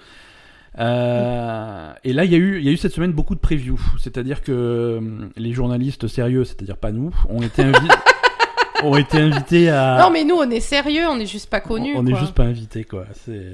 Euh, 0.79 1.93
et 2.03 2.13
là, 2.13 2.23
il 2.25 2.31
y, 2.31 2.35
a 2.35 2.37
eu, 2.37 2.57
il 2.59 2.63
y 2.65 2.69
a 2.69 2.71
eu 2.71 2.77
cette 2.77 2.93
semaine 2.93 3.11
beaucoup 3.11 3.35
de 3.35 3.39
previews. 3.39 3.79
C'est-à-dire 3.99 4.41
que 4.41 5.29
les 5.35 5.53
journalistes 5.53 6.07
sérieux, 6.07 6.43
c'est-à-dire 6.45 6.77
pas 6.77 6.91
nous, 6.91 7.13
ont 7.29 7.41
été, 7.41 7.63
invi- 7.63 7.89
ont 8.83 8.95
été 8.95 9.17
invités 9.19 9.69
à. 9.69 9.99
non, 10.01 10.09
mais 10.11 10.23
nous, 10.23 10.35
on 10.35 10.49
est 10.49 10.59
sérieux, 10.59 11.07
on 11.09 11.19
est 11.19 11.25
juste 11.25 11.49
pas 11.49 11.61
connus. 11.61 11.95
On 11.95 12.03
n'est 12.03 12.15
juste 12.15 12.33
pas 12.35 12.43
invité, 12.43 12.83
quoi. 12.83 13.05
C'est. 13.13 13.53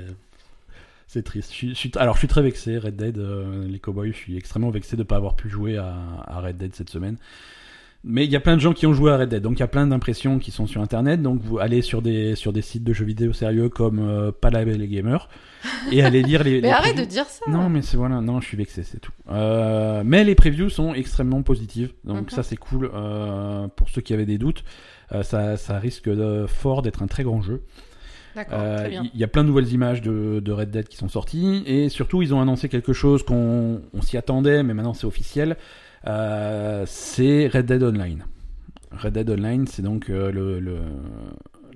C'est 1.14 1.22
triste. 1.24 1.52
Je 1.52 1.56
suis, 1.56 1.70
je 1.70 1.76
suis- 1.76 1.92
alors, 1.98 2.16
je 2.16 2.20
suis 2.20 2.28
très 2.28 2.42
vexé. 2.42 2.78
Red 2.80 2.96
Dead, 2.96 3.18
euh, 3.20 3.68
les 3.68 3.78
Cowboys, 3.80 4.12
je 4.12 4.18
suis 4.18 4.36
extrêmement 4.36 4.72
vexé 4.72 4.96
de 4.96 5.02
ne 5.04 5.08
pas 5.08 5.16
avoir 5.18 5.36
pu 5.36 5.48
jouer 5.48 5.78
à, 5.78 5.94
à 6.26 6.40
Red 6.42 6.58
Dead 6.58 6.74
cette 6.74 6.90
semaine. 6.90 7.18
Mais 8.06 8.26
il 8.26 8.32
y 8.32 8.36
a 8.36 8.40
plein 8.42 8.56
de 8.56 8.62
gens 8.62 8.74
qui 8.74 8.86
ont 8.88 8.94
joué 8.94 9.12
à 9.12 9.18
Red 9.18 9.30
Dead, 9.30 9.42
donc 9.42 9.58
il 9.58 9.60
y 9.62 9.64
a 9.64 9.68
plein 9.68 9.88
d'impressions 9.88 10.38
qui 10.40 10.52
sont 10.52 10.66
sur 10.68 10.82
Internet. 10.82 11.22
Donc 11.22 11.40
vous 11.42 11.60
allez 11.60 11.82
sur 11.82 12.02
des 12.02 12.36
sur 12.36 12.52
des 12.52 12.62
sites 12.64 12.84
de 12.84 12.92
jeux 12.94 13.06
vidéo 13.06 13.32
sérieux 13.32 13.70
comme 13.70 14.00
euh, 14.00 14.32
Palabel 14.32 14.82
et 14.82 14.88
Gamer 14.90 15.30
et 15.92 16.02
allez 16.02 16.22
lire 16.24 16.44
les. 16.44 16.56
Mais 16.62 16.68
les 16.68 16.70
arrête 16.74 16.98
de 16.98 17.06
dire 17.06 17.26
ça. 17.28 17.46
Non, 17.50 17.70
mais 17.70 17.82
c'est 17.82 17.96
voilà, 17.96 18.20
non, 18.20 18.42
je 18.42 18.48
suis 18.48 18.58
vexé, 18.58 18.84
c'est 18.84 19.00
tout. 19.00 19.14
Euh, 19.30 20.02
mais 20.06 20.24
les 20.26 20.36
previews 20.36 20.70
sont 20.70 20.94
extrêmement 20.96 21.44
positives, 21.44 21.94
donc 22.04 22.24
Mhm. 22.24 22.30
ça 22.30 22.44
c'est 22.44 22.58
cool. 22.58 22.90
Euh, 22.94 23.68
pour 23.70 23.88
ceux 23.90 24.02
qui 24.02 24.14
avaient 24.14 24.26
des 24.26 24.38
doutes, 24.40 24.64
ça, 25.22 25.56
ça 25.58 25.78
risque 25.80 26.10
de, 26.10 26.46
fort 26.48 26.82
d'être 26.82 27.04
un 27.04 27.08
très 27.08 27.24
grand 27.24 27.42
jeu. 27.44 27.62
Euh. 28.38 28.90
Il 29.14 29.20
y 29.20 29.24
a 29.24 29.28
plein 29.28 29.44
de 29.44 29.50
nouvelles 29.50 29.72
images 29.72 30.02
de, 30.02 30.40
de 30.40 30.52
Red 30.52 30.72
Dead 30.72 30.88
qui 30.88 30.98
sont 30.98 31.10
sorties 31.10 31.64
et 31.66 31.90
surtout 31.90 32.22
ils 32.22 32.34
ont 32.34 32.42
annoncé 32.42 32.70
quelque 32.70 32.94
chose 32.94 33.24
qu'on 33.24 33.82
on 33.94 34.02
s'y 34.02 34.18
attendait, 34.18 34.64
mais 34.64 34.74
maintenant 34.74 34.94
c'est 34.94 35.06
officiel. 35.08 35.58
Euh, 36.08 36.84
c'est 36.88 37.48
Red 37.48 37.66
Dead 37.66 37.84
Online. 37.84 38.26
Red 38.92 39.14
Dead 39.14 39.30
Online, 39.30 39.68
c'est 39.68 39.82
donc 39.82 40.10
euh, 40.10 40.32
le, 40.32 40.60
le- 40.60 40.80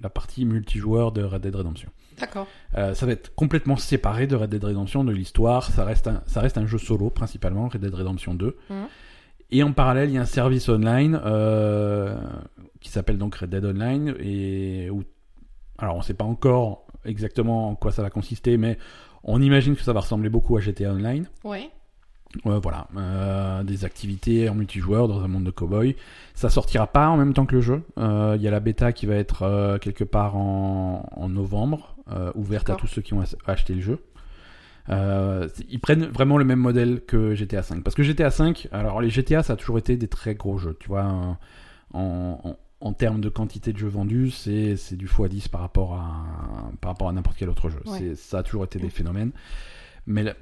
la 0.02 0.10
partie 0.10 0.46
multijoueur 0.46 1.12
de 1.12 1.24
Red 1.24 1.42
Dead 1.42 1.56
Redemption. 1.56 1.90
D'accord. 2.20 2.48
Euh, 2.78 2.94
ça 2.94 3.06
va 3.06 3.12
être 3.14 3.34
complètement 3.36 3.78
séparé 3.78 4.28
de 4.28 4.36
Red 4.36 4.50
Dead 4.50 4.64
Redemption, 4.64 5.04
de 5.04 5.12
l'histoire. 5.12 5.72
Ça 5.72 5.86
reste, 5.86 6.08
un, 6.08 6.22
ça 6.26 6.42
reste 6.42 6.58
un 6.58 6.66
jeu 6.66 6.78
solo 6.78 7.10
principalement, 7.10 7.68
Red 7.68 7.82
Dead 7.82 7.94
Redemption 7.94 8.34
2. 8.34 8.56
Mhm. 8.70 8.76
Et 9.50 9.64
en 9.64 9.72
parallèle, 9.72 10.10
il 10.10 10.16
y 10.16 10.18
a 10.18 10.22
un 10.22 10.26
service 10.26 10.68
online 10.68 11.20
euh, 11.26 12.16
qui 12.82 12.90
s'appelle 12.90 13.18
donc 13.18 13.36
Red 13.36 13.50
Dead 13.50 13.64
Online. 13.66 14.14
Et 14.20 14.90
où, 14.92 15.04
alors, 15.78 15.96
on 15.96 16.00
ne 16.00 16.04
sait 16.04 16.14
pas 16.14 16.26
encore 16.26 16.86
exactement 17.06 17.70
en 17.70 17.76
quoi 17.76 17.92
ça 17.92 18.02
va 18.02 18.10
consister, 18.10 18.58
mais 18.58 18.78
on 19.24 19.42
imagine 19.42 19.76
que 19.76 19.82
ça 19.84 19.94
va 19.94 20.00
ressembler 20.02 20.30
beaucoup 20.30 20.58
à 20.58 20.62
GTA 20.62 20.92
Online. 20.92 21.28
Ouais. 21.44 21.70
Ouais, 22.44 22.60
voilà, 22.62 22.88
euh, 22.98 23.64
des 23.64 23.86
activités 23.86 24.50
en 24.50 24.56
multijoueur 24.56 25.08
dans 25.08 25.22
un 25.22 25.28
monde 25.30 25.46
de 25.46 25.50
cowboy. 25.52 25.96
Ça 26.36 26.50
sortira 26.50 26.86
pas 26.86 27.08
en 27.08 27.16
même 27.18 27.34
temps 27.34 27.46
que 27.46 27.56
le 27.56 27.62
jeu. 27.62 27.84
Euh, 27.98 28.34
Il 28.38 28.42
y 28.42 28.48
a 28.48 28.52
la 28.52 28.60
bêta 28.60 28.92
qui 28.92 29.06
va 29.06 29.16
être 29.16 29.44
euh, 29.44 29.78
quelque 29.78 30.04
part 30.04 30.36
en, 30.36 31.08
en 31.16 31.30
novembre, 31.30 31.96
euh, 32.12 32.32
ouverte 32.36 32.70
à 32.70 32.76
tous 32.76 32.88
ceux 32.88 33.02
qui 33.02 33.14
ont 33.14 33.22
ach- 33.22 33.36
acheté 33.48 33.74
le 33.76 33.82
jeu. 33.82 34.00
Euh, 34.90 35.48
ils 35.70 35.80
prennent 35.80 36.06
vraiment 36.06 36.38
le 36.38 36.46
même 36.46 36.60
modèle 36.60 37.02
que 37.06 37.34
GTA 37.36 37.62
V. 37.62 37.82
Parce 37.84 37.96
que 37.96 38.04
GTA 38.04 38.30
V, 38.30 38.54
alors 38.72 39.02
les 39.02 39.10
GTA, 39.10 39.44
ça 39.44 39.54
a 39.54 39.56
toujours 39.56 39.78
été 39.78 39.98
des 39.98 40.08
très 40.08 40.36
gros 40.36 40.58
jeux. 40.58 40.76
Tu 40.80 40.88
vois, 40.90 41.06
euh, 41.06 41.34
en, 41.94 42.40
en, 42.44 42.56
en 42.80 42.94
termes 42.94 43.22
de 43.22 43.30
quantité 43.30 43.74
de 43.74 43.78
jeux 43.78 43.88
vendus, 43.88 44.32
c'est 44.32 44.96
du 44.96 45.08
x10 45.08 45.50
par 45.50 45.62
rapport 45.62 45.96
à, 45.96 46.72
par 46.80 46.92
rapport 46.92 47.10
à 47.10 47.12
n'importe 47.12 47.38
quel 47.38 47.50
autre 47.50 47.70
jeu. 47.70 47.82
Ouais. 47.86 48.16
Ça 48.16 48.40
a 48.40 48.44
toujours 48.44 48.66
été 48.66 48.80
des 48.80 48.90
phénomènes. 48.90 49.32
Mais 50.06 50.34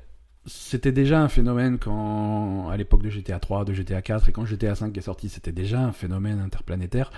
c'était 0.46 0.92
déjà 0.92 1.22
un 1.22 1.28
phénomène 1.28 1.80
quand, 1.80 2.70
à 2.70 2.78
l'époque 2.78 3.04
de 3.04 3.10
GTA 3.10 3.40
3, 3.40 3.66
de 3.66 3.74
GTA 3.74 4.02
4 4.02 4.30
et 4.30 4.32
quand 4.32 4.46
GTA 4.46 4.76
5 4.76 4.96
est 4.98 5.02
sorti, 5.02 5.30
c'était 5.30 5.52
déjà 5.52 5.80
un 5.80 5.92
phénomène 5.92 6.40
interplanétaire. 6.40 7.10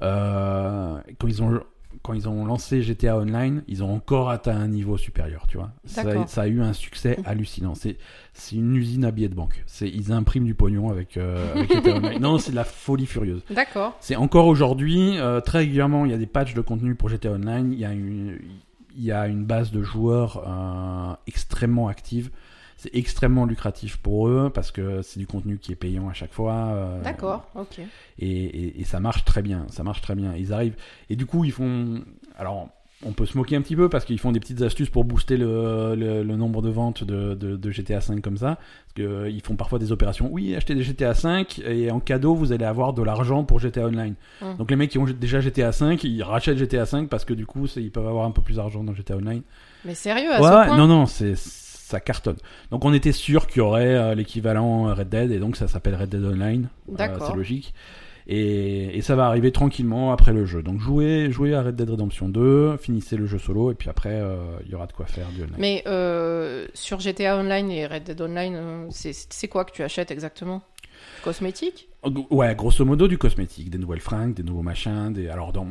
Euh, 0.00 1.00
quand 1.18 1.28
ils 1.28 1.42
ont 1.42 1.62
quand 2.02 2.14
ils 2.14 2.28
ont 2.28 2.44
lancé 2.44 2.82
GTA 2.82 3.18
Online, 3.18 3.62
ils 3.68 3.82
ont 3.84 3.92
encore 3.94 4.30
atteint 4.30 4.56
un 4.56 4.68
niveau 4.68 4.96
supérieur, 4.96 5.46
tu 5.46 5.56
vois. 5.56 5.70
Ça, 5.84 6.02
a 6.42 6.46
eu 6.46 6.60
un 6.60 6.72
succès 6.72 7.18
hallucinant. 7.24 7.74
C'est 7.74 7.96
c'est 8.34 8.56
une 8.56 8.74
usine 8.76 9.04
à 9.04 9.10
billets 9.10 9.28
de 9.28 9.34
banque. 9.34 9.62
C'est 9.66 9.88
ils 9.88 10.12
impriment 10.12 10.46
du 10.46 10.54
pognon 10.54 10.90
avec, 10.90 11.16
euh, 11.16 11.54
avec 11.54 11.72
GTA 11.72 11.96
Online. 11.96 12.20
Non, 12.20 12.38
c'est 12.38 12.50
de 12.50 12.56
la 12.56 12.64
folie 12.64 13.06
furieuse. 13.06 13.42
D'accord. 13.50 13.96
C'est 14.00 14.16
encore 14.16 14.46
aujourd'hui, 14.46 15.18
euh, 15.18 15.40
très 15.40 15.58
régulièrement, 15.58 16.04
il 16.04 16.10
y 16.10 16.14
a 16.14 16.18
des 16.18 16.26
patchs 16.26 16.54
de 16.54 16.60
contenu 16.60 16.94
pour 16.94 17.08
GTA 17.08 17.32
Online. 17.32 17.72
Il 17.72 17.78
y 17.78 17.84
a 17.84 17.92
une, 17.92 18.38
il 18.96 19.04
y 19.04 19.12
a 19.12 19.26
une 19.26 19.44
base 19.44 19.70
de 19.70 19.82
joueurs 19.82 20.44
euh, 20.46 21.14
extrêmement 21.26 21.88
active. 21.88 22.30
C'est 22.82 22.90
extrêmement 22.96 23.44
lucratif 23.46 23.96
pour 23.98 24.26
eux 24.26 24.50
parce 24.52 24.72
que 24.72 25.02
c'est 25.02 25.20
du 25.20 25.26
contenu 25.28 25.58
qui 25.58 25.70
est 25.70 25.76
payant 25.76 26.08
à 26.08 26.14
chaque 26.14 26.32
fois. 26.32 26.52
euh, 26.72 27.00
D'accord. 27.02 27.46
Ok. 27.54 27.78
et, 27.78 27.86
et- 28.18 28.80
et 28.80 28.84
ça 28.84 28.98
marche 28.98 29.24
très 29.24 29.40
bien. 29.40 29.66
Ça 29.68 29.84
marche 29.84 30.00
très 30.00 30.16
bien. 30.16 30.34
Ils 30.36 30.52
arrivent. 30.52 30.74
Et 31.08 31.14
du 31.14 31.24
coup, 31.24 31.44
ils 31.44 31.52
font. 31.52 32.02
Alors, 32.36 32.68
on 33.06 33.12
peut 33.12 33.24
se 33.26 33.36
moquer 33.38 33.54
un 33.54 33.62
petit 33.62 33.76
peu 33.76 33.88
parce 33.88 34.04
qu'ils 34.04 34.18
font 34.18 34.32
des 34.32 34.40
petites 34.40 34.62
astuces 34.62 34.88
pour 34.90 35.04
booster 35.04 35.36
le, 35.36 35.94
le- 35.94 36.24
le 36.24 36.36
nombre 36.36 36.60
de 36.60 36.70
ventes 36.70 37.04
de, 37.04 37.34
de- 37.34 37.56
de 37.56 37.70
GTA 37.70 38.00
5 38.00 38.20
comme 38.20 38.36
ça. 38.36 38.56
Parce 38.56 38.94
qu'ils 39.28 39.40
font 39.44 39.54
parfois 39.54 39.78
des 39.78 39.92
opérations. 39.92 40.28
Oui, 40.32 40.56
achetez 40.56 40.74
des 40.74 40.82
GTA 40.82 41.14
5 41.14 41.60
et 41.64 41.88
en 41.92 42.00
cadeau, 42.00 42.34
vous 42.34 42.50
allez 42.52 42.64
avoir 42.64 42.94
de 42.94 43.02
l'argent 43.04 43.44
pour 43.44 43.60
GTA 43.60 43.86
Online. 43.86 44.14
Mm. 44.40 44.56
Donc, 44.58 44.70
les 44.70 44.76
mecs 44.76 44.90
qui 44.90 44.98
ont 44.98 45.04
déjà 45.04 45.40
GTA 45.40 45.70
5, 45.70 46.02
ils 46.02 46.22
rachètent 46.24 46.58
GTA 46.58 46.84
5 46.84 47.08
parce 47.08 47.24
que 47.24 47.34
du 47.34 47.46
coup, 47.46 47.66
ils 47.76 47.92
peuvent 47.92 48.08
avoir 48.08 48.24
un 48.26 48.32
peu 48.32 48.42
plus 48.42 48.56
d'argent 48.56 48.82
dans 48.82 48.92
GTA 48.92 49.16
Online. 49.18 49.42
Mais 49.84 49.94
sérieux, 49.94 50.32
à 50.32 50.40
Ouais, 50.40 50.48
ce 50.48 50.66
point 50.68 50.76
non, 50.76 50.86
non, 50.88 51.06
c'est 51.06 51.34
ça 51.92 52.00
cartonne. 52.00 52.36
Donc 52.70 52.84
on 52.84 52.92
était 52.92 53.12
sûr 53.12 53.46
qu'il 53.46 53.58
y 53.58 53.60
aurait 53.60 53.94
euh, 53.94 54.14
l'équivalent 54.14 54.94
Red 54.94 55.08
Dead 55.08 55.30
et 55.30 55.38
donc 55.38 55.56
ça 55.56 55.68
s'appelle 55.68 55.94
Red 55.94 56.08
Dead 56.08 56.24
Online. 56.24 56.68
Euh, 56.90 56.96
D'accord. 56.96 57.28
c'est 57.28 57.36
logique. 57.36 57.74
Et, 58.26 58.96
et 58.96 59.02
ça 59.02 59.16
va 59.16 59.26
arriver 59.26 59.50
tranquillement 59.50 60.12
après 60.12 60.32
le 60.32 60.44
jeu. 60.44 60.62
Donc 60.62 60.80
jouez, 60.80 61.30
jouez 61.30 61.54
à 61.54 61.62
Red 61.62 61.76
Dead 61.76 61.90
Redemption 61.90 62.28
2, 62.28 62.76
finissez 62.76 63.16
le 63.16 63.26
jeu 63.26 63.38
solo 63.38 63.72
et 63.72 63.74
puis 63.74 63.88
après 63.88 64.12
euh, 64.12 64.36
il 64.64 64.70
y 64.70 64.74
aura 64.74 64.86
de 64.86 64.92
quoi 64.92 65.06
faire 65.06 65.28
du 65.30 65.42
online. 65.42 65.56
Mais 65.58 65.82
euh, 65.86 66.66
sur 66.74 67.00
GTA 67.00 67.38
Online 67.38 67.70
et 67.70 67.86
Red 67.86 68.04
Dead 68.04 68.20
Online, 68.20 68.54
euh, 68.54 68.86
c'est 68.90 69.12
c'est 69.12 69.48
quoi 69.48 69.64
que 69.64 69.72
tu 69.72 69.82
achètes 69.82 70.10
exactement? 70.10 70.62
Cosmétiques 71.24 71.88
Ouais, 72.30 72.52
grosso 72.56 72.84
modo 72.84 73.06
du 73.06 73.16
cosmétique, 73.16 73.70
des 73.70 73.78
nouvelles 73.78 74.00
fringues, 74.00 74.34
des 74.34 74.42
nouveaux 74.42 74.62
machins, 74.62 75.12
des 75.12 75.28
alors 75.28 75.52
dans 75.52 75.66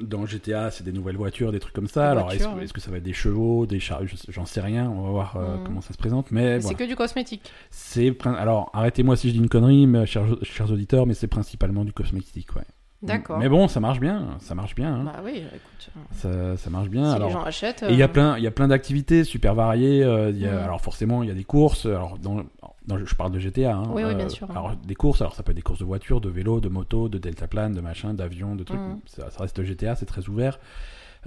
dans 0.00 0.24
GTA 0.24 0.70
c'est 0.70 0.84
des 0.84 0.92
nouvelles 0.92 1.16
voitures, 1.16 1.50
des 1.50 1.58
trucs 1.58 1.74
comme 1.74 1.88
ça. 1.88 2.02
Des 2.04 2.10
alors 2.12 2.32
est-ce 2.32 2.72
que 2.72 2.80
ça 2.80 2.92
va 2.92 2.98
être 2.98 3.02
des 3.02 3.12
chevaux, 3.12 3.66
des 3.66 3.80
chars, 3.80 4.06
je- 4.06 4.14
j'en 4.28 4.46
sais 4.46 4.60
rien. 4.60 4.88
On 4.88 5.02
va 5.02 5.10
voir 5.10 5.36
euh, 5.36 5.56
Mhm. 5.56 5.64
comment 5.64 5.80
ça 5.80 5.92
se 5.92 5.98
présente. 5.98 6.30
Mais 6.30 6.42
Mais 6.42 6.58
voilà. 6.58 6.78
C'est 6.78 6.84
que 6.84 6.88
du 6.88 6.94
cosmétique. 6.94 7.50
C'est 7.70 8.14
alors 8.24 8.70
arrêtez-moi 8.72 9.16
si 9.16 9.28
je 9.28 9.32
dis 9.34 9.40
une 9.40 9.48
connerie, 9.48 9.88
mais, 9.88 10.06
chers, 10.06 10.26
chers 10.44 10.70
auditeurs, 10.70 11.06
mais 11.06 11.14
c'est 11.14 11.26
principalement 11.26 11.84
du 11.84 11.92
cosmétique, 11.92 12.54
ouais. 12.54 12.62
D'accord. 13.02 13.38
Mais 13.38 13.48
bon, 13.50 13.68
ça 13.68 13.80
marche 13.80 14.00
bien, 14.00 14.36
ça 14.40 14.54
marche 14.54 14.74
bien, 14.74 14.94
hein. 14.94 15.04
Bah 15.04 15.20
oui, 15.22 15.32
écoute. 15.54 15.90
euh, 16.24 16.56
ça, 16.56 16.62
ça 16.64 16.70
marche 16.70 16.88
bien. 16.88 17.10
si 17.10 17.16
alors, 17.16 17.28
les 17.28 17.34
gens 17.34 17.42
achètent. 17.42 17.82
et 17.82 17.90
il 17.92 17.96
y 17.98 18.02
a 18.02 18.06
euh, 18.06 18.08
plein, 18.08 18.38
il 18.38 18.44
y 18.44 18.46
a 18.46 18.50
plein 18.50 18.68
d'activités 18.68 19.24
super 19.24 19.54
variées. 19.54 20.02
euh, 20.02 20.30
il 20.30 20.38
y 20.38 20.46
a- 20.46 20.52
Mhm. 20.52 20.58
Alors 20.64 20.80
forcément, 20.80 21.22
il 21.22 21.28
y 21.28 21.32
a 21.32 21.34
des 21.34 21.44
courses. 21.44 21.84
Alors 21.84 22.16
dans, 22.18 22.44
dans- 22.86 22.96
je 23.04 23.14
parle 23.14 23.32
de 23.32 23.38
GTA. 23.38 23.74
Hein, 23.76 23.82
Oui, 23.90 24.04
oui, 24.06 24.14
bien 24.14 24.30
sûr. 24.30 24.50
Alors 24.50 24.74
des 24.76 24.94
courses, 24.94 25.20
alors 25.20 25.34
ça 25.34 25.42
peut 25.42 25.50
être 25.50 25.56
des 25.56 25.62
courses 25.62 25.80
de 25.80 25.84
voitures, 25.84 26.22
de 26.22 26.30
vélos, 26.30 26.60
de 26.60 26.70
motos, 26.70 27.10
de 27.10 27.18
deltaplane, 27.18 27.74
de 27.74 27.80
machin, 27.82 28.14
d'avions, 28.14 28.54
de 28.56 28.64
trucs. 28.64 28.80
Mhm. 28.80 29.00
Ça, 29.06 29.28
ça 29.30 29.42
reste 29.42 29.62
GTA, 29.62 29.96
c'est 29.96 30.06
très 30.06 30.26
ouvert. 30.30 30.58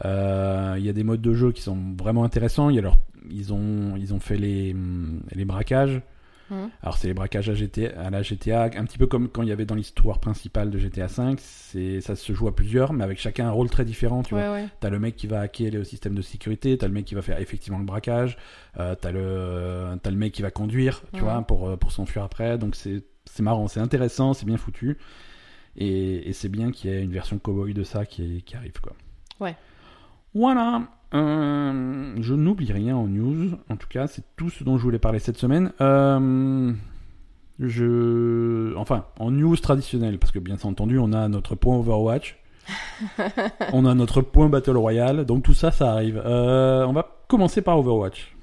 Euh, 0.06 0.76
Il 0.80 0.86
y 0.86 0.90
a 0.90 0.94
des 0.94 1.04
modes 1.04 1.22
de 1.22 1.34
jeu 1.34 1.52
qui 1.52 1.62
sont 1.62 1.78
vraiment 2.00 2.24
intéressants. 2.24 2.70
Il 2.72 2.76
y 2.76 2.80
a 2.80 2.82
leur, 2.82 2.98
ils 3.30 3.54
ont, 3.54 3.96
ils 3.98 4.14
ont 4.16 4.20
fait 4.20 4.38
les, 4.38 4.76
les 5.34 5.46
braquages. 5.46 6.02
Mhm. 6.50 6.70
Alors 6.82 6.98
c'est 6.98 7.08
les 7.08 7.14
braquages 7.14 7.50
à, 7.50 7.54
GTA, 7.54 7.90
à 8.00 8.10
la 8.10 8.22
GTA, 8.22 8.64
un 8.64 8.86
petit 8.86 8.98
peu 8.98 9.08
comme 9.08 9.30
quand 9.30 9.44
il 9.44 9.50
y 9.50 9.52
avait 9.52 9.66
dans 9.66 9.76
l'histoire 9.76 10.20
principale 10.20 10.70
de 10.70 10.78
GTA 10.78 11.08
V. 11.08 11.36
C'est, 11.38 12.02
ça 12.02 12.16
se 12.16 12.34
joue 12.34 12.48
à 12.48 12.56
plusieurs, 12.56 12.94
mais 12.94 13.04
avec 13.04 13.20
chacun 13.20 13.48
un 13.48 13.52
rôle 13.52 13.70
très 13.70 13.86
différent. 13.86 14.24
Tu 14.24 14.34
vois. 14.34 14.44
Ouais, 14.44 14.64
ouais. 14.64 14.68
T'as 14.80 14.90
le 14.90 15.00
mec 15.00 15.16
qui 15.16 15.28
va 15.28 15.42
hacker 15.42 15.72
le 15.72 15.84
système 15.84 16.16
de 16.16 16.22
sécurité, 16.22 16.78
t'as 16.78 16.88
le 16.88 16.94
mec 16.94 17.06
qui 17.06 17.16
va 17.16 17.22
faire 17.22 17.40
effectivement 17.40 17.80
le 17.80 17.86
braquage, 17.86 18.38
euh, 18.80 18.96
t'as 18.96 19.12
le 19.12 20.18
mec 20.18 20.34
qui 20.34 20.42
va 20.42 20.52
conduire, 20.52 21.04
tu 21.14 21.22
vois, 21.22 21.42
pour 21.42 21.70
euh, 21.70 21.76
pour 21.78 21.92
s'enfuir 21.92 22.24
après. 22.24 22.58
Donc 22.58 22.76
c'est 22.76 23.04
c'est 23.26 23.44
marrant, 23.44 23.68
c'est 23.68 23.82
intéressant, 23.82 24.34
c'est 24.34 24.46
bien 24.46 24.58
foutu, 24.58 24.98
et, 25.76 26.30
et 26.30 26.34
c'est 26.34 26.50
bien 26.50 26.72
qu'il 26.72 26.90
y 26.90 26.94
ait 26.94 27.04
une 27.04 27.12
version 27.12 27.38
cowboy 27.40 27.74
de 27.74 27.84
ça 27.84 28.06
qui, 28.06 28.42
qui 28.44 28.56
arrive 28.56 28.80
quoi. 28.82 28.94
Ouais. 29.40 29.56
Voilà. 30.34 30.84
Euh, 31.14 32.16
je 32.20 32.34
n'oublie 32.34 32.72
rien 32.72 32.96
en 32.96 33.08
news. 33.08 33.58
En 33.70 33.76
tout 33.76 33.88
cas, 33.88 34.08
c'est 34.08 34.24
tout 34.36 34.50
ce 34.50 34.64
dont 34.64 34.78
je 34.78 34.84
voulais 34.84 35.00
parler 35.00 35.20
cette 35.20 35.38
semaine. 35.38 35.72
Euh, 35.82 36.74
je, 37.60 38.76
enfin, 38.76 39.06
en 39.20 39.32
news 39.32 39.56
traditionnelle, 39.58 40.20
parce 40.20 40.32
que 40.32 40.40
bien 40.40 40.58
entendu, 40.64 41.00
on 41.00 41.14
a 41.14 41.28
notre 41.28 41.56
point 41.56 41.78
Overwatch. 41.78 42.38
on 43.74 43.86
a 43.86 43.96
notre 43.96 44.22
point 44.22 44.50
Battle 44.50 44.78
Royale, 44.78 45.26
donc 45.26 45.44
tout 45.44 45.54
ça, 45.54 45.72
ça 45.72 45.92
arrive. 45.92 46.22
Euh, 46.26 46.86
on 46.86 46.94
va 46.94 47.08
commencer 47.28 47.62
par 47.62 47.80
Overwatch. 47.80 48.38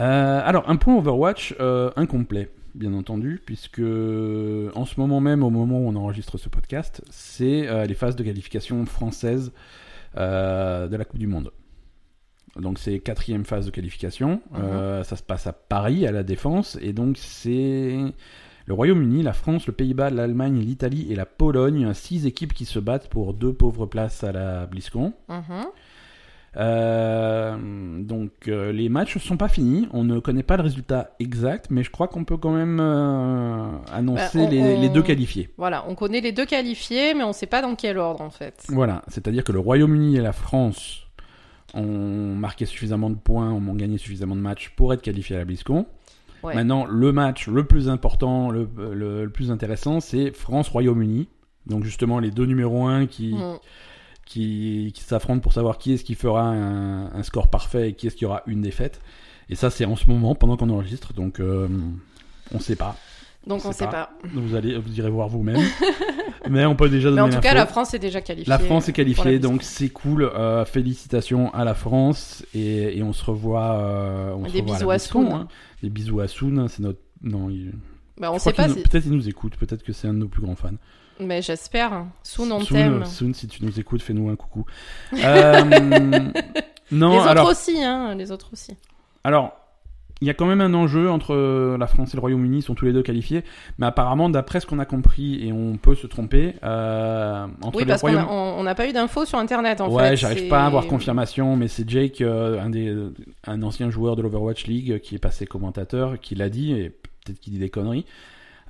Euh, 0.00 0.40
alors, 0.44 0.68
un 0.68 0.76
point 0.76 0.96
Overwatch 0.96 1.54
euh, 1.60 1.90
incomplet, 1.96 2.50
bien 2.74 2.92
entendu, 2.94 3.40
puisque 3.44 3.80
en 3.80 4.84
ce 4.84 5.00
moment 5.00 5.20
même, 5.20 5.42
au 5.42 5.50
moment 5.50 5.80
où 5.80 5.88
on 5.88 5.96
enregistre 5.96 6.38
ce 6.38 6.48
podcast, 6.48 7.02
c'est 7.10 7.68
euh, 7.68 7.84
les 7.86 7.94
phases 7.94 8.16
de 8.16 8.22
qualification 8.22 8.84
françaises 8.86 9.52
euh, 10.16 10.88
de 10.88 10.96
la 10.96 11.04
Coupe 11.04 11.18
du 11.18 11.26
Monde. 11.26 11.52
Donc 12.56 12.78
c'est 12.78 12.98
quatrième 12.98 13.44
phase 13.44 13.66
de 13.66 13.70
qualification. 13.70 14.40
Euh, 14.54 15.04
ça 15.04 15.16
se 15.16 15.22
passe 15.22 15.46
à 15.46 15.52
Paris, 15.52 16.06
à 16.06 16.12
la 16.12 16.22
Défense, 16.22 16.76
et 16.80 16.92
donc 16.92 17.16
c'est 17.16 17.96
le 18.66 18.74
Royaume-Uni, 18.74 19.22
la 19.22 19.32
France, 19.32 19.66
le 19.66 19.72
Pays-Bas, 19.72 20.10
l'Allemagne, 20.10 20.58
l'Italie 20.58 21.06
et 21.10 21.14
la 21.14 21.26
Pologne, 21.26 21.92
six 21.94 22.26
équipes 22.26 22.52
qui 22.52 22.64
se 22.64 22.78
battent 22.78 23.08
pour 23.08 23.34
deux 23.34 23.52
pauvres 23.52 23.86
places 23.86 24.24
à 24.24 24.32
la 24.32 24.66
BlizzCon. 24.66 25.12
Mhm. 25.28 25.66
Euh, 26.56 27.56
donc 28.02 28.32
euh, 28.48 28.72
les 28.72 28.88
matchs 28.88 29.14
ne 29.16 29.20
sont 29.20 29.36
pas 29.36 29.48
finis, 29.48 29.88
on 29.92 30.02
ne 30.04 30.18
connaît 30.18 30.42
pas 30.42 30.56
le 30.56 30.62
résultat 30.62 31.10
exact, 31.20 31.66
mais 31.70 31.82
je 31.84 31.90
crois 31.90 32.08
qu'on 32.08 32.24
peut 32.24 32.36
quand 32.36 32.52
même 32.52 32.78
euh, 32.80 33.66
annoncer 33.92 34.38
Bah, 34.38 34.44
on- 34.46 34.50
les, 34.50 34.60
on- 34.60 34.80
les 34.80 34.88
deux 34.88 35.02
qualifiés. 35.02 35.50
Voilà, 35.58 35.84
on 35.88 35.94
connaît 35.94 36.20
les 36.20 36.32
deux 36.32 36.46
qualifiés, 36.46 37.14
mais 37.14 37.22
on 37.24 37.32
sait 37.32 37.46
pas 37.46 37.62
dans 37.62 37.74
quel 37.76 37.98
ordre 37.98 38.20
en 38.22 38.30
fait. 38.30 38.64
Voilà, 38.68 39.02
c'est-à-dire 39.08 39.44
que 39.44 39.52
le 39.52 39.60
Royaume-Uni 39.60 40.16
et 40.16 40.20
la 40.20 40.32
France 40.32 41.06
ont 41.74 42.34
marqué 42.34 42.66
suffisamment 42.66 43.10
de 43.10 43.14
points, 43.16 43.50
ont 43.50 43.74
gagné 43.74 43.96
suffisamment 43.98 44.34
de 44.34 44.40
matchs 44.40 44.72
pour 44.76 44.92
être 44.92 45.02
qualifiés 45.02 45.36
à 45.36 45.38
la 45.38 45.44
BlizzCon. 45.44 45.86
Ouais. 46.42 46.54
Maintenant, 46.54 46.86
le 46.86 47.12
match 47.12 47.46
le 47.48 47.64
plus 47.64 47.88
important, 47.88 48.50
le, 48.50 48.68
le- 48.92 49.24
le 49.24 49.30
plus 49.30 49.50
intéressant, 49.50 50.00
c'est 50.00 50.32
France-Royaume-Uni. 50.32 51.28
Donc 51.66 51.84
justement 51.84 52.18
les 52.18 52.30
deux 52.30 52.46
numéros 52.46 52.86
1 52.86 53.06
qui, 53.06 53.34
Mm. 53.34 53.58
Qui, 54.30 54.92
qui 54.94 55.02
s'affrontent 55.02 55.40
pour 55.40 55.52
savoir 55.52 55.76
qui 55.78 55.92
est-ce 55.94 56.04
qui 56.04 56.14
fera 56.14 56.42
un, 56.42 57.06
un 57.12 57.22
score 57.24 57.48
parfait 57.48 57.90
et 57.90 57.92
qui 57.94 58.06
est-ce 58.06 58.14
qui 58.16 58.24
aura 58.26 58.42
une 58.46 58.62
défaite. 58.62 59.00
Et 59.48 59.56
ça, 59.56 59.70
c'est 59.70 59.84
en 59.84 59.96
ce 59.96 60.06
moment, 60.06 60.36
pendant 60.36 60.56
qu'on 60.56 60.70
enregistre, 60.70 61.12
donc 61.12 61.40
euh, 61.40 61.66
on 62.54 62.60
sait 62.60 62.76
pas. 62.76 62.96
Donc 63.46 63.64
on 63.64 63.72
sait 63.72 63.78
sait 63.78 63.84
pas. 63.86 63.90
pas. 63.90 64.28
Vous 64.34 64.54
allez, 64.54 64.78
vous 64.78 64.96
irez 64.98 65.10
voir 65.10 65.28
vous-même. 65.28 65.60
Mais 66.48 66.64
on 66.66 66.76
peut 66.76 66.88
déjà 66.88 67.10
Mais 67.10 67.16
donner 67.16 67.34
en 67.34 67.36
tout 67.36 67.42
cas, 67.42 67.54
la 67.54 67.66
France 67.66 67.92
est 67.94 67.98
déjà 67.98 68.20
qualifiée. 68.20 68.48
La 68.48 68.58
France 68.58 68.84
est 68.88 68.92
la 68.92 68.96
qualifiée, 68.96 69.38
donc 69.38 69.62
c'est 69.62 69.88
cool. 69.88 70.22
Euh, 70.24 70.64
félicitations 70.64 71.52
à 71.52 71.64
la 71.64 71.74
France 71.74 72.44
et, 72.54 72.96
et 72.98 73.02
on 73.02 73.12
se 73.12 73.24
revoit. 73.24 73.72
euh, 73.78 74.32
on 74.36 74.46
se 74.46 74.52
Des 74.52 74.60
revoit 74.60 74.74
bisous 74.76 74.88
la 74.88 74.94
à 74.94 74.96
BlizzCon, 74.98 75.22
Soun. 75.26 75.32
hein. 75.32 75.48
Des 75.82 75.90
bisous 75.90 76.20
à 76.20 76.28
Soun, 76.28 76.68
c'est 76.68 76.80
notre. 76.82 77.00
Non, 77.22 77.50
il... 77.50 77.72
Bah, 78.18 78.30
on 78.32 78.38
sait 78.38 78.52
pas. 78.52 78.64
qu'il 78.66 78.76
nous- 78.76 78.82
Peut-être 78.82 79.06
il 79.06 79.12
nous 79.12 79.28
écoute, 79.28 79.56
peut-être 79.56 79.82
que 79.82 79.92
c'est 79.92 80.06
un 80.08 80.14
de 80.14 80.18
nos 80.18 80.28
plus 80.28 80.42
grands 80.42 80.54
fans. 80.54 80.70
Mais 81.20 81.42
j'espère. 81.42 82.06
Soon, 82.22 82.50
on 82.50 82.64
t'aime. 82.64 83.04
Soun, 83.04 83.34
si 83.34 83.46
tu 83.46 83.64
nous 83.64 83.78
écoutes, 83.78 84.02
fais-nous 84.02 84.28
un 84.30 84.36
coucou. 84.36 84.64
Euh, 85.12 85.62
non, 86.92 87.10
Les 87.10 87.18
autres 87.18 87.28
alors, 87.28 87.48
aussi, 87.48 87.82
hein. 87.82 88.14
Les 88.14 88.32
autres 88.32 88.50
aussi. 88.52 88.76
alors, 89.22 89.52
il 90.22 90.26
y 90.26 90.30
a 90.30 90.34
quand 90.34 90.46
même 90.46 90.60
un 90.60 90.74
enjeu 90.74 91.10
entre 91.10 91.34
euh, 91.34 91.78
la 91.78 91.86
France 91.86 92.12
et 92.12 92.16
le 92.16 92.20
Royaume-Uni, 92.20 92.58
ils 92.58 92.62
sont 92.62 92.74
tous 92.74 92.84
les 92.84 92.92
deux 92.92 93.02
qualifiés, 93.02 93.42
mais 93.78 93.86
apparemment, 93.86 94.28
d'après 94.28 94.60
ce 94.60 94.66
qu'on 94.66 94.78
a 94.78 94.84
compris, 94.84 95.46
et 95.46 95.52
on 95.52 95.78
peut 95.78 95.94
se 95.94 96.06
tromper, 96.06 96.56
euh, 96.62 97.46
entre 97.62 97.78
Oui, 97.78 97.84
parce 97.86 98.02
qu'on 98.02 98.08
Royaume... 98.08 98.64
n'a 98.64 98.74
pas 98.74 98.86
eu 98.86 98.92
d'infos 98.92 99.24
sur 99.24 99.38
Internet, 99.38 99.80
en 99.80 99.88
fait. 99.88 99.94
ouais, 99.94 100.16
j'arrive 100.16 100.48
pas 100.48 100.64
à 100.64 100.66
avoir 100.66 100.86
confirmation, 100.86 101.56
mais 101.56 101.68
c'est 101.68 101.88
Jake, 101.88 102.20
euh, 102.20 102.60
un 102.60 102.68
des, 102.68 102.94
un 103.46 103.62
ancien 103.62 103.88
joueur 103.88 104.14
de 104.14 104.22
l'Overwatch 104.22 104.66
League, 104.66 105.00
qui 105.00 105.14
est 105.14 105.18
passé 105.18 105.46
commentateur, 105.46 106.20
qui 106.20 106.34
l'a 106.34 106.50
dit, 106.50 106.72
et 106.72 106.90
peut-être 106.90 107.40
qu'il 107.40 107.54
dit 107.54 107.58
des 107.58 107.70
conneries. 107.70 108.04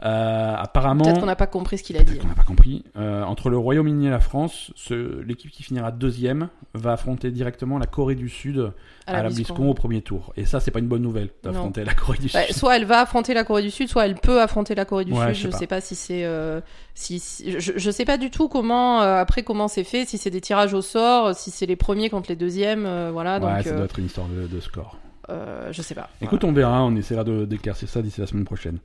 Euh, 0.02 0.54
apparemment, 0.56 1.04
Peut-être 1.04 1.20
qu'on 1.20 1.26
n'a 1.26 1.36
pas 1.36 1.46
compris 1.46 1.76
ce 1.76 1.82
qu'il 1.82 1.96
a 1.98 2.02
dit. 2.02 2.16
Qu'on 2.16 2.28
n'a 2.28 2.34
pas 2.34 2.42
compris. 2.42 2.84
Euh, 2.96 3.22
entre 3.22 3.50
le 3.50 3.58
Royaume-Uni 3.58 4.06
et 4.06 4.10
la 4.10 4.20
France, 4.20 4.72
ce- 4.74 5.20
l'équipe 5.20 5.50
qui 5.50 5.62
finira 5.62 5.90
deuxième 5.92 6.48
va 6.72 6.92
affronter 6.92 7.30
directement 7.30 7.78
la 7.78 7.84
Corée 7.86 8.14
du 8.14 8.30
Sud 8.30 8.72
à, 9.06 9.22
la 9.22 9.28
BlizzCon 9.28 9.68
au 9.68 9.74
premier 9.74 10.00
tour. 10.00 10.32
Et 10.38 10.46
ça, 10.46 10.58
c'est 10.58 10.70
pas 10.70 10.78
une 10.78 10.86
bonne 10.88 11.02
nouvelle 11.02 11.28
d'affronter 11.42 11.84
la 11.84 11.92
Corée 11.92 12.16
du 12.16 12.28
Bah, 12.32 12.44
Sud. 12.46 12.56
soit 12.56 12.76
elle 12.76 12.86
va 12.86 13.00
affronter 13.00 13.34
la 13.34 13.44
Corée 13.44 13.60
du 13.62 13.70
Sud, 13.70 13.88
soit 13.88 14.06
elle 14.06 14.14
peut 14.14 14.40
affronter 14.40 14.74
la 14.74 14.86
Corée 14.86 15.04
du 15.04 15.12
Ouais, 15.12 15.34
Sud. 15.34 15.34
je 15.34 15.40
sais 15.42 15.48
pas. 15.50 15.58
sais 15.58 15.66
pas 15.66 15.80
si 15.82 15.94
c'est, 15.94 16.24
euh, 16.24 16.60
si, 16.94 17.18
si- 17.18 17.60
je, 17.60 17.72
je 17.76 17.90
sais 17.90 18.06
pas 18.06 18.16
du 18.16 18.30
tout 18.30 18.48
comment 18.48 19.00
après 19.00 19.42
comment 19.42 19.68
c'est 19.68 19.84
fait, 19.84 20.06
si 20.06 20.16
c'est 20.16 20.30
des 20.30 20.40
tirages 20.40 20.72
au 20.72 20.80
sort, 20.82 21.34
si 21.34 21.50
c'est 21.50 21.66
les 21.66 21.76
premiers 21.76 22.08
contre 22.08 22.30
les 22.30 22.36
deuxièmes, 22.36 22.88
voilà. 23.12 23.34
ouais, 23.38 23.40
donc, 23.56 23.64
ça 23.64 23.72
doit 23.72 23.84
être 23.84 23.98
une 23.98 24.06
histoire 24.06 24.28
de, 24.28 24.46
de 24.46 24.60
score. 24.60 24.96
euh, 25.28 25.68
je 25.72 25.82
sais 25.82 25.94
pas. 25.94 26.08
Écoute, 26.22 26.42
on 26.44 26.52
verra, 26.52 26.82
on 26.84 26.96
essaiera 26.96 27.22
de- 27.24 27.44
d'éclaircir 27.44 27.88
ça 27.88 28.00
d'ici 28.00 28.20
la 28.20 28.26
semaine 28.26 28.44
prochaine. 28.44 28.78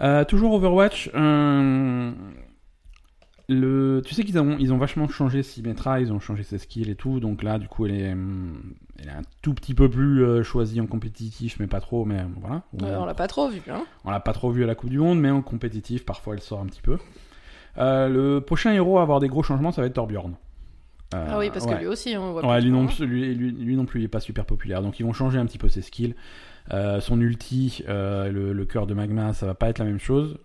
Euh, 0.00 0.24
toujours 0.24 0.52
Overwatch, 0.54 1.10
euh, 1.14 2.12
le, 3.48 4.00
tu 4.06 4.14
sais 4.14 4.22
qu'ils 4.24 4.38
ont, 4.38 4.56
ils 4.58 4.72
ont 4.72 4.78
vachement 4.78 5.08
changé 5.08 5.42
Symmetra, 5.42 6.00
ils 6.00 6.12
ont 6.12 6.20
changé 6.20 6.42
ses 6.44 6.58
skills 6.58 6.88
et 6.90 6.94
tout, 6.94 7.18
donc 7.20 7.42
là, 7.42 7.58
du 7.58 7.66
coup, 7.68 7.84
elle 7.86 7.94
est, 7.94 8.14
elle 8.98 9.08
est 9.08 9.10
un 9.10 9.22
tout 9.42 9.54
petit 9.54 9.74
peu 9.74 9.90
plus 9.90 10.22
euh, 10.24 10.42
choisie 10.42 10.80
en 10.80 10.86
compétitif, 10.86 11.58
mais 11.58 11.66
pas 11.66 11.80
trop, 11.80 12.04
mais 12.04 12.24
voilà. 12.40 12.62
On 13.00 13.04
l'a 13.04 13.14
pas 13.14 13.26
trop 13.26 13.48
vu. 13.48 13.60
Hein. 13.70 13.84
On 14.04 14.10
l'a 14.10 14.20
pas 14.20 14.32
trop 14.32 14.50
vu 14.50 14.62
à 14.62 14.66
la 14.66 14.74
Coupe 14.74 14.90
du 14.90 14.98
Monde, 14.98 15.20
mais 15.20 15.30
en 15.30 15.42
compétitif, 15.42 16.04
parfois 16.04 16.34
elle 16.34 16.40
sort 16.40 16.60
un 16.60 16.66
petit 16.66 16.82
peu. 16.82 16.96
Le 17.76 18.38
prochain 18.40 18.72
héros 18.72 18.98
à 18.98 19.02
avoir 19.02 19.20
des 19.20 19.28
gros 19.28 19.42
changements, 19.42 19.72
ça 19.72 19.80
va 19.80 19.86
être 19.88 19.94
Torbjorn. 19.94 20.34
Euh, 21.12 21.26
ah 21.28 21.38
oui, 21.40 21.50
parce 21.52 21.64
ouais. 21.64 21.74
que 21.74 21.78
lui 21.80 21.86
aussi, 21.88 22.16
on 22.16 22.30
voit 22.30 22.46
Ouais, 22.46 22.60
lui 22.60 22.70
non, 22.70 22.84
hein. 22.84 22.86
plus- 22.86 23.04
lui, 23.04 23.34
lui- 23.34 23.50
lui 23.50 23.74
non 23.74 23.84
plus, 23.84 24.00
il 24.00 24.04
est 24.04 24.08
pas 24.08 24.20
super 24.20 24.44
populaire. 24.44 24.80
Donc 24.80 25.00
ils 25.00 25.02
vont 25.02 25.12
changer 25.12 25.38
un 25.40 25.46
petit 25.46 25.58
peu 25.58 25.68
ses 25.68 25.82
skills. 25.82 26.14
Euh, 26.72 27.00
son 27.00 27.20
ulti, 27.20 27.82
euh, 27.88 28.30
le, 28.30 28.52
le 28.52 28.64
cœur 28.64 28.86
de 28.86 28.94
magma, 28.94 29.32
ça 29.32 29.46
va 29.46 29.54
pas 29.54 29.68
être 29.68 29.78
la 29.78 29.84
même 29.84 29.98
chose. 29.98 30.38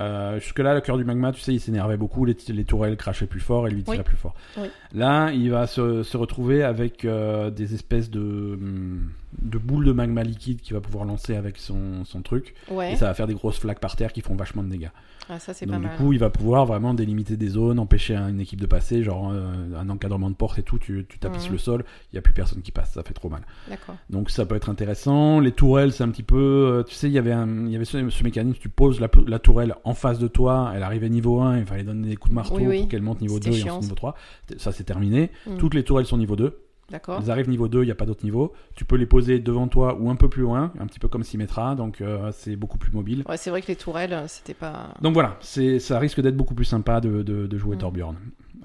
Euh, 0.00 0.38
Jusque-là, 0.38 0.74
le 0.74 0.82
cœur 0.82 0.98
du 0.98 1.04
magma, 1.04 1.32
tu 1.32 1.40
sais, 1.40 1.54
il 1.54 1.60
s'énervait 1.60 1.96
beaucoup, 1.96 2.26
les, 2.26 2.36
les 2.48 2.64
tourelles 2.64 2.96
crachaient 2.98 3.26
plus 3.26 3.40
fort 3.40 3.66
et 3.66 3.70
lui 3.70 3.82
tirait 3.82 3.96
Oui. 3.98 4.02
plus 4.04 4.16
fort. 4.18 4.34
Oui. 4.58 4.68
Là, 4.94 5.30
il 5.32 5.50
va 5.50 5.66
se, 5.66 6.02
se 6.02 6.16
retrouver 6.18 6.62
avec 6.62 7.04
euh, 7.06 7.50
des 7.50 7.72
espèces 7.74 8.10
de, 8.10 8.20
hum, 8.20 9.10
de 9.40 9.56
boules 9.58 9.86
de 9.86 9.92
magma 9.92 10.22
liquide 10.22 10.60
qu'il 10.60 10.74
va 10.74 10.82
pouvoir 10.82 11.06
lancer 11.06 11.34
avec 11.34 11.56
son, 11.56 12.04
son 12.04 12.20
truc. 12.20 12.54
Ouais. 12.70 12.92
Et 12.92 12.96
ça 12.96 13.06
va 13.06 13.14
faire 13.14 13.26
des 13.26 13.32
grosses 13.34 13.58
flaques 13.58 13.80
par 13.80 13.96
terre 13.96 14.12
qui 14.12 14.20
font 14.20 14.36
vachement 14.36 14.62
de 14.62 14.68
dégâts. 14.68 14.90
Ah, 15.28 15.38
ça 15.40 15.52
c'est 15.54 15.66
pas 15.66 15.72
Donc 15.72 15.82
du 15.82 15.86
mal. 15.88 15.96
coup, 15.96 16.12
il 16.12 16.18
va 16.18 16.30
pouvoir 16.30 16.66
vraiment 16.66 16.94
délimiter 16.94 17.36
des 17.36 17.48
zones, 17.48 17.78
empêcher 17.78 18.14
un- 18.14 18.28
une 18.28 18.40
équipe 18.40 18.60
de 18.60 18.66
passer, 18.66 19.02
genre 19.02 19.30
euh, 19.32 19.52
un 19.76 19.88
encadrement 19.88 20.30
de 20.30 20.36
porte 20.36 20.58
et 20.58 20.62
tout, 20.62 20.78
tu, 20.78 21.04
tu 21.08 21.18
tapisses 21.18 21.46
Mhm. 21.46 21.52
le 21.52 21.58
sol, 21.58 21.84
il 22.12 22.14
n'y 22.14 22.18
a 22.18 22.22
plus 22.22 22.32
personne 22.32 22.62
qui 22.62 22.70
passe, 22.72 22.92
ça 22.92 23.02
fait 23.02 23.14
trop 23.14 23.28
mal. 23.28 23.42
D'accord. 23.68 23.96
Donc 24.10 24.30
ça 24.30 24.46
peut 24.46 24.54
être 24.54 24.68
intéressant. 24.70 25.40
Les 25.40 25.52
tourelles, 25.52 25.92
c'est 25.92 26.04
un 26.04 26.10
petit 26.10 26.22
peu... 26.22 26.36
euh, 26.36 26.82
tu 26.84 26.94
sais, 26.94 27.08
il 27.08 27.12
y 27.12 27.18
avait, 27.18 27.32
un, 27.32 27.66
il 27.66 27.72
y 27.72 27.76
avait 27.76 27.84
ce, 27.84 28.08
ce 28.08 28.24
mécanisme, 28.24 28.58
tu 28.60 28.68
poses 28.68 29.00
la, 29.00 29.08
la 29.26 29.38
tourelle 29.38 29.74
en 29.84 29.94
face 29.94 30.18
de 30.18 30.28
toi, 30.28 30.72
elle 30.74 30.82
arrivait 30.82 31.08
niveau 31.08 31.40
1, 31.40 31.58
il 31.58 31.66
fallait 31.66 31.82
donner 31.84 32.08
des 32.08 32.16
coups 32.16 32.30
de 32.30 32.34
marteau 32.36 32.56
Oui, 32.56 32.66
oui. 32.68 32.80
pour 32.80 32.88
qu'elle 32.88 33.02
monte 33.02 33.20
niveau 33.20 33.38
2 33.40 33.44
C'était 33.46 33.56
et 33.56 33.60
chiant, 33.62 33.72
ensuite 33.78 33.82
niveau 33.84 33.94
3. 33.96 34.14
Ça, 34.58 34.72
c'est 34.72 34.84
terminé. 34.84 35.30
Mhm. 35.46 35.56
Toutes 35.58 35.74
les 35.74 35.82
tourelles 35.82 36.06
sont 36.06 36.18
niveau 36.18 36.36
2. 36.36 36.56
D'accord. 36.90 37.20
Elles 37.22 37.30
arrivent 37.30 37.48
niveau 37.48 37.68
2, 37.68 37.82
il 37.82 37.86
n'y 37.86 37.90
a 37.90 37.96
pas 37.96 38.06
d'autre 38.06 38.24
niveau. 38.24 38.52
Tu 38.74 38.84
peux 38.84 38.96
les 38.96 39.06
poser 39.06 39.38
devant 39.40 39.66
toi 39.66 39.96
ou 39.98 40.08
un 40.08 40.16
peu 40.16 40.28
plus 40.28 40.42
loin, 40.42 40.72
un 40.78 40.86
petit 40.86 41.00
peu 41.00 41.08
comme 41.08 41.24
Symmetra, 41.24 41.74
donc 41.74 42.00
euh, 42.00 42.30
c'est 42.32 42.54
beaucoup 42.56 42.78
plus 42.78 42.92
mobile. 42.92 43.24
Ouais, 43.28 43.36
c'est 43.36 43.50
vrai 43.50 43.60
que 43.62 43.66
les 43.66 43.76
tourelles, 43.76 44.12
euh, 44.12 44.28
c'était 44.28 44.54
pas. 44.54 44.94
Donc 45.02 45.14
voilà, 45.14 45.36
c'est, 45.40 45.78
ça 45.80 45.98
risque 45.98 46.20
d'être 46.20 46.36
beaucoup 46.36 46.54
plus 46.54 46.64
sympa 46.64 47.00
de, 47.00 47.22
de, 47.22 47.46
de 47.46 47.58
jouer 47.58 47.76
Mm. 47.76 47.80
Torbjorn. 47.80 48.16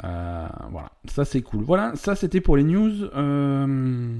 Euh, 0.03 0.47
voilà, 0.71 0.91
ça 1.05 1.25
c'est 1.25 1.41
cool. 1.41 1.63
Voilà, 1.63 1.95
ça 1.95 2.15
c'était 2.15 2.41
pour 2.41 2.57
les 2.57 2.63
news 2.63 2.91
euh, 3.15 4.17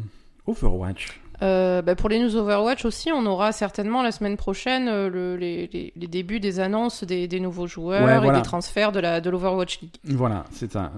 Overwatch. 0.48 1.20
Euh, 1.44 1.82
bah, 1.82 1.96
pour 1.96 2.08
les 2.08 2.20
news 2.20 2.36
Overwatch 2.36 2.86
aussi, 2.86 3.12
on 3.12 3.26
aura 3.26 3.52
certainement 3.52 4.04
la 4.04 4.12
semaine 4.12 4.38
prochaine 4.38 4.88
euh, 4.88 5.10
le- 5.10 5.36
les, 5.38 5.68
les- 5.74 5.92
les 5.96 6.08
débuts 6.08 6.40
des 6.40 6.60
annonces 6.60 7.04
des, 7.04 7.28
des 7.28 7.40
nouveaux 7.40 7.66
joueurs 7.66 8.04
Ouais, 8.04 8.16
et 8.18 8.20
voilà. 8.20 8.40
des 8.40 8.44
transferts 8.44 8.92
de 8.92 9.00
la 9.00 9.22
de 9.22 9.30
l'Overwatch 9.32 9.80
League. 9.82 9.96
Voilà, 10.04 10.44
c'est 10.52 10.72
ça. 10.72 10.92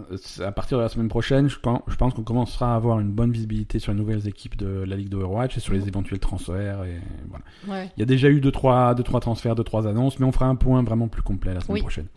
À 0.45 0.51
partir 0.51 0.77
de 0.77 0.83
la 0.83 0.89
semaine 0.89 1.07
prochaine, 1.07 1.47
je, 1.49 1.57
pen- 1.59 1.79
je 1.87 1.95
pense 1.95 2.13
qu'on 2.13 2.23
commencera 2.23 2.73
à 2.73 2.75
avoir 2.75 2.99
une 2.99 3.11
bonne 3.11 3.31
visibilité 3.31 3.79
sur 3.79 3.93
les 3.93 3.97
nouvelles 3.97 4.27
équipes 4.27 4.57
de 4.57 4.83
la 4.85 4.95
Ligue 4.97 5.09
d'Overwatch 5.09 5.55
et 5.55 5.59
sur 5.61 5.73
les 5.73 5.87
éventuels 5.87 6.19
transferts. 6.19 6.83
Et 6.83 6.99
voilà. 7.29 7.45
Ouais. 7.69 7.89
Il 7.95 8.01
y 8.01 8.03
a 8.03 8.05
déjà 8.05 8.27
eu 8.27 8.39
2-3 8.39 8.41
deux, 8.41 8.51
trois, 8.51 8.95
deux, 8.95 9.03
trois 9.03 9.19
transferts, 9.21 9.55
2 9.55 9.63
trois 9.63 9.87
annonces, 9.87 10.19
mais 10.19 10.25
on 10.25 10.31
fera 10.33 10.47
un 10.47 10.55
point 10.55 10.83
vraiment 10.83 11.07
plus 11.07 11.21
complet 11.21 11.53
la 11.53 11.61
semaine 11.61 11.75
Oui. 11.75 11.81
prochaine. 11.81 12.07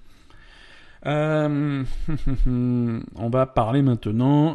Euh, 1.06 1.84
on 2.46 3.28
va 3.30 3.46
parler 3.46 3.82
maintenant 3.82 4.54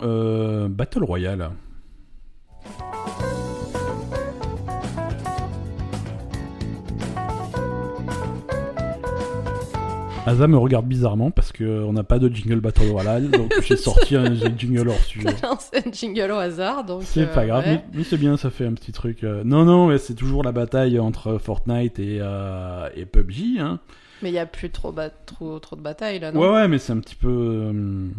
Battle 0.67 1.03
Royale. 1.05 1.51
Asa 10.28 10.47
me 10.47 10.57
regarde 10.57 10.86
bizarrement 10.86 11.32
parce 11.32 11.51
qu'on 11.51 11.93
n'a 11.93 12.03
pas 12.03 12.19
de 12.19 12.30
jingle 12.30 12.59
Battle 12.61 12.89
Royale, 12.91 13.32
donc 13.32 13.53
j'ai 13.63 13.76
sorti 13.76 14.15
un 14.15 14.34
jingle 14.36 14.88
hors 14.89 14.99
sujet. 15.03 15.28
C'est 15.59 15.88
un 15.88 15.91
jingle 15.91 16.32
au 16.32 16.36
hasard, 16.36 16.84
donc. 16.86 17.01
C'est 17.03 17.24
euh, 17.24 17.34
pas 17.34 17.45
grave, 17.47 17.65
ouais. 17.65 17.72
mais, 17.91 17.97
mais 17.97 18.03
c'est 18.03 18.17
bien, 18.17 18.38
ça 18.38 18.51
fait 18.51 18.65
un 18.67 18.74
petit 18.74 18.91
truc. 18.91 19.24
euh. 19.24 19.41
Non, 19.43 19.65
non, 19.65 19.88
mais 19.88 19.97
c'est 19.97 20.13
toujours 20.13 20.43
la 20.43 20.51
bataille 20.51 20.99
entre 20.99 21.38
Fortnite 21.39 21.97
et, 21.99 22.19
euh, 22.22 22.88
et 22.95 23.05
PUBG. 23.05 23.59
Hein. 23.59 23.80
Mais 24.22 24.30
il 24.30 24.34
y 24.36 24.39
a 24.39 24.45
plus 24.45 24.69
trop, 24.69 24.91
ba- 24.91 25.09
trop, 25.09 25.57
trop 25.59 25.76
de 25.76 25.82
batailles 25.82 26.19
là, 26.19 26.32
non? 26.32 26.39
Ouais, 26.39 26.49
ouais, 26.53 26.67
mais 26.67 26.78
c'est 26.78 26.93
un 26.93 26.99
petit 26.99 27.15
peu. 27.15 27.28
euh, 27.74 28.09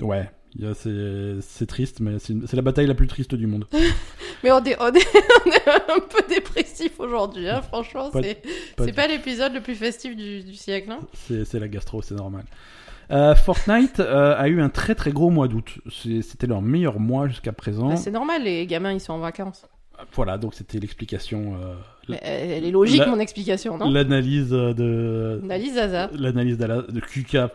Ouais, 0.00 0.28
c'est 0.74 1.66
triste, 1.66 2.00
mais 2.00 2.18
c'est 2.18 2.54
la 2.54 2.62
bataille 2.62 2.86
la 2.86 2.94
plus 2.94 3.06
triste 3.06 3.34
du 3.34 3.46
monde. 3.46 3.66
Mais 4.42 4.50
on 4.52 4.64
est, 4.64 4.74
on 4.80 4.88
est, 4.90 5.06
on 5.46 5.50
est 5.50 5.68
un 5.68 6.00
peu 6.00 6.22
dépressif 6.26 6.98
aujourd'hui, 6.98 7.46
hein, 7.46 7.60
franchement. 7.60 8.10
C'est 8.12 8.42
pas 8.74 8.86
pas 8.90 9.06
l'épisode 9.06 9.52
le 9.52 9.60
plus 9.60 9.74
festif 9.74 10.16
du, 10.16 10.42
du 10.42 10.54
siècle. 10.54 10.90
Hein. 10.90 11.00
C'est 11.44 11.58
la 11.58 11.68
gastro, 11.68 12.00
c'est 12.00 12.14
normal. 12.14 12.44
Euh, 13.10 13.34
Fortnite 13.34 13.98
euh, 14.00 14.36
a 14.36 14.48
eu 14.48 14.60
un 14.60 14.68
très 14.68 14.94
très 14.94 15.10
gros 15.10 15.30
mois 15.30 15.48
d'août. 15.48 15.78
C'était 16.22 16.46
leur 16.46 16.62
meilleur 16.62 17.00
mois 17.00 17.28
jusqu'à 17.28 17.52
présent. 17.52 17.88
Bah, 17.88 17.96
c'est 17.96 18.10
normal, 18.10 18.44
les 18.44 18.66
gamins 18.66 18.92
ils 18.92 19.00
sont 19.00 19.12
en 19.12 19.18
vacances. 19.18 19.66
Voilà, 20.14 20.38
donc 20.38 20.54
c'était 20.54 20.78
l'explication, 20.78 21.56
euh, 21.60 22.16
elle 22.22 22.64
est 22.64 22.70
logique, 22.70 23.00
La- 23.00 23.08
mon 23.08 23.18
explication, 23.18 23.76
non? 23.76 23.90
l'analyse 23.90 24.48
de 24.48 25.40
Analyse 25.44 25.74
Zaza, 25.74 26.08
l'analyse 26.14 26.56
de 26.56 27.00
QK. 27.00 27.50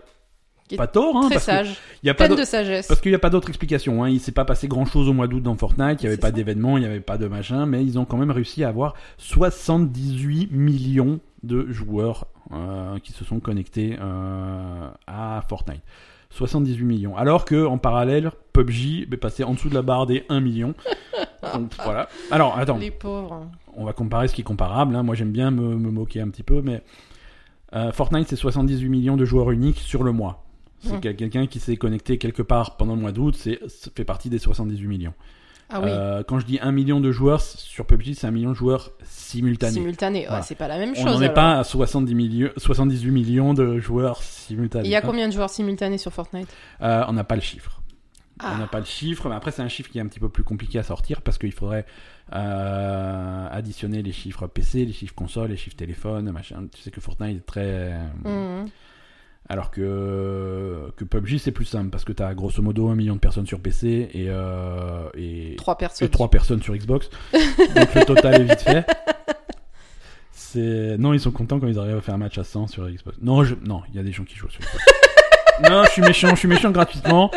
Pas 0.78 0.88
tort, 0.88 1.16
hein, 1.16 1.28
très 1.28 1.36
parce 1.36 1.46
que 1.46 1.52
sage, 1.52 1.78
y 2.02 2.10
a 2.10 2.16
pas 2.16 2.28
de 2.28 2.44
sagesse. 2.44 2.88
Parce 2.88 3.00
qu'il 3.00 3.12
n'y 3.12 3.16
a 3.16 3.20
pas 3.20 3.30
d'autre 3.30 3.50
explication. 3.50 4.04
Hein. 4.04 4.10
Il 4.10 4.20
s'est 4.20 4.32
pas 4.32 4.46
passé 4.46 4.68
grand 4.68 4.86
chose 4.86 5.08
au 5.08 5.14
mois 5.14 5.28
d'août 5.28 5.42
dans 5.44 5.56
Fortnite. 5.56 6.02
Il 6.02 6.06
n'y 6.06 6.08
avait 6.08 6.18
pas 6.18 6.28
ça. 6.28 6.32
d'événements, 6.32 6.78
il 6.78 6.82
n'y 6.82 6.88
avait 6.88 7.02
pas 7.02 7.20
de 7.20 7.28
machin. 7.28 7.68
Mais 7.68 7.84
ils 7.84 8.00
ont 8.00 8.06
quand 8.06 8.18
même 8.18 8.32
réussi 8.32 8.64
à 8.64 8.70
avoir 8.70 8.96
78 9.20 10.52
millions 10.52 11.20
de 11.44 11.72
joueurs 11.72 12.26
euh, 12.52 12.98
qui 13.00 13.12
se 13.12 13.24
sont 13.24 13.40
connectés 13.40 13.98
euh, 14.02 14.88
à 15.06 15.44
Fortnite. 15.48 15.82
78 16.32 16.84
millions. 16.84 17.16
Alors 17.16 17.46
que 17.46 17.66
en 17.66 17.78
parallèle, 17.78 18.32
PUBG 18.54 19.08
est 19.12 19.18
passé 19.18 19.44
en 19.44 19.54
dessous 19.54 19.70
de 19.70 19.76
la 19.76 19.84
barre 19.84 20.06
des 20.08 20.26
1 20.30 20.40
million. 20.42 20.74
Donc 21.54 21.72
voilà. 21.84 22.10
Alors 22.32 22.58
attends, 22.58 22.78
Les 22.78 22.92
pauvres. 22.92 23.46
on 23.76 23.86
va 23.86 23.94
comparer 23.94 24.28
ce 24.28 24.34
qui 24.34 24.42
est 24.42 24.46
comparable. 24.46 24.96
hein. 24.96 25.04
Moi 25.04 25.14
j'aime 25.16 25.32
bien 25.32 25.52
me, 25.52 25.76
me 25.76 25.92
moquer 25.92 26.22
un 26.22 26.30
petit 26.30 26.44
peu, 26.44 26.62
mais 26.62 26.82
euh, 27.74 27.92
Fortnite 27.92 28.28
c'est 28.30 28.36
78 28.36 28.90
millions 28.90 29.16
de 29.16 29.26
joueurs 29.26 29.52
uniques 29.52 29.80
sur 29.80 30.04
le 30.04 30.12
mois. 30.12 30.45
C'est 30.90 31.00
quel- 31.02 31.16
quelqu'un 31.16 31.48
qui 31.48 31.60
s'est 31.60 31.78
connecté 31.78 32.18
quelque 32.18 32.42
part 32.42 32.78
pendant 32.78 32.96
le 32.96 33.02
mois 33.02 33.12
d'août, 33.12 33.36
c'est 33.38 33.60
fait 33.96 34.06
partie 34.06 34.30
des 34.30 34.38
78 34.40 34.88
millions. 34.88 35.14
Ah 35.68 35.82
oui, 35.82 35.88
Euh, 35.90 36.22
quand 36.28 36.38
je 36.38 36.46
dis 36.46 36.60
1 36.62 36.72
million 36.72 37.00
de 37.00 37.12
joueurs 37.12 37.42
sur 37.42 37.88
PUBG, 37.88 38.14
c'est 38.14 38.28
1 38.28 38.32
million 38.32 38.52
de 38.52 38.56
joueurs 38.56 38.92
simultanés. 39.04 39.74
simultané. 39.74 40.20
Ouais, 40.20 40.26
Voilà. 40.28 40.44
c'est 40.44 40.54
pas 40.54 40.68
la 40.68 40.78
même 40.78 40.92
On 40.96 41.04
chose. 41.04 41.16
n'en 41.16 41.22
est 41.24 41.34
pas 41.34 41.58
à 41.58 41.64
70 41.64 42.14
millions, 42.14 42.50
78 42.58 43.10
millions 43.12 43.54
de 43.56 43.80
joueurs 43.80 44.22
simultanés. 44.22 44.88
Il 44.88 44.92
y 44.92 44.96
a 44.96 45.00
hein. 45.00 45.02
combien 45.04 45.28
de 45.28 45.34
joueurs 45.34 45.50
simultanés 45.50 45.98
sur 45.98 46.14
Fortnite? 46.14 46.48
Euh, 46.82 47.04
On 47.08 47.14
n'a 47.14 47.24
pas 47.24 47.34
le 47.36 47.42
chiffre. 47.42 47.82
On 48.42 48.46
Ah. 48.48 48.58
n'a 48.60 48.68
pas 48.68 48.80
le 48.80 48.86
chiffre, 48.86 49.28
mais 49.30 49.34
après 49.36 49.50
c'est 49.52 49.62
un 49.64 49.68
chiffre 49.70 49.90
qui 49.90 49.98
est 49.98 50.02
un 50.02 50.08
petit 50.08 50.20
peu 50.20 50.30
plus 50.30 50.44
compliqué 50.44 50.78
à 50.78 50.84
sortir 50.84 51.22
parce 51.24 51.38
qu'il 51.40 51.54
faudrait 51.54 51.86
euh, 52.34 53.48
additionner 53.50 54.02
les 54.04 54.12
chiffres 54.12 54.48
PC, 54.48 54.86
les 54.86 54.94
chiffres 54.94 55.16
console, 55.16 55.50
les 55.50 55.58
chiffres 55.58 55.76
téléphone, 55.76 56.30
machin. 56.32 56.68
Tu 56.74 56.82
sais 56.82 56.92
que 56.92 57.02
Fortnite 57.02 57.38
est 57.38 57.46
très... 57.46 57.94
Mhm. 58.24 58.68
Alors 59.48 59.70
que, 59.70 60.92
que 60.98 61.04
PUBG 61.04 61.38
c'est 61.38 61.52
plus 61.52 61.66
simple 61.66 61.90
parce 61.92 62.04
que 62.04 62.14
tu 62.14 62.24
as 62.24 62.34
grosso 62.34 62.62
modo 62.64 62.88
un 62.90 62.96
million 62.96 63.14
de 63.14 63.20
personnes 63.20 63.46
sur 63.46 63.60
PC 63.60 64.10
et, 64.14 64.26
euh, 64.30 65.08
et, 65.16 65.56
Trois 65.58 65.78
personnes. 65.78 66.08
et 66.08 66.10
3 66.10 66.30
personnes 66.32 66.64
sur 66.64 66.76
Xbox. 66.76 67.10
Donc 67.32 67.96
le 67.96 68.06
total 68.06 68.42
est 68.42 68.46
vite 68.46 68.62
fait. 68.62 68.86
C'est... 70.32 70.98
Non, 70.98 71.14
ils 71.14 71.20
sont 71.20 71.32
contents 71.32 71.60
quand 71.60 71.68
ils 71.68 71.78
arrivent 71.78 71.98
à 71.98 72.02
faire 72.02 72.16
un 72.16 72.20
match 72.20 72.38
à 72.38 72.44
100 72.44 72.68
sur 72.68 72.90
Xbox. 72.90 73.18
Non, 73.22 73.44
je... 73.44 73.56
non, 73.64 73.82
il 73.90 73.96
y 73.96 74.00
a 74.00 74.04
des 74.04 74.12
gens 74.12 74.24
qui 74.24 74.36
jouent 74.36 74.50
sur 74.50 74.62
Xbox. 74.62 74.84
Non, 75.64 75.84
je 75.86 75.92
suis 75.92 76.02
méchant, 76.02 76.30
je 76.30 76.36
suis 76.36 76.48
méchant 76.48 76.72
gratuitement. 76.72 77.32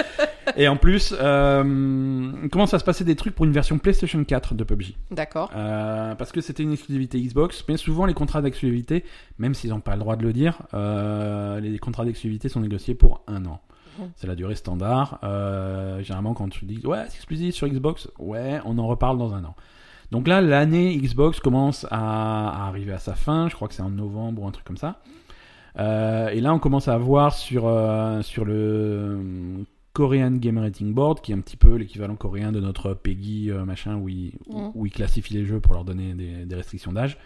Et 0.56 0.68
en 0.68 0.76
plus, 0.76 1.14
euh, 1.18 2.48
commence 2.50 2.74
à 2.74 2.78
se 2.78 2.84
passer 2.84 3.04
des 3.04 3.16
trucs 3.16 3.34
pour 3.34 3.44
une 3.44 3.52
version 3.52 3.78
PlayStation 3.78 4.22
4 4.24 4.54
de 4.54 4.64
PUBG. 4.64 4.96
D'accord. 5.10 5.50
Euh, 5.54 6.14
parce 6.14 6.32
que 6.32 6.40
c'était 6.40 6.62
une 6.62 6.72
exclusivité 6.72 7.20
Xbox, 7.20 7.64
mais 7.68 7.76
souvent 7.76 8.06
les 8.06 8.14
contrats 8.14 8.42
d'exclusivité, 8.42 9.04
même 9.38 9.54
s'ils 9.54 9.70
n'ont 9.70 9.80
pas 9.80 9.94
le 9.94 10.00
droit 10.00 10.16
de 10.16 10.22
le 10.22 10.32
dire, 10.32 10.62
euh, 10.74 11.60
les 11.60 11.78
contrats 11.78 12.04
d'exclusivité 12.04 12.48
sont 12.48 12.60
négociés 12.60 12.94
pour 12.94 13.22
un 13.26 13.44
an. 13.46 13.60
Mhm. 13.98 14.10
C'est 14.16 14.26
la 14.26 14.34
durée 14.34 14.54
standard. 14.54 15.18
Euh, 15.22 16.02
généralement, 16.02 16.34
quand 16.34 16.48
tu 16.48 16.64
dis 16.64 16.84
ouais, 16.84 17.04
c'est 17.08 17.16
exclusif 17.16 17.54
sur 17.54 17.68
Xbox, 17.68 18.08
ouais, 18.18 18.60
on 18.64 18.78
en 18.78 18.86
reparle 18.86 19.18
dans 19.18 19.34
un 19.34 19.44
an. 19.44 19.54
Donc 20.10 20.26
là, 20.26 20.40
l'année 20.40 20.96
Xbox 20.96 21.38
commence 21.38 21.86
à, 21.90 22.48
à 22.48 22.68
arriver 22.68 22.92
à 22.92 22.98
sa 22.98 23.14
fin. 23.14 23.48
Je 23.48 23.54
crois 23.54 23.68
que 23.68 23.74
c'est 23.74 23.82
en 23.82 23.90
novembre 23.90 24.42
ou 24.42 24.46
un 24.46 24.50
truc 24.50 24.64
comme 24.64 24.78
ça. 24.78 25.00
Euh, 25.78 26.28
et 26.28 26.40
là, 26.40 26.52
on 26.54 26.58
commence 26.58 26.88
à 26.88 26.96
voir 26.98 27.34
sur, 27.34 27.66
euh, 27.66 28.22
sur 28.22 28.44
le 28.44 28.54
euh, 28.54 29.62
Korean 29.92 30.32
Game 30.32 30.58
Rating 30.58 30.92
Board, 30.94 31.20
qui 31.20 31.32
est 31.32 31.34
un 31.34 31.40
petit 31.40 31.56
peu 31.56 31.74
l'équivalent 31.76 32.16
coréen 32.16 32.52
de 32.52 32.60
notre 32.60 32.94
PEGI 32.94 33.50
euh, 33.50 33.64
machin, 33.64 33.96
où 33.96 34.08
ils, 34.08 34.32
Mhm. 34.48 34.70
où 34.74 34.86
ils 34.86 34.92
classifient 34.92 35.34
les 35.34 35.44
jeux 35.44 35.60
pour 35.60 35.74
leur 35.74 35.84
donner 35.84 36.14
des, 36.14 36.44
des 36.46 36.54
restrictions 36.54 36.92
d'âge. 36.92 37.18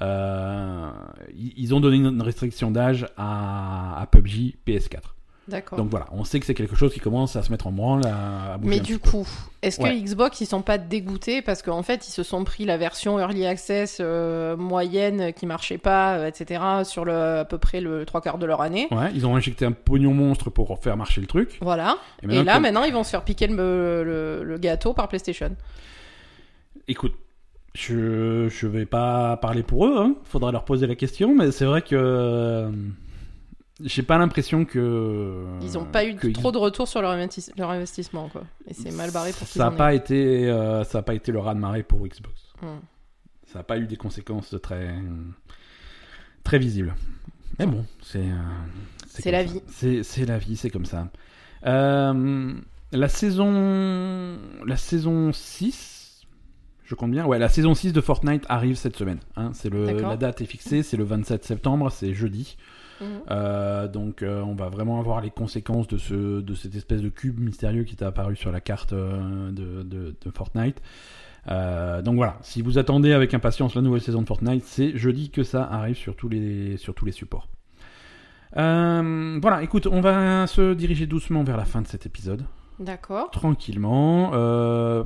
Ils 0.00 1.52
ils 1.56 1.74
ont 1.74 1.80
donné 1.80 1.96
une 1.96 2.22
restriction 2.22 2.70
d'âge 2.70 3.06
à, 3.16 4.00
à 4.00 4.06
PUBG 4.06 4.56
PS4. 4.66 5.14
D'accord. 5.46 5.76
Donc 5.78 5.90
voilà, 5.90 6.06
on 6.12 6.24
sait 6.24 6.40
que 6.40 6.46
c'est 6.46 6.54
quelque 6.54 6.74
chose 6.76 6.92
qui 6.94 7.00
commence 7.00 7.36
à 7.36 7.42
se 7.42 7.50
mettre 7.50 7.66
en 7.66 7.72
branle, 7.72 8.06
à, 8.06 8.54
à 8.54 8.56
bouger 8.56 8.70
Mais 8.76 8.80
un 8.80 8.82
du 8.82 8.98
petit 8.98 9.10
coup, 9.10 9.28
est-ce 9.60 9.78
que 9.78 9.84
Ouais. 9.84 10.00
Xbox 10.00 10.40
ils 10.40 10.46
sont 10.46 10.62
pas 10.62 10.78
dégoûtés 10.78 11.42
parce 11.42 11.60
qu'en 11.62 11.82
fait 11.82 12.08
ils 12.08 12.10
se 12.10 12.22
sont 12.22 12.44
pris 12.44 12.64
la 12.64 12.76
version 12.78 13.18
early 13.20 13.44
access 13.44 13.98
euh, 14.00 14.56
moyenne 14.56 15.32
qui 15.34 15.44
marchait 15.46 15.76
pas, 15.78 16.14
euh, 16.16 16.26
etc. 16.28 16.62
sur 16.84 17.04
le 17.04 17.12
à 17.40 17.44
peu 17.44 17.58
près 17.58 17.80
le 17.82 18.06
trois 18.06 18.20
quarts 18.22 18.38
de 18.38 18.46
leur 18.46 18.62
année? 18.62 18.88
Ouais, 18.90 19.10
ils 19.14 19.26
ont 19.26 19.36
injecté 19.36 19.66
un 19.66 19.72
pognon 19.72 20.14
monstre 20.14 20.48
pour 20.50 20.78
faire 20.78 20.96
marcher 20.96 21.20
le 21.20 21.26
truc. 21.26 21.58
Voilà. 21.60 21.98
Et, 22.22 22.42
là 22.42 22.54
comme- 22.54 22.62
maintenant 22.62 22.84
ils 22.84 22.92
vont 22.94 23.04
se 23.04 23.10
faire 23.10 23.22
piquer 23.24 23.46
le, 23.46 24.02
le- 24.04 24.44
le 24.44 24.58
gâteau 24.58 24.94
par 24.94 25.08
PlayStation. 25.08 25.54
Écoute, 26.88 27.14
je 27.74 28.48
je 28.48 28.66
vais 28.66 28.86
pas 28.86 29.36
parler 29.38 29.62
pour 29.62 29.86
eux, 29.86 29.96
hein. 29.98 30.14
faudra 30.24 30.52
leur 30.52 30.64
poser 30.64 30.86
la 30.86 30.94
question, 30.94 31.34
mais 31.34 31.50
c'est 31.50 31.64
vrai 31.64 31.82
que 31.82 31.94
euh, 31.96 32.70
j'ai 33.82 34.02
pas 34.02 34.18
l'impression 34.18 34.64
que 34.64 35.44
Ils 35.62 35.76
ont 35.76 35.84
pas 35.84 36.04
eu 36.04 36.14
que 36.14 36.28
trop 36.28 36.52
de 36.52 36.58
retour 36.58 36.86
sur 36.86 37.02
leur, 37.02 37.12
investi- 37.12 37.50
leur 37.58 37.70
investissement 37.70 38.28
quoi. 38.28 38.44
Et 38.68 38.74
c'est 38.74 38.92
mal 38.92 39.10
barré 39.10 39.30
pour 39.32 39.46
qu'ils 39.48 39.58
ça 39.60 39.66
a 39.66 39.70
pas 39.70 39.94
été 39.94 40.48
euh, 40.48 40.84
ça 40.84 40.98
a 40.98 41.02
pas 41.02 41.14
été 41.14 41.32
le 41.32 41.40
raz 41.40 41.54
de 41.54 41.60
marée 41.60 41.82
pour 41.82 42.06
Xbox. 42.06 42.52
Hmm. 42.62 42.78
Ça 43.46 43.60
a 43.60 43.62
pas 43.62 43.78
eu 43.78 43.86
des 43.86 43.96
conséquences 43.96 44.54
très 44.62 44.94
très 46.44 46.58
visibles. 46.58 46.94
Mais 47.58 47.66
bon, 47.66 47.84
c'est 48.02 48.18
euh, 48.18 48.34
C'est 49.08 49.30
la 49.30 49.42
vie. 49.44 49.60
C'est 49.68 50.26
la 50.26 50.38
vie, 50.38 50.56
c'est 50.56 50.70
comme 50.70 50.86
ça. 50.86 51.08
Euh, 51.66 52.52
la 52.92 53.08
saison 53.08 54.38
la 54.66 54.76
saison 54.76 55.32
6 55.32 56.22
je 56.84 56.94
compte 56.94 57.10
bien. 57.12 57.24
Ouais, 57.24 57.38
la 57.38 57.48
saison 57.48 57.74
6 57.74 57.92
de 57.94 58.00
Fortnite 58.02 58.44
arrive 58.50 58.76
cette 58.76 58.96
semaine. 58.96 59.18
hein. 59.36 59.50
C'est 59.54 59.70
le 59.70 59.86
la 59.86 60.16
date 60.18 60.42
est 60.42 60.46
fixée, 60.46 60.82
c'est 60.82 60.98
le 60.98 61.04
27 61.04 61.42
septembre, 61.44 61.90
c'est 61.90 62.12
jeudi. 62.12 62.56
Mhm. 63.04 63.20
Euh, 63.30 63.88
donc 63.88 64.22
euh, 64.22 64.40
on 64.42 64.54
va 64.54 64.68
vraiment 64.68 64.98
avoir 65.00 65.20
les 65.20 65.30
conséquences 65.30 65.86
de, 65.88 65.98
ce, 65.98 66.40
de 66.40 66.54
cette 66.54 66.74
espèce 66.74 67.02
de 67.02 67.08
cube 67.08 67.38
mystérieux 67.40 67.84
qui 67.84 67.94
était 67.94 68.04
apparu 68.04 68.36
sur 68.36 68.50
la 68.52 68.60
carte 68.60 68.92
euh, 68.92 69.50
de, 69.50 69.82
de- 69.82 70.14
de 70.20 70.30
Fortnite. 70.34 70.80
Donc 71.46 72.14
voilà, 72.16 72.38
si 72.40 72.62
vous 72.62 72.78
attendez 72.78 73.12
avec 73.12 73.34
impatience 73.34 73.74
la 73.74 73.82
nouvelle 73.82 74.00
saison 74.00 74.22
de 74.22 74.26
Fortnite, 74.26 74.64
c'est 74.64 74.96
jeudi 74.96 75.28
que 75.30 75.42
ça 75.42 75.62
arrive 75.64 75.96
sur 75.96 76.16
tous 76.16 76.28
les, 76.30 76.76
sur 76.78 76.94
tous 76.94 77.04
les 77.04 77.12
supports. 77.12 77.48
Voilà, 78.56 79.62
écoute, 79.62 79.86
on 79.86 80.00
va 80.00 80.46
se 80.46 80.72
diriger 80.74 81.06
doucement 81.06 81.44
vers 81.44 81.56
la 81.56 81.64
fin 81.64 81.82
de 81.82 81.86
cet 81.86 82.06
épisode, 82.06 82.44
D'accord. 82.78 83.30
tranquillement, 83.30 84.30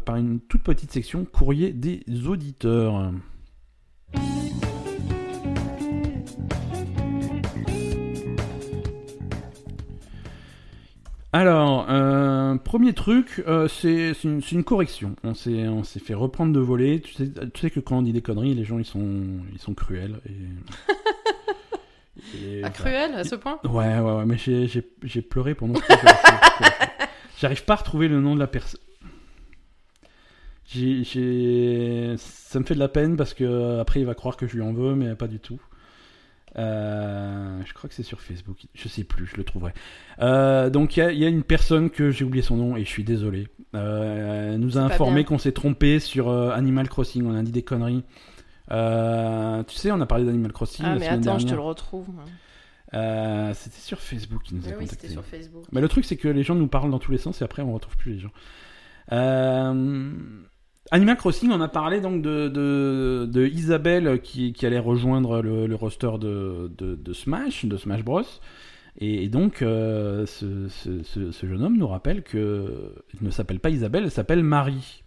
par 0.04 0.16
une 0.16 0.40
toute 0.40 0.62
petite 0.62 0.92
section 0.92 1.24
courrier 1.24 1.72
des 1.72 2.02
auditeurs. 2.26 3.10
Alors, 11.32 11.86
euh, 11.90 12.56
premier 12.56 12.94
truc, 12.94 13.42
euh, 13.46 13.68
c'est 13.68 14.12
une, 14.24 14.64
correction. 14.64 15.14
On 15.24 15.34
s'est 15.34 15.68
on 15.68 15.84
s'est 15.84 16.00
fait 16.00 16.14
reprendre 16.14 16.54
de 16.54 16.60
voler. 16.60 17.02
Tu 17.02 17.12
sais, 17.12 17.30
tu 17.52 17.60
sais 17.60 17.70
que 17.70 17.80
quand 17.80 17.98
on 17.98 18.02
dit 18.02 18.14
des 18.14 18.22
conneries, 18.22 18.54
les 18.54 18.64
gens 18.64 18.78
ils 18.78 18.86
sont 18.86 19.26
ils 19.52 19.58
sont 19.58 19.74
cruels. 19.74 20.20
Et... 20.26 20.32
et 22.38 22.62
Ah, 22.64 22.70
cruel 22.70 23.12
à 23.14 23.24
ce 23.24 23.34
point? 23.34 23.58
Ouais, 23.64 23.98
ouais, 23.98 24.00
ouais, 24.00 24.24
mais 24.24 24.38
j'ai- 24.38 25.22
pleuré 25.22 25.54
pendant. 25.54 25.78
J'arrive 27.38 27.64
pas 27.64 27.74
à 27.74 27.76
retrouver 27.76 28.08
le 28.08 28.20
nom 28.20 28.34
de 28.34 28.40
la 28.40 28.46
personne. 28.46 28.80
Ça 30.66 30.80
me 32.58 32.64
fait 32.64 32.74
de 32.74 32.78
la 32.78 32.88
peine 32.88 33.16
parce 33.18 33.34
que 33.34 33.80
après 33.80 34.00
il 34.00 34.06
va 34.06 34.14
croire 34.14 34.38
que 34.38 34.46
je 34.46 34.54
lui 34.56 34.62
en 34.62 34.72
veux, 34.72 34.94
mais 34.94 35.14
pas 35.14 35.28
du 35.28 35.40
tout. 35.40 35.60
Euh, 36.56 37.60
je 37.64 37.72
crois 37.74 37.88
que 37.88 37.94
c'est 37.94 38.02
sur 38.02 38.20
Facebook. 38.20 38.58
Je 38.74 38.88
sais 38.88 39.04
plus, 39.04 39.26
je 39.26 39.36
le 39.36 39.44
trouverai. 39.44 39.72
Euh, 40.20 40.70
donc 40.70 40.96
il 40.96 41.00
y 41.00 41.02
a- 41.02 41.12
il 41.12 41.18
y, 41.18 41.24
a 41.24 41.28
une 41.28 41.42
personne 41.42 41.90
que 41.90 42.10
j'ai 42.10 42.24
oublié 42.24 42.42
son 42.42 42.56
nom 42.56 42.76
et 42.76 42.84
je 42.84 42.88
suis 42.88 43.04
désolé. 43.04 43.48
Euh, 43.74 44.54
elle 44.54 44.60
nous 44.60 44.78
a 44.78 44.80
informé 44.80 45.24
qu'on 45.24 45.38
s'est 45.38 45.52
trompé 45.52 46.00
sur 46.00 46.28
euh, 46.28 46.50
Animal 46.50 46.88
Crossing. 46.88 47.24
On 47.26 47.34
a 47.36 47.42
dit 47.42 47.52
des 47.52 47.62
conneries. 47.62 48.02
Tu 48.70 49.76
sais, 49.76 49.90
on 49.92 50.00
a 50.00 50.06
parlé 50.06 50.24
d'Animal 50.24 50.52
Crossing 50.52 50.84
Ah 50.86 50.94
la 50.94 51.00
mais 51.00 51.08
attends, 51.08 51.38
je 51.38 51.44
te 51.44 51.48
dernière. 51.50 51.54
le 51.56 51.60
retrouve. 51.68 52.06
C'était 52.92 53.80
sur 53.80 54.00
Facebook 54.00 54.42
qui 54.42 54.54
nous 54.54 54.66
a 54.68 54.72
Oui, 54.78 54.86
c'était 54.88 55.08
sur 55.08 55.24
Facebook. 55.24 55.64
Mais 55.72 55.80
le 55.80 55.88
truc, 55.88 56.04
c'est 56.06 56.16
que 56.16 56.28
les 56.28 56.42
gens 56.42 56.54
nous 56.54 56.68
parlent 56.68 56.90
dans 56.90 56.98
tous 56.98 57.12
les 57.12 57.18
sens 57.18 57.40
et 57.42 57.44
après, 57.44 57.62
on 57.62 57.72
retrouve 57.74 57.96
plus 57.96 58.12
les 58.14 58.18
gens. 58.20 58.32
Euh, 59.12 60.14
Animal 60.90 61.16
Crossing, 61.16 61.50
on 61.50 61.60
a 61.60 61.68
parlé 61.68 62.00
donc 62.00 62.22
de, 62.22 62.48
de, 62.48 63.28
de 63.30 63.46
Isabelle 63.46 64.20
qui, 64.22 64.52
qui 64.52 64.64
allait 64.64 64.78
rejoindre 64.78 65.42
le, 65.42 65.66
le 65.66 65.74
roster 65.74 66.12
de, 66.18 66.70
de, 66.78 67.12
Smash, 67.12 67.66
de 67.66 67.76
Smash 67.76 68.02
Bros. 68.02 68.22
Et, 68.98 69.24
et 69.24 69.28
donc, 69.28 69.62
euh, 69.62 70.24
ce, 70.26 70.68
ce, 70.68 71.02
ce, 71.02 71.30
ce 71.30 71.46
jeune 71.46 71.62
homme 71.62 71.76
nous 71.76 71.86
rappelle 71.86 72.22
que 72.22 72.94
il 73.14 73.26
ne 73.26 73.30
s'appelle 73.30 73.60
pas 73.60 73.70
Isabelle, 73.70 74.04
elle 74.04 74.10
s'appelle 74.10 74.42
Marie. 74.42 75.04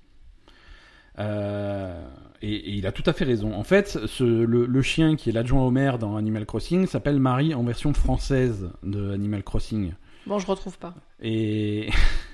Euh, 1.20 2.02
et, 2.42 2.54
et 2.54 2.72
il 2.72 2.88
a 2.88 2.92
tout 2.92 3.04
à 3.06 3.14
fait 3.14 3.26
raison. 3.26 3.54
En 3.54 3.64
fait, 3.64 4.00
le, 4.20 4.46
le 4.46 4.82
chien 4.82 5.16
qui 5.16 5.30
est 5.30 5.34
l'adjoint 5.34 5.64
au 5.64 5.72
maire 5.72 5.98
dans 5.98 6.16
Animal 6.16 6.46
Crossing 6.46 6.86
s'appelle 6.86 7.20
Marie 7.20 7.54
en 7.54 7.64
version 7.64 7.94
française 7.94 8.70
de 8.84 9.12
Animal 9.12 9.44
Crossing. 9.44 9.94
Bon, 10.28 10.38
je 10.38 10.46
retrouve 10.46 10.78
pas. 10.78 10.94
Et... 11.22 11.90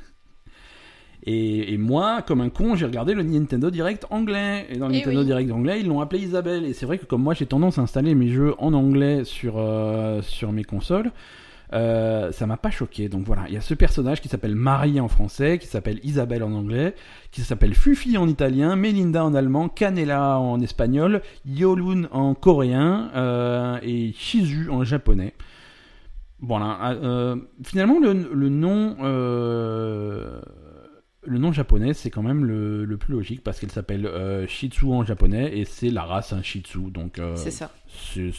et, 1.27 1.73
et 1.73 1.77
moi, 1.77 2.21
comme 2.25 2.41
un 2.41 2.49
con, 2.49 2.75
j'ai 2.75 2.85
regardé 2.85 3.13
le 3.13 3.21
Nintendo 3.23 3.69
Direct 3.69 4.05
anglais. 4.09 4.65
Et 4.69 4.77
dans 4.77 4.87
le 4.87 4.93
Eh 4.95 4.99
Nintendo 4.99 5.19
oui. 5.19 5.25
Direct 5.25 5.51
anglais, 5.51 5.79
ils 5.81 5.87
l'ont 5.87 6.01
appelé 6.01 6.21
Isabelle. 6.23 6.65
Et 6.65 6.73
c'est 6.73 6.85
vrai 6.85 6.97
que 6.97 7.05
comme 7.05 7.21
moi, 7.21 7.33
j'ai 7.33 7.45
tendance 7.45 7.77
à 7.77 7.81
installer 7.81 8.15
mes 8.15 8.29
jeux 8.29 8.55
en 8.59 8.73
anglais 8.73 9.23
sur, 9.25 9.55
euh, 9.57 10.21
sur 10.21 10.51
mes 10.51 10.63
consoles. 10.63 11.11
Euh, 11.73 12.31
ça 12.31 12.47
m'a 12.47 12.55
pas 12.55 12.69
choqué. 12.71 13.09
Donc 13.09 13.23
voilà, 13.25 13.43
il 13.49 13.53
y 13.53 13.57
a 13.57 13.61
ce 13.61 13.73
personnage 13.73 14.21
qui 14.21 14.29
s'appelle 14.29 14.55
Marie 14.55 15.01
en 15.01 15.09
français, 15.09 15.57
qui 15.59 15.67
s'appelle 15.67 15.99
Isabelle 16.01 16.43
en 16.43 16.53
anglais, 16.53 16.95
qui 17.31 17.41
s'appelle 17.41 17.73
Fufi 17.73 18.17
en 18.17 18.25
italien, 18.29 18.77
Melinda 18.77 19.25
en 19.25 19.33
allemand, 19.35 19.67
Canela 19.67 20.39
en 20.39 20.61
espagnol, 20.61 21.21
Yolun 21.45 22.07
en 22.11 22.35
coréen 22.35 23.09
euh, 23.15 23.77
et 23.83 24.13
Shizu 24.13 24.69
en 24.69 24.85
japonais. 24.85 25.33
Voilà. 26.39 26.77
euh, 27.03 27.35
finalement, 27.65 27.99
le, 27.99 28.13
le 28.31 28.47
nom, 28.49 28.95
le 31.27 31.37
nom 31.39 31.51
japonais, 31.51 31.93
c'est 31.93 32.09
quand 32.09 32.23
même 32.23 32.45
le, 32.45 32.85
le 32.85 32.97
plus 32.97 33.13
logique 33.13 33.43
parce 33.43 33.59
qu'elle 33.59 33.71
s'appelle 33.71 34.05
euh, 34.05 34.47
Shih 34.47 34.69
Tzu 34.69 34.85
en 34.85 35.03
japonais 35.03 35.57
et 35.57 35.65
c'est 35.65 35.89
la 35.89 36.03
race 36.03 36.33
un 36.33 36.41
Shih 36.41 36.61
Tzu. 36.61 36.89
Donc 36.91 37.19
euh, 37.19 37.35
C'est 37.35 37.51
ça. 37.51 37.71
c'est 37.87 38.31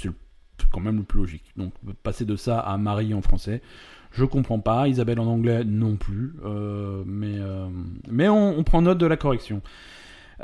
quand 0.73 0.81
même 0.81 0.97
le 0.97 1.03
plus 1.05 1.19
logique. 1.21 1.53
Donc 1.57 1.73
passer 2.03 2.25
de 2.25 2.35
ça 2.37 2.59
à 2.59 2.77
Marie 2.79 3.15
en 3.15 3.23
français, 3.23 3.63
je 4.13 4.25
comprends 4.25 4.59
pas. 4.59 4.89
Isabelle 4.89 5.21
en 5.21 5.27
anglais 5.27 5.65
non 5.65 5.97
plus. 5.97 6.35
Euh, 6.45 7.03
mais 7.07 7.39
euh, 7.39 7.69
mais 8.11 8.29
on, 8.29 8.59
on 8.59 8.65
prend 8.65 8.83
note 8.83 8.99
de 8.99 9.07
la 9.07 9.17
correction. 9.17 9.63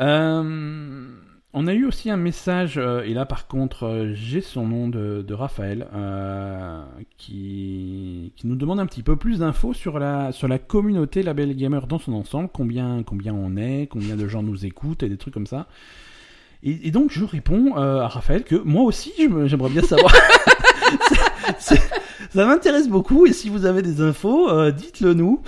Euh, 0.00 1.08
on 1.54 1.68
a 1.68 1.72
eu 1.72 1.86
aussi 1.86 2.10
un 2.10 2.16
message, 2.16 2.78
euh, 2.78 3.02
et 3.02 3.14
là 3.14 3.24
par 3.26 3.46
contre 3.46 3.86
euh, 3.86 4.12
j'ai 4.12 4.40
son 4.40 4.66
nom 4.66 4.88
de, 4.88 5.24
de 5.26 5.34
Raphaël, 5.34 5.86
euh, 5.94 6.82
qui, 7.16 8.32
qui 8.36 8.46
nous 8.46 8.56
demande 8.56 8.80
un 8.80 8.86
petit 8.86 9.04
peu 9.04 9.16
plus 9.16 9.38
d'infos 9.38 9.72
sur 9.72 9.98
la, 10.00 10.32
sur 10.32 10.48
la 10.48 10.58
communauté 10.58 11.22
Label 11.22 11.54
Gamer 11.54 11.86
dans 11.86 11.98
son 11.98 12.12
ensemble, 12.12 12.50
combien, 12.52 13.04
combien 13.04 13.32
on 13.32 13.56
est, 13.56 13.86
combien 13.90 14.16
de 14.16 14.26
gens 14.26 14.42
nous 14.42 14.66
écoutent 14.66 15.04
et 15.04 15.08
des 15.08 15.16
trucs 15.16 15.32
comme 15.32 15.46
ça. 15.46 15.68
Et, 16.64 16.88
et 16.88 16.90
donc 16.90 17.12
je 17.12 17.24
réponds 17.24 17.78
euh, 17.78 18.00
à 18.00 18.08
Raphaël 18.08 18.42
que 18.42 18.56
moi 18.56 18.82
aussi 18.82 19.12
j'aimerais 19.16 19.70
bien 19.70 19.82
savoir. 19.82 20.12
Ça 21.58 22.46
m'intéresse 22.46 22.88
beaucoup 22.88 23.26
et 23.26 23.32
si 23.32 23.48
vous 23.48 23.64
avez 23.64 23.80
des 23.80 24.00
infos, 24.00 24.50
euh, 24.50 24.72
dites-le 24.72 25.14
nous. 25.14 25.40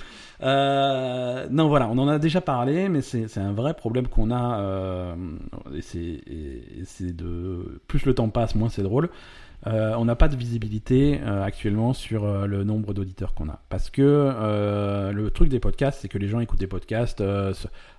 Euh, 0.42 1.46
non 1.50 1.68
voilà, 1.68 1.88
on 1.88 1.98
en 1.98 2.08
a 2.08 2.18
déjà 2.18 2.40
parlé, 2.40 2.88
mais 2.88 3.00
c'est 3.02 3.38
un 3.38 3.52
vrai 3.52 3.74
problème 3.74 4.08
qu'on 4.08 4.30
a. 4.30 4.60
euh, 4.60 5.14
et 5.74 5.82
c'est 6.84 7.16
de 7.16 7.80
plus 7.88 8.04
le 8.06 8.14
temps 8.14 8.28
passe, 8.28 8.54
moins 8.54 8.68
c'est 8.68 8.82
drôle. 8.82 9.08
Euh, 9.66 9.94
on 9.96 10.04
n'a 10.04 10.14
pas 10.14 10.28
de 10.28 10.36
visibilité 10.36 11.20
euh, 11.22 11.42
actuellement 11.42 11.92
sur 11.92 12.24
euh, 12.24 12.46
le 12.46 12.62
nombre 12.62 12.94
d'auditeurs 12.94 13.34
qu'on 13.34 13.48
a. 13.48 13.60
Parce 13.68 13.90
que 13.90 14.02
le 15.12 15.30
truc 15.30 15.48
des 15.48 15.60
podcasts, 15.60 16.00
c'est 16.02 16.08
que 16.08 16.18
les 16.18 16.28
gens 16.28 16.40
écoutent 16.40 16.60
des 16.60 16.66
podcasts 16.66 17.22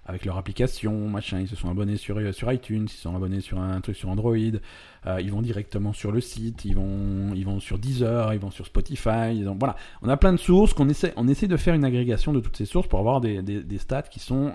avec 0.06 0.24
leur 0.24 0.38
application, 0.38 1.10
machin, 1.10 1.40
ils 1.42 1.48
se 1.48 1.56
sont 1.56 1.70
abonnés 1.70 1.98
sur, 1.98 2.22
iTunes, 2.52 2.86
ils 2.86 2.90
se 2.90 3.02
sont 3.02 3.16
abonnés 3.16 3.42
sur 3.42 3.60
un 3.60 3.82
truc 3.82 3.98
sur 3.98 4.10
Android, 4.10 4.36
ils 4.38 5.32
vont 5.32 5.42
directement 5.42 5.94
sur 5.94 6.12
le 6.12 6.22
site, 6.22 6.64
ils 6.64 6.76
vont, 6.76 7.60
sur 7.60 7.78
Deezer, 7.78 8.34
ils 8.34 8.40
vont 8.40 8.52
sur 8.52 8.66
Spotify, 8.66 9.44
voilà. 9.60 9.76
On 10.02 10.10
a 10.10 10.18
plein 10.18 10.32
de 10.32 10.38
sources 10.38 10.74
qu'on 10.74 10.88
essaie, 10.88 11.14
on 11.18 11.28
essaie 11.28 11.48
de 11.48 11.58
faire 11.58 11.74
une 11.74 11.86
agrégation 11.86 12.32
de 12.32 12.40
toutes 12.40 12.56
ces 12.56 12.66
sources 12.66 12.88
pour 12.88 13.00
avoir 13.00 13.20
des, 13.20 13.66
stats 13.80 14.04
qui 14.04 14.20
sont, 14.20 14.54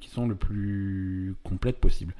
qui 0.00 0.10
sont 0.10 0.26
le 0.26 0.36
plus 0.36 1.34
complètes 1.42 1.78
possible. 1.78 2.14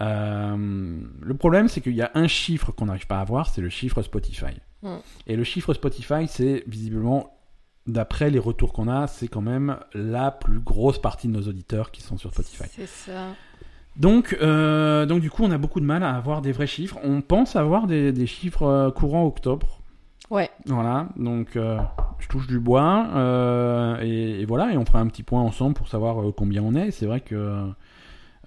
Euh, 0.00 0.98
le 1.20 1.34
problème, 1.34 1.68
c'est 1.68 1.80
qu'il 1.80 1.94
y 1.94 2.02
a 2.02 2.10
un 2.14 2.26
chiffre 2.26 2.72
qu'on 2.72 2.86
n'arrive 2.86 3.06
pas 3.06 3.18
à 3.18 3.20
avoir, 3.20 3.48
c'est 3.48 3.60
le 3.60 3.68
chiffre 3.68 4.02
Spotify. 4.02 4.54
Mm. 4.82 4.96
Et 5.26 5.36
le 5.36 5.44
chiffre 5.44 5.72
Spotify, 5.74 6.26
c'est 6.28 6.64
visiblement, 6.66 7.36
d'après 7.86 8.30
les 8.30 8.38
retours 8.38 8.72
qu'on 8.72 8.88
a, 8.88 9.06
c'est 9.06 9.28
quand 9.28 9.40
même 9.40 9.78
la 9.94 10.30
plus 10.30 10.60
grosse 10.60 11.00
partie 11.00 11.28
de 11.28 11.32
nos 11.32 11.42
auditeurs 11.42 11.90
qui 11.90 12.02
sont 12.02 12.16
sur 12.16 12.32
Spotify. 12.32 12.64
C'est 12.70 12.88
ça. 12.88 13.28
Donc, 13.96 14.36
euh, 14.40 15.06
donc 15.06 15.20
du 15.20 15.30
coup, 15.30 15.44
on 15.44 15.50
a 15.52 15.58
beaucoup 15.58 15.78
de 15.78 15.84
mal 15.84 16.02
à 16.02 16.16
avoir 16.16 16.42
des 16.42 16.50
vrais 16.50 16.66
chiffres. 16.66 16.98
On 17.04 17.20
pense 17.20 17.54
avoir 17.54 17.86
des, 17.86 18.10
des 18.12 18.26
chiffres 18.26 18.64
euh, 18.64 18.90
courants 18.90 19.24
octobre. 19.24 19.80
Ouais. 20.30 20.50
Voilà, 20.66 21.08
donc 21.16 21.54
euh, 21.54 21.78
je 22.18 22.26
touche 22.28 22.46
du 22.46 22.58
bois 22.58 23.98
et, 24.02 24.40
et 24.40 24.44
voilà, 24.46 24.72
et 24.72 24.78
on 24.78 24.84
fera 24.86 24.98
un 24.98 25.06
petit 25.06 25.22
point 25.22 25.42
ensemble 25.42 25.74
pour 25.74 25.86
savoir 25.86 26.16
combien 26.34 26.62
on 26.62 26.74
est. 26.74 26.90
C'est 26.90 27.04
vrai 27.04 27.20
que 27.20 27.68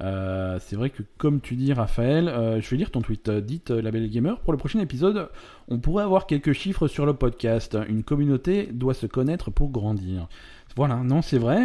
euh, 0.01 0.59
c'est 0.61 0.75
vrai 0.75 0.89
que 0.89 1.03
comme 1.17 1.41
tu 1.41 1.55
dis, 1.55 1.73
Raphaël, 1.73 2.27
euh, 2.27 2.61
je 2.61 2.69
vais 2.69 2.77
lire 2.77 2.91
ton 2.91 3.01
tweet. 3.01 3.29
Euh, 3.29 3.41
Dites 3.41 3.71
euh, 3.71 3.81
Label 3.81 4.09
Gamer 4.09 4.39
pour 4.39 4.53
le 4.53 4.57
prochain 4.57 4.79
épisode, 4.79 5.29
on 5.69 5.79
pourrait 5.79 6.03
avoir 6.03 6.27
quelques 6.27 6.53
chiffres 6.53 6.87
sur 6.87 7.05
le 7.05 7.13
podcast. 7.13 7.77
Une 7.87 8.03
communauté 8.03 8.67
doit 8.71 8.93
se 8.93 9.05
connaître 9.07 9.51
pour 9.51 9.69
grandir. 9.69 10.27
Voilà, 10.75 10.97
non, 10.97 11.23
c'est 11.23 11.39
vrai, 11.39 11.59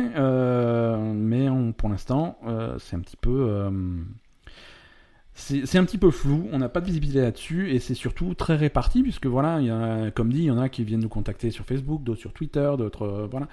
mais 1.14 1.46
pour 1.76 1.90
l'instant, 1.90 2.38
c'est 2.78 2.96
un 2.96 3.00
petit 3.00 3.18
peu. 3.18 3.70
C'est 5.34 5.78
un 5.78 5.84
petit 5.84 5.98
peu 5.98 6.10
flou, 6.10 6.46
on 6.52 6.58
n'a 6.58 6.68
pas 6.68 6.80
de 6.80 6.86
visibilité 6.86 7.20
là-dessus 7.22 7.70
et 7.70 7.78
c'est 7.78 7.94
surtout 7.94 8.34
très 8.34 8.54
réparti 8.54 9.02
puisque 9.02 9.26
voilà, 9.26 9.60
il 9.60 9.66
y 9.66 9.70
a, 9.70 10.10
comme 10.10 10.30
dit, 10.32 10.40
il 10.40 10.44
y 10.44 10.50
en 10.50 10.58
a 10.58 10.68
qui 10.68 10.84
viennent 10.84 11.00
nous 11.00 11.08
contacter 11.08 11.50
sur 11.50 11.64
Facebook, 11.64 12.02
d'autres 12.04 12.20
sur 12.20 12.32
Twitter, 12.34 12.70
d'autres 12.76 13.02
euh, 13.02 13.26
voilà, 13.30 13.48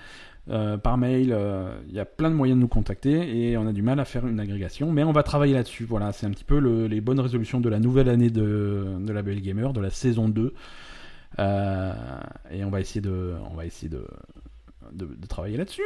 euh, 0.50 0.78
par 0.78 0.98
mail. 0.98 1.32
euh, 1.32 1.80
il 1.88 1.96
y 1.96 2.00
a 2.00 2.06
plein 2.06 2.30
de 2.30 2.36
moyens 2.36 2.58
de 2.58 2.62
nous 2.62 2.68
contacter 2.68 3.50
et 3.52 3.58
on 3.58 3.66
a 3.66 3.72
du 3.74 3.82
mal 3.82 4.00
à 4.02 4.06
faire 4.06 4.28
une 4.28 4.40
agrégation, 4.42 4.92
mais 4.92 5.04
on 5.06 5.14
va 5.14 5.24
travailler 5.24 5.54
là-dessus. 5.54 5.86
Voilà, 5.86 6.12
c'est 6.12 6.26
un 6.28 6.32
petit 6.32 6.44
peu 6.44 6.60
le- 6.60 6.88
les 6.88 7.00
bonnes 7.02 7.20
résolutions 7.22 7.62
de 7.62 7.70
la 7.70 7.80
nouvelle 7.80 8.10
année 8.10 8.30
de, 8.30 8.86
de 9.00 9.14
la 9.14 9.22
Belle 9.22 9.42
Gamer, 9.42 9.72
de 9.72 9.80
la 9.82 9.90
saison 9.90 10.28
2. 10.28 10.54
Euh, 11.40 11.94
et 12.52 12.64
on 12.66 12.70
va 12.70 12.82
essayer 12.82 13.02
de, 13.02 13.34
on 13.52 13.56
va 13.56 13.66
essayer 13.66 13.90
de, 13.90 14.06
de 14.92 15.28
travailler 15.28 15.58
là-dessus. 15.58 15.82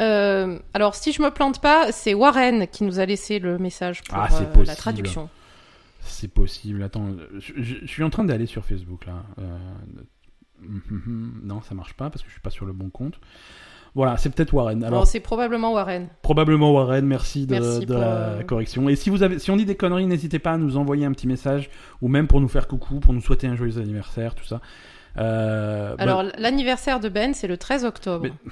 Euh, 0.00 0.58
alors, 0.74 0.94
si 0.94 1.12
je 1.12 1.22
me 1.22 1.30
plante 1.30 1.60
pas, 1.60 1.90
c'est 1.92 2.14
Warren 2.14 2.66
qui 2.68 2.84
nous 2.84 3.00
a 3.00 3.06
laissé 3.06 3.38
le 3.38 3.58
message 3.58 4.02
pour 4.04 4.16
Ah, 4.18 4.28
euh, 4.32 4.64
la 4.64 4.76
traduction. 4.76 5.28
C'est 6.00 6.28
possible. 6.28 6.82
Attends, 6.82 7.08
je, 7.38 7.52
je- 7.56 7.76
je 7.82 7.86
suis 7.86 8.02
en 8.04 8.10
train 8.10 8.24
d'aller 8.24 8.46
sur 8.46 8.64
Facebook 8.64 9.06
là. 9.06 9.24
Euh, 9.40 9.56
non, 11.42 11.60
ça 11.62 11.74
marche 11.74 11.94
pas 11.94 12.10
parce 12.10 12.22
que 12.22 12.28
je 12.28 12.32
suis 12.32 12.40
pas 12.40 12.50
sur 12.50 12.66
le 12.66 12.72
bon 12.72 12.90
compte. 12.90 13.20
Voilà, 13.94 14.16
c'est 14.16 14.30
peut-être 14.30 14.52
Warren. 14.52 14.82
Alors 14.84 14.98
Alors, 14.98 15.06
c'est 15.06 15.20
probablement 15.20 15.72
Warren. 15.72 16.08
probablement 16.22 16.72
Warren. 16.72 17.04
Merci 17.06 17.46
de, 17.46 17.54
Merci 17.54 17.80
de 17.80 17.86
pour, 17.86 17.98
la 18.00 18.44
correction. 18.46 18.88
Et 18.88 18.96
si 18.96 19.10
vous 19.10 19.22
avez, 19.22 19.38
si 19.38 19.50
on 19.50 19.56
dit 19.56 19.64
des 19.64 19.76
conneries, 19.76 20.06
n'hésitez 20.06 20.38
pas 20.38 20.52
à 20.52 20.56
nous 20.58 20.76
envoyer 20.76 21.04
un 21.06 21.12
petit 21.12 21.26
message 21.26 21.70
ou 22.02 22.08
même 22.08 22.26
pour 22.28 22.40
nous 22.40 22.48
faire 22.48 22.68
coucou, 22.68 23.00
pour 23.00 23.12
nous 23.14 23.20
souhaiter 23.20 23.46
un 23.46 23.56
joyeux 23.56 23.78
anniversaire, 23.78 24.34
tout 24.34 24.44
ça. 24.44 24.60
Euh, 25.16 25.96
bah, 25.96 26.02
Alors, 26.02 26.22
l'anniversaire 26.38 27.00
de 27.00 27.08
Ben, 27.08 27.34
c'est 27.34 27.48
le 27.48 27.56
13 27.56 27.84
octobre. 27.84 28.24
Mais- 28.24 28.50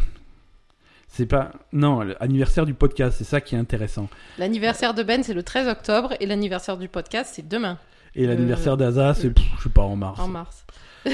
c'est 1.16 1.26
pas 1.26 1.50
non 1.72 2.00
l'anniversaire 2.02 2.66
du 2.66 2.74
podcast, 2.74 3.16
c'est 3.16 3.24
ça 3.24 3.40
qui 3.40 3.54
est 3.54 3.58
intéressant. 3.58 4.08
L'anniversaire 4.38 4.92
de 4.92 5.02
Ben, 5.02 5.22
c'est 5.22 5.32
le 5.32 5.42
13 5.42 5.66
octobre 5.68 6.12
et 6.20 6.26
l'anniversaire 6.26 6.76
du 6.76 6.88
podcast, 6.88 7.32
c'est 7.34 7.48
demain, 7.48 7.78
Et 8.14 8.26
l'anniversaire 8.26 8.76
d'Aza, 8.76 9.14
c'est 9.14 9.28
euh, 9.28 9.30
pff, 9.30 9.44
je 9.58 9.62
sais 9.64 9.68
pas 9.70 9.82
en 9.82 9.96
mars. 9.96 10.20
en 10.20 10.28
mars. 10.28 10.66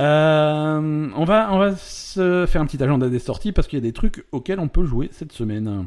Euh, 0.00 1.08
on, 1.14 1.24
va, 1.24 1.48
on 1.52 1.58
va 1.58 1.76
se 1.76 2.44
faire 2.48 2.60
un 2.60 2.66
petit 2.66 2.82
agenda 2.82 3.08
des 3.08 3.20
sorties 3.20 3.52
parce 3.52 3.68
qu'il 3.68 3.78
y 3.78 3.82
a 3.82 3.84
des 3.84 3.92
trucs 3.92 4.26
auxquels 4.32 4.58
on 4.58 4.66
peut 4.66 4.84
jouer 4.84 5.10
cette 5.12 5.30
semaine. 5.30 5.86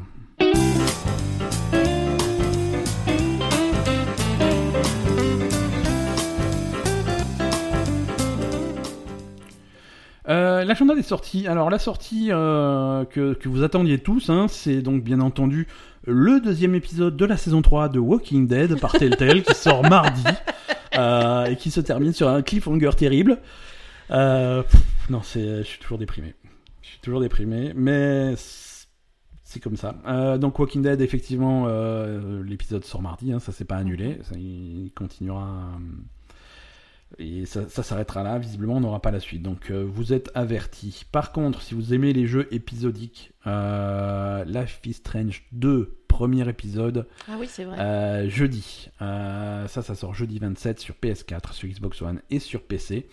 Euh, 10.30 10.64
L'agenda 10.64 10.94
des 10.94 11.02
sorties. 11.02 11.48
Alors 11.48 11.70
la 11.70 11.78
sortie 11.78 12.28
euh, 12.30 13.04
que, 13.04 13.36
vous 13.48 13.64
attendiez 13.64 13.98
tous, 13.98 14.30
hein, 14.30 14.46
c'est 14.48 14.80
donc 14.80 15.02
bien 15.02 15.20
entendu 15.20 15.66
le 16.06 16.40
deuxième 16.40 16.74
épisode 16.74 17.16
de 17.16 17.24
la 17.24 17.36
saison 17.36 17.62
3 17.62 17.88
de 17.88 17.98
Walking 17.98 18.46
Dead 18.46 18.78
par 18.80 18.92
Telltale 18.92 19.42
qui 19.42 19.54
sort 19.54 19.82
mardi 19.82 20.22
euh, 20.96 21.46
et 21.46 21.56
qui 21.56 21.70
se 21.70 21.80
termine 21.80 22.12
sur 22.12 22.28
un 22.28 22.42
cliffhanger 22.42 22.90
terrible. 22.96 23.38
Euh, 24.12 24.62
non, 25.08 25.20
c'est, 25.22 25.58
je 25.58 25.62
suis 25.66 25.78
toujours 25.80 25.98
déprimé. 25.98 26.34
Je 26.82 26.88
suis 26.90 27.00
toujours 27.00 27.20
déprimé, 27.20 27.72
mais 27.74 28.34
c'est- 28.36 28.70
comme 29.60 29.76
ça. 29.76 29.96
Donc 30.38 30.60
Walking 30.60 30.80
Dead, 30.80 31.00
effectivement, 31.00 31.66
l'épisode 32.46 32.84
sort 32.84 33.02
mardi, 33.02 33.32
hein, 33.32 33.40
ça 33.40 33.50
s'est 33.50 33.64
pas 33.64 33.74
annulé, 33.78 34.18
ça, 34.22 34.36
il 34.38 34.92
continuera. 34.94 35.48
Et 37.18 37.44
ça, 37.46 37.68
ça 37.68 37.82
s'arrêtera 37.82 38.22
là, 38.22 38.38
visiblement 38.38 38.74
on 38.76 38.80
n'aura 38.80 39.00
pas 39.02 39.10
la 39.10 39.20
suite. 39.20 39.42
Donc 39.42 39.70
euh, 39.70 39.84
vous 39.86 40.12
êtes 40.12 40.30
avertis. 40.34 41.04
Par 41.10 41.32
contre, 41.32 41.60
si 41.62 41.74
vous 41.74 41.92
aimez 41.94 42.12
les 42.12 42.26
jeux 42.26 42.48
épisodiques, 42.52 43.32
euh, 43.46 44.44
Life 44.44 44.80
is 44.86 44.94
Strange 44.94 45.42
2, 45.52 45.96
premier 46.08 46.48
épisode, 46.48 47.06
Ah 47.28 47.36
oui, 47.38 47.46
c'est 47.48 47.64
vrai. 47.64 47.78
euh, 47.78 48.28
jeudi. 48.28 48.88
Euh, 49.02 49.66
ça, 49.68 49.82
ça 49.82 49.94
sort 49.94 50.14
jeudi 50.14 50.38
27 50.38 50.78
sur 50.80 50.94
PS4, 51.02 51.52
sur 51.52 51.68
Xbox 51.68 52.00
One 52.02 52.20
et 52.30 52.38
sur 52.38 52.62
PC. 52.62 53.08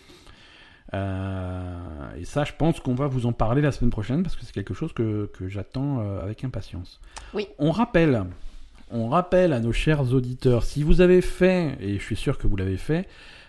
Euh, 0.94 2.14
et 2.16 2.24
ça, 2.24 2.44
je 2.44 2.52
pense 2.56 2.80
qu'on 2.80 2.94
va 2.94 3.06
vous 3.06 3.26
en 3.26 3.32
parler 3.32 3.60
la 3.62 3.72
semaine 3.72 3.90
prochaine 3.90 4.22
parce 4.22 4.36
que 4.36 4.44
c'est 4.44 4.52
quelque 4.54 4.74
chose 4.74 4.92
que, 4.92 5.30
que 5.34 5.48
j'attends 5.48 6.00
avec 6.20 6.44
impatience. 6.44 7.00
Oui. 7.34 7.46
On 7.58 7.70
rappelle, 7.72 8.24
on 8.90 9.08
rappelle 9.08 9.52
à 9.52 9.60
nos 9.60 9.72
chers 9.72 10.12
auditeurs, 10.14 10.62
si 10.64 10.82
vous 10.82 11.00
avez 11.00 11.20
fait, 11.20 11.76
et 11.80 11.98
je 11.98 12.02
suis 12.02 12.16
sûr 12.16 12.38
que 12.38 12.46
vous 12.46 12.56
l'avez 12.56 12.78
fait, 12.78 13.06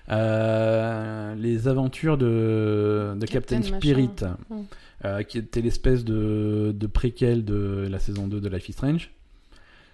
euh, 0.09 1.35
les 1.35 1.67
aventures 1.67 2.17
de, 2.17 3.13
de 3.15 3.25
Captain, 3.25 3.61
Captain 3.61 3.77
Spirit. 3.77 4.09
Mm. 4.49 4.61
euh, 5.05 5.23
qui 5.23 5.37
était 5.37 5.61
l'espèce 5.61 6.03
de, 6.03 6.73
de 6.75 6.87
préquel 6.87 7.45
de 7.45 7.87
la 7.89 7.99
saison 7.99 8.27
2 8.27 8.41
de 8.41 8.49
Life 8.49 8.69
is 8.69 8.73
Strange, 8.73 9.11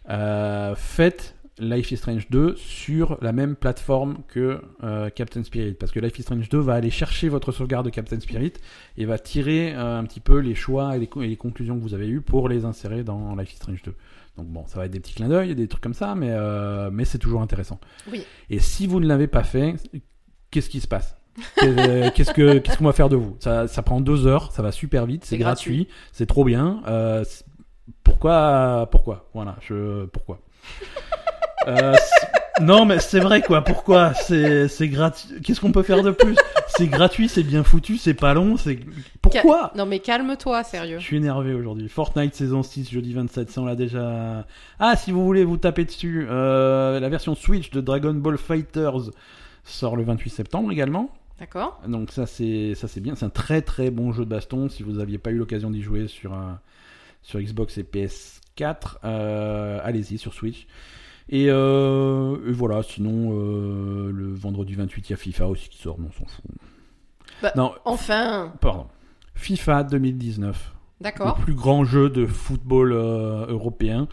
euh, 0.09 0.75
faites 0.75 1.35
Life 1.57 1.91
is 1.91 1.97
Strange 1.97 2.27
2 2.31 2.55
sur 2.57 3.17
la 3.21 3.31
même 3.31 3.55
plateforme 3.55 4.17
que 4.27 4.61
euh, 4.83 5.09
Captain 5.09 5.41
Spirit. 5.43 5.73
Parce 5.75 5.91
que 5.93 5.99
Life 6.01 6.19
is 6.19 6.23
Strange 6.23 6.49
2 6.49 6.57
va 6.59 6.73
aller 6.73 6.89
chercher 6.89 7.29
votre 7.29 7.51
sauvegarde 7.53 7.85
de 7.85 7.91
Captain 7.91 8.19
Spirit 8.19 8.53
et 8.97 9.05
va 9.05 9.17
tirer 9.17 9.73
euh, 9.73 9.97
un 9.99 10.03
petit 10.03 10.19
peu 10.19 10.39
les 10.39 10.53
choix 10.55 10.97
et 10.97 10.99
les, 10.99 11.07
co- 11.07 11.21
et 11.21 11.27
les 11.27 11.37
conclusions 11.37 11.77
que 11.77 11.81
vous 11.81 11.93
avez 11.93 12.07
eues 12.09 12.19
pour 12.21 12.49
les 12.49 12.65
insérer 12.65 13.03
dans 13.03 13.35
Life 13.37 13.53
is 13.53 13.55
Strange 13.55 13.81
2. 13.83 13.93
Donc 14.37 14.47
bon, 14.47 14.65
ça 14.67 14.79
va 14.79 14.85
être 14.85 14.91
des 14.91 14.99
petits 14.99 15.13
clins 15.13 15.29
d'œil 15.29 15.51
et 15.51 15.55
des 15.55 15.69
trucs 15.69 15.81
comme 15.81 15.93
ça, 15.93 16.13
mais, 16.13 16.31
euh, 16.31 16.89
mais 16.91 17.05
c'est 17.05 17.19
toujours 17.19 17.41
intéressant. 17.41 17.79
Oui. 18.11 18.23
Et 18.49 18.59
si 18.59 18.85
vous 18.85 18.99
ne 18.99 19.07
l'avez 19.07 19.27
pas 19.27 19.43
fait, 19.43 19.75
qu'est-ce 20.51 20.69
qui 20.69 20.81
se 20.81 20.87
passe? 20.89 21.15
Qu'est- 21.57 22.13
Qu'est-ce 22.15 22.33
que 22.33 22.57
qu'est-ce 22.59 22.77
qu'on 22.77 22.85
va 22.85 22.91
faire 22.93 23.07
de 23.09 23.15
vous? 23.15 23.37
Ça, 23.39 23.67
ça 23.69 23.81
prend 23.81 24.01
deux 24.01 24.27
heures, 24.27 24.51
ça 24.51 24.61
va 24.61 24.73
super 24.73 25.05
vite, 25.05 25.23
c'est 25.23 25.31
C'est 25.31 25.37
gratuit, 25.37 25.87
c'est 26.11 26.25
trop 26.25 26.43
bien. 26.43 26.81
Pourquoi 28.03 28.87
Pourquoi? 28.91 29.29
Voilà, 29.33 29.55
je 29.61 30.05
pourquoi? 30.07 30.41
Euh, 31.67 31.95
Non, 32.61 32.85
mais 32.85 32.99
c'est 32.99 33.19
vrai 33.19 33.41
quoi. 33.41 33.63
Pourquoi? 33.63 34.13
C'est 34.13 34.69
c'est 34.69 34.87
gratuit. 34.87 35.41
Qu'est-ce 35.43 35.59
qu'on 35.59 35.73
peut 35.73 35.83
faire 35.83 36.03
de 36.03 36.11
plus? 36.11 36.35
C'est 36.77 36.87
gratuit, 36.87 37.27
c'est 37.27 37.43
bien 37.43 37.63
foutu, 37.63 37.97
c'est 37.97 38.13
pas 38.13 38.33
long. 38.33 38.55
C'est 38.55 38.79
pourquoi? 39.21 39.71
Non, 39.75 39.85
mais 39.85 39.99
calme-toi, 39.99 40.63
sérieux. 40.63 40.99
je 40.99 41.03
suis 41.03 41.17
énervé 41.17 41.53
aujourd'hui. 41.53 41.89
Fortnite 41.89 42.33
saison 42.33 42.63
6, 42.63 42.89
jeudi 42.91 43.13
27, 43.13 43.49
ça 43.51 43.61
on 43.61 43.65
l'a 43.65 43.75
déjà. 43.75 44.45
Ah, 44.79 44.95
si 44.95 45.11
vous 45.11 45.25
voulez 45.25 45.43
vous 45.43 45.57
taper 45.57 45.83
dessus, 45.83 46.27
euh, 46.29 46.99
la 47.01 47.09
version 47.09 47.35
Switch 47.35 47.71
de 47.71 47.81
Dragon 47.81 48.13
Ball 48.13 48.37
Fighters 48.37 49.11
sort 49.65 49.95
le 49.97 50.03
28 50.03 50.29
septembre 50.29 50.71
également. 50.71 51.09
D'accord 51.39 51.81
Donc 51.87 52.11
ça 52.11 52.25
c'est 52.25 52.73
ça 52.75 52.87
c'est 52.87 53.01
bien, 53.01 53.15
c'est 53.15 53.25
un 53.25 53.29
très 53.29 53.61
très 53.61 53.89
bon 53.91 54.13
jeu 54.13 54.23
de 54.23 54.29
baston. 54.29 54.69
Si 54.69 54.81
vous 54.83 54.93
n'aviez 54.93 55.17
pas 55.17 55.31
eu 55.31 55.37
l'occasion 55.37 55.69
d'y 55.71 55.81
jouer 55.81 56.07
sur 56.07 56.31
un- 56.33 56.59
sur 57.21 57.41
Xbox 57.41 57.77
et 57.77 57.83
PS4, 57.83 58.99
euh, 59.03 59.79
allez-y 59.83 60.17
sur 60.17 60.33
Switch. 60.33 60.67
Et, 61.29 61.47
euh, 61.49 62.37
et 62.47 62.51
voilà, 62.51 62.83
sinon 62.83 63.31
euh, 63.33 64.11
le 64.11 64.33
vendredi 64.33 64.75
28 64.75 65.09
il 65.09 65.11
y 65.11 65.13
a 65.13 65.17
FIFA 65.17 65.47
aussi 65.47 65.69
qui 65.69 65.77
sort, 65.79 65.97
mais 65.99 66.07
on 66.07 66.11
s'en 66.11 66.25
fout. 66.25 66.45
Bah, 67.41 67.51
non, 67.55 67.73
Enfin, 67.83 68.53
pardon. 68.61 68.85
FIFA 69.33 69.83
2019 69.83 70.71
le 70.99 71.03
d'accord. 71.03 71.35
plus 71.35 71.53
grand 71.55 71.83
jeu 71.83 72.09
de 72.09 72.25
football 72.25 72.93
euh, 72.93 73.45
européen. 73.47 74.07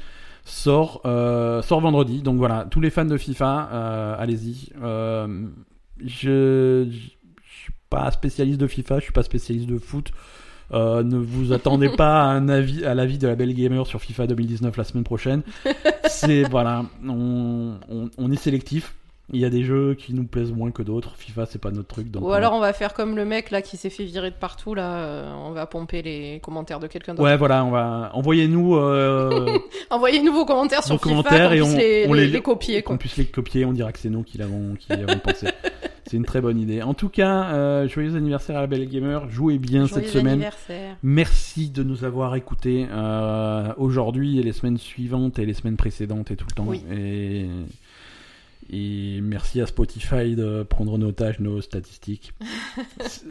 sort, 0.45 1.01
sort 1.05 1.81
vendredi. 1.81 2.23
Donc 2.23 2.39
voilà, 2.39 2.67
tous 2.71 2.81
les 2.81 2.91
fans 2.91 3.05
de 3.05 3.17
FIFA, 3.17 4.17
allez-y. 4.19 4.71
Je, 6.05 6.89
je 6.91 7.13
suis 7.47 7.73
pas 7.91 8.11
spécialiste 8.11 8.59
de 8.61 8.67
FIFA, 8.67 8.99
je 8.99 9.05
suis 9.05 9.13
pas 9.13 9.23
spécialiste 9.23 9.69
de 9.69 9.79
foot. 9.79 10.11
Euh, 10.75 11.03
ne 11.03 11.17
vous 11.17 11.53
attendez 11.53 11.89
pas 11.97 12.23
à 12.23 12.27
un 12.27 12.49
avis, 12.49 12.85
à 12.85 12.95
l'avis 12.95 13.19
de 13.19 13.29
la 13.29 13.35
belle 13.35 13.55
gamer 13.55 13.87
sur 13.87 14.01
FIFA 14.01 14.27
2019 14.29 14.77
la 14.77 14.85
semaine 14.85 15.05
prochaine. 15.05 15.43
C'est 16.07 16.43
voilà, 16.45 16.85
on, 17.07 17.75
on, 17.91 18.11
on 18.19 18.31
est 18.33 18.37
sélectif. 18.37 18.95
Il 19.35 19.41
y 19.41 19.45
a 19.47 19.51
des 19.51 19.63
jeux 19.65 19.95
qui 19.95 20.13
nous 20.13 20.25
plaisent 20.25 20.53
moins 20.53 20.73
que 20.73 20.83
d'autres. 20.83 21.15
FIFA, 21.17 21.47
c'est 21.47 21.61
pas 21.61 21.71
notre 21.71 21.89
truc. 21.89 22.11
Donc 22.11 22.23
Ou 22.25 22.27
on- 22.29 22.33
alors 22.33 22.53
on 22.53 22.61
va 22.61 22.73
faire 22.75 22.93
comme 22.93 23.17
le 23.17 23.25
mec 23.25 23.51
là 23.51 23.63
qui 23.63 23.77
s'est 23.79 23.89
fait 23.89 24.05
virer 24.05 24.31
de 24.31 24.35
partout 24.35 24.75
là, 24.75 24.95
euh, 24.97 25.33
on 25.47 25.53
va 25.53 25.65
pomper 25.67 26.03
les 26.03 26.41
commentaires 26.43 26.81
de 26.81 26.87
quelqu'un 26.87 27.15
d'autre. 27.15 27.25
Ouais, 27.25 27.37
voilà, 27.39 27.65
on 27.65 27.71
va 27.71 28.11
envoyez-nous 28.15 28.77
euh, 28.77 29.59
Envoyez-nous 29.91 30.33
vos 30.35 30.45
commentaires 30.45 30.83
sur 30.85 30.97
Vos 30.97 31.03
FIFA, 31.03 31.09
commentaires 31.23 31.53
et 31.53 31.61
puisse 31.61 31.73
on- 31.75 31.79
les, 31.79 32.07
on 32.09 32.13
les- 32.13 32.27
les- 32.27 32.33
les 32.33 32.43
copier 32.43 32.83
qu'on 32.83 32.99
puisse 32.99 33.17
les 33.17 33.25
copier. 33.25 33.65
On 33.65 33.73
dira 33.73 33.93
que 33.93 34.01
c'est 34.01 34.11
nous 34.11 34.23
qui 34.23 34.37
l'avons 34.39 34.75
qui 34.79 34.93
avons 34.93 35.19
pensé. 35.19 35.47
C'est 36.13 36.19
une 36.19 36.27
très 36.27 36.43
bonne 36.43 36.59
idée. 36.59 36.83
En 36.83 36.93
tout 36.93 37.09
cas, 37.09 37.55
euh, 37.55 37.89
joyeux 37.89 38.17
anniversaire 38.17 38.59
à 38.59 38.61
la 38.61 38.67
belle 38.67 38.87
gamer. 38.87 39.31
Jouez 39.31 39.57
bien 39.57 39.87
Joyeux 39.87 40.05
cette 40.05 40.13
semaine. 40.13 40.45
Merci 41.03 41.71
de 41.71 41.83
nous 41.83 42.05
avoir 42.05 42.35
écoutés 42.35 42.87
euh, 42.91 43.73
aujourd'hui 43.79 44.39
et 44.39 44.43
les 44.43 44.53
semaines 44.53 44.77
suivantes 44.77 45.39
et 45.39 45.47
les 45.47 45.55
semaines 45.55 45.79
précédentes 45.79 46.31
et 46.31 46.37
tout 46.37 46.45
le 46.47 46.55
temps. 46.55 46.67
Oui. 46.67 46.83
Et, 46.93 47.47
et 48.71 49.23
merci 49.23 49.63
à 49.63 49.67
Spotify 49.67 50.37
de 50.37 50.65
prendre 50.65 50.93
en 50.93 51.01
otage 51.01 51.41
nos 51.41 51.63
statistiques. 51.63 52.35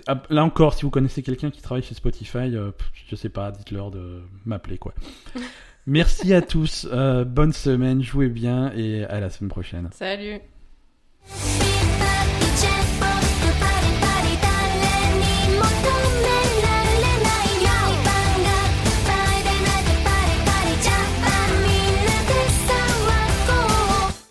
Ah, 0.07 0.23
Là 0.31 0.43
encore, 0.43 0.73
si 0.73 0.81
vous 0.81 0.89
connaissez 0.89 1.21
quelqu'un 1.21 1.51
qui 1.51 1.61
travaille 1.61 1.83
chez 1.83 1.93
Spotify, 1.93 2.55
euh, 2.55 2.71
je 3.07 3.15
sais 3.15 3.29
pas, 3.29 3.51
dites-leur 3.51 3.91
de 3.91 4.23
m'appeler 4.47 4.79
quoi. 4.79 4.95
Merci 5.85 6.33
à 6.33 6.41
tous, 6.41 6.87
euh, 6.91 7.25
bonne 7.25 7.53
semaine, 7.53 8.01
jouez 8.01 8.29
bien 8.29 8.71
et 8.75 9.03
à 9.03 9.19
la 9.19 9.29
semaine 9.29 9.51
prochaine. 9.51 9.89
Salut. 9.93 10.39